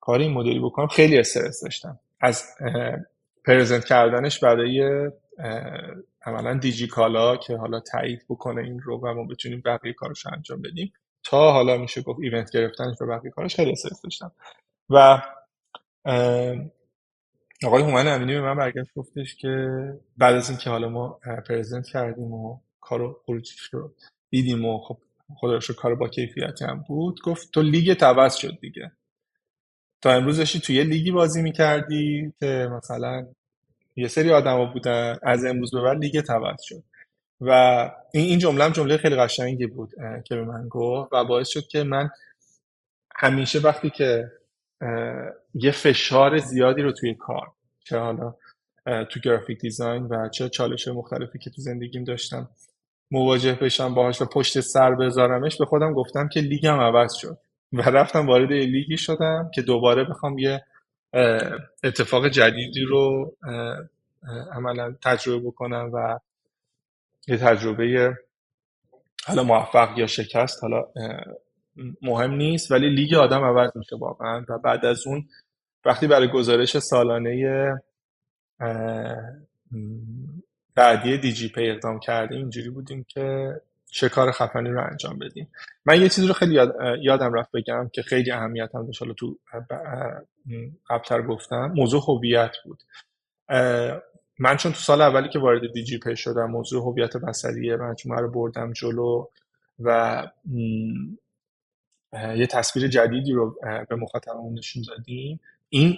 کاری 0.00 0.28
مدلی 0.28 0.60
بکنم. 0.60 0.86
خیلی 0.86 1.18
استرس 1.18 1.62
داشتم. 1.62 2.00
از 2.20 2.44
present 3.46 3.84
کردنش 3.84 4.40
برای 4.44 5.10
عملا 6.22 6.58
دیجی 6.58 6.86
کالا 6.86 7.36
که 7.36 7.56
حالا 7.56 7.80
تایید 7.80 8.22
بکنه 8.28 8.62
این 8.62 8.80
رو 8.80 8.98
و 9.00 9.14
ما 9.14 9.24
بتونیم 9.24 9.62
بقیه 9.64 9.92
کارش 9.92 10.26
انجام 10.26 10.62
بدیم. 10.62 10.92
تا 11.24 11.52
حالا 11.52 11.76
میشه 11.76 12.02
گفت 12.02 12.20
ایونت 12.20 12.50
گرفتنش 12.52 12.96
و 13.02 13.06
بقیه 13.06 13.30
کارش 13.30 13.56
خیلی 13.56 13.72
استرس 13.72 14.02
داشتم. 14.02 14.32
و 14.90 15.22
آقای 17.66 17.82
هومن 17.82 18.08
امینی 18.08 18.34
به 18.34 18.40
من 18.40 18.56
برگشت 18.56 18.90
گفتش 18.96 19.36
که 19.36 19.68
بعد 20.18 20.34
از 20.34 20.50
اینکه 20.50 20.70
حالا 20.70 20.88
ما 20.88 21.20
پرزنت 21.48 21.86
کردیم 21.86 22.32
و 22.34 22.60
کارو 22.80 23.20
خروجیش 23.26 23.60
رو 23.62 23.94
دیدیم 24.30 24.64
و 24.64 24.78
خب 24.78 24.98
خدا 25.36 25.54
رو 25.54 25.74
کار 25.78 25.94
با 25.94 26.08
کیفیتی 26.08 26.64
هم 26.64 26.84
بود 26.88 27.20
گفت 27.24 27.50
تو 27.52 27.62
لیگ 27.62 28.04
عوض 28.04 28.34
شد 28.36 28.58
دیگه. 28.60 28.92
تا 30.02 30.12
امروز 30.12 30.38
داشتی 30.38 30.60
توی 30.60 30.76
یه 30.76 30.84
لیگی 30.84 31.12
بازی 31.12 31.42
می‌کردی 31.42 32.32
که 32.40 32.68
مثلا 32.72 33.26
یه 33.96 34.08
سری 34.08 34.32
آدما 34.32 34.66
بودن 34.72 35.18
از 35.22 35.44
امروز 35.44 35.70
به 35.74 35.80
بعد 35.82 35.98
لیگ 35.98 36.22
عوض 36.30 36.62
شد. 36.62 36.84
و 37.40 37.50
این 38.12 38.24
این 38.24 38.38
جمله 38.38 38.64
هم 38.64 38.70
جمله 38.70 38.96
خیلی 38.96 39.16
قشنگی 39.16 39.66
بود 39.66 39.90
که 40.24 40.34
به 40.34 40.44
من 40.44 40.68
گفت 40.68 41.12
و 41.12 41.24
باعث 41.24 41.48
شد 41.48 41.66
که 41.66 41.82
من 41.82 42.10
همیشه 43.16 43.58
وقتی 43.58 43.90
که 43.90 44.32
یه 45.54 45.70
فشار 45.70 46.38
زیادی 46.38 46.82
رو 46.82 46.92
توی 46.92 47.14
کار 47.14 47.52
چه 47.84 47.98
حالا 47.98 48.34
تو 49.10 49.20
گرافیک 49.20 49.60
دیزاین 49.60 50.02
و 50.02 50.28
چه 50.28 50.48
چالش 50.48 50.88
مختلفی 50.88 51.38
که 51.38 51.50
تو 51.50 51.62
زندگیم 51.62 52.04
داشتم 52.04 52.48
مواجه 53.10 53.52
بشم 53.52 53.94
باهاش 53.94 54.22
و 54.22 54.24
پشت 54.24 54.60
سر 54.60 54.94
بذارمش 54.94 55.58
به 55.58 55.64
خودم 55.64 55.92
گفتم 55.92 56.28
که 56.28 56.40
لیگم 56.40 56.80
عوض 56.80 57.14
شد 57.14 57.38
و 57.72 57.82
رفتم 57.82 58.26
وارد 58.26 58.52
لیگی 58.52 58.96
شدم 58.96 59.50
که 59.54 59.62
دوباره 59.62 60.04
بخوام 60.04 60.38
یه 60.38 60.64
اتفاق 61.84 62.28
جدیدی 62.28 62.84
رو 62.84 63.36
عملا 64.52 64.94
تجربه 65.02 65.46
بکنم 65.46 65.90
و 65.92 66.18
یه 67.28 67.36
تجربه 67.36 68.16
حالا 69.26 69.42
موفق 69.42 69.98
یا 69.98 70.06
شکست 70.06 70.62
حالا 70.62 70.84
مهم 72.02 72.30
نیست 72.30 72.70
ولی 72.70 72.90
لیگ 72.90 73.14
آدم 73.14 73.44
عوض 73.44 73.70
میشه 73.74 73.96
واقعا. 73.96 74.44
و 74.48 74.58
بعد 74.58 74.84
از 74.84 75.06
اون 75.06 75.28
وقتی 75.84 76.06
برای 76.06 76.28
گزارش 76.28 76.78
سالانه 76.78 77.74
بعدی 80.74 81.18
دیجی 81.18 81.48
پی 81.48 81.70
اقدام 81.70 82.00
کردیم 82.00 82.38
اینجوری 82.38 82.70
بودیم 82.70 83.04
که 83.08 83.54
چه 83.86 84.08
کار 84.08 84.32
خفنی 84.32 84.70
رو 84.70 84.86
انجام 84.90 85.18
بدیم. 85.18 85.52
من 85.84 86.02
یه 86.02 86.08
چیزی 86.08 86.26
رو 86.26 86.32
خیلی 86.32 86.54
یاد، 86.54 86.74
یادم 87.02 87.34
رفت 87.34 87.50
بگم 87.54 87.90
که 87.92 88.02
خیلی 88.02 88.32
اهمیت 88.32 88.74
هم 88.74 88.86
داشت. 88.86 89.02
حالا 89.02 89.14
تو 89.14 89.38
قبلتر 90.88 91.22
گفتم 91.22 91.72
موضوع 91.76 92.02
هویت 92.08 92.56
بود. 92.64 92.82
من 94.42 94.56
چون 94.56 94.72
تو 94.72 94.78
سال 94.78 95.02
اولی 95.02 95.28
که 95.28 95.38
وارد 95.38 95.72
دیجی 95.72 95.98
پی 95.98 96.16
شدم 96.16 96.50
موضوع 96.50 96.82
هویت 96.82 97.16
بصری 97.16 97.76
مجموعه 97.76 98.20
رو 98.20 98.30
بردم 98.30 98.72
جلو 98.72 99.26
و 99.78 100.26
یه 102.12 102.46
تصویر 102.46 102.88
جدیدی 102.88 103.32
رو 103.32 103.58
به 103.88 103.96
مخاطبمون 103.96 104.58
نشون 104.58 104.82
دادیم. 104.88 105.40
این 105.68 105.96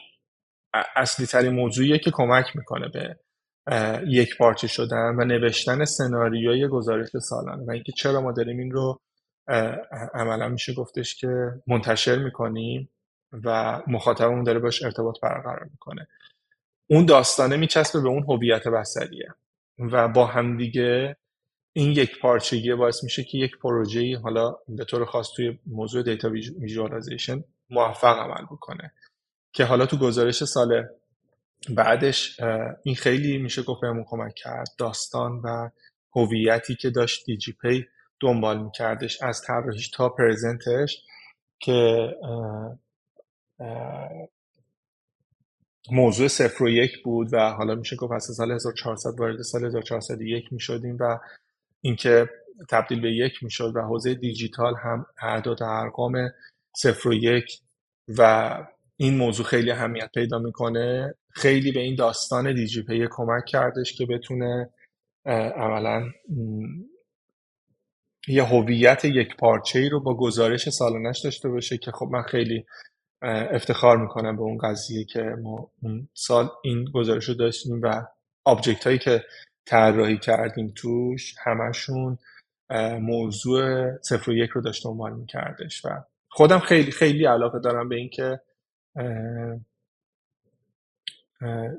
اصلی 0.96 1.26
ترین 1.26 1.52
موضوعیه 1.52 1.98
که 1.98 2.10
کمک 2.10 2.56
می‌کنه 2.56 2.88
به 2.88 3.16
یک 4.06 4.36
پارچه 4.36 4.66
شدن 4.66 5.14
و 5.18 5.24
نوشتن 5.24 5.84
سناریوی 5.84 6.68
گزارش 6.68 7.08
سالانه. 7.18 7.64
و 7.64 7.70
اینکه 7.70 7.92
چرا 7.92 8.20
ما 8.20 8.32
داریم 8.32 8.58
این 8.58 8.70
رو 8.70 9.00
عملا 10.14 10.48
میشه 10.48 10.74
گفتش 10.74 11.16
که 11.16 11.52
منتشر 11.66 12.18
می‌کنیم 12.18 12.88
و 13.44 13.80
مخاطبمون 13.86 14.44
داره 14.44 14.58
باش 14.58 14.82
ارتباط 14.82 15.20
برقرار 15.22 15.68
می‌کنه. 15.70 16.08
اون 16.92 17.06
داستانه 17.06 17.56
میچسبه 17.56 18.00
به 18.00 18.08
اون 18.08 18.22
هویت 18.22 18.68
بصریه. 18.68 19.34
و 19.78 20.08
با 20.08 20.26
همدیگه 20.26 21.16
این 21.72 21.92
یک 21.92 22.20
پارچگی 22.20 22.74
باعث 22.74 23.04
میشه 23.04 23.24
که 23.24 23.38
یک 23.38 23.58
پروژه 23.58 24.18
حالا 24.18 24.56
به 24.68 24.84
طور 24.84 25.04
خاص 25.04 25.28
توی 25.36 25.58
موضوع 25.66 26.02
data 26.02 26.30
visualization 26.30 27.44
موفق 27.70 28.18
عمل 28.18 28.44
بکنه. 28.44 28.92
که 29.52 29.64
حالا 29.64 29.86
تو 29.86 29.96
گزارش 29.96 30.44
سال 30.44 30.88
بعدش 31.68 32.40
این 32.82 32.94
خیلی 32.94 33.38
میشه 33.38 33.62
گفت 33.62 33.80
بهمون 33.80 34.04
کمک 34.08 34.34
کرد. 34.34 34.68
داستان 34.78 35.32
و 35.44 35.70
هویتی 36.16 36.74
که 36.74 36.90
داشت 36.90 37.26
دیجی 37.26 37.52
پی 37.52 37.86
دنبال 38.20 38.62
میکردش 38.62 39.22
از 39.22 39.42
طراحیش 39.42 39.90
تا 39.90 40.08
پرزنتش 40.08 41.04
که 41.58 42.08
موضوع 45.90 46.28
صفر 46.28 46.64
و 46.64 46.68
یک 46.68 47.02
بود 47.02 47.28
و 47.32 47.50
حالا 47.50 47.74
میشه 47.74 47.96
گفت 47.96 48.12
از 48.12 48.24
سال 48.24 48.52
1400 48.52 49.20
وارد 49.20 49.42
سال 49.42 49.64
1401 49.64 50.52
می‌شدیم 50.52 50.96
و 51.00 51.18
اینکه 51.80 52.30
تبدیل 52.70 53.00
به 53.00 53.12
یک 53.12 53.42
می‌شد 53.42 53.72
و 53.76 53.80
حوزه 53.80 54.14
دیجیتال 54.14 54.74
هم 54.76 55.06
اعداد 55.22 55.62
ارقام 55.62 56.30
صفر 56.76 57.08
و 57.08 57.14
یک 57.14 57.60
و 58.18 58.58
این 58.96 59.16
موضوع 59.16 59.46
خیلی 59.46 59.70
اهمیت 59.70 60.10
پیدا 60.14 60.38
می‌کنه. 60.38 61.14
خیلی 61.30 61.72
به 61.72 61.80
این 61.80 61.94
داستان 61.94 62.54
دیجی 62.54 62.82
پی 62.82 63.08
کمک 63.10 63.44
کردش 63.44 63.92
که 63.94 64.06
بتونه 64.06 64.70
عملا 65.56 66.10
یه 68.28 68.44
هویت 68.44 69.04
یک 69.04 69.36
پارچه 69.36 69.78
ای 69.78 69.88
رو 69.88 70.00
با 70.00 70.16
گزارش 70.16 70.68
سالانش 70.68 71.20
داشته 71.24 71.48
باشه 71.48 71.78
که 71.78 71.90
خب 71.90 72.08
من 72.12 72.22
خیلی 72.22 72.66
افتخار 73.22 73.96
می‌کنم 73.96 74.36
به 74.36 74.42
اون 74.42 74.58
قضیه 74.58 75.04
که 75.04 75.22
ما 75.22 75.70
اون 75.82 76.08
سال 76.14 76.48
این 76.64 76.84
گزارش 76.94 77.24
رو 77.24 77.34
داشتیم 77.34 77.80
و 77.82 78.02
آبجکت 78.44 78.86
هایی 78.86 78.98
که 78.98 79.24
طراحی 79.66 80.18
کردیم 80.18 80.72
توش 80.76 81.34
همشون 81.44 82.18
موضوع 83.00 83.90
صفر 84.02 84.30
و 84.30 84.34
یک 84.34 84.50
رو 84.50 84.60
داشت 84.60 84.84
دنبال 84.84 85.12
میکردش 85.12 85.84
و 85.84 85.88
خودم 86.28 86.58
خیلی 86.58 86.90
خیلی 86.90 87.26
علاقه 87.26 87.58
دارم 87.58 87.88
به 87.88 87.96
اینکه 87.96 88.40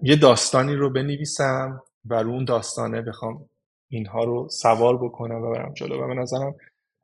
یه 0.03 0.15
داستانی 0.15 0.75
رو 0.75 0.89
بنویسم 0.89 1.81
و 2.05 2.13
رو 2.23 2.29
اون 2.29 2.45
داستانه 2.45 3.01
بخوام 3.01 3.49
اینها 3.89 4.23
رو 4.23 4.49
سوار 4.49 4.97
بکنم 4.97 5.41
و 5.41 5.51
برم 5.51 5.73
جلو. 5.73 6.03
و 6.03 6.07
به 6.07 6.13
نظرم 6.13 6.55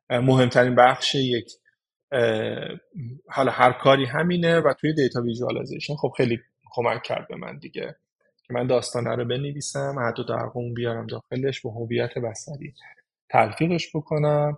مهمترین 0.10 0.76
بخش 0.76 1.16
یک 1.16 1.52
حالا 3.28 3.51
هر 3.51 3.72
کاری 3.72 4.05
همینه 4.05 4.60
و 4.60 4.74
توی 4.74 4.93
data 4.94 5.22
visualization 5.22 5.96
خب 5.95 6.14
خیلی 6.18 6.39
کمک 6.72 7.03
کرد 7.03 7.28
به 7.28 7.36
من 7.36 7.57
دیگه. 7.57 7.95
که 8.43 8.53
من 8.53 8.68
داستانه 8.68 9.16
رو 9.16 9.26
بنویسم 9.26 9.95
حتی 10.10 10.26
درقوم 10.26 10.74
بیارم 10.74 11.07
داخلش 11.07 11.62
با 11.62 11.72
هویت 11.72 12.18
بصری 12.18 12.74
تلفیقش 13.30 13.95
بکنم 13.95 14.57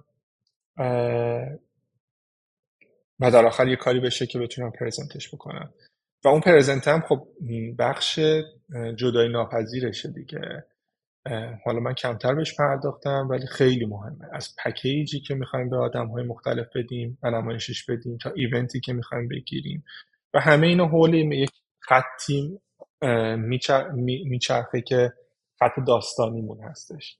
و 3.19 3.31
در 3.31 3.45
آخر 3.45 3.67
یه 3.67 3.75
کاری 3.75 3.99
بشه 3.99 4.25
که 4.25 4.39
بتونم 4.39 4.71
present 4.71 5.21
ش 5.21 5.35
بکنم. 5.35 5.73
و 6.23 6.27
اون 6.27 6.41
پرزنت 6.41 6.87
هم 6.87 7.01
خب 7.01 7.27
بخش 7.79 8.19
جدای 8.95 9.29
ناپذیرشه 9.29 10.09
دیگه. 10.09 10.65
حالا 11.65 11.79
من 11.79 11.93
کمتر 11.93 12.35
بهش 12.35 12.55
پرداختم 12.55 13.27
ولی 13.29 13.47
خیلی 13.47 13.85
مهمه. 13.85 14.27
از 14.33 14.55
پکیجی 14.65 15.19
که 15.19 15.33
می‌خوایم 15.35 15.69
به 15.69 15.77
آدم 15.77 16.07
های 16.07 16.23
مختلف 16.23 16.67
بدیم 16.75 17.17
و 17.23 17.31
نمایشش 17.31 17.85
بدیم 17.89 18.17
تا 18.17 18.31
ایونتی 18.35 18.79
که 18.79 18.93
می‌خوایم 18.93 19.27
بگیریم. 19.27 19.83
و 20.33 20.39
همه 20.39 20.67
اینو 20.67 20.87
حول 20.87 21.13
یک 21.13 21.49
خطی 21.79 22.59
میچرخه 24.25 24.81
که 24.81 25.13
خط 25.59 25.71
داستانیمون 25.87 26.63
هستش. 26.63 27.17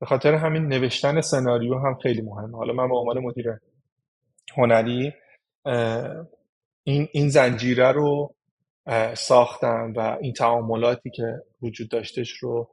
به 0.00 0.06
خاطر 0.06 0.34
همین 0.34 0.66
نوشتن 0.66 1.20
سناریو 1.20 1.78
هم 1.78 1.94
خیلی 2.02 2.20
مهمه. 2.20 2.56
حالا 2.56 2.72
من 2.72 2.88
به 2.88 2.96
عنوان 2.96 3.18
مدیر 3.18 3.46
هنری 4.56 5.12
این, 6.84 7.08
این 7.12 7.28
زنجیره 7.28 7.92
رو 7.92 8.34
ساختم 9.14 9.92
و 9.96 10.18
این 10.20 10.32
تعاملاتی 10.32 11.10
که 11.10 11.42
وجود 11.62 11.88
داشتش 11.88 12.30
رو 12.30 12.70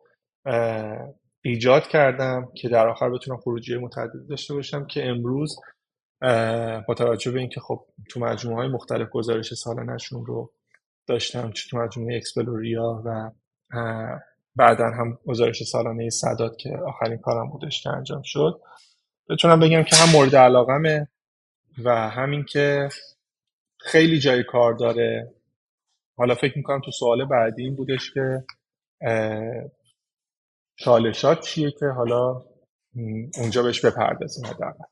ایجاد 1.42 1.88
کردم 1.88 2.52
که 2.56 2.70
در 2.70 2.88
آخر 2.88 3.10
بتونم 3.10 3.38
خروجی 3.38 3.78
متعدد 3.78 4.28
داشته 4.30 4.54
باشم 4.54 4.86
که 4.88 5.06
امروز 5.06 5.56
با 6.88 6.94
توجه 6.98 7.32
به 7.32 7.40
اینکه 7.40 7.60
خب 7.60 7.86
تو 8.10 8.20
مجموعه 8.20 8.58
های 8.58 8.68
مختلف 8.68 9.10
گزارش 9.10 9.54
سالانشون 9.54 10.26
رو 10.26 10.52
داشتم 11.08 11.52
چه 11.52 11.70
تو 11.70 11.78
مجموعه 11.78 12.16
اکسپلوریا 12.16 13.02
و 13.06 13.32
بعدا 14.56 14.86
هم 14.86 15.20
گزارش 15.26 15.64
سالانه 15.64 16.10
صداد 16.10 16.58
که 16.58 16.78
آخرین 16.86 17.18
کارم 17.18 17.50
بودش 17.50 17.84
که 17.84 17.90
انجام 17.90 18.22
شد. 18.26 18.62
بتونم 19.30 19.60
بگم 19.60 19.84
که 19.84 19.96
هم 19.96 20.10
مورد 20.10 20.36
علاقمه 20.36 21.08
و 21.84 22.10
همین 22.10 22.44
که 22.44 22.90
خیلی 23.78 24.20
جای 24.20 24.44
کار 24.44 24.74
داره. 24.74 25.34
حالا 26.18 26.36
فکر 26.36 26.58
می‌کنم 26.58 26.82
تو 26.86 26.92
سوال 26.92 27.26
بعدی 27.26 27.64
این 27.64 27.76
بودش 27.76 28.14
که 28.14 28.44
چالشات 30.80 31.42
چیه 31.42 31.72
که 31.72 31.86
حالا 31.86 32.42
اونجا 33.38 33.64
بهش 33.64 33.86
بپردازیم؟ 33.86 34.46
حداقل 34.46 34.84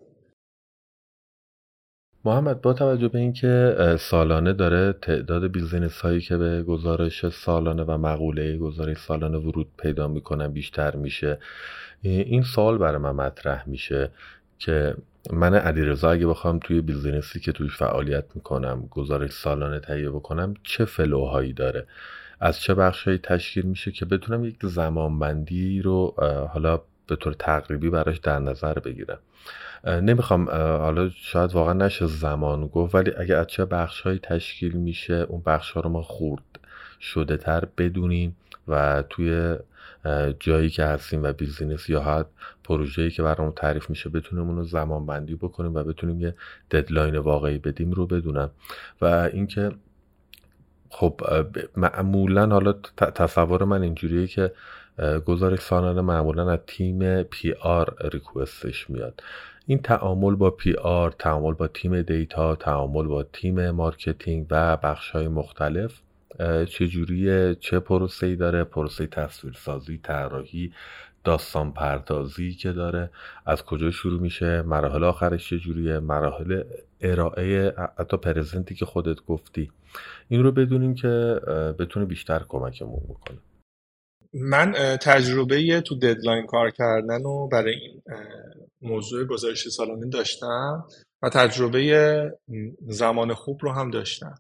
محمد 2.26 2.62
با 2.62 2.74
توجه 2.74 3.08
به 3.08 3.20
اینکه 3.20 3.76
سالانه 4.00 4.54
داره 4.54 4.94
تعداد 4.94 5.48
بیزینس 5.52 6.02
هایی 6.02 6.22
که 6.22 6.38
به 6.38 6.64
گزارش 6.64 7.30
سالانه 7.30 7.84
و 7.84 7.98
مقوله 7.98 8.58
گزارش 8.58 8.98
سالانه 8.98 9.38
ورود 9.38 9.68
پیدا 9.78 10.08
می‌کنن 10.08 10.48
بیشتر 10.48 10.96
میشه. 10.96 11.40
این 12.02 12.44
سال 12.44 12.78
برای 12.78 12.98
من 12.98 13.12
مطرح 13.12 13.70
میشه 13.70 14.12
که 14.60 14.96
من 15.34 15.56
علیرضا 15.56 16.12
اگه 16.12 16.28
بخوام 16.28 16.60
توی 16.60 16.82
بیزینسی 16.82 17.40
که 17.40 17.52
توش 17.52 17.78
فعالیت 17.78 18.26
می‌کنم 18.36 18.88
گزارش 18.92 19.32
سالانه 19.32 19.80
تهیه 19.80 20.10
بکنم 20.10 20.54
چه 20.64 20.86
فلوهایی 20.86 21.54
داره؟ 21.54 21.88
از 22.40 22.60
چه 22.60 22.74
بخشهایی 22.74 23.18
تشکیل 23.18 23.66
میشه 23.66 23.92
که 23.92 24.06
بتونم 24.06 24.46
یک 24.46 24.56
زمانبندی 24.64 25.82
رو 25.82 26.14
حالا 26.54 26.82
به 27.08 27.16
طور 27.16 27.34
تقریبی 27.34 27.90
براش 27.90 28.18
در 28.18 28.40
نظر 28.40 28.74
بگیرم. 28.74 29.20
نمی‌خوام 29.86 30.50
حالا 30.50 31.10
شاید 31.10 31.54
واقعا 31.54 31.74
نشه 31.74 32.06
زمان 32.06 32.68
گفت 32.68 32.96
ولی 32.96 33.12
اگه 33.18 33.36
از 33.36 33.48
چه 33.48 33.66
بخشهایی 33.66 34.20
تشکیل 34.20 34.74
میشه 34.74 35.14
اون 35.14 35.42
بخش 35.46 35.72
ها 35.72 35.82
رو 35.82 35.90
ما 35.90 36.02
خورد 36.02 36.60
شده 37.02 37.38
تر 37.38 37.64
بدونیم 37.78 38.36
و 38.68 39.04
توی 39.10 39.56
جایی 40.40 40.70
که 40.70 40.84
هستیم 40.84 41.24
و 41.24 41.34
business 41.34 41.90
یا 41.90 42.02
حد 42.02 42.26
پروژه‌ای 42.64 43.12
که 43.12 43.24
برامون 43.24 43.54
تعریف 43.56 43.90
میشه 43.90 44.10
بتونیم 44.10 44.50
اونو 44.50 44.64
زمان 44.64 45.06
بندی 45.06 45.36
بکنیم 45.36 45.76
و 45.76 45.84
بتونیم 45.84 46.22
یه 46.22 46.36
deadline 46.72 47.18
واقعی 47.18 47.58
بدیم 47.58 47.92
رو 47.92 48.08
بدونم. 48.08 48.50
و 49.02 49.06
اینکه 49.06 49.72
خب 50.90 51.22
معمولا 51.78 52.48
حالا 52.48 52.74
تصور 52.98 53.64
من 53.64 53.82
اینجوریه 53.82 54.28
که 54.28 54.52
گزارش 55.26 55.60
سالانه 55.60 56.02
معمولا 56.02 56.52
از 56.52 56.60
تیم 56.68 57.24
PR 57.24 57.54
request 57.54 57.96
ش 58.14 58.90
میاد. 58.90 59.24
این 59.66 59.82
تعامل 59.82 60.36
با 60.36 60.50
PR 60.50 61.12
تعامل 61.12 61.54
با 61.54 61.68
تیم 61.68 62.02
data 62.02 62.56
تعامل 62.56 63.08
با 63.08 63.24
تیم 63.24 63.72
marketing 63.72 64.48
و 64.50 64.78
بخش 64.78 65.12
های 65.12 65.28
مختلف 65.28 66.02
چجوریه؟ 66.70 67.56
چه 67.60 67.80
پروسه‌ای 67.80 68.36
داره؟ 68.36 68.64
پروسه 68.64 69.08
تصویرسازی 69.08 69.98
طراحی 70.04 70.72
داستان 71.28 71.72
پردازی 71.72 72.54
که 72.54 72.72
داره. 72.72 73.10
از 73.46 73.64
کجا 73.64 73.92
شروع 73.92 74.22
میشه؟ 74.22 74.62
مراحل 74.62 75.04
آخرش 75.04 75.50
چجوریه 75.50 76.00
مراحل 76.00 76.64
ارائه 77.02 77.74
حتی 77.98 78.18
پرزنتی 78.18 78.76
که 78.76 78.86
خودت 78.86 79.26
گفتی. 79.26 79.72
این 80.28 80.44
رو 80.44 80.52
بدونیم 80.52 80.96
که 80.96 81.08
بتونه 81.80 82.06
بیشتر 82.06 82.46
کمکمون 82.48 83.00
بکنه. 83.10 83.38
من 84.34 84.72
تجربه 85.02 85.82
تو 85.82 85.96
ددلاین 85.96 86.46
کار 86.46 86.72
کردن 86.72 87.22
و 87.22 87.48
برای 87.48 87.74
این 87.74 88.02
موضوع 88.82 89.26
گزارش 89.26 89.68
سالانه 89.68 90.10
داشتم 90.10 90.86
و 91.24 91.30
تجربه 91.30 92.38
زمان 92.88 93.34
خوب 93.34 93.60
رو 93.62 93.72
هم 93.72 93.92
داشتم. 93.92 94.36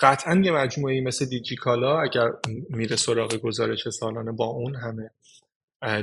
قطعا 0.00 0.42
یه 0.44 0.52
مجموعه 0.52 1.00
مثل 1.00 1.24
دیجیکالا 1.24 2.00
اگر 2.00 2.30
میره 2.70 2.96
سراغ 2.96 3.36
گزارش 3.36 3.88
سالانه 3.88 4.32
با 4.32 4.44
اون 4.46 4.74
همه 4.76 5.10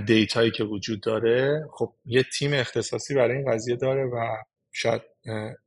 دیتایی 0.06 0.52
که 0.52 0.64
وجود 0.64 1.02
داره 1.02 1.68
خب 1.72 1.94
یه 2.06 2.24
تیم 2.24 2.54
اختصاصی 2.54 3.14
برای 3.14 3.38
این 3.38 3.52
قضیه 3.52 3.76
داره 3.76 4.06
و 4.06 4.36
شاید 4.72 5.02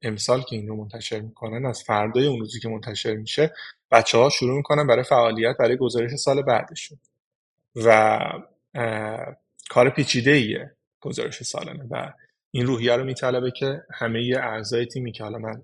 امسال 0.02 0.42
که 0.42 0.56
این 0.56 0.68
رو 0.68 0.76
منتشر 0.76 1.20
می‌کنن 1.20 1.66
از 1.66 1.82
فردای 1.82 2.26
اون 2.26 2.40
روزی 2.40 2.60
که 2.60 2.68
منتشر 2.68 3.14
میشه 3.14 3.54
بچه 3.90 4.18
ها 4.18 4.30
شروع 4.30 4.56
می‌کنن 4.56 4.86
برای 4.86 5.02
فعالیت 5.02 5.56
برای 5.56 5.76
گزارش 5.76 6.14
سال 6.14 6.42
بعدشون. 6.42 6.98
و 7.76 8.18
کار 9.70 9.90
پیچیده 9.90 10.30
ایه 10.30 10.76
گزارش 11.00 11.42
سالانه 11.42 11.84
و 11.90 12.12
این 12.50 12.66
روحیه 12.66 12.96
رو 12.96 13.04
میطلبه 13.04 13.50
که 13.50 13.82
همه 13.94 14.32
اعضای 14.42 14.86
تیمی 14.86 15.12
که 15.12 15.24
حالا 15.24 15.38
من 15.38 15.62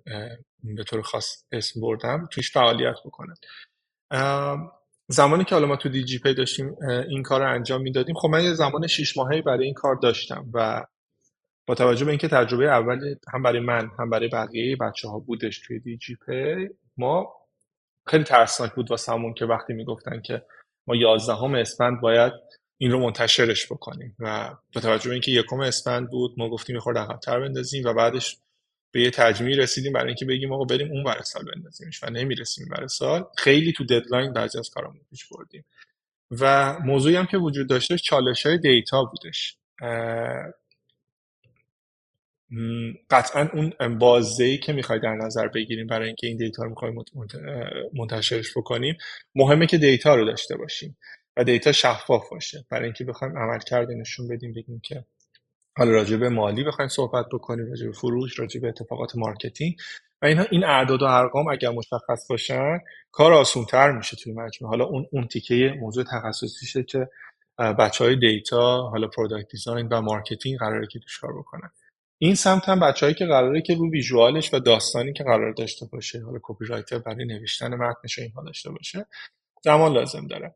به 0.76 0.84
طور 0.84 1.02
خاص 1.02 1.44
اسم 1.52 1.80
بردم 1.80 2.28
توش 2.30 2.52
فعالیت 2.52 2.96
بکنن. 3.04 3.34
زمانی 5.08 5.44
که 5.44 5.54
حالا 5.54 5.66
ما 5.66 5.76
تو 5.76 5.88
دی 5.88 6.04
جی 6.04 6.18
پی 6.18 6.34
داشتیم 6.34 6.76
این 7.08 7.22
کار 7.22 7.40
رو 7.40 7.54
انجام 7.54 7.82
می‌دادیم 7.82 8.14
خب 8.14 8.28
من 8.28 8.44
یه 8.44 8.54
زمان 8.54 8.86
شیش 8.86 9.16
ماهی 9.16 9.42
برای 9.42 9.64
این 9.64 9.74
کار 9.74 9.94
داشتم 9.94 10.50
و 10.54 10.84
با 11.66 11.74
توجه 11.74 12.04
به 12.04 12.10
اینکه 12.10 12.28
تجربه 12.28 12.64
اول 12.64 13.14
هم 13.32 13.42
برای 13.42 13.60
من 13.60 13.90
هم 13.98 14.10
برای 14.10 14.28
بقیه 14.28 14.76
بچه 14.76 15.08
ها 15.08 15.18
بودش 15.18 15.60
توی 15.66 15.80
دی 15.80 15.98
پی 16.26 16.68
ما 16.96 17.34
خیلی 18.06 18.24
ترسناک 18.24 18.74
بود 18.74 18.90
واسه 18.90 19.12
که 19.36 19.44
وقتی 19.44 19.72
می‌گفتن 19.72 20.20
که 20.20 20.42
ما 20.86 20.96
11 20.96 21.44
اسفند 21.44 22.00
باید 22.00 22.32
این 22.78 22.90
رو 22.90 23.00
منتشرش 23.00 23.66
بکنیم. 23.66 24.16
و 24.18 24.54
با 24.74 24.80
توجه 24.80 25.08
به 25.08 25.12
اینکه 25.12 25.30
یکم 25.30 25.60
اسفند 25.60 26.10
بود 26.10 26.34
ما 26.36 26.48
گفتیم 26.48 26.76
یه 26.76 26.82
خورده 26.82 26.98
عقبتر 26.98 27.40
بندازیم 27.40 27.84
و 27.84 27.92
بعدش 27.92 28.36
به 28.92 29.00
یه 29.00 29.10
تجمیع 29.10 29.56
رسیدیم 29.56 29.92
برای 29.92 30.06
اینکه 30.06 30.24
بگیم 30.24 30.52
آقا 30.52 30.64
بریم 30.64 30.90
اون 30.92 31.04
برای 31.04 31.22
سال 31.22 31.44
بندازیمش 31.54 32.04
و 32.04 32.10
نمی‌رسیم 32.10 32.68
برای 32.70 32.88
سال. 32.88 33.24
خیلی 33.36 33.72
تو 33.72 33.84
deadline 33.84 34.32
بعضی 34.32 34.58
از 34.58 34.70
کارامون 34.70 35.00
پیش 35.10 35.26
بردیم. 35.26 35.64
و 36.30 36.76
موضوعی 36.78 37.16
هم 37.16 37.26
که 37.26 37.36
وجود 37.36 37.68
داشته 37.68 37.98
چالش 37.98 38.46
های 38.46 38.58
data 38.58 39.04
بودش. 39.04 39.56
قطعا 43.10 43.48
اون 43.52 43.98
بازه 43.98 44.56
که 44.56 44.72
می‌خوای 44.72 45.00
در 45.00 45.14
نظر 45.14 45.48
بگیریم 45.48 45.86
برای 45.86 46.06
اینکه 46.06 46.26
این 46.26 46.36
data 46.36 46.62
رو 46.62 46.70
می‌خوایم 46.70 47.04
منتشرش 47.94 48.56
بکنیم 48.56 48.96
مهمه 49.34 49.66
که 49.66 49.78
data 49.78 50.14
رو 50.14 50.24
داشته 50.24 50.56
باشیم. 50.56 50.96
و 51.36 51.44
data 51.44 51.72
شفاف 51.72 52.28
باشه. 52.30 52.64
برای 52.70 52.84
اینکه 52.84 53.04
بخوایم 53.04 53.38
عملکرد 53.38 53.58
رو 53.58 53.94
نشون 53.94 54.28
بدیم 54.28 54.52
بگیم 54.52 54.80
که 54.80 55.04
حالا 55.76 55.90
راجع 55.90 56.16
به 56.16 56.28
مالی 56.28 56.64
بخوایم 56.64 56.88
صحبت 56.88 57.26
بکنیم 57.32 57.66
راجع 57.66 57.86
به 57.86 57.92
فروش 57.92 58.38
راجع 58.38 58.60
به 58.60 58.68
اتفاقات 58.68 59.16
marketing. 59.16 59.76
و 60.22 60.26
اینها 60.26 60.44
این 60.50 60.64
اعداد 60.64 61.02
و 61.02 61.04
ارقام 61.04 61.48
اگر 61.48 61.70
مشخص 61.70 62.26
باشن 62.30 62.78
کار 63.12 63.32
آسون 63.32 63.64
تر 63.64 63.92
میشه 63.92 64.16
توی 64.16 64.32
مجموعه. 64.32 64.70
حالا 64.70 64.84
اون 64.84 65.06
اون 65.12 65.28
تیکه 65.28 65.74
موضوع 65.80 66.04
تخصصیشه 66.04 66.82
که 66.82 67.08
بچه 67.58 68.04
های 68.04 68.16
data 68.16 68.88
حالا 68.88 69.08
product 69.08 69.48
design 69.48 69.88
و 69.88 70.00
marketing 70.00 70.58
قراره 70.58 70.86
که 70.86 70.98
توش 70.98 71.18
کار 71.18 71.38
بکنن. 71.38 71.70
این 72.18 72.34
سمت 72.34 72.68
هم 72.68 72.80
بچههایی 72.80 73.14
که 73.14 73.26
قراره 73.26 73.62
که 73.62 73.74
رو 73.74 73.90
visual 73.90 74.38
ش 74.38 74.54
و 74.54 74.58
داستانی 74.58 75.12
که 75.12 75.24
قرار 75.24 75.52
داشته 75.52 75.86
باشه 75.86 76.22
حالا 76.22 76.38
copywriter 76.42 76.98
برای 76.98 77.24
نوشتن 77.24 77.74
متنش 77.74 78.18
اینها 78.18 78.44
داشته 78.44 78.70
باشه 78.70 79.06
زمان 79.64 79.92
لازم 79.92 80.26
داره. 80.26 80.54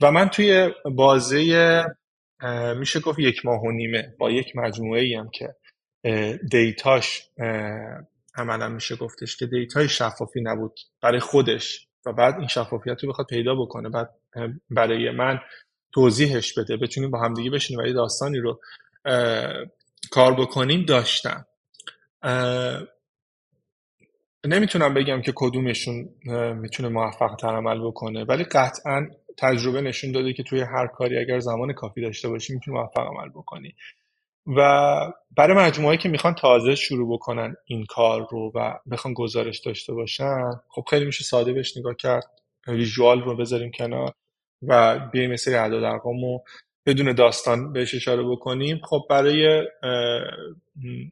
و 0.00 0.10
من 0.10 0.28
توی 0.28 0.70
بازه 0.84 1.84
میشه 2.76 3.00
گفت 3.00 3.18
یک 3.18 3.46
ماه 3.46 3.62
و 3.62 3.70
نیمه 3.70 4.14
با 4.18 4.30
یک 4.30 4.56
مجموعه 4.56 5.02
ای 5.02 5.14
هم 5.14 5.30
که 5.30 5.54
دیتاش 6.50 7.30
عملا 8.34 8.68
میشه 8.68 8.96
گفتش 8.96 9.36
که 9.36 9.46
دیتای 9.46 9.88
شفافی 9.88 10.40
نبود 10.40 10.80
برای 11.02 11.20
خودش 11.20 11.86
و 12.06 12.12
بعد 12.12 12.34
این 12.38 12.48
شفافیت 12.48 13.04
رو 13.04 13.08
بخواد 13.08 13.26
پیدا 13.26 13.54
بکنه. 13.54 13.88
بعد 13.88 14.10
برای 14.70 15.10
من 15.10 15.40
توضیحش 15.92 16.58
بده 16.58 16.76
بتونیم 16.76 17.10
با 17.10 17.20
همدیگه 17.20 17.50
بشینیم 17.50 17.84
و 17.84 17.86
یه 17.86 17.92
داستانی 17.92 18.38
رو 18.38 18.60
کار 20.10 20.34
بکنیم. 20.34 20.84
داشتم. 20.84 21.46
نمی‌تونم 24.44 24.94
بگم 24.94 25.22
که 25.22 25.32
کدومشون 25.34 26.08
می‌تونه 26.54 26.88
موفق 26.88 27.36
تر 27.40 27.48
عمل 27.48 27.86
بکنه 27.86 28.24
ولی 28.24 28.44
قطعا 28.44 29.06
تجربه 29.38 29.80
نشون 29.80 30.12
داده 30.12 30.32
که 30.32 30.42
توی 30.42 30.60
هر 30.60 30.86
کاری 30.86 31.18
اگر 31.18 31.38
زمان 31.38 31.72
کافی 31.72 32.00
داشته 32.00 32.28
باشی 32.28 32.54
می‌تونی 32.54 32.76
موفق 32.76 33.06
عمل 33.06 33.28
بکنی. 33.28 33.74
و 34.56 34.60
برای 35.36 35.56
مجموعه 35.56 35.96
که 35.96 36.08
می‌خوان 36.08 36.34
تازه 36.34 36.74
شروع 36.74 37.14
بکنن 37.14 37.56
این 37.64 37.86
کار 37.86 38.28
رو 38.30 38.52
و 38.54 38.78
بخوان 38.90 39.14
گزارش 39.14 39.58
داشته 39.58 39.92
باشن 39.94 40.50
خب 40.68 40.84
خیلی 40.90 41.04
میشه 41.04 41.24
ساده 41.24 41.52
بهش 41.52 41.76
نگاه 41.76 41.94
کرد 41.94 42.24
ویژوال 42.68 43.20
رو 43.22 43.36
بذاریم 43.36 43.70
کنار 43.70 44.12
و 44.62 44.98
بیایم 45.12 45.30
مثل 45.30 45.54
اعداد 45.54 45.84
ارقام 45.84 46.16
بدون 46.86 47.12
داستان 47.12 47.72
بهش 47.72 47.94
اشاره 47.94 48.22
بکنیم. 48.22 48.80
خب 48.84 49.02
برای 49.10 49.68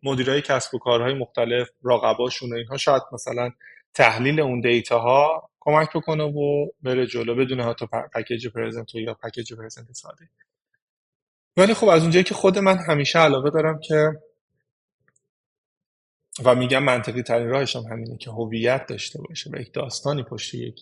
مدیرای 0.03 0.43
کسب 0.43 0.74
و 0.74 0.78
کارهای 0.78 1.15
مختلف 1.15 1.69
راقباشون 1.82 2.53
و 2.53 2.57
اینها 2.57 2.77
شاید 2.77 3.03
مثلا 3.12 3.51
تحلیل 3.94 4.40
اون 4.40 4.60
دیتا 4.60 4.98
ها 4.98 5.51
کمک 5.60 5.89
بکنه 5.94 6.24
و 6.24 6.66
بره 6.82 7.06
جلو 7.06 7.35
بدون 7.35 7.60
حتی 7.60 7.86
پکیج 8.15 8.48
پرزنت 8.48 8.94
یا 8.94 9.15
پکیج 9.15 9.55
پرزنت 9.55 9.93
ساده. 9.93 10.28
ولی 11.56 11.74
خب 11.74 11.89
از 11.89 12.02
اونجایی 12.02 12.24
که 12.24 12.35
خود 12.35 12.59
من 12.59 12.78
همیشه 12.89 13.19
علاقه 13.19 13.51
دارم 13.51 13.81
که 13.81 14.12
و 16.44 16.55
میگم 16.55 16.82
منطقی 16.82 17.23
ترین 17.23 17.48
راهش 17.48 17.77
هم 17.77 17.82
همینه 17.82 18.16
که 18.16 18.31
هویت 18.31 18.86
داشته 18.86 19.19
باشه 19.28 19.51
و 19.52 19.60
یک 19.60 19.73
داستانی 19.73 20.23
پشت 20.23 20.55
یک 20.55 20.81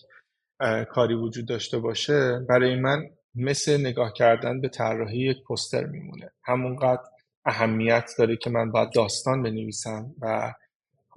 کاری 0.89 1.13
وجود 1.13 1.47
داشته 1.47 1.79
باشه 1.79 2.39
برای 2.49 2.75
من 2.75 3.09
مثل 3.35 3.81
نگاه 3.81 4.13
کردن 4.13 4.61
به 4.61 4.69
طراحی 4.69 5.19
یک 5.19 5.37
پستر 5.49 5.85
میمونه. 5.85 6.31
همونقدر 6.43 7.03
اهمیت 7.45 8.09
داره 8.17 8.37
که 8.37 8.49
من 8.49 8.71
باید 8.71 8.89
داستان 8.93 9.43
بنویسم 9.43 10.15
و 10.21 10.53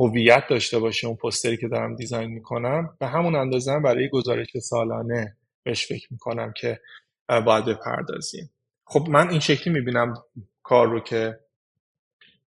هویت 0.00 0.44
داشته 0.50 0.78
باشه 0.78 1.06
اون 1.06 1.16
پستری 1.16 1.56
که 1.56 1.68
دارم 1.68 1.96
دیزاین 1.96 2.30
می‌کنم 2.30 2.96
به 3.00 3.06
همون 3.06 3.34
اندازه 3.34 3.78
برای 3.78 4.08
گزارش 4.08 4.58
سالانه 4.58 5.36
بهش 5.62 5.86
فکر 5.86 6.08
می‌کنم 6.10 6.52
که 6.56 6.80
باید 7.28 7.64
بپردازیم. 7.64 8.50
خب 8.84 9.06
من 9.08 9.30
این 9.30 9.40
شکلی 9.40 9.74
می‌بینم 9.74 10.14
کار 10.62 10.88
رو 10.88 11.00
که 11.00 11.40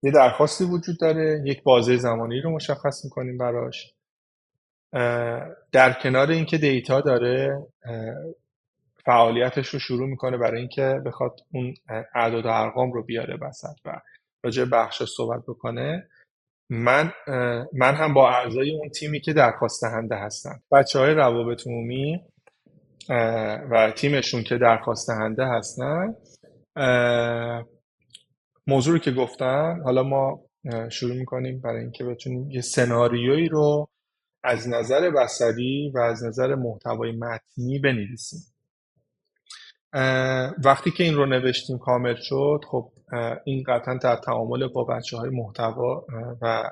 یه 0.02 0.10
درخواستی 0.10 0.64
وجود 0.64 0.98
داره 1.00 1.42
یک 1.46 1.62
بازه 1.62 1.96
زمانی 1.96 2.40
رو 2.40 2.50
مشخص 2.50 3.04
می‌کنیم 3.04 3.38
براش. 3.38 3.94
در 5.72 5.92
کنار 6.02 6.30
اینکه 6.30 6.58
دیتا 6.58 7.00
داره 7.00 7.66
فعالیتش 9.04 9.68
رو 9.68 9.78
شروع 9.78 10.08
می‌کنه 10.08 10.36
برای 10.36 10.60
اینکه 10.60 11.00
بخواد 11.06 11.40
اون 11.52 11.74
اعداد 12.14 12.46
و 12.46 12.48
ارقام 12.48 12.92
رو 12.92 13.02
بیاره 13.02 13.38
وسط 13.40 13.76
و 13.84 14.00
راجع 14.42 14.64
بخش 14.64 15.02
صحبت 15.02 15.42
بکنه. 15.48 16.08
من 16.72 17.12
من 17.72 17.94
هم 17.94 18.14
با 18.14 18.30
اعضای 18.30 18.76
اون 18.76 18.88
تیمی 18.88 19.20
که 19.20 19.32
درخواست 19.32 19.84
دهنده 19.84 20.16
هستن. 20.16 20.60
بچه 20.72 20.98
های 20.98 21.14
روابط 21.14 21.66
عمومی 21.66 22.20
و 23.70 23.92
تیمشون 23.96 24.42
که 24.42 24.58
درخواست 24.58 25.08
دهنده 25.08 25.46
هستن 25.46 26.14
موضوعی 28.66 29.00
که 29.00 29.10
گفتن 29.12 29.80
حالا 29.84 30.02
ما 30.02 30.40
شروع 30.90 31.16
می‌کنیم 31.16 31.60
برای 31.60 31.80
اینکه 31.80 32.04
بتونیم 32.04 32.50
یه 32.50 32.60
سناریویی 32.60 33.48
رو 33.48 33.88
از 34.44 34.68
نظر 34.68 35.10
بصری 35.10 35.92
و 35.94 35.98
از 35.98 36.24
نظر 36.24 36.54
محتوای 36.54 37.12
متنی 37.12 37.78
بنویسیم. 37.78 38.40
وقتی 40.64 40.90
که 40.90 41.04
این 41.04 41.14
رو 41.14 41.26
نوشتیم 41.26 41.78
کامل 41.78 42.14
شد 42.14 42.60
خب 42.70 42.92
این 43.44 43.62
قطعا 43.62 43.94
در 43.94 44.16
تعامل 44.16 44.68
با 44.68 44.84
بچه 44.84 45.16
های 45.16 45.30
محتوا 45.30 46.06
و 46.42 46.70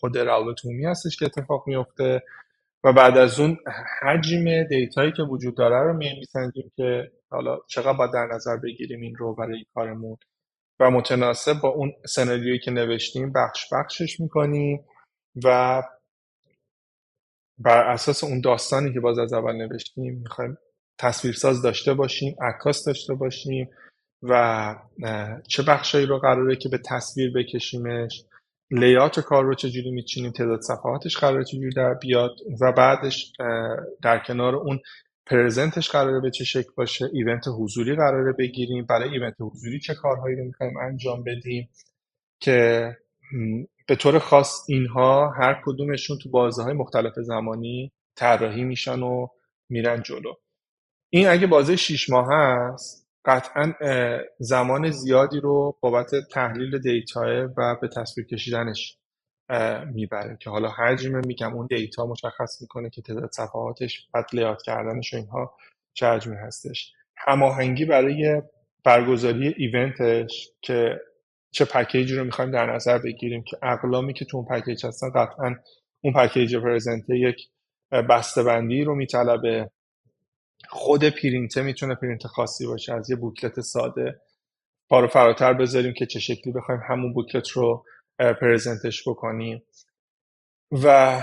خود 0.00 0.18
روابط 0.18 0.64
عمومی 0.64 0.84
هستش 0.84 1.16
که 1.16 1.24
اتفاق 1.24 1.64
میفته 1.66 2.22
و 2.84 2.92
بعد 2.92 3.18
از 3.18 3.40
اون 3.40 3.58
حجم 4.02 4.62
دیتایی 4.62 5.12
که 5.12 5.22
وجود 5.22 5.56
داره 5.56 5.82
رو 5.82 5.92
میسنجیم 5.96 6.72
که 6.76 7.12
حالا 7.30 7.58
چقدر 7.68 7.92
باید 7.92 8.12
در 8.12 8.26
نظر 8.26 8.56
بگیریم 8.56 9.00
این 9.00 9.16
رو 9.16 9.34
برای 9.34 9.64
کارمون. 9.74 10.16
و 10.80 10.90
متناسب 10.90 11.60
با 11.60 11.68
اون 11.68 11.92
سناریویی 12.06 12.58
که 12.58 12.70
نوشتیم 12.70 13.32
بخش 13.32 13.72
بخشش 13.72 14.20
می‌کنیم 14.20 14.84
و 15.44 15.82
بر 17.58 17.90
اساس 17.90 18.24
اون 18.24 18.40
داستانی 18.40 18.92
که 18.92 19.00
باز 19.00 19.18
از 19.18 19.32
اول 19.32 19.52
نوشتیم 19.52 20.14
می‌خوایم 20.14 20.58
تصویرساز 20.98 21.62
داشته 21.62 21.94
باشیم 21.94 22.36
عکاس 22.40 22.84
داشته 22.84 23.14
باشیم 23.14 23.70
و 24.22 24.74
چه 25.48 25.62
بخشایی 25.62 26.06
رو 26.06 26.18
قراره 26.18 26.56
که 26.56 26.68
به 26.68 26.78
تصویر 26.78 27.32
بکشیمش 27.32 28.24
لیات 28.70 29.20
کار 29.20 29.44
رو 29.44 29.54
چجوری 29.54 29.90
میچینیم 29.90 30.32
تعداد 30.32 30.60
صفحاتش 30.60 31.16
قراره 31.16 31.44
چجوری 31.44 31.74
در 31.74 31.94
بیاد 31.94 32.36
و 32.60 32.72
بعدش 32.72 33.32
در 34.02 34.18
کنار 34.18 34.56
اون 34.56 34.80
پرزنتش 35.26 35.90
قراره 35.90 36.20
به 36.20 36.30
چه 36.30 36.44
شکل 36.44 36.70
باشه 36.76 37.10
ایونت 37.12 37.44
حضوری 37.58 37.96
قراره 37.96 38.32
بگیریم. 38.32 38.86
برای 38.86 39.08
ایونت 39.08 39.34
حضوری 39.40 39.80
چه 39.80 39.94
کارهایی 39.94 40.36
رو 40.36 40.44
می‌خوایم 40.44 40.76
انجام 40.76 41.24
بدیم 41.24 41.68
که 42.40 42.90
به 43.88 43.96
طور 43.96 44.18
خاص 44.18 44.64
اینها 44.68 45.30
هر 45.30 45.62
کدومشون 45.64 46.18
تو 46.18 46.30
بازه 46.30 46.62
های 46.62 46.74
مختلف 46.74 47.12
زمانی 47.16 47.92
طراحی 48.16 48.64
میشن 48.64 49.02
و 49.02 49.26
میرن 49.68 50.02
جلو. 50.02 50.34
این 51.10 51.28
اگه 51.28 51.46
بازه 51.46 51.76
6 51.76 52.10
ماه 52.10 52.28
هست 52.30 53.05
قطعا 53.26 53.72
زمان 54.38 54.90
زیادی 54.90 55.40
رو 55.40 55.76
بابت 55.80 56.10
تحلیل 56.32 56.78
دیتا 56.78 57.48
و 57.56 57.76
به 57.80 57.88
تصویر 57.88 58.26
کشیدنش 58.26 58.98
می‌بره 59.92 60.36
که 60.40 60.50
حالا 60.50 60.68
حجم 60.68 61.20
میگم 61.26 61.54
اون 61.54 61.66
دیتا 61.66 62.06
مشخص 62.06 62.62
می‌کنه 62.62 62.90
که 62.90 63.02
تعداد 63.02 63.30
صفحاتش 63.32 64.08
بعد 64.14 64.26
لیات 64.32 64.62
کردنش 64.62 65.14
و 65.14 65.16
اینها 65.16 65.54
چه 65.94 66.06
حجمی 66.06 66.36
هستش. 66.36 66.92
هماهنگی 67.16 67.84
برای 67.84 68.42
برگزاری 68.84 69.54
ایونتش 69.58 70.48
که 70.62 71.00
چه 71.50 71.64
پکیجی 71.64 72.16
رو 72.16 72.24
می‌خوایم 72.24 72.50
در 72.50 72.74
نظر 72.74 72.98
بگیریم 72.98 73.42
که 73.42 73.56
اقلامی 73.62 74.14
که 74.14 74.24
تو 74.24 74.36
اون 74.36 74.46
پکیج 74.46 74.86
هستن 74.86 75.10
قطعا 75.10 75.54
اون 76.00 76.12
پکیج 76.14 76.56
پرزنته 76.56 77.18
یک 77.18 77.48
بسته‌بندی 78.08 78.84
رو 78.84 78.94
میطلبه. 78.94 79.70
خود 80.68 81.04
پرینته 81.04 81.62
می‌تونه 81.62 81.94
پرینت 81.94 82.26
خاصی 82.26 82.66
باشه 82.66 82.94
از 82.94 83.10
یه 83.10 83.16
بوکلت 83.16 83.60
ساده 83.60 84.20
پارو 84.88 85.08
فراتر 85.08 85.52
بذاریم 85.52 85.92
که 85.92 86.06
چه 86.06 86.20
شکلی 86.20 86.52
بخوایم 86.52 86.80
همون 86.88 87.12
بوکلت 87.12 87.48
رو 87.48 87.84
پرزنتش 88.18 89.08
بکنیم. 89.08 89.62
و 90.72 91.18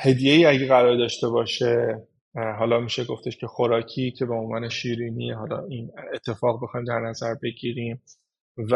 هدیه 0.00 0.32
ای 0.32 0.44
اگه 0.46 0.68
قرار 0.68 0.96
داشته 0.96 1.28
باشه 1.28 2.02
حالا 2.34 2.80
میشه 2.80 3.04
گفتش 3.04 3.36
که 3.36 3.46
خوراکی 3.46 4.10
که 4.10 4.26
به 4.26 4.34
عنوان 4.34 4.68
شیرینی 4.68 5.32
حالا 5.32 5.64
این 5.64 5.92
اتفاق 6.14 6.62
بخوایم 6.62 6.86
در 6.86 7.00
نظر 7.00 7.34
بگیریم 7.42 8.02
و 8.58 8.74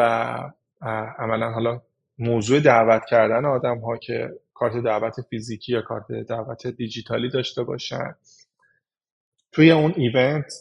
عملا 1.18 1.50
حالا 1.50 1.82
موضوع 2.18 2.60
دعوت 2.60 3.02
کردن 3.10 3.44
آدم 3.44 3.78
ها 3.78 3.96
که 3.96 4.30
کارت 4.54 4.84
دعوت 4.84 5.20
فیزیکی 5.30 5.72
یا 5.72 5.82
کارت 5.82 6.12
دعوت 6.12 6.66
دیجیتالی 6.66 7.30
داشته 7.30 7.62
باشن. 7.62 8.14
توی 9.52 9.70
اون 9.70 9.94
ایونت 9.96 10.52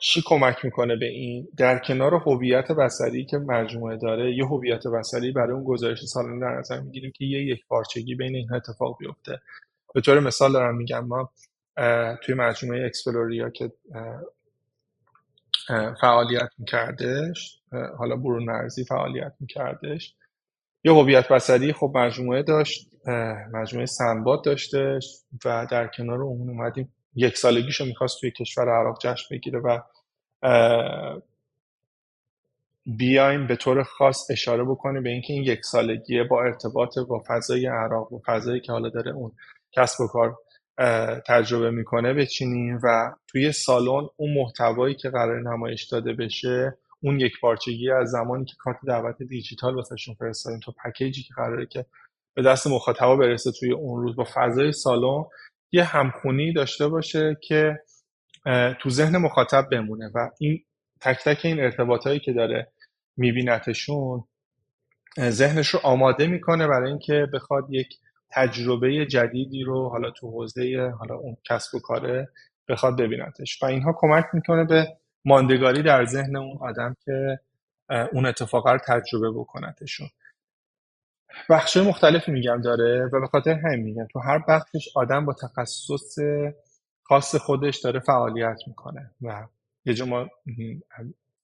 چی 0.00 0.22
کمک 0.26 0.64
می‌کنه 0.64 0.96
به 0.96 1.06
این؟ 1.06 1.48
در 1.56 1.78
کنار 1.78 2.14
هویت 2.14 2.72
بصری 2.72 3.24
که 3.24 3.38
مجموعه 3.38 3.96
داره 3.96 4.36
یه 4.36 4.46
هویت 4.46 4.86
بصری 4.86 5.32
برای 5.32 5.52
اون 5.52 5.64
گزارش 5.64 6.04
سالانه 6.04 6.40
در 6.40 6.58
نظر 6.58 6.80
می‌گیریم 6.80 7.12
که 7.12 7.24
یه 7.24 7.44
یک 7.44 7.66
پارچگی 7.66 8.14
بین 8.14 8.36
این 8.36 8.54
اتفاق 8.54 8.98
بیفته. 8.98 9.40
به 9.94 10.00
طور 10.00 10.20
مثال 10.20 10.52
دارم 10.52 10.76
میگم 10.76 11.06
ما 11.06 11.30
توی 12.22 12.34
مجموعه 12.34 12.86
اکسپلوریا 12.86 13.50
که 13.50 13.72
فعالیت 16.00 16.50
میکردش 16.58 17.60
حالا 17.98 18.16
برون 18.16 18.44
مرزی 18.44 18.84
فعالیت 18.84 19.32
میکردش 19.40 20.14
یه 20.84 20.92
هویت 20.92 21.28
بصری 21.28 21.72
خب 21.72 21.92
مجموعه 21.94 22.42
داشت 22.42 22.90
مجموعه 23.52 23.86
سنباد 23.86 24.44
داشتش 24.44 25.18
و 25.44 25.66
در 25.70 25.86
کنار 25.96 26.22
اون 26.22 26.48
اومدیم 26.50 26.92
یک 27.16 27.36
سالگیشو 27.38 27.84
می‌خواست 27.84 28.20
توی 28.20 28.30
کشور 28.30 28.68
عراق 28.68 28.98
جشن 29.00 29.36
بگیره 29.36 29.58
و 29.58 29.80
بیایم 32.86 33.46
به 33.46 33.56
طور 33.56 33.82
خاص 33.82 34.30
اشاره 34.30 34.64
بکنیم 34.64 35.02
به 35.02 35.10
اینکه 35.10 35.32
این 35.32 35.42
یک 35.42 35.64
سالگیه 35.64 36.24
با 36.24 36.42
ارتباط 36.42 36.98
با 36.98 37.22
فضای 37.26 37.66
عراق 37.66 38.12
و 38.12 38.20
فضایی 38.26 38.60
که 38.60 38.72
حالا 38.72 38.88
داره 38.88 39.12
اون 39.12 39.32
کسب 39.72 40.00
و 40.00 40.06
کار 40.06 40.38
تجربه 41.26 41.70
می‌کنه 41.70 42.14
بچینیم 42.14 42.80
و 42.82 43.12
توی 43.26 43.52
سالن 43.52 44.08
اون 44.16 44.34
محتوایی 44.34 44.94
که 44.94 45.10
قرار 45.10 45.40
نمایش 45.40 45.84
داده 45.84 46.12
بشه 46.12 46.78
اون 47.00 47.20
یک 47.20 47.32
پارچگی 47.40 47.90
از 47.90 48.10
زمانی 48.10 48.44
که 48.44 48.54
کارت 48.58 48.76
دعوت 48.86 49.22
دیجیتال 49.22 49.74
واسهشون 49.74 50.14
فرستادیم 50.14 50.60
تا 50.60 50.74
پکیجی 50.84 51.22
که 51.22 51.34
قراره 51.36 51.66
که 51.66 51.86
به 52.34 52.42
دست 52.42 52.66
مخاطبا 52.66 53.16
برسه 53.16 53.52
توی 53.52 53.72
اون 53.72 54.02
روز 54.02 54.16
با 54.16 54.26
فضای 54.34 54.72
سالن 54.72 55.24
یه 55.76 55.84
همخونی 55.84 56.52
داشته 56.52 56.88
باشه 56.88 57.36
که 57.42 57.80
تو 58.80 58.90
ذهن 58.90 59.16
مخاطب 59.16 59.68
بمونه 59.72 60.10
و 60.14 60.30
این 60.38 60.64
تک 61.00 61.18
تک 61.24 61.40
این 61.44 61.60
ارتباطایی 61.60 62.20
که 62.20 62.32
داره 62.32 62.72
میبینتشون 63.16 64.24
ذهنش 65.20 65.68
رو 65.68 65.80
آماده 65.82 66.26
می‌کنه 66.26 66.66
برای 66.66 66.88
اینکه 66.90 67.26
بخواد 67.32 67.66
یک 67.70 67.88
تجربه 68.30 69.06
جدیدی 69.06 69.64
رو 69.64 69.88
حالا 69.88 70.10
تو 70.10 70.30
حوزه 70.30 70.92
حالا 70.98 71.14
اون 71.14 71.36
کسب 71.44 71.74
و 71.74 71.80
کاره 71.80 72.28
بخواد 72.68 72.96
ببینتش. 73.00 73.62
و 73.62 73.66
اینها 73.66 73.94
کمک 73.98 74.24
می‌کنه 74.32 74.64
به 74.64 74.86
ماندگاری 75.24 75.82
در 75.82 76.04
ذهن 76.04 76.36
اون 76.36 76.58
آدم 76.60 76.96
که 77.04 77.40
اون 78.12 78.26
اتفاق 78.26 78.68
رو 78.68 78.78
تجربه 78.86 79.30
بکنتشون. 79.30 80.08
بخش 81.50 81.76
مختلفی 81.76 82.32
میگم 82.32 82.60
داره 82.60 83.10
و 83.12 83.20
به 83.20 83.26
خاطر 83.26 83.52
همین 83.52 83.80
میگم. 83.84 84.06
تو 84.12 84.18
هر 84.18 84.38
بخشش 84.48 84.88
آدم 84.96 85.24
با 85.24 85.32
تخصص 85.32 86.18
خاص 87.02 87.34
خودش 87.34 87.78
داره 87.78 88.00
فعالیت 88.00 88.58
می‌کنه 88.66 89.10
و 89.22 89.46
یه 89.84 89.94
جا 89.94 90.04
ما 90.04 90.28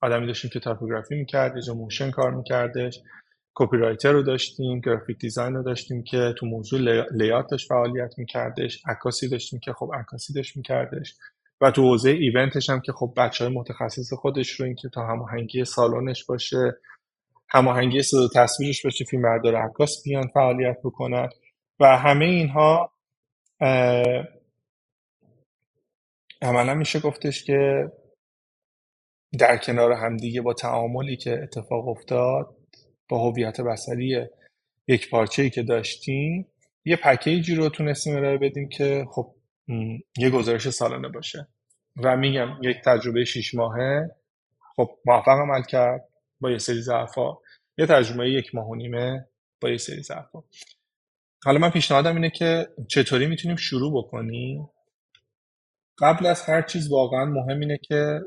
آدمی 0.00 0.26
داشتیم 0.26 0.50
که 0.50 0.60
typography 0.60 1.14
می‌کرد 1.14 1.56
یه 1.56 1.62
جا 1.62 1.74
motion 1.74 2.10
کار 2.10 2.34
میکردش 2.34 3.00
copywriter 3.54 4.12
رو 4.12 4.22
داشتیم 4.22 4.80
graphic 4.80 5.18
design 5.18 5.54
رو 5.54 5.62
داشتیم 5.62 6.02
که 6.02 6.34
تو 6.38 6.46
موضوع 6.46 7.06
layout 7.12 7.46
داشت 7.50 7.68
فعالیت 7.68 8.18
میکردش 8.18 8.82
عکاسی 8.88 9.28
داشتیم 9.28 9.60
که 9.60 9.72
خب 9.72 9.90
عکاسی 9.94 10.32
داشت 10.32 10.56
میکردش 10.56 11.14
و 11.60 11.70
تو 11.70 11.82
حوزه 11.82 12.10
event 12.10 12.53
ش 12.53 12.70
هم 12.70 12.80
که 12.80 12.92
خب 12.92 13.14
بچه 13.16 13.44
های 13.44 13.54
متخصص 13.54 14.12
خودش 14.12 14.50
رو 14.50 14.66
اینکه 14.66 14.88
تا 14.88 15.06
هماهنگی 15.06 15.64
سالنش 15.64 16.24
باشه 16.24 16.76
هماهنگی 17.52 18.02
صدا 18.02 18.28
تصویرش 18.34 18.84
باشه 18.84 19.04
فیلم 19.04 19.22
بردار 19.22 19.56
عکاس 19.56 20.02
بیان 20.04 20.28
فعالیت 20.34 20.76
بکنن. 20.84 21.28
و 21.80 21.98
همه 21.98 22.24
اینها 22.24 22.92
عملا 26.42 26.74
میشه 26.74 27.00
گفتش 27.00 27.44
که 27.44 27.92
در 29.38 29.56
کنار 29.56 29.92
همدیگه 29.92 30.40
با 30.40 30.54
تعاملی 30.54 31.16
که 31.16 31.42
اتفاق 31.42 31.88
افتاد 31.88 32.56
با 33.08 33.30
هویت 33.30 33.60
بصری 33.60 34.26
یک 34.88 35.10
پارچه 35.10 35.42
ای 35.42 35.50
که 35.50 35.62
داشتیم 35.62 36.46
یه 36.84 36.96
پکیجی 36.96 37.54
رو 37.54 37.68
تونستیم 37.68 38.16
ارائه 38.16 38.38
بدیم 38.38 38.68
که 38.68 39.06
خب 39.10 39.34
یه 40.18 40.30
گزارش 40.30 40.70
سالانه 40.70 41.08
باشه. 41.08 41.48
و 41.96 42.16
میگم 42.16 42.48
یک 42.62 42.76
تجربه 42.84 43.24
شیش 43.24 43.54
ماهه. 43.54 44.10
خب 44.76 44.90
موفق 45.06 45.28
عمل 45.28 45.62
کرد. 45.62 46.08
با 46.42 46.50
یه 46.50 46.58
سری 46.58 46.80
ضعفا. 46.80 47.32
یه 47.78 47.86
تجربه 47.86 48.30
یک 48.30 48.54
ماه 48.54 48.68
و 48.68 48.74
نیمه 48.74 49.28
با 49.60 49.70
یه 49.70 49.76
سری 49.76 50.02
ضعفا. 50.02 50.42
حالا 51.44 51.58
من 51.58 51.70
پیشنهادم 51.70 52.14
اینه 52.14 52.30
که 52.30 52.68
چطوری 52.88 53.26
می‌تونیم 53.26 53.56
شروع 53.56 54.04
بکنیم؟ 54.04 54.68
قبل 55.98 56.26
از 56.26 56.42
هر 56.42 56.62
چیز 56.62 56.90
واقعا 56.90 57.24
مهم 57.24 57.60
اینه 57.60 57.78
که 57.78 58.20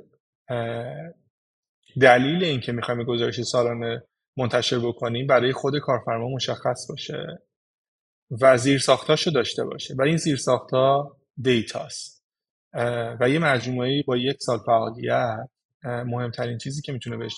دلیل 2.01 2.43
اینکه 2.43 2.71
می‌خوایم 2.71 3.03
گزارش 3.03 3.41
سالانه 3.41 4.03
منتشر 4.37 4.79
بکنیم 4.79 5.27
برای 5.27 5.53
خود 5.53 5.73
کارفرما 5.79 6.29
مشخص 6.29 6.87
باشه 6.89 7.41
و 8.41 8.57
زیر 8.57 8.79
ساختاشو 8.79 9.31
داشته 9.31 9.63
باشه. 9.65 9.95
و 9.97 10.01
این 10.01 10.17
زیر 10.17 10.37
ساختا 10.37 11.17
دیتاست 11.41 12.25
و 13.19 13.29
یه 13.29 13.39
مجموعه 13.39 14.03
با 14.07 14.17
یک 14.17 14.37
سال 14.39 14.59
فعالیت 14.65 15.49
مهمترین 15.83 16.57
چیزی 16.57 16.81
که 16.81 16.91
می‌تونه 16.93 17.17
بهش 17.17 17.35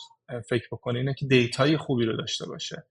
فکر 0.49 0.67
بکنه 0.71 0.99
اینه 0.99 1.13
که 1.13 1.25
دیتای 1.25 1.77
خوبی 1.77 2.05
رو 2.05 2.17
داشته 2.17 2.45
باشه. 2.45 2.83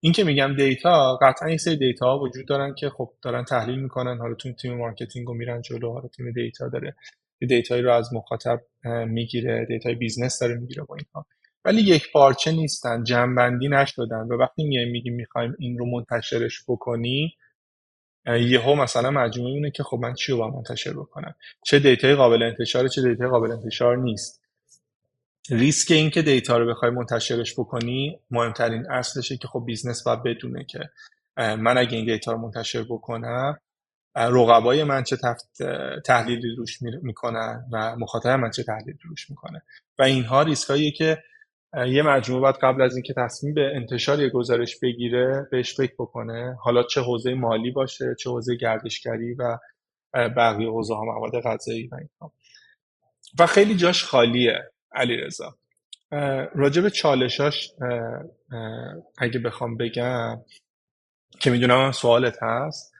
این 0.00 0.12
که 0.12 0.24
میگم 0.24 0.54
data 0.56 1.16
قطعا 1.22 1.48
این 1.48 1.58
سری 1.58 1.76
data 1.76 2.06
ها 2.06 2.18
وجود 2.18 2.48
دارن 2.48 2.74
که 2.74 2.90
خب 2.90 3.12
دارن 3.22 3.44
تحلیل 3.44 3.78
می‌کنن. 3.78 4.18
حالا 4.18 4.34
تو 4.34 4.52
تیم 4.52 4.76
marketing 4.76 5.26
رو 5.26 5.34
میرن 5.34 5.62
جلو 5.62 5.92
حالا 5.92 6.08
تیم 6.08 6.32
data 6.32 6.68
داره. 6.68 6.96
یه 7.40 7.48
data 7.48 7.71
یی 7.71 7.82
رو 7.82 7.92
از 7.92 8.14
مخاطب 8.14 8.60
می‌گیره 9.06 9.66
data 9.68 9.94
ی 9.94 9.99
business 9.99 10.38
داره 10.38 10.54
می‌گیره 10.54 10.82
با 10.82 10.96
اینها. 10.96 11.26
ولی 11.64 11.80
یک 11.80 12.12
پارچه 12.12 12.52
نیستن 12.52 13.04
جمع‌بندی 13.04 13.68
نشدن 13.68 14.26
و 14.30 14.36
وقتی 14.36 14.64
میایم 14.64 14.90
میگیم 14.90 15.14
می‌خوایم 15.14 15.54
این 15.58 15.78
رو 15.78 15.86
منتشرش 15.86 16.64
بکنی 16.68 17.36
یهو 18.26 18.74
مثلا 18.74 19.10
مجموعه 19.10 19.52
اینه 19.52 19.70
که 19.70 19.82
خب 19.82 19.98
من 20.02 20.14
چی 20.14 20.32
رو 20.32 20.38
باید 20.38 20.54
منتشر 20.54 20.92
بکنم؟ 20.92 21.34
چه 21.66 21.78
data 21.78 22.07
ی 22.07 22.14
قابل 22.14 22.42
انتشار 22.42 22.88
چه 22.88 23.02
data 23.02 23.23
ی 23.23 23.28
قابل 23.28 23.50
انتشار 23.50 23.96
نیست. 23.96 24.47
ریسک 25.50 25.90
این 25.90 26.10
که 26.10 26.22
data 26.22 26.58
رو 26.58 26.70
بخوای 26.70 26.90
منتشرش 26.90 27.54
بکنی 27.54 28.20
مهمترین 28.30 28.90
اصلشه 28.90 29.36
که 29.36 29.48
خب 29.48 29.62
business 29.66 30.02
باید 30.02 30.22
بدونه 30.22 30.64
که 30.64 30.90
من 31.36 31.78
اگه 31.78 31.96
این 31.96 32.06
data 32.06 32.32
رو 32.32 32.38
منتشر 32.38 32.82
بکنم 32.82 33.58
رقبای 34.16 34.84
من 34.84 35.02
چه 35.02 35.16
تحلیلی 36.06 36.56
روش 36.56 36.82
می‌کنن 36.82 37.64
و 37.72 37.96
مخاطب 37.96 38.28
من 38.28 38.50
چه 38.50 38.62
تحلیلی 38.62 38.98
روش 39.04 39.30
می‌کنه. 39.30 39.62
و 39.98 40.02
اینها 40.02 40.42
ریسکاییه 40.42 40.90
که 40.90 41.18
یه 41.86 42.02
مجموعه 42.02 42.42
باید 42.42 42.56
قبل 42.62 42.82
از 42.82 42.94
اینکه 42.94 43.14
تصمیم 43.16 43.54
به 43.54 43.72
انتشار 43.74 44.20
یه 44.20 44.28
گزارش 44.28 44.78
بگیره 44.82 45.48
بهش 45.50 45.76
فکر 45.76 45.94
بکنه. 45.98 46.56
حالا 46.60 46.82
چه 46.82 47.00
حوزه 47.00 47.34
مالی 47.34 47.70
باشه 47.70 48.14
چه 48.18 48.30
حوزه 48.30 48.56
گردشگری 48.56 49.34
و 49.34 49.58
بقیه 50.14 50.68
حوزه 50.68 50.94
ها 50.94 51.04
مواد 51.04 51.42
غذایی 51.44 51.86
و 51.86 51.94
اینها. 51.94 52.32
و 53.38 53.46
خیلی 53.46 53.76
جاش 53.76 54.04
خالیه. 54.04 54.70
علی 54.98 55.16
رضا 55.16 55.58
راجع 56.54 56.82
به 56.82 56.90
چالشاش 56.90 57.72
اگه 59.18 59.38
بخوام 59.38 59.76
بگم 59.76 60.40
که 61.40 61.50
می‌دونم 61.50 61.92
سوالت 61.92 62.38
هست 62.42 62.92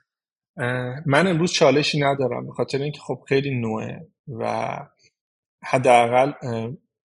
من 1.05 1.27
امروز 1.27 1.51
چالشی 1.51 1.99
ندارم 1.99 2.45
به 2.45 2.51
خاطر 2.51 2.77
اینکه 2.77 2.99
خب 2.99 3.23
خیلی 3.27 3.59
نوعه 3.59 4.07
و 4.27 4.75
حداقل 5.63 6.31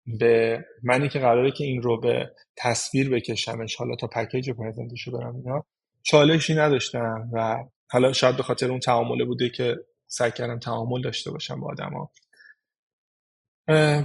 به 0.07 0.65
منی 0.83 1.09
که 1.09 1.19
قراره 1.19 1.51
که 1.51 1.65
این 1.65 1.83
رو 1.83 2.01
به 2.01 2.31
تصویر 2.57 3.11
بکشمش 3.11 3.77
حالا 3.77 3.97
تا 3.97 4.07
پکیج 4.07 4.51
پرزنتشو 4.51 5.19
برم 5.19 5.37
اینا 5.37 5.65
چالشی 6.03 6.55
نداشتم 6.55 7.31
و 7.33 7.65
حالا 7.91 8.13
شاید 8.13 8.37
به 8.37 8.43
خاطر 8.43 8.71
اون 8.71 8.81
تعامله 8.81 9.25
بوده 9.25 9.49
که 9.49 9.77
سعی 10.07 10.31
کردم 10.31 10.59
تعامل 10.59 11.03
داشته 11.03 11.31
باشم 11.31 11.61
با 11.61 11.71
آدما 11.71 12.11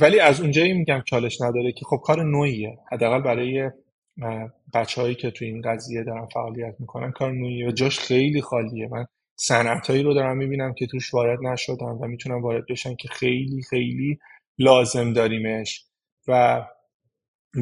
ولی 0.02 0.19
از 0.19 0.41
اونجایی 0.41 0.73
میگم 0.73 1.03
چالش 1.06 1.41
نداره 1.41 1.72
که 1.72 1.86
خب 1.86 2.02
کار 2.03 2.23
نوعیه. 2.23 2.77
حداقل 2.91 3.22
برای 3.22 3.72
بچههایی 4.73 5.15
که 5.15 5.31
تو 5.31 5.45
این 5.45 5.61
قضیه 5.61 6.03
دارن 6.03 6.26
فعالیت 6.26 6.76
می‌کنن 6.80 7.11
کار 7.11 7.31
نوعیه 7.31 7.68
و 7.68 7.72
جاش 7.72 7.99
خیلی 7.99 8.41
خالیه. 8.41 8.88
من 8.91 9.06
صنعتهایی 9.36 10.03
رو 10.03 10.14
دارم 10.14 10.38
می‌بینم 10.38 10.73
که 10.73 10.88
توش 10.88 11.14
وارد 11.14 11.40
نشدن 11.44 11.86
و 11.86 12.07
می‌تونم 12.07 12.41
وارد 12.41 12.65
بشن 12.69 12.95
که 12.95 13.07
خیلی 13.07 13.61
خیلی 13.69 14.19
لازم 14.57 15.14
داریمش 15.14 15.86
و 16.27 16.65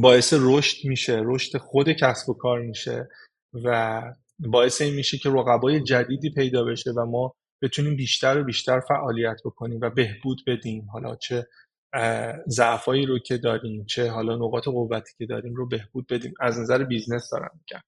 باعث 0.02 0.34
رشد 0.38 0.88
میشه. 0.88 1.22
رشد 1.26 1.58
خود 1.58 1.92
کسب 1.92 2.30
و 2.30 2.34
کار 2.34 2.62
میشه 2.62 3.10
و 3.64 4.02
باعث 4.40 4.82
این 4.82 4.94
میشه 4.94 5.18
که 5.18 5.30
رقبای 5.30 5.84
جدیدی 5.84 6.30
پیدا 6.30 6.64
بشه 6.64 6.92
و 6.92 7.06
ما 7.06 7.34
بتونیم 7.62 7.96
بیشتر 7.96 8.40
و 8.40 8.44
بیشتر 8.44 8.80
فعالیت 8.80 9.38
بکنیم 9.46 9.80
و 9.82 9.90
بهبود 9.90 10.38
بدیم. 10.48 10.88
حالا 10.92 11.16
چه 11.16 11.48
ضعفایی 12.50 13.06
رو 13.06 13.20
که 13.20 13.38
داریم 13.38 13.86
چه 13.86 14.12
حالا 14.12 14.36
نقاط 14.36 14.68
قوتی 14.68 15.14
که 15.18 15.26
داریم 15.26 15.56
رو 15.56 15.68
بهبود 15.68 16.08
بدیم. 16.08 16.34
از 16.40 16.60
نظر 16.60 16.84
business 16.84 17.30
دارم 17.30 17.60
میگم. 17.60 17.82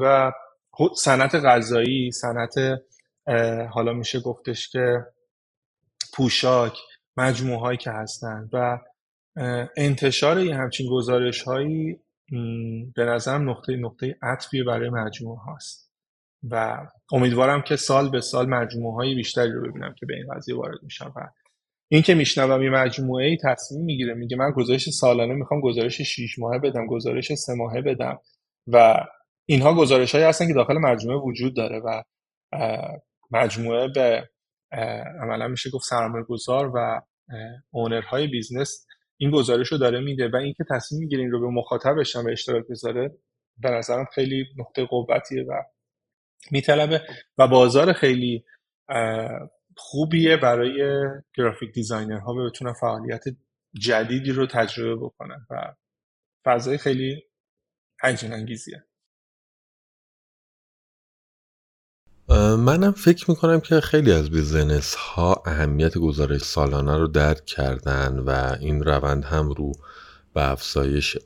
و 0.00 0.32
صنعت 0.96 1.34
غذایی 1.34 2.10
صنعت 2.12 2.54
حالا 3.70 3.92
میشه 3.92 4.20
گفتش 4.20 4.68
که 4.68 5.06
پوشاک 6.14 6.78
مجموعه 7.16 7.60
هایی 7.60 7.78
که 7.78 7.90
هستن 7.90 8.48
و 8.52 8.78
انتشار 9.76 10.40
یه 10.40 10.54
همچین 10.56 10.90
گزارش 10.90 11.42
هایی 11.42 12.00
به 12.94 13.04
نظرم 13.04 13.50
نقطه 13.50 13.76
نقطه 13.76 14.16
عطفی 14.22 14.62
برای 14.62 14.90
مجموعه 14.90 15.38
هاست 15.38 15.92
و 16.50 16.86
امیدوارم 17.12 17.62
که 17.62 17.76
سال 17.76 18.10
به 18.10 18.20
سال 18.20 18.48
مجموعه 18.48 18.94
های 18.94 19.14
بیشتری 19.14 19.52
رو 19.52 19.70
ببینم 19.70 19.94
که 19.98 20.06
به 20.06 20.14
این 20.14 20.34
قضیه 20.34 20.56
وارد 20.56 20.82
میشن 20.82 21.06
و 21.06 21.28
این 21.88 22.02
که 22.02 22.14
میشنوم 22.14 22.62
یه 22.62 22.70
مجموعه 22.70 23.26
ای 23.26 23.36
تصمیم 23.44 23.84
می‌گیره 23.84 24.14
میگه 24.14 24.36
من 24.36 24.50
گزارش 24.50 24.90
سالانه 24.90 25.34
می‌خوام 25.34 25.60
گزارش 25.60 26.02
6 26.02 26.38
ماهه 26.38 26.58
بدم 26.58 26.86
گزارش 26.86 27.34
سه 27.34 27.54
ماهه 27.54 27.80
بدم. 27.80 28.20
و 28.66 29.04
اینها 29.46 29.74
گزارش 29.74 30.12
هایی 30.14 30.26
هستن 30.26 30.46
که 30.48 30.54
داخل 30.54 30.78
مجموعه 30.78 31.18
وجود 31.18 31.56
داره 31.56 31.78
و 31.78 32.02
مجموعه 33.30 33.88
به 33.88 34.28
عملا 35.22 35.48
میشه 35.48 35.70
گفت 35.70 35.84
سرمایه 35.84 36.24
گذار 36.24 36.72
و 36.74 37.00
owner 37.70 38.26
های 38.26 38.38
business 38.38 38.86
این 39.16 39.30
گزارش 39.30 39.68
رو 39.68 39.78
داره 39.78 40.00
میده. 40.00 40.28
و 40.28 40.36
اینکه 40.36 40.64
تصمیم 40.70 41.00
می‌گیره 41.00 41.22
این 41.22 41.30
رو 41.30 41.40
به 41.40 41.46
مخاطبش 41.46 42.16
هم 42.16 42.24
به 42.24 42.32
اشتراک 42.32 42.64
بذاره 42.70 43.10
به 43.58 43.70
نظرم 43.70 44.04
خیلی 44.14 44.44
نقطه 44.58 44.84
قوتیه 44.84 45.42
و 45.42 45.62
میطلبه. 46.50 47.02
و 47.38 47.48
بازار 47.48 47.92
خیلی 47.92 48.44
خوبیه 49.76 50.36
برای 50.36 51.04
graphic 51.34 51.72
designer 51.72 52.27
ها 52.27 52.34
بتونن 52.34 52.72
فعالیت 52.72 53.24
جدیدی 53.74 54.32
رو 54.32 54.46
تجربه 54.46 55.06
بکنن 55.06 55.46
و 55.50 55.74
فضای 56.44 56.78
خیلی 56.78 57.22
هیجان 58.02 58.32
انگیزیه. 58.32 58.84
منم 62.58 62.92
فکر 62.92 63.30
می‌کنم 63.30 63.60
که 63.60 63.80
خیلی 63.80 64.12
از 64.12 64.30
business 64.30 64.94
ها 64.94 65.42
اهمیت 65.46 65.98
گزارش 65.98 66.40
سالانه 66.40 66.98
رو 66.98 67.06
درک 67.06 67.44
کردن 67.44 68.18
و 68.18 68.56
این 68.60 68.84
روند 68.84 69.24
هم 69.24 69.48
رو 69.48 69.72
به 70.34 70.50
افزایشه. 70.50 71.20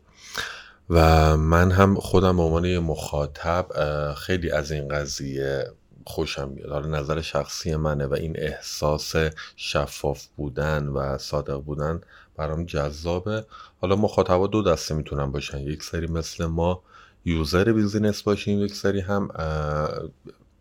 و 0.91 1.37
من 1.37 1.71
هم 1.71 1.95
خودم 1.95 2.37
به 2.37 2.43
عنوان 2.43 2.79
مخاطب 2.79 3.67
خیلی 4.15 4.51
از 4.51 4.73
این 4.73 4.89
قضیه 4.89 5.65
خوشم 6.09 6.49
میاد. 6.49 6.71
حالا 6.71 6.89
نظر 7.01 7.21
شخصی 7.21 7.77
منه 7.77 8.07
و 8.07 8.15
این 8.15 8.35
احساس 8.39 9.15
شفاف 9.57 10.27
بودن 10.37 10.89
و 10.89 11.19
صادق 11.19 11.57
بودن 11.57 12.01
برام 12.37 12.65
جذابه. 12.65 13.45
حالا 13.81 13.97
مخاطبا 13.97 14.47
دو 14.47 14.63
دسته 14.63 14.95
می‌تونن 14.95 15.33
باشن. 15.33 15.59
یک 15.59 15.83
سری 15.83 16.07
مثل 16.07 16.47
ما 16.47 16.83
یوزر 17.25 17.73
بیزینس 17.73 18.23
باشیم 18.23 18.61
یک 18.61 18.75
سری 18.75 19.01
هم 19.01 19.29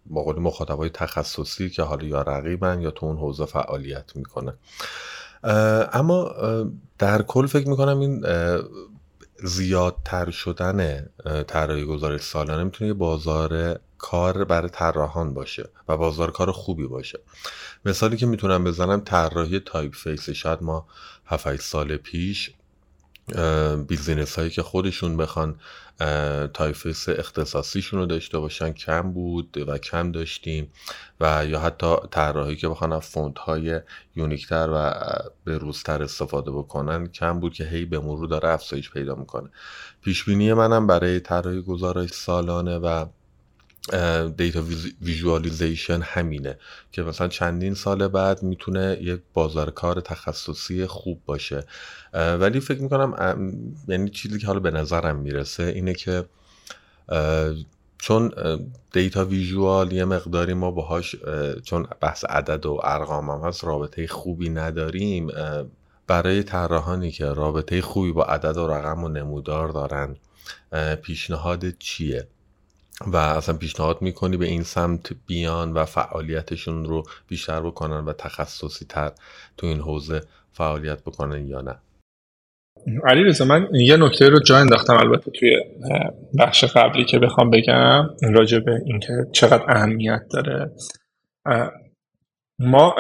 با 0.06 0.24
قول 0.24 0.40
مخاطبای 0.40 0.90
تخصصی 0.90 1.70
که 1.70 1.84
حالا 1.84 2.06
یا 2.06 2.22
رقیبن 2.22 2.82
یا 2.82 2.92
تو 2.92 3.06
اون 3.06 3.18
حوزه 3.18 3.46
فعالیت 3.46 4.16
می‌کنن 4.16 4.54
اما 5.94 6.36
در 7.00 7.22
کل 7.22 7.46
فکر 7.46 7.70
می‌کنم 7.70 8.00
این 8.00 8.26
زیادتر 9.44 10.32
شدن 10.32 11.10
طراحی 11.48 11.86
گزارش 11.86 12.22
سالانه 12.22 12.64
می‌تونه 12.64 12.88
یه 12.88 12.94
بازار 12.94 13.80
کار 13.98 14.44
برای 14.44 14.70
طراحان 14.70 15.34
باشه 15.34 15.70
و 15.88 15.98
بازار 15.98 16.32
کار 16.32 16.52
خوبی 16.52 16.88
باشه. 16.88 17.20
مثالی 17.86 18.18
که 18.18 18.26
می‌تونم 18.26 18.64
بزنم 18.64 19.00
طراحی 19.00 19.60
typeface 19.60 20.30
شاید 20.30 20.64
ما 20.64 20.88
7 21.26 21.56
سال 21.56 21.98
پیش 21.98 22.52
business 23.88 24.40
هایی 24.40 24.50
که 24.50 24.64
خودشون 24.64 25.18
بخوان 25.18 25.60
typeface 26.54 27.10
اختصاصیشون 27.10 28.00
رو 28.00 28.06
داشته 28.06 28.40
باشن. 28.40 28.72
کم 28.72 29.12
بود 29.12 29.58
و 29.68 29.78
کم 29.78 30.12
داشتیم. 30.12 30.72
و 31.20 31.46
یا 31.46 31.60
حتی 31.60 31.96
طراحی 32.12 32.56
که 32.56 32.70
بخوان 32.70 32.94
از 32.94 33.02
فونت 33.02 33.40
های 33.40 33.82
unique 34.16 34.56
تر 34.56 34.70
و 34.74 34.94
به 35.44 35.58
روزتر 35.58 36.04
استفاده 36.04 36.52
بکنن 36.52 37.08
کم 37.08 37.40
بود 37.40 37.54
که 37.54 37.64
هی 37.66 37.86
به 37.86 38.00
مرور 38.00 38.28
داره 38.28 38.50
افزایش 38.50 38.92
پیدا 38.92 39.16
می‌کنه. 39.16 39.50
پیش 40.02 40.24
بینی 40.24 40.54
منم 40.54 40.88
برای 40.88 41.20
طراحی 41.20 41.62
گزارش 41.62 42.10
سالانه 42.10 42.78
و 42.78 43.06
data 44.38 44.64
visualization 45.02 46.02
همینه 46.02 46.58
که 46.92 47.04
مثلا 47.04 47.28
چندین 47.28 47.74
سال 47.74 48.08
بعد 48.08 48.44
می‌تونه 48.44 48.98
یک 49.02 49.22
بازار 49.34 49.72
کار 49.72 50.02
تخصصی 50.02 50.86
خوب 50.86 51.22
باشه. 51.26 51.64
ولی 52.14 52.60
فکر 52.60 52.82
می‌کنم 52.82 53.14
یعنی 53.88 54.10
چیزی 54.10 54.40
که 54.40 54.48
حالا 54.48 54.60
به 54.60 54.72
نظرم 54.72 55.16
می‌رسه 55.16 55.64
اینه 55.64 55.94
که 55.94 56.26
چون 57.98 58.32
دیتا 58.94 59.26
ویژوال 59.26 59.92
یه 59.92 60.06
مقداری 60.06 60.54
ما 60.54 60.72
باهاش 60.72 61.16
چون 61.64 61.88
بحث 62.02 62.26
عدد 62.26 62.66
و 62.66 62.80
ارقام 62.84 63.30
هم 63.30 63.48
هست 63.48 63.64
رابطه 63.64 64.08
خوبی 64.08 64.50
نداریم 64.50 65.28
برای 66.08 66.44
طراحانی 66.44 67.12
که 67.12 67.26
رابطه 67.26 67.82
خوبی 67.82 68.12
با 68.12 68.24
عدد 68.24 68.58
و 68.58 68.68
رقم 68.68 69.04
و 69.04 69.10
نمودار 69.10 69.70
دارن 69.70 70.16
پیشنهاد 71.02 71.78
چیه؟ 71.78 72.28
و 73.06 73.18
اصلا 73.18 73.58
پیشنهاد 73.58 74.02
می‌کنی 74.02 74.38
به 74.38 74.46
این 74.46 74.64
سمت 74.64 75.14
بیان 75.28 75.74
و 75.74 75.86
فعالیتشون 75.86 76.86
رو 76.86 77.04
بیشتر 77.28 77.62
بکنن 77.62 78.06
و 78.06 78.14
تخصصی 78.14 78.86
تر 78.86 79.12
تو 79.58 79.68
این 79.68 79.80
حوزه 79.80 80.22
فعالیت 80.52 81.04
بکنن 81.04 81.48
یا 81.48 81.62
نه؟ 81.62 81.76
علی 83.06 83.24
رزا 83.24 83.46
من 83.46 83.68
یه 83.74 83.98
نکته 83.98 84.30
رو 84.30 84.40
جا 84.40 84.58
انداختم 84.58 84.98
البته 84.98 85.32
توی 85.32 85.58
بخش 86.40 86.64
قبلی 86.64 87.06
که 87.06 87.20
بخوام 87.20 87.50
بگم 87.50 88.10
راجع 88.22 88.60
به 88.60 88.82
اینکه 88.86 89.14
چقدر 89.32 89.64
اهمیت 89.68 90.22
داره. 90.32 90.72
ما 92.60 92.96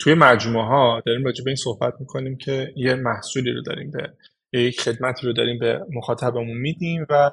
توی 0.00 0.14
مجموعه 0.14 0.66
ها 0.66 1.02
داریم 1.06 1.24
راجع 1.24 1.44
به 1.44 1.50
این 1.50 1.56
صحبت 1.56 1.94
می‌کنیم 2.00 2.36
که 2.36 2.72
یه 2.76 2.94
محصولی 2.94 3.52
رو 3.52 3.62
داریم 3.62 3.90
به 4.50 4.62
یک 4.62 4.80
خدمتی 4.80 5.26
رو 5.26 5.32
داریم 5.32 5.58
به 5.58 5.80
مخاطبمون 5.92 6.56
میدیم 6.56 7.06
و 7.10 7.30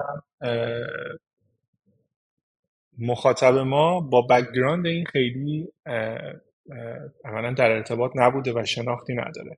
مخاطب 3.02 3.54
ما 3.58 4.00
با 4.00 4.22
بکگراند 4.22 4.86
این 4.86 5.06
خیلی 5.06 5.68
اولا 7.26 7.54
در 7.58 7.72
ارتباط 7.72 8.12
نبوده 8.16 8.54
و 8.54 8.66
شناختی 8.66 9.14
نداره. 9.14 9.58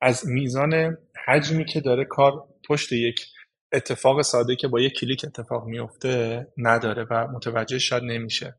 از 0.00 0.28
میزان 0.28 0.98
حجمی 1.26 1.64
که 1.64 1.80
داره 1.80 2.04
کار 2.04 2.44
پشت 2.68 2.92
یک 2.92 3.26
اتفاق 3.72 4.22
ساده 4.22 4.56
که 4.56 4.68
با 4.68 4.80
یک 4.80 4.92
کلیک 4.92 5.24
اتفاق 5.24 5.64
میفته 5.64 6.46
نداره 6.56 7.06
و 7.10 7.26
متوجه 7.26 7.78
شاید 7.78 8.02
نمیشه. 8.02 8.54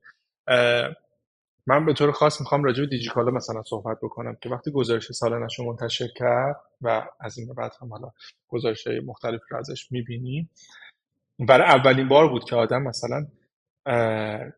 من 1.68 1.86
به 1.86 1.94
طور 1.94 2.12
خاص 2.12 2.42
می‌خوام 2.42 2.64
راجع 2.64 2.82
به 2.82 2.88
دیجیکالا 2.88 3.32
مثلا 3.32 3.64
صحبت 3.64 3.98
بکنم 4.02 4.38
که 4.42 4.50
وقتی 4.50 4.72
گزارش 4.72 5.12
سالانش 5.12 5.60
رو 5.60 5.66
منتشر 5.66 6.08
کرد 6.16 6.56
و 6.82 7.08
از 7.20 7.38
این 7.38 7.54
بعد 7.54 7.72
هم 7.82 7.90
حالا 7.90 8.12
گزارش 8.48 8.88
مختلف 8.88 9.42
رو 9.50 9.58
ازش 9.58 9.92
می‌بینیم. 9.92 10.50
برای 11.40 11.68
اولین 11.68 12.08
بار 12.08 12.30
بود 12.30 12.44
که 12.44 12.56
آدم 12.56 12.82
مثلا 12.84 13.28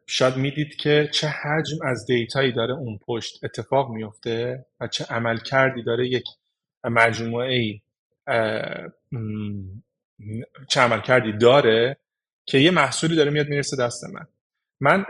شاید 0.07 0.37
می‌دید 0.37 0.75
که 0.75 1.09
چه 1.13 1.27
حجم 1.27 1.77
از 1.85 2.05
دیتایی 2.05 2.51
داره 2.51 2.73
اون 2.73 2.97
پشت 2.97 3.43
اتفاق 3.43 3.89
میفته 3.91 4.65
و 4.79 4.87
چه 4.87 5.05
عمل 5.05 5.37
کردی 5.37 5.83
داره 5.83 6.07
یک 6.07 6.25
مجموعه 6.83 7.53
ای 7.53 7.81
چه 10.69 10.81
عمل 10.81 11.01
کردی 11.01 11.33
داره 11.33 11.97
که 12.45 12.57
یه 12.57 12.71
محصولی 12.71 13.15
داره 13.15 13.31
میاد 13.31 13.47
می‌رسه 13.47 13.77
دست 13.77 14.03
من. 14.03 14.27
من 14.79 15.05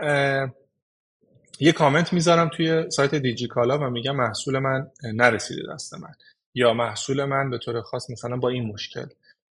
یه 1.60 1.72
کامنت 1.72 2.12
می‌ذارم 2.12 2.48
توی 2.48 2.90
سایت 2.90 3.14
دیجیکالا 3.14 3.78
و 3.78 3.90
میگم 3.90 4.16
محصول 4.16 4.58
من 4.58 4.90
نرسیده 5.14 5.62
دست 5.74 5.94
من. 5.94 6.12
یا 6.54 6.74
محصول 6.74 7.24
من 7.24 7.50
به 7.50 7.58
طور 7.58 7.82
خاص 7.82 8.10
مثلا 8.10 8.36
با 8.36 8.48
این 8.48 8.66
مشکل 8.66 9.06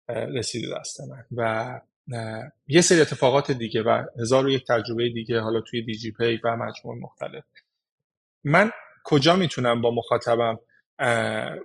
رسیده 0.09 0.75
دست 0.79 1.01
من. 1.01 1.25
و 1.31 1.81
یه 2.67 2.81
سری 2.81 3.01
اتفاقات 3.01 3.51
دیگه 3.51 3.83
و 3.83 4.05
هزار 4.19 4.45
و 4.45 4.49
یک 4.49 4.65
تجربه 4.67 5.09
دیگه 5.09 5.39
حالا 5.39 5.61
توی 5.61 5.81
دیجی 5.81 6.11
پی 6.11 6.39
و 6.43 6.55
مجموع 6.55 6.97
مختلف. 7.01 7.43
من 8.43 8.71
کجا 9.03 9.35
می‌تونم 9.35 9.81
با 9.81 9.91
مخاطبم 9.91 10.59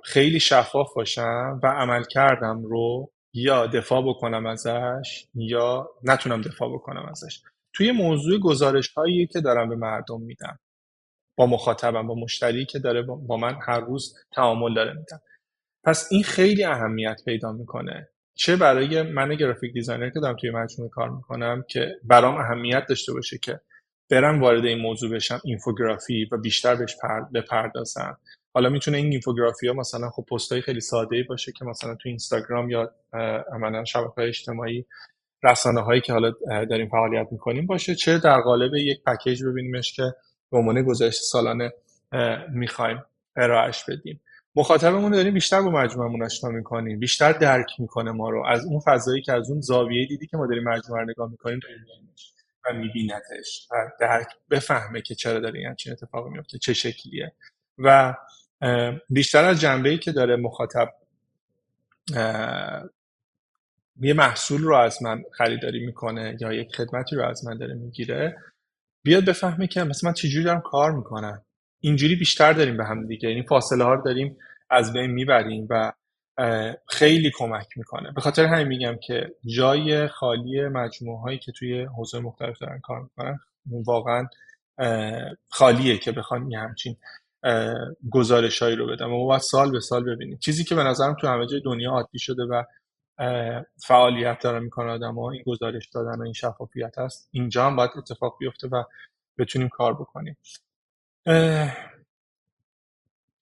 خیلی 0.05 0.41
شفاف 0.41 0.95
باشم 0.95 1.61
و 1.63 1.67
عمل 1.67 2.05
کردم 2.05 2.63
رو 2.63 3.13
یا 3.33 3.67
دفاع 3.67 4.03
بکنم 4.09 4.47
ازش 4.47 5.27
یا 5.35 5.91
نتونم 6.03 6.41
دفاع 6.41 6.75
بکنم 6.75 7.07
ازش؟ 7.11 7.43
توی 7.73 7.93
موضوع 7.93 8.39
گزارش 8.41 8.93
هایی 8.93 9.27
که 9.27 9.41
دارم 9.41 9.69
به 9.69 9.77
مردم 9.77 10.21
میدم 10.21 10.59
با 11.37 11.47
مخاطبم 11.47 12.07
با 12.07 12.15
مشتری 12.15 12.67
که 12.67 12.79
داره 12.79 13.03
با 13.03 13.37
من 13.37 13.59
هر 13.67 13.81
روز 13.81 14.15
تعامل 14.33 14.75
داره 14.75 14.93
میدم 14.93 15.21
پس 15.85 16.09
این 16.11 16.23
خیلی 16.23 16.65
اهمیت 16.65 17.21
پیدا 17.25 17.53
می‌کنه. 17.53 18.09
چه 18.39 18.57
برای 18.57 19.03
من 19.03 19.35
graphic 19.35 19.73
designer 19.73 20.11
که 20.11 20.21
دارم 20.21 20.37
توی 20.37 20.51
مجموعه 20.51 20.91
کار 20.91 21.11
می‌کنم 21.11 21.65
که 21.69 21.93
برام 22.05 22.35
اهمیت 22.35 22.85
داشته 22.89 23.13
باشه 23.13 23.39
که 23.39 23.61
برم 24.11 24.41
وارد 24.41 24.65
این 24.65 24.79
موضوع 24.79 25.11
بشم 25.11 25.41
اینفوگرافی 25.45 26.29
و 26.33 26.37
بیشتر 26.37 26.75
بهش 26.75 26.97
بپردازم. 27.35 28.19
حالا 28.55 28.69
می‌تونه 28.69 28.97
این 28.97 29.07
اینفوگرافی 29.11 29.69
ها 29.69 29.75
مثلا 29.75 30.11
خب 30.11 30.25
پست 30.31 30.53
های 30.53 30.61
خیلی 30.61 30.81
ساده 30.81 31.23
باشه 31.23 31.53
که 31.53 31.65
مثلا 31.65 31.95
تو 31.95 32.09
اینستاگرام 32.09 32.71
یا 32.71 32.95
عملا 33.53 33.85
شبکه 33.85 34.13
های 34.17 34.29
اجتماعی 34.29 34.87
رسانه 35.43 35.81
هایی 35.81 36.01
که 36.01 36.13
حالا 36.13 36.31
داریم 36.71 36.89
فعالیت 36.89 37.27
می‌کنیم 37.33 37.67
باشه 37.67 37.95
چه 37.95 38.19
در 38.19 38.41
قالب 38.41 38.75
یک 38.75 39.03
پکیج 39.05 39.45
ببینیمش 39.45 39.93
که 39.93 40.03
به 40.53 40.59
عنوان 40.59 40.83
گزارش 40.83 41.17
سالانه 41.17 41.73
می‌خوایم 42.53 43.05
ارائهش 43.37 43.85
بدیم. 43.89 44.21
مخاطبمون 44.57 45.11
رو 45.11 45.17
داریم 45.17 45.35
بیشتر 45.35 45.63
با 45.63 45.71
مجموعمون 45.71 46.23
آشنا 46.23 46.51
می‌کنیم 46.51 46.99
بیشتر 46.99 47.33
درک 47.33 47.71
می‌کنه 47.79 48.11
ما 48.13 48.31
رو. 48.31 48.47
از 48.47 48.65
اون 48.65 48.81
فضایی 48.81 49.23
که 49.23 49.33
از 49.33 49.51
اون 49.51 49.61
زاویه 49.61 50.07
دیدی 50.07 50.27
که 50.27 50.37
ما 50.37 50.47
داریم 50.47 50.65
مجموعه 50.65 51.03
رو 51.03 51.11
نگاه 51.11 51.31
می‌کنیم 51.31 51.61
و 52.65 52.73
میبینتش 52.73 53.69
و 53.71 53.75
درک 54.01 54.29
بفهمه 54.51 55.03
که 55.03 55.15
چرا 55.15 55.41
داره 55.41 55.59
این 55.59 55.75
چین 55.75 55.93
اتفاقی 55.93 56.31
میفته 56.31 56.59
چه 56.59 56.75
شکلیه. 56.75 57.33
و 57.79 58.15
بیشتر 59.11 59.45
از 59.45 59.61
جنبه 59.61 59.89
ای 59.89 59.99
که 59.99 60.13
داره 60.13 60.37
مخاطب 60.37 60.95
یه 64.01 64.15
محصول 64.15 64.63
رو 64.63 64.75
از 64.75 65.03
من 65.03 65.23
خریداری 65.33 65.87
می‌کنه 65.87 66.37
یا 66.41 66.53
یک 66.53 66.77
خدمتی 66.77 67.17
رو 67.17 67.25
از 67.25 67.47
من 67.47 67.59
داره 67.59 67.75
می‌گیره 67.75 68.37
بیاد 69.03 69.25
بفهمه 69.25 69.67
که 69.67 69.85
مثلا 69.85 70.11
من 70.11 70.15
چجوری 70.15 70.45
دارم 70.45 70.61
کار 70.61 70.93
می‌کنم. 70.93 71.46
اینجوری 71.87 72.17
بیشتر 72.17 72.53
داریم 72.53 72.77
به 72.77 72.85
هم 72.85 73.07
دیگه. 73.07 73.29
یعنی 73.29 73.43
فاصله 73.43 73.85
ها 73.85 73.95
رو 73.95 74.03
داریم 74.03 74.39
از 74.71 74.93
بین 74.93 75.11
می‌بریم 75.11 75.67
و 75.71 75.93
خیلی 76.89 77.31
کمک 77.35 77.67
می‌کنه. 77.77 78.13
به 78.13 78.21
خاطر 78.21 78.45
همین 78.45 78.67
میگم 78.69 78.97
که 79.03 79.35
جای 79.57 80.09
خالی 80.09 80.69
مجموعه 80.69 81.21
هایی 81.21 81.39
که 81.39 81.53
توی 81.53 81.85
حوزه 81.85 82.21
مختلف 82.21 82.59
دارن 82.59 82.81
کار 82.81 83.03
می‌کنن 83.03 83.39
واقعا 83.67 84.29
خالیه 85.49 85.99
که 85.99 86.13
بخوان 86.13 86.51
یه 86.51 86.59
همچین 86.59 86.97
گزارش 88.11 88.63
هایی 88.63 88.77
رو 88.77 88.87
بدم 88.87 89.13
و 89.13 89.27
باید 89.27 89.41
سال 89.41 89.71
به 89.73 89.81
سال 89.81 90.05
ببینیم. 90.05 90.39
چیزی 90.39 90.65
که 90.65 90.75
به 90.75 90.83
نظرم 90.83 91.17
تو 91.21 91.27
همه 91.27 91.47
جای 91.47 91.61
دنیا 91.61 91.91
عادی 91.91 92.19
شده 92.19 92.43
و 92.43 92.63
فعالیت 93.87 94.39
داره 94.43 94.61
می‌کنه 94.61 94.91
آدم 94.91 95.15
ها 95.15 95.31
این 95.31 95.43
گزارش 95.47 95.89
دادن 95.89 96.19
و 96.19 96.23
این 96.23 96.33
شفافیت 96.33 96.99
هست 96.99 97.29
اینجا 97.33 97.67
هم 97.67 97.77
باید 97.77 97.91
اتفاق 97.97 98.37
بیفته 98.41 98.69
و 98.69 98.83
بتونیم 99.39 99.69
کار 99.69 99.95
بکنیم. 99.95 100.37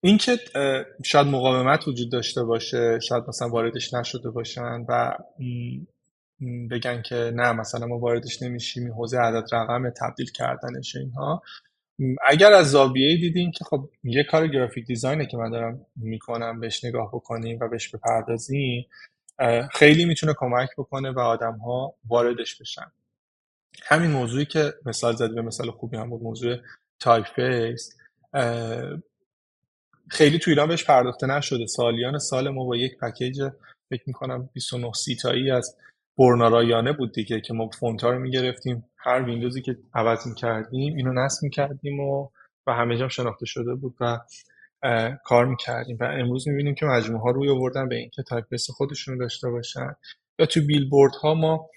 اینکه 0.01 0.39
شاید 1.05 1.27
مقاومت 1.27 1.89
وجود 1.89 2.12
داشته 2.12 2.44
باشه 2.44 3.01
شاید 3.01 3.24
مثلا 3.28 3.48
واردش 3.48 3.94
نشده 3.94 4.31
باشن 4.31 4.85
و 4.89 5.16
بگن 6.70 7.02
که 7.02 7.32
نه 7.35 7.52
مثلا 7.52 7.86
ما 7.86 7.98
واردش 7.98 8.43
نمیشیم 8.43 8.93
حوزه 8.93 9.19
عدد 9.19 9.55
رقم 9.55 9.90
تبدیل 9.90 10.31
کردنش 10.31 10.97
اینها. 10.97 11.43
اگر 12.27 12.52
از 12.52 12.70
زاویه 12.70 13.16
دیدین 13.16 13.51
که 13.51 13.65
خب 13.65 13.89
یه 14.05 14.24
کار 14.24 14.48
گرافیک 14.48 14.86
دیزاینه 14.86 15.27
که 15.27 15.36
من 15.36 15.51
دارم 15.51 15.86
می‌کنم 15.97 16.61
بهش 16.61 16.85
نگاه 16.85 17.09
بکنیم 17.09 17.59
و 17.61 17.69
بهش 17.69 17.89
بپردازیم 17.89 18.86
خیلی 19.73 20.05
می‌تونه 20.05 20.35
کمک 20.39 20.69
بکنه 20.78 21.11
و 21.11 21.19
آدم 21.19 21.56
ها 21.56 21.94
واردش 22.09 22.61
بشن. 22.61 22.93
همین 23.82 24.11
موضوعی 24.11 24.44
که 24.44 24.74
مثال 24.86 25.16
زدی 25.16 25.35
یه 25.35 25.43
مثال 25.43 25.70
خوبی 25.70 25.97
هم 25.97 26.11
بود 26.11 26.23
موضوع 26.23 26.56
typeface 27.01 27.97
خیلی 30.09 30.39
تو 30.39 30.51
ایران 30.51 30.69
بهش 30.69 30.85
پرداخته 30.85 31.27
نشده. 31.27 31.66
سالیان 31.66 32.19
سال 32.19 32.49
ما 32.49 32.65
با 32.65 32.77
یک 32.77 32.99
پکیج 32.99 33.43
فکر 33.91 34.03
می‌کنم 34.07 34.51
29 34.53 34.93
سی 34.93 35.16
تایی 35.16 35.51
از 35.51 35.77
برنا 36.19 36.50
رایانه 36.50 36.93
بود 36.93 37.12
دیگه 37.12 37.41
که 37.41 37.55
ما 37.55 37.69
فونت 37.69 38.05
رو 38.05 38.19
می‌گرفتیم. 38.19 38.85
هر 38.97 39.23
ویندوزی 39.23 39.62
که 39.62 39.79
عوض 39.95 40.27
می‌کردیم 40.27 40.97
اینو 40.97 41.12
نصب 41.12 41.43
می‌کردیم 41.43 42.01
و 42.01 42.29
و 42.66 42.73
همه 42.73 42.97
جام 42.97 43.09
شناخته 43.09 43.47
شده 43.47 43.75
بود 43.75 43.95
و 44.01 44.19
کار 45.25 45.47
می‌کردیم. 45.47 45.97
و 46.01 46.05
امروز 46.05 46.49
می‌بینیم 46.49 46.75
که 46.75 46.87
مجموعه 46.87 47.23
ها 47.23 47.31
روی 47.31 47.51
آوردن 47.51 47.89
به 47.89 47.97
اینکه 47.97 48.23
typeface 48.23 48.70
خودشون 48.71 49.19
داشته 49.19 49.51
باشن. 49.51 49.97
یا 50.39 50.47
تو 50.47 50.61
بیلبورد 50.66 51.15
ها 51.15 51.35
ما 51.35 51.71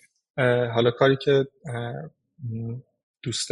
حالا 0.73 0.91
کاری 0.91 1.18
که 1.22 1.48
دوست 3.23 3.49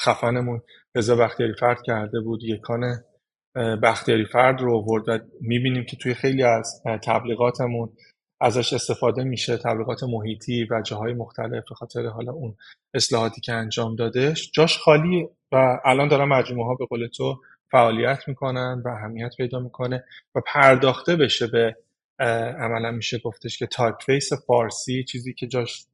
خفنمون. 0.00 0.60
رضا 0.94 1.16
بختیاری 1.16 1.54
فرد 1.60 1.78
کرده 1.82 2.20
بود 2.20 2.42
یکان 2.42 3.04
بختیاری 3.82 4.24
فرد 4.24 4.60
رو 4.60 4.76
آورد 4.76 5.08
و 5.08 5.18
می‌بینیم 5.40 5.84
که 5.84 5.96
توی 5.96 6.14
خیلی 6.14 6.42
از 6.42 6.82
تبلیغاتمون 7.04 7.92
ازش 8.40 8.72
استفاده 8.72 9.24
میشه 9.24 9.56
تبلیغات 9.56 10.02
محیطی 10.02 10.64
و 10.70 10.82
جاهای 10.82 11.14
مختلف 11.14 11.64
به 11.68 11.74
خاطر 11.74 12.06
حالا 12.06 12.32
اون 12.32 12.56
اصلاحاتی 12.94 13.40
که 13.40 13.52
انجام 13.52 13.96
دادش 13.96 14.50
جاش 14.54 14.78
خالی 14.78 15.28
و 15.52 15.78
الان 15.84 16.08
دارن 16.08 16.28
مجموعه 16.28 16.66
ها 16.66 16.74
به 16.74 16.86
قول 16.86 17.06
تو 17.06 17.40
فعالیت 17.70 18.28
می‌کنن 18.28 18.82
و 18.84 18.88
اهمیت 18.88 19.30
پیدا 19.36 19.58
می‌کنه 19.58 20.04
و 20.34 20.40
پرداخته 20.46 21.16
بشه 21.16 21.46
به 21.46 21.76
عملا 22.58 22.90
میشه 22.90 23.18
گفتش 23.18 23.58
که 23.58 23.66
typeface 23.66 24.32
فارسی 24.46 25.04
چیزی 25.04 25.34
که 25.34 25.46
جاش 25.46 25.86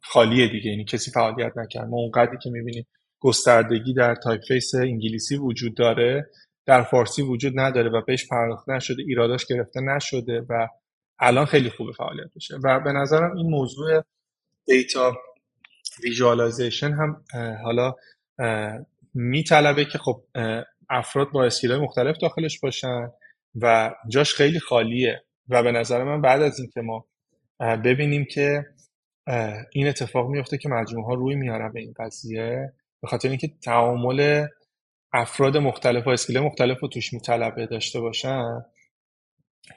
خالیه 0.00 0.48
دیگه. 0.48 0.70
یعنی 0.70 0.84
کسی 0.84 1.10
فعالیت 1.10 1.52
نکرد. 1.56 1.88
ما 1.88 1.96
اونقدری 1.96 2.38
که 2.42 2.50
می‌بینیم 2.50 2.86
گستردگی 3.20 3.94
در 3.94 4.14
typeface 4.14 4.74
انگلیسی 4.74 5.36
وجود 5.36 5.74
داره 5.74 6.30
در 6.66 6.82
فارسی 6.82 7.22
وجود 7.22 7.52
نداره 7.60 7.90
و 7.90 8.02
بهش 8.06 8.28
پرداخته 8.28 8.72
نشده 8.72 9.02
ایراداش 9.02 9.46
گرفته 9.46 9.80
نشده 9.80 10.40
و 10.48 10.68
الان 11.18 11.46
خیلی 11.46 11.70
خوبه 11.70 11.92
فعالیت 11.92 12.30
بشه. 12.36 12.54
و 12.64 12.80
به 12.80 12.92
نظرم 12.92 13.36
این 13.36 13.50
موضوع 13.50 14.02
data 14.66 15.12
visualization 16.04 16.92
هم 16.92 17.24
حالا 17.64 17.94
میطلبه 19.14 19.84
که 19.84 19.98
خب 19.98 20.24
افراد 20.90 21.30
با 21.30 21.44
skill 21.44 21.76
مختلف 21.76 22.16
داخلش 22.18 22.60
باشن 22.60 23.08
و 23.54 23.94
جاش 24.08 24.34
خیلی 24.34 24.60
خالیه. 24.60 25.22
و 25.48 25.62
به 25.62 25.72
نظر 25.72 26.04
من 26.04 26.20
بعد 26.20 26.42
از 26.42 26.60
اینکه 26.60 26.80
ما 26.80 27.06
ببینیم 27.84 28.24
که 28.24 28.64
این 29.72 29.88
اتفاق 29.88 30.28
میفته 30.28 30.58
که 30.58 30.68
مجموعه 30.68 31.06
ها 31.06 31.14
روی 31.14 31.34
میارن 31.34 31.72
به 31.72 31.80
این 31.80 31.94
قضیه 31.96 32.72
به 33.02 33.08
خاطر 33.08 33.28
اینکه 33.28 33.48
تعامل 33.48 34.46
افراد 35.12 35.56
مختلف 35.56 36.06
و 36.06 36.10
skill 36.10 36.38
مختلف 36.38 36.80
رو 36.80 36.88
توش 36.88 37.12
میطلبه 37.12 37.66
داشته 37.66 38.00
باشن. 38.00 38.64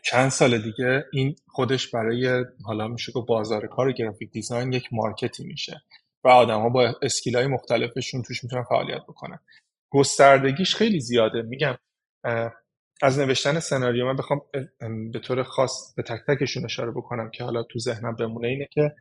چند 0.04 0.30
سال 0.30 0.58
دیگه 0.58 1.06
این 1.14 1.36
خودش 1.48 1.88
برای 1.88 2.46
حالا 2.66 2.88
میشه 2.88 3.12
که 3.12 3.20
بازار 3.28 3.68
کار 3.68 3.92
graphic 3.92 4.32
design 4.32 4.74
یک 4.74 4.90
market 4.92 5.37
ی 5.37 5.44
میشه 5.44 5.82
و 6.24 6.30
ها 6.30 6.70
با 6.70 6.96
skill 7.02 7.36
های 7.36 7.48
مختلفشون 7.48 8.22
توش 8.22 8.44
می‌تونن 8.44 8.64
فعالیت 8.64 9.02
بکنن. 9.04 9.40
گستردگیش 9.90 10.76
خیلی 10.76 11.00
زیاده. 11.00 11.42
میگم 11.42 11.78
از 13.02 13.20
نوشتن 13.20 13.60
سناریو 13.60 14.06
من 14.06 14.16
بخوام 14.16 14.42
به 15.12 15.20
طور 15.20 15.44
خاص 15.44 15.94
به 15.96 16.04
تک 16.04 16.22
تکشون 16.28 16.66
اشاره 16.66 16.92
بکنم 16.92 17.30
که 17.30 17.44
حالا 17.44 17.64
تو 17.64 17.80
ذهنم 17.80 18.16
بمونه 18.16 18.48
اینه 18.48 18.68
که 18.72 18.96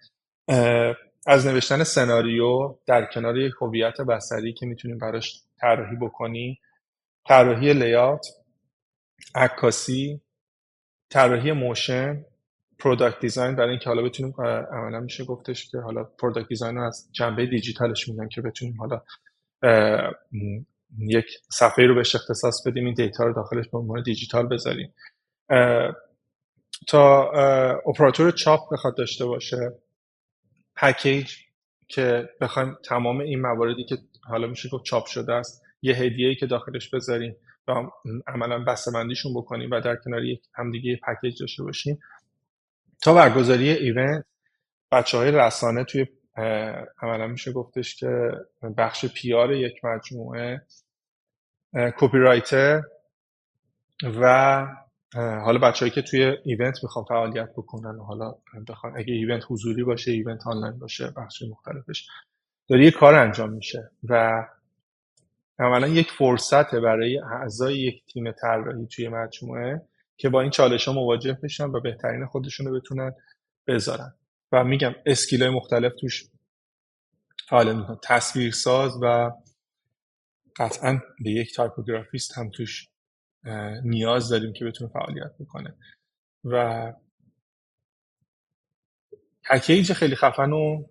از 1.27 1.47
نوشتن 1.47 1.85
سناریو 1.85 2.79
در 2.87 3.07
کنار 3.15 3.39
یک 3.39 3.53
هویت 3.61 4.01
بصری 4.01 4.53
که 4.53 4.67
می‌تونیم 4.67 4.99
براش 4.99 5.43
طراحی 5.61 5.97
بکنی 5.97 6.61
طراحی 7.29 7.73
layout 7.75 8.27
عکاسی 9.35 10.21
طراحی 11.11 11.53
motion 11.53 12.25
product 12.79 13.21
design 13.21 13.57
برای 13.57 13.71
اینکه 13.71 13.91
حالا 13.91 14.03
بتونیم 14.03 14.35
عملا 14.73 15.01
میشه 15.01 15.25
گفتش 15.25 15.71
که 15.71 15.79
حالا 15.79 16.05
product 16.05 16.49
design 16.49 16.77
رو 16.77 16.83
از 16.87 17.09
جنبه 17.13 17.47
دیجیتالش 17.47 18.09
میگن 18.09 18.29
که 18.29 18.41
بتونیم 18.43 18.77
حالا 18.79 19.03
یک 20.99 21.27
صفحه 21.53 21.87
رو 21.87 21.95
بهش 21.95 22.15
اختصاص 22.15 22.67
بدیم 22.67 22.85
این 22.85 22.95
دیتا 22.95 23.25
رو 23.25 23.33
داخلش 23.35 23.69
به 23.69 23.79
عنوان 23.79 24.03
دیجیتال 24.03 24.47
بذاریم. 24.49 24.95
تا 26.89 27.31
اپراتور 27.87 28.31
چاپ 28.31 28.73
بخواد 28.73 28.97
داشته 28.97 29.25
باشه. 29.27 29.73
پکیج 30.83 31.37
که 31.89 32.29
بخوایم 32.41 32.77
تمام 32.85 33.21
این 33.21 33.41
مواردی 33.41 33.85
که 33.85 33.99
حالا 34.25 34.47
میشه 34.47 34.69
گفت 34.69 34.85
چاپ 34.85 35.07
شده 35.07 35.33
است 35.33 35.63
یه 35.83 35.95
هدیه 35.95 36.35
که 36.35 36.47
داخلش 36.47 36.91
بذاریم 36.91 37.37
و 37.69 37.73
عملا 38.27 38.65
بسته‌بندیشون 38.65 39.35
بکنیم 39.35 39.71
و 39.71 39.81
در 39.81 39.97
کنار 39.97 40.25
یک 40.25 40.43
همدیگه 40.55 41.01
پکیج 41.07 41.41
داشته 41.41 41.63
باشیم. 41.63 42.01
تا 43.03 43.15
برگزاری 43.15 43.71
event 43.71 44.25
بچه 44.93 45.19
های 45.19 45.31
رسانه 45.31 45.85
توی 45.85 46.07
عملا 47.03 47.27
میشه 47.27 47.53
گفتش 47.53 47.97
که 47.97 48.31
بخش 48.77 49.07
PR 49.07 49.53
یک 49.53 49.85
مجموعه 49.85 50.63
copywriter 51.75 52.83
و 54.21 54.67
حالا 55.15 55.59
بچه‌هایی 55.59 55.91
که 55.91 56.03
توی 56.03 56.37
event 56.45 56.79
می‌خوان 56.83 57.05
فعالیت 57.05 57.53
بکنن 57.53 57.99
حالا 57.99 58.35
بخوان 58.69 58.97
اگه 58.97 59.15
event 59.15 59.43
حضوری 59.49 59.85
باشه 59.85 60.11
event 60.11 60.47
آنلاین 60.47 60.79
باشه 60.79 61.11
بخش 61.17 61.43
مختلفش. 61.43 62.07
داره 62.69 62.85
یه 62.85 62.91
کار 62.91 63.15
انجام 63.15 63.51
میشه 63.51 63.91
و 64.05 64.45
عملا 65.59 65.89
یک 65.89 66.11
فرصت 66.11 66.75
برای 66.75 67.19
اعضای 67.19 67.79
یک 67.79 68.05
تیم 68.13 68.33
طراحی 68.33 68.87
توی 68.87 69.09
مجموعه 69.09 69.83
که 70.17 70.29
با 70.29 70.41
این 70.41 70.51
چالش 70.51 70.89
ها 70.89 70.95
مواجه 70.95 71.39
بشن 71.43 71.65
و 71.65 71.81
بهترین 71.81 72.27
خودشون 72.27 72.67
رو 72.67 72.81
بتونن 72.81 73.13
بذارن. 73.67 74.15
و 74.53 74.65
میگم 74.65 74.95
skill 75.07 75.43
های 75.43 75.55
مختلف 75.55 75.93
توش 76.01 76.25
فعالیت 77.49 77.75
می‌کنن. 77.75 77.99
تصویرساز 78.03 78.93
و 79.03 79.31
قطعا 80.57 81.01
به 81.25 81.31
یک 81.31 81.55
typographist 81.55 82.39
هم 82.39 82.51
توش 82.51 82.89
نیاز 83.85 84.29
داریم 84.29 84.53
که 84.53 84.65
بتونه 84.65 84.91
فعالیت 84.91 85.33
بکنه. 85.41 85.75
و 86.45 86.93
پکیج 89.51 89.93
خیلی 89.93 90.17
خفن 90.17 90.53
و 90.53 90.85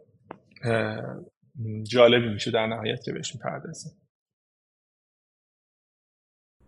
جالبی 1.84 2.34
میشه 2.34 2.52
در 2.52 2.68
نهایت 2.68 3.04
که 3.04 3.12
بهش 3.12 3.36
می‌پردازیم. 3.36 3.92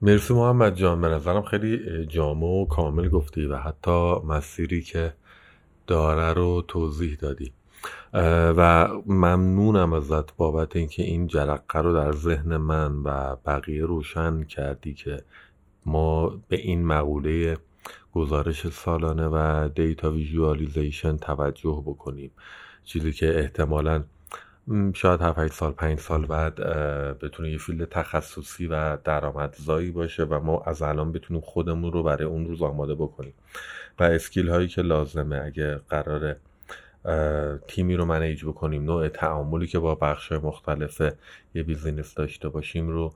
مرسی 0.02 0.34
محمد 0.34 0.76
جان. 0.76 1.02
به 1.02 1.08
نظرم 1.08 1.42
خیلی 1.42 2.06
جامع 2.06 2.46
و 2.46 2.66
کامل 2.66 3.10
گفتی 3.10 3.46
و 3.46 3.58
حتی 3.58 4.14
مسیری 4.26 4.82
که 4.82 5.14
داره 5.88 6.34
رو 6.34 6.62
توضیح 6.68 7.16
دادی. 7.16 7.54
و 8.58 8.88
ممنونم 9.06 9.94
ازت 9.94 10.36
بابت 10.36 10.76
اینکه 10.76 11.04
این 11.04 11.28
جرقه 11.28 11.80
رو 11.80 11.94
در 11.94 12.12
ذهن 12.12 12.58
من 12.58 12.94
و 12.98 13.36
بقیه 13.36 13.86
روشن 13.86 14.44
کردی 14.44 14.94
که 14.94 15.24
ما 15.86 16.30
به 16.48 16.56
این 16.56 16.86
مقوله 16.86 17.58
گزارش 18.14 18.68
سالانه 18.68 19.28
و 19.28 19.70
دیتا 19.76 20.12
ویژوالیزیشن 20.12 21.18
توجه 21.18 21.84
بکنیم. 21.86 22.32
چیزی 22.84 23.12
که 23.12 23.40
احتمالا 23.40 24.04
شاید 24.94 25.22
7 25.22 25.48
سال 25.48 25.72
5 25.72 26.00
سال 26.00 26.26
بعد 26.26 26.56
بتونه 27.20 27.52
یه 27.52 27.58
field 27.58 27.90
تخصصی 27.90 28.68
و 28.68 28.98
درآمدزایی 28.98 29.92
باشه 29.92 30.24
و 30.24 30.40
ما 30.40 30.64
از 30.66 30.82
الان 30.82 31.12
بتونیم 31.12 31.42
خودمون 31.42 31.92
رو 31.92 32.04
برای 32.04 32.24
اون 32.24 32.48
روز 32.48 32.62
آماده 32.62 32.96
بکنیم. 32.96 33.34
و 34.00 34.04
skill 34.04 34.50
هایی 34.50 34.68
که 34.68 34.82
لازمه 34.82 35.42
اگه 35.46 35.76
قراره 35.90 36.38
تیمی 37.68 37.96
رو 37.96 38.06
manage 38.06 38.46
بکنیم 38.46 38.84
نوع 38.84 39.08
تعاملی 39.08 39.68
که 39.68 39.80
با 39.80 39.96
بخش 39.96 40.32
مختلف 40.32 41.02
یه 41.56 41.64
business 41.64 42.14
داشته 42.14 42.50
باشیم 42.50 42.90
رو 42.90 43.14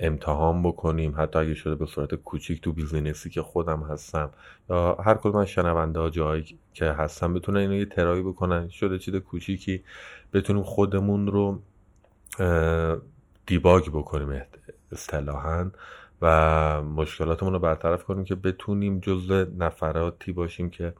امتحان 0.00 0.62
بکنیم. 0.62 1.14
حتی 1.16 1.38
اگه 1.38 1.54
شده 1.54 1.74
به 1.74 1.86
صورت 1.86 2.14
کوچیک 2.14 2.60
تو 2.60 2.72
business 2.72 3.24
ی 3.24 3.30
که 3.30 3.42
خودم 3.42 3.82
هستم. 3.82 4.30
یا 4.70 4.94
هر 4.94 5.14
کدوم 5.14 5.36
از 5.36 5.46
شنونده 5.46 6.10
جایی 6.10 6.58
که 6.74 6.84
هستم 6.84 7.34
بتونن 7.34 7.56
اینو 7.56 7.74
یه 7.74 7.86
ترایی 7.86 8.22
بکنن. 8.22 8.68
شده 8.68 8.98
چیز 8.98 9.14
کوچیکی 9.14 9.82
بتونیم 10.32 10.62
خودمون 10.62 11.26
رو 11.26 11.62
دیباگ 13.46 13.88
بکنیم 13.88 14.42
اصطلاحا. 14.92 15.70
و 16.22 16.82
مشکلاتمون 16.82 17.52
رو 17.52 17.58
برطرف 17.58 18.04
کنیم 18.04 18.24
که 18.24 18.34
بتونیم 18.34 19.00
جزء 19.00 19.44
نفراتی 19.58 20.32
باشیم 20.32 20.70
که 20.70 20.92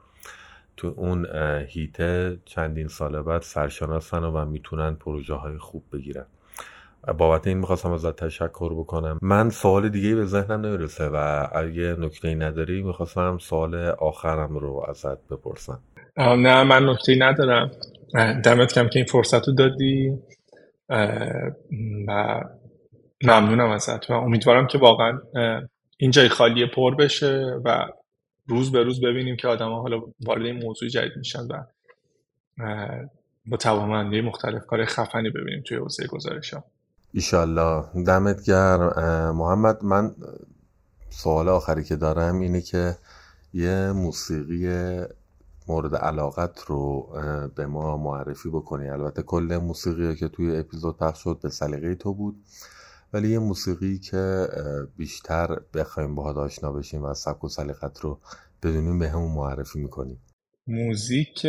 تو 0.77 0.93
اون 0.97 1.25
هیته 1.67 2.39
چندین 2.45 2.87
سال 2.87 3.21
بعد 3.21 3.41
سرشناسن 3.41 4.23
و 4.23 4.45
می‌تونن 4.45 4.95
پروژه 4.95 5.33
های 5.33 5.57
خوب 5.57 5.83
بگیرن. 5.93 6.25
بابت 7.17 7.47
این 7.47 7.57
می‌خواستم 7.57 7.91
ازت 7.91 8.15
تشکر 8.15 8.73
بکنم. 8.73 9.19
من 9.21 9.49
سوال 9.49 9.89
دیگه 9.89 10.15
به 10.15 10.25
ذهنم 10.25 10.65
نمی‌رسه 10.65 11.09
و 11.13 11.47
اگه 11.55 11.95
نکته 11.99 12.35
نداری 12.35 12.83
می‌خواستم 12.83 13.37
سوال 13.37 13.75
آخرم 13.85 14.57
رو 14.57 14.85
ازت 14.89 15.27
بپرسم. 15.27 15.79
نه 16.17 16.63
من 16.63 16.89
نکته 16.89 17.15
ندارم. 17.19 17.71
دمت 18.43 18.73
کم 18.73 18.87
که 18.87 18.99
این 18.99 19.05
فرصت 19.05 19.47
رو 19.47 19.53
دادی 19.53 20.19
و 22.07 22.41
ممنونم 23.23 23.69
ازت 23.69 24.09
و 24.09 24.13
امیدوارم 24.13 24.67
که 24.67 24.77
واقعا 24.77 25.19
این 25.97 26.11
جای 26.11 26.29
خالی 26.29 26.65
پر 26.65 26.95
بشه 26.95 27.61
و 27.65 27.87
روز 28.47 28.71
به 28.71 28.83
روز 28.83 29.01
ببینیم 29.01 29.35
که 29.35 29.47
آدم 29.47 29.69
ها 29.69 29.81
حالا 29.81 30.01
وارد 30.25 30.45
این 30.45 30.63
موضوع 30.63 30.89
جدید 30.89 31.17
میشن 31.17 31.47
و 31.47 31.63
با 33.45 33.57
توانمندی 33.57 34.21
مختلف 34.21 34.65
کار 34.65 34.85
خفنی 34.85 35.29
ببینیم 35.29 35.63
توی 35.65 35.77
حوزه 35.77 36.07
گزارش 36.07 36.53
ها 36.53 36.63
ایشالله. 37.13 38.03
دمت 38.03 38.43
گرم. 38.43 39.35
محمد 39.35 39.83
من 39.83 40.15
سوال 41.09 41.49
آخری 41.49 41.83
که 41.83 41.95
دارم 41.95 42.39
اینه 42.39 42.61
که 42.61 42.97
یه 43.53 43.91
موسیقی 43.91 44.67
مورد 45.67 45.95
علاقت 45.95 46.63
رو 46.67 47.09
به 47.55 47.65
ما 47.65 47.97
معرفی 47.97 48.49
بکنی. 48.49 48.89
البته 48.89 49.21
کل 49.21 49.59
موسیقی 49.63 50.15
که 50.15 50.27
توی 50.27 50.57
اپیزود 50.57 50.97
پخش 50.97 51.23
شد 51.23 51.39
به 51.43 51.49
سلیقه 51.49 51.95
تو 51.95 52.13
بود. 52.13 52.35
ولی 53.13 53.29
یه 53.29 53.39
موسیقی 53.39 53.99
که 53.99 54.47
بیشتر 54.97 55.59
بخوایم 55.73 56.15
باهات 56.15 56.37
آشنا 56.37 56.71
بشیم 56.71 57.03
و 57.03 57.13
سبک 57.13 57.43
و 57.43 57.49
سلیقت 57.49 57.99
رو 57.99 58.19
بدونیم 58.63 58.99
به 58.99 59.09
همون 59.09 59.31
معرفی 59.31 59.79
می‌کنیم. 59.79 60.21
موزیک 60.67 61.45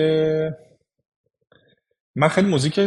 من 2.17 2.29
خیلی 2.29 2.51
موزیک 2.51 2.81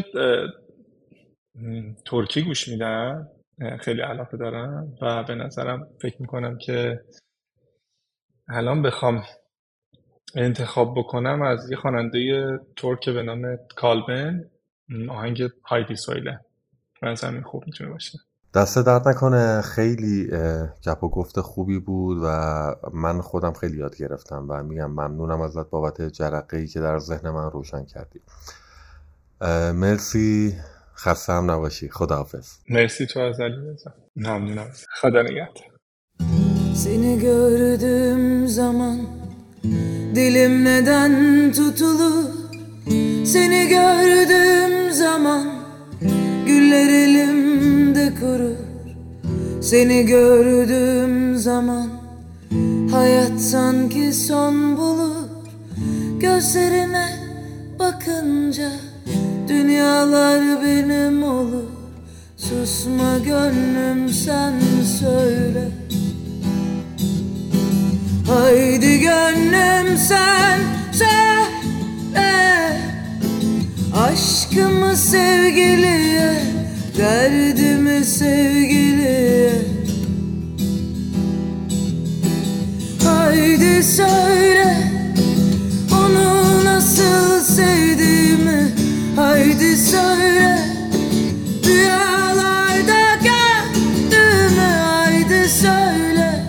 ترکی 2.06 2.41
گوش 2.44 2.68
میدم 2.68 3.27
خیلی 3.80 4.02
علاقه 4.02 4.38
دارم 4.38 4.94
و 5.02 5.23
به 5.23 5.36
نظرم 5.36 5.88
فکر 6.02 6.22
می‌کنم 6.22 6.57
که 6.57 7.02
الان 8.49 8.82
بخوام 8.82 9.23
انتخاب 10.36 10.94
بکنم 10.98 11.41
از 11.41 11.72
یه 11.72 11.77
خواننده 11.77 12.19
ترک 12.77 13.10
به 13.10 13.23
نام 13.23 13.57
کالبن 13.76 14.45
آهنگ 15.10 15.49
هایدی 15.65 15.95
سویله. 15.95 16.40
من 17.02 17.15
همین 17.23 17.41
خوب 17.41 17.64
می‌تونه 17.65 17.90
باشه. 17.90 18.19
دست 18.56 18.86
درد 18.86 19.07
نکنه. 19.07 19.61
خیلی 19.61 20.27
گپ 20.86 21.03
و 21.03 21.10
گفت 21.10 21.40
خوبی 21.40 21.80
بود 21.80 22.18
و 22.23 22.27
من 22.94 23.22
خودم 23.22 23.53
خیلی 23.53 23.77
یاد 23.77 23.98
گرفتم 23.98 24.45
و 24.49 24.64
میگم 24.64 24.91
ممنونم 24.91 25.41
ازت 25.41 25.69
بابت 25.69 26.02
جرقه 26.02 26.57
ای 26.57 26.68
که 26.68 26.80
در 26.80 26.99
ذهن 26.99 27.30
من 27.30 27.52
روشن 27.52 27.86
کردی. 27.86 28.22
مرسی. 29.73 30.56
خسته 30.97 31.32
هم 31.32 31.51
نباشی 31.51 31.89
خداحافظ 31.89 32.48
مرسی 32.68 33.06
تو 33.06 33.20
از 33.20 33.40
علی 33.40 33.56
ممنونم 34.16 34.66
خدا 35.01 35.22
نگهدار 35.22 35.70
Seni 36.74 37.18
gördüğüm 37.18 38.48
zaman 38.48 38.98
Dilim 40.14 40.64
neden 40.64 41.12
tutulur 41.52 42.31
Seni 43.24 43.68
gördüğüm 43.68 44.93
zaman 44.93 45.47
Güller 46.47 46.89
elimde 46.89 48.12
kurur 48.20 48.56
Seni 49.62 50.06
gördüğüm 50.06 51.36
zaman 51.36 51.89
Hayat 52.90 53.40
sanki 53.40 54.12
son 54.12 54.77
bulur 54.77 55.28
Gözlerine 56.20 57.09
bakınca 57.78 58.70
Dünyalar 59.47 60.63
benim 60.63 61.23
olur. 61.23 61.63
Susma 62.38 63.17
gönlüm 63.26 64.09
sen 64.09 64.53
söyle. 64.99 65.69
Haydi 68.27 68.99
gönlüm 68.99 69.97
sen 69.97 70.59
söyle. 70.91 71.26
Aşkımı 73.95 74.95
sevgiliye 74.95 76.55
Derdimi 76.97 78.05
sevgiliye. 78.05 79.51
Haydi 83.03 83.84
söyle 83.84 84.77
Onu 85.91 86.65
nasıl 86.65 87.43
sevdiğimi 87.43 88.74
Haydi 89.15 89.77
söyle 89.77 90.59
Rüyalarda 91.65 93.15
gördüğümü 93.23 94.61
Haydi 94.83 95.49
söyle. 95.49 96.43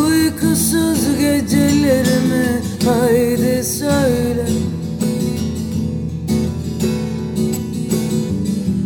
Uykusuz 0.00 1.18
gecelerimi 1.18 2.62
Haydi 2.84 3.64
söyle. 3.64 4.46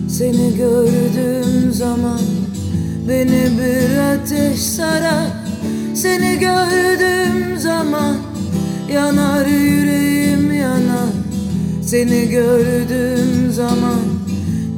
Seni 0.09 0.57
gördüğüm 0.57 1.73
zaman 1.73 2.21
Beni 3.09 3.51
bir 3.59 3.99
ateş 3.99 4.61
sarar. 4.61 5.27
Seni 5.95 6.39
gördüğüm 6.39 7.59
zaman 7.59 8.17
Yanar 8.93 9.47
yüreğim 9.47 10.20
Seni 11.91 12.29
gördüğüm 12.29 13.53
zaman 13.53 14.01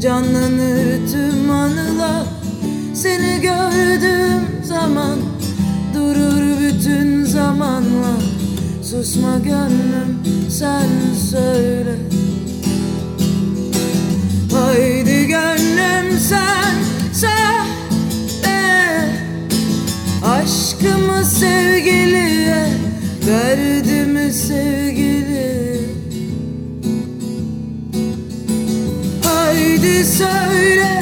Canlanır 0.00 1.10
tüm 1.12 1.50
anılar. 1.50 2.26
Seni 2.94 3.40
gördüğüm 3.40 4.64
zaman 4.64 5.18
Durur 5.94 6.60
bütün 6.60 7.24
zamanlar. 7.24 8.22
Susma 8.82 9.38
gönlüm 9.38 10.18
sen 10.50 10.88
söyle. 11.30 11.96
Haydi 14.52 15.26
gönlüm 15.26 16.18
sen 16.18 16.74
söyle. 17.12 17.42
Aşkımı 20.24 21.24
sevgiliye 21.24 22.66
Derdimi 23.26 24.32
sevgiliye 24.32 25.71
Haydi 29.82 30.04
söyle. 30.04 31.01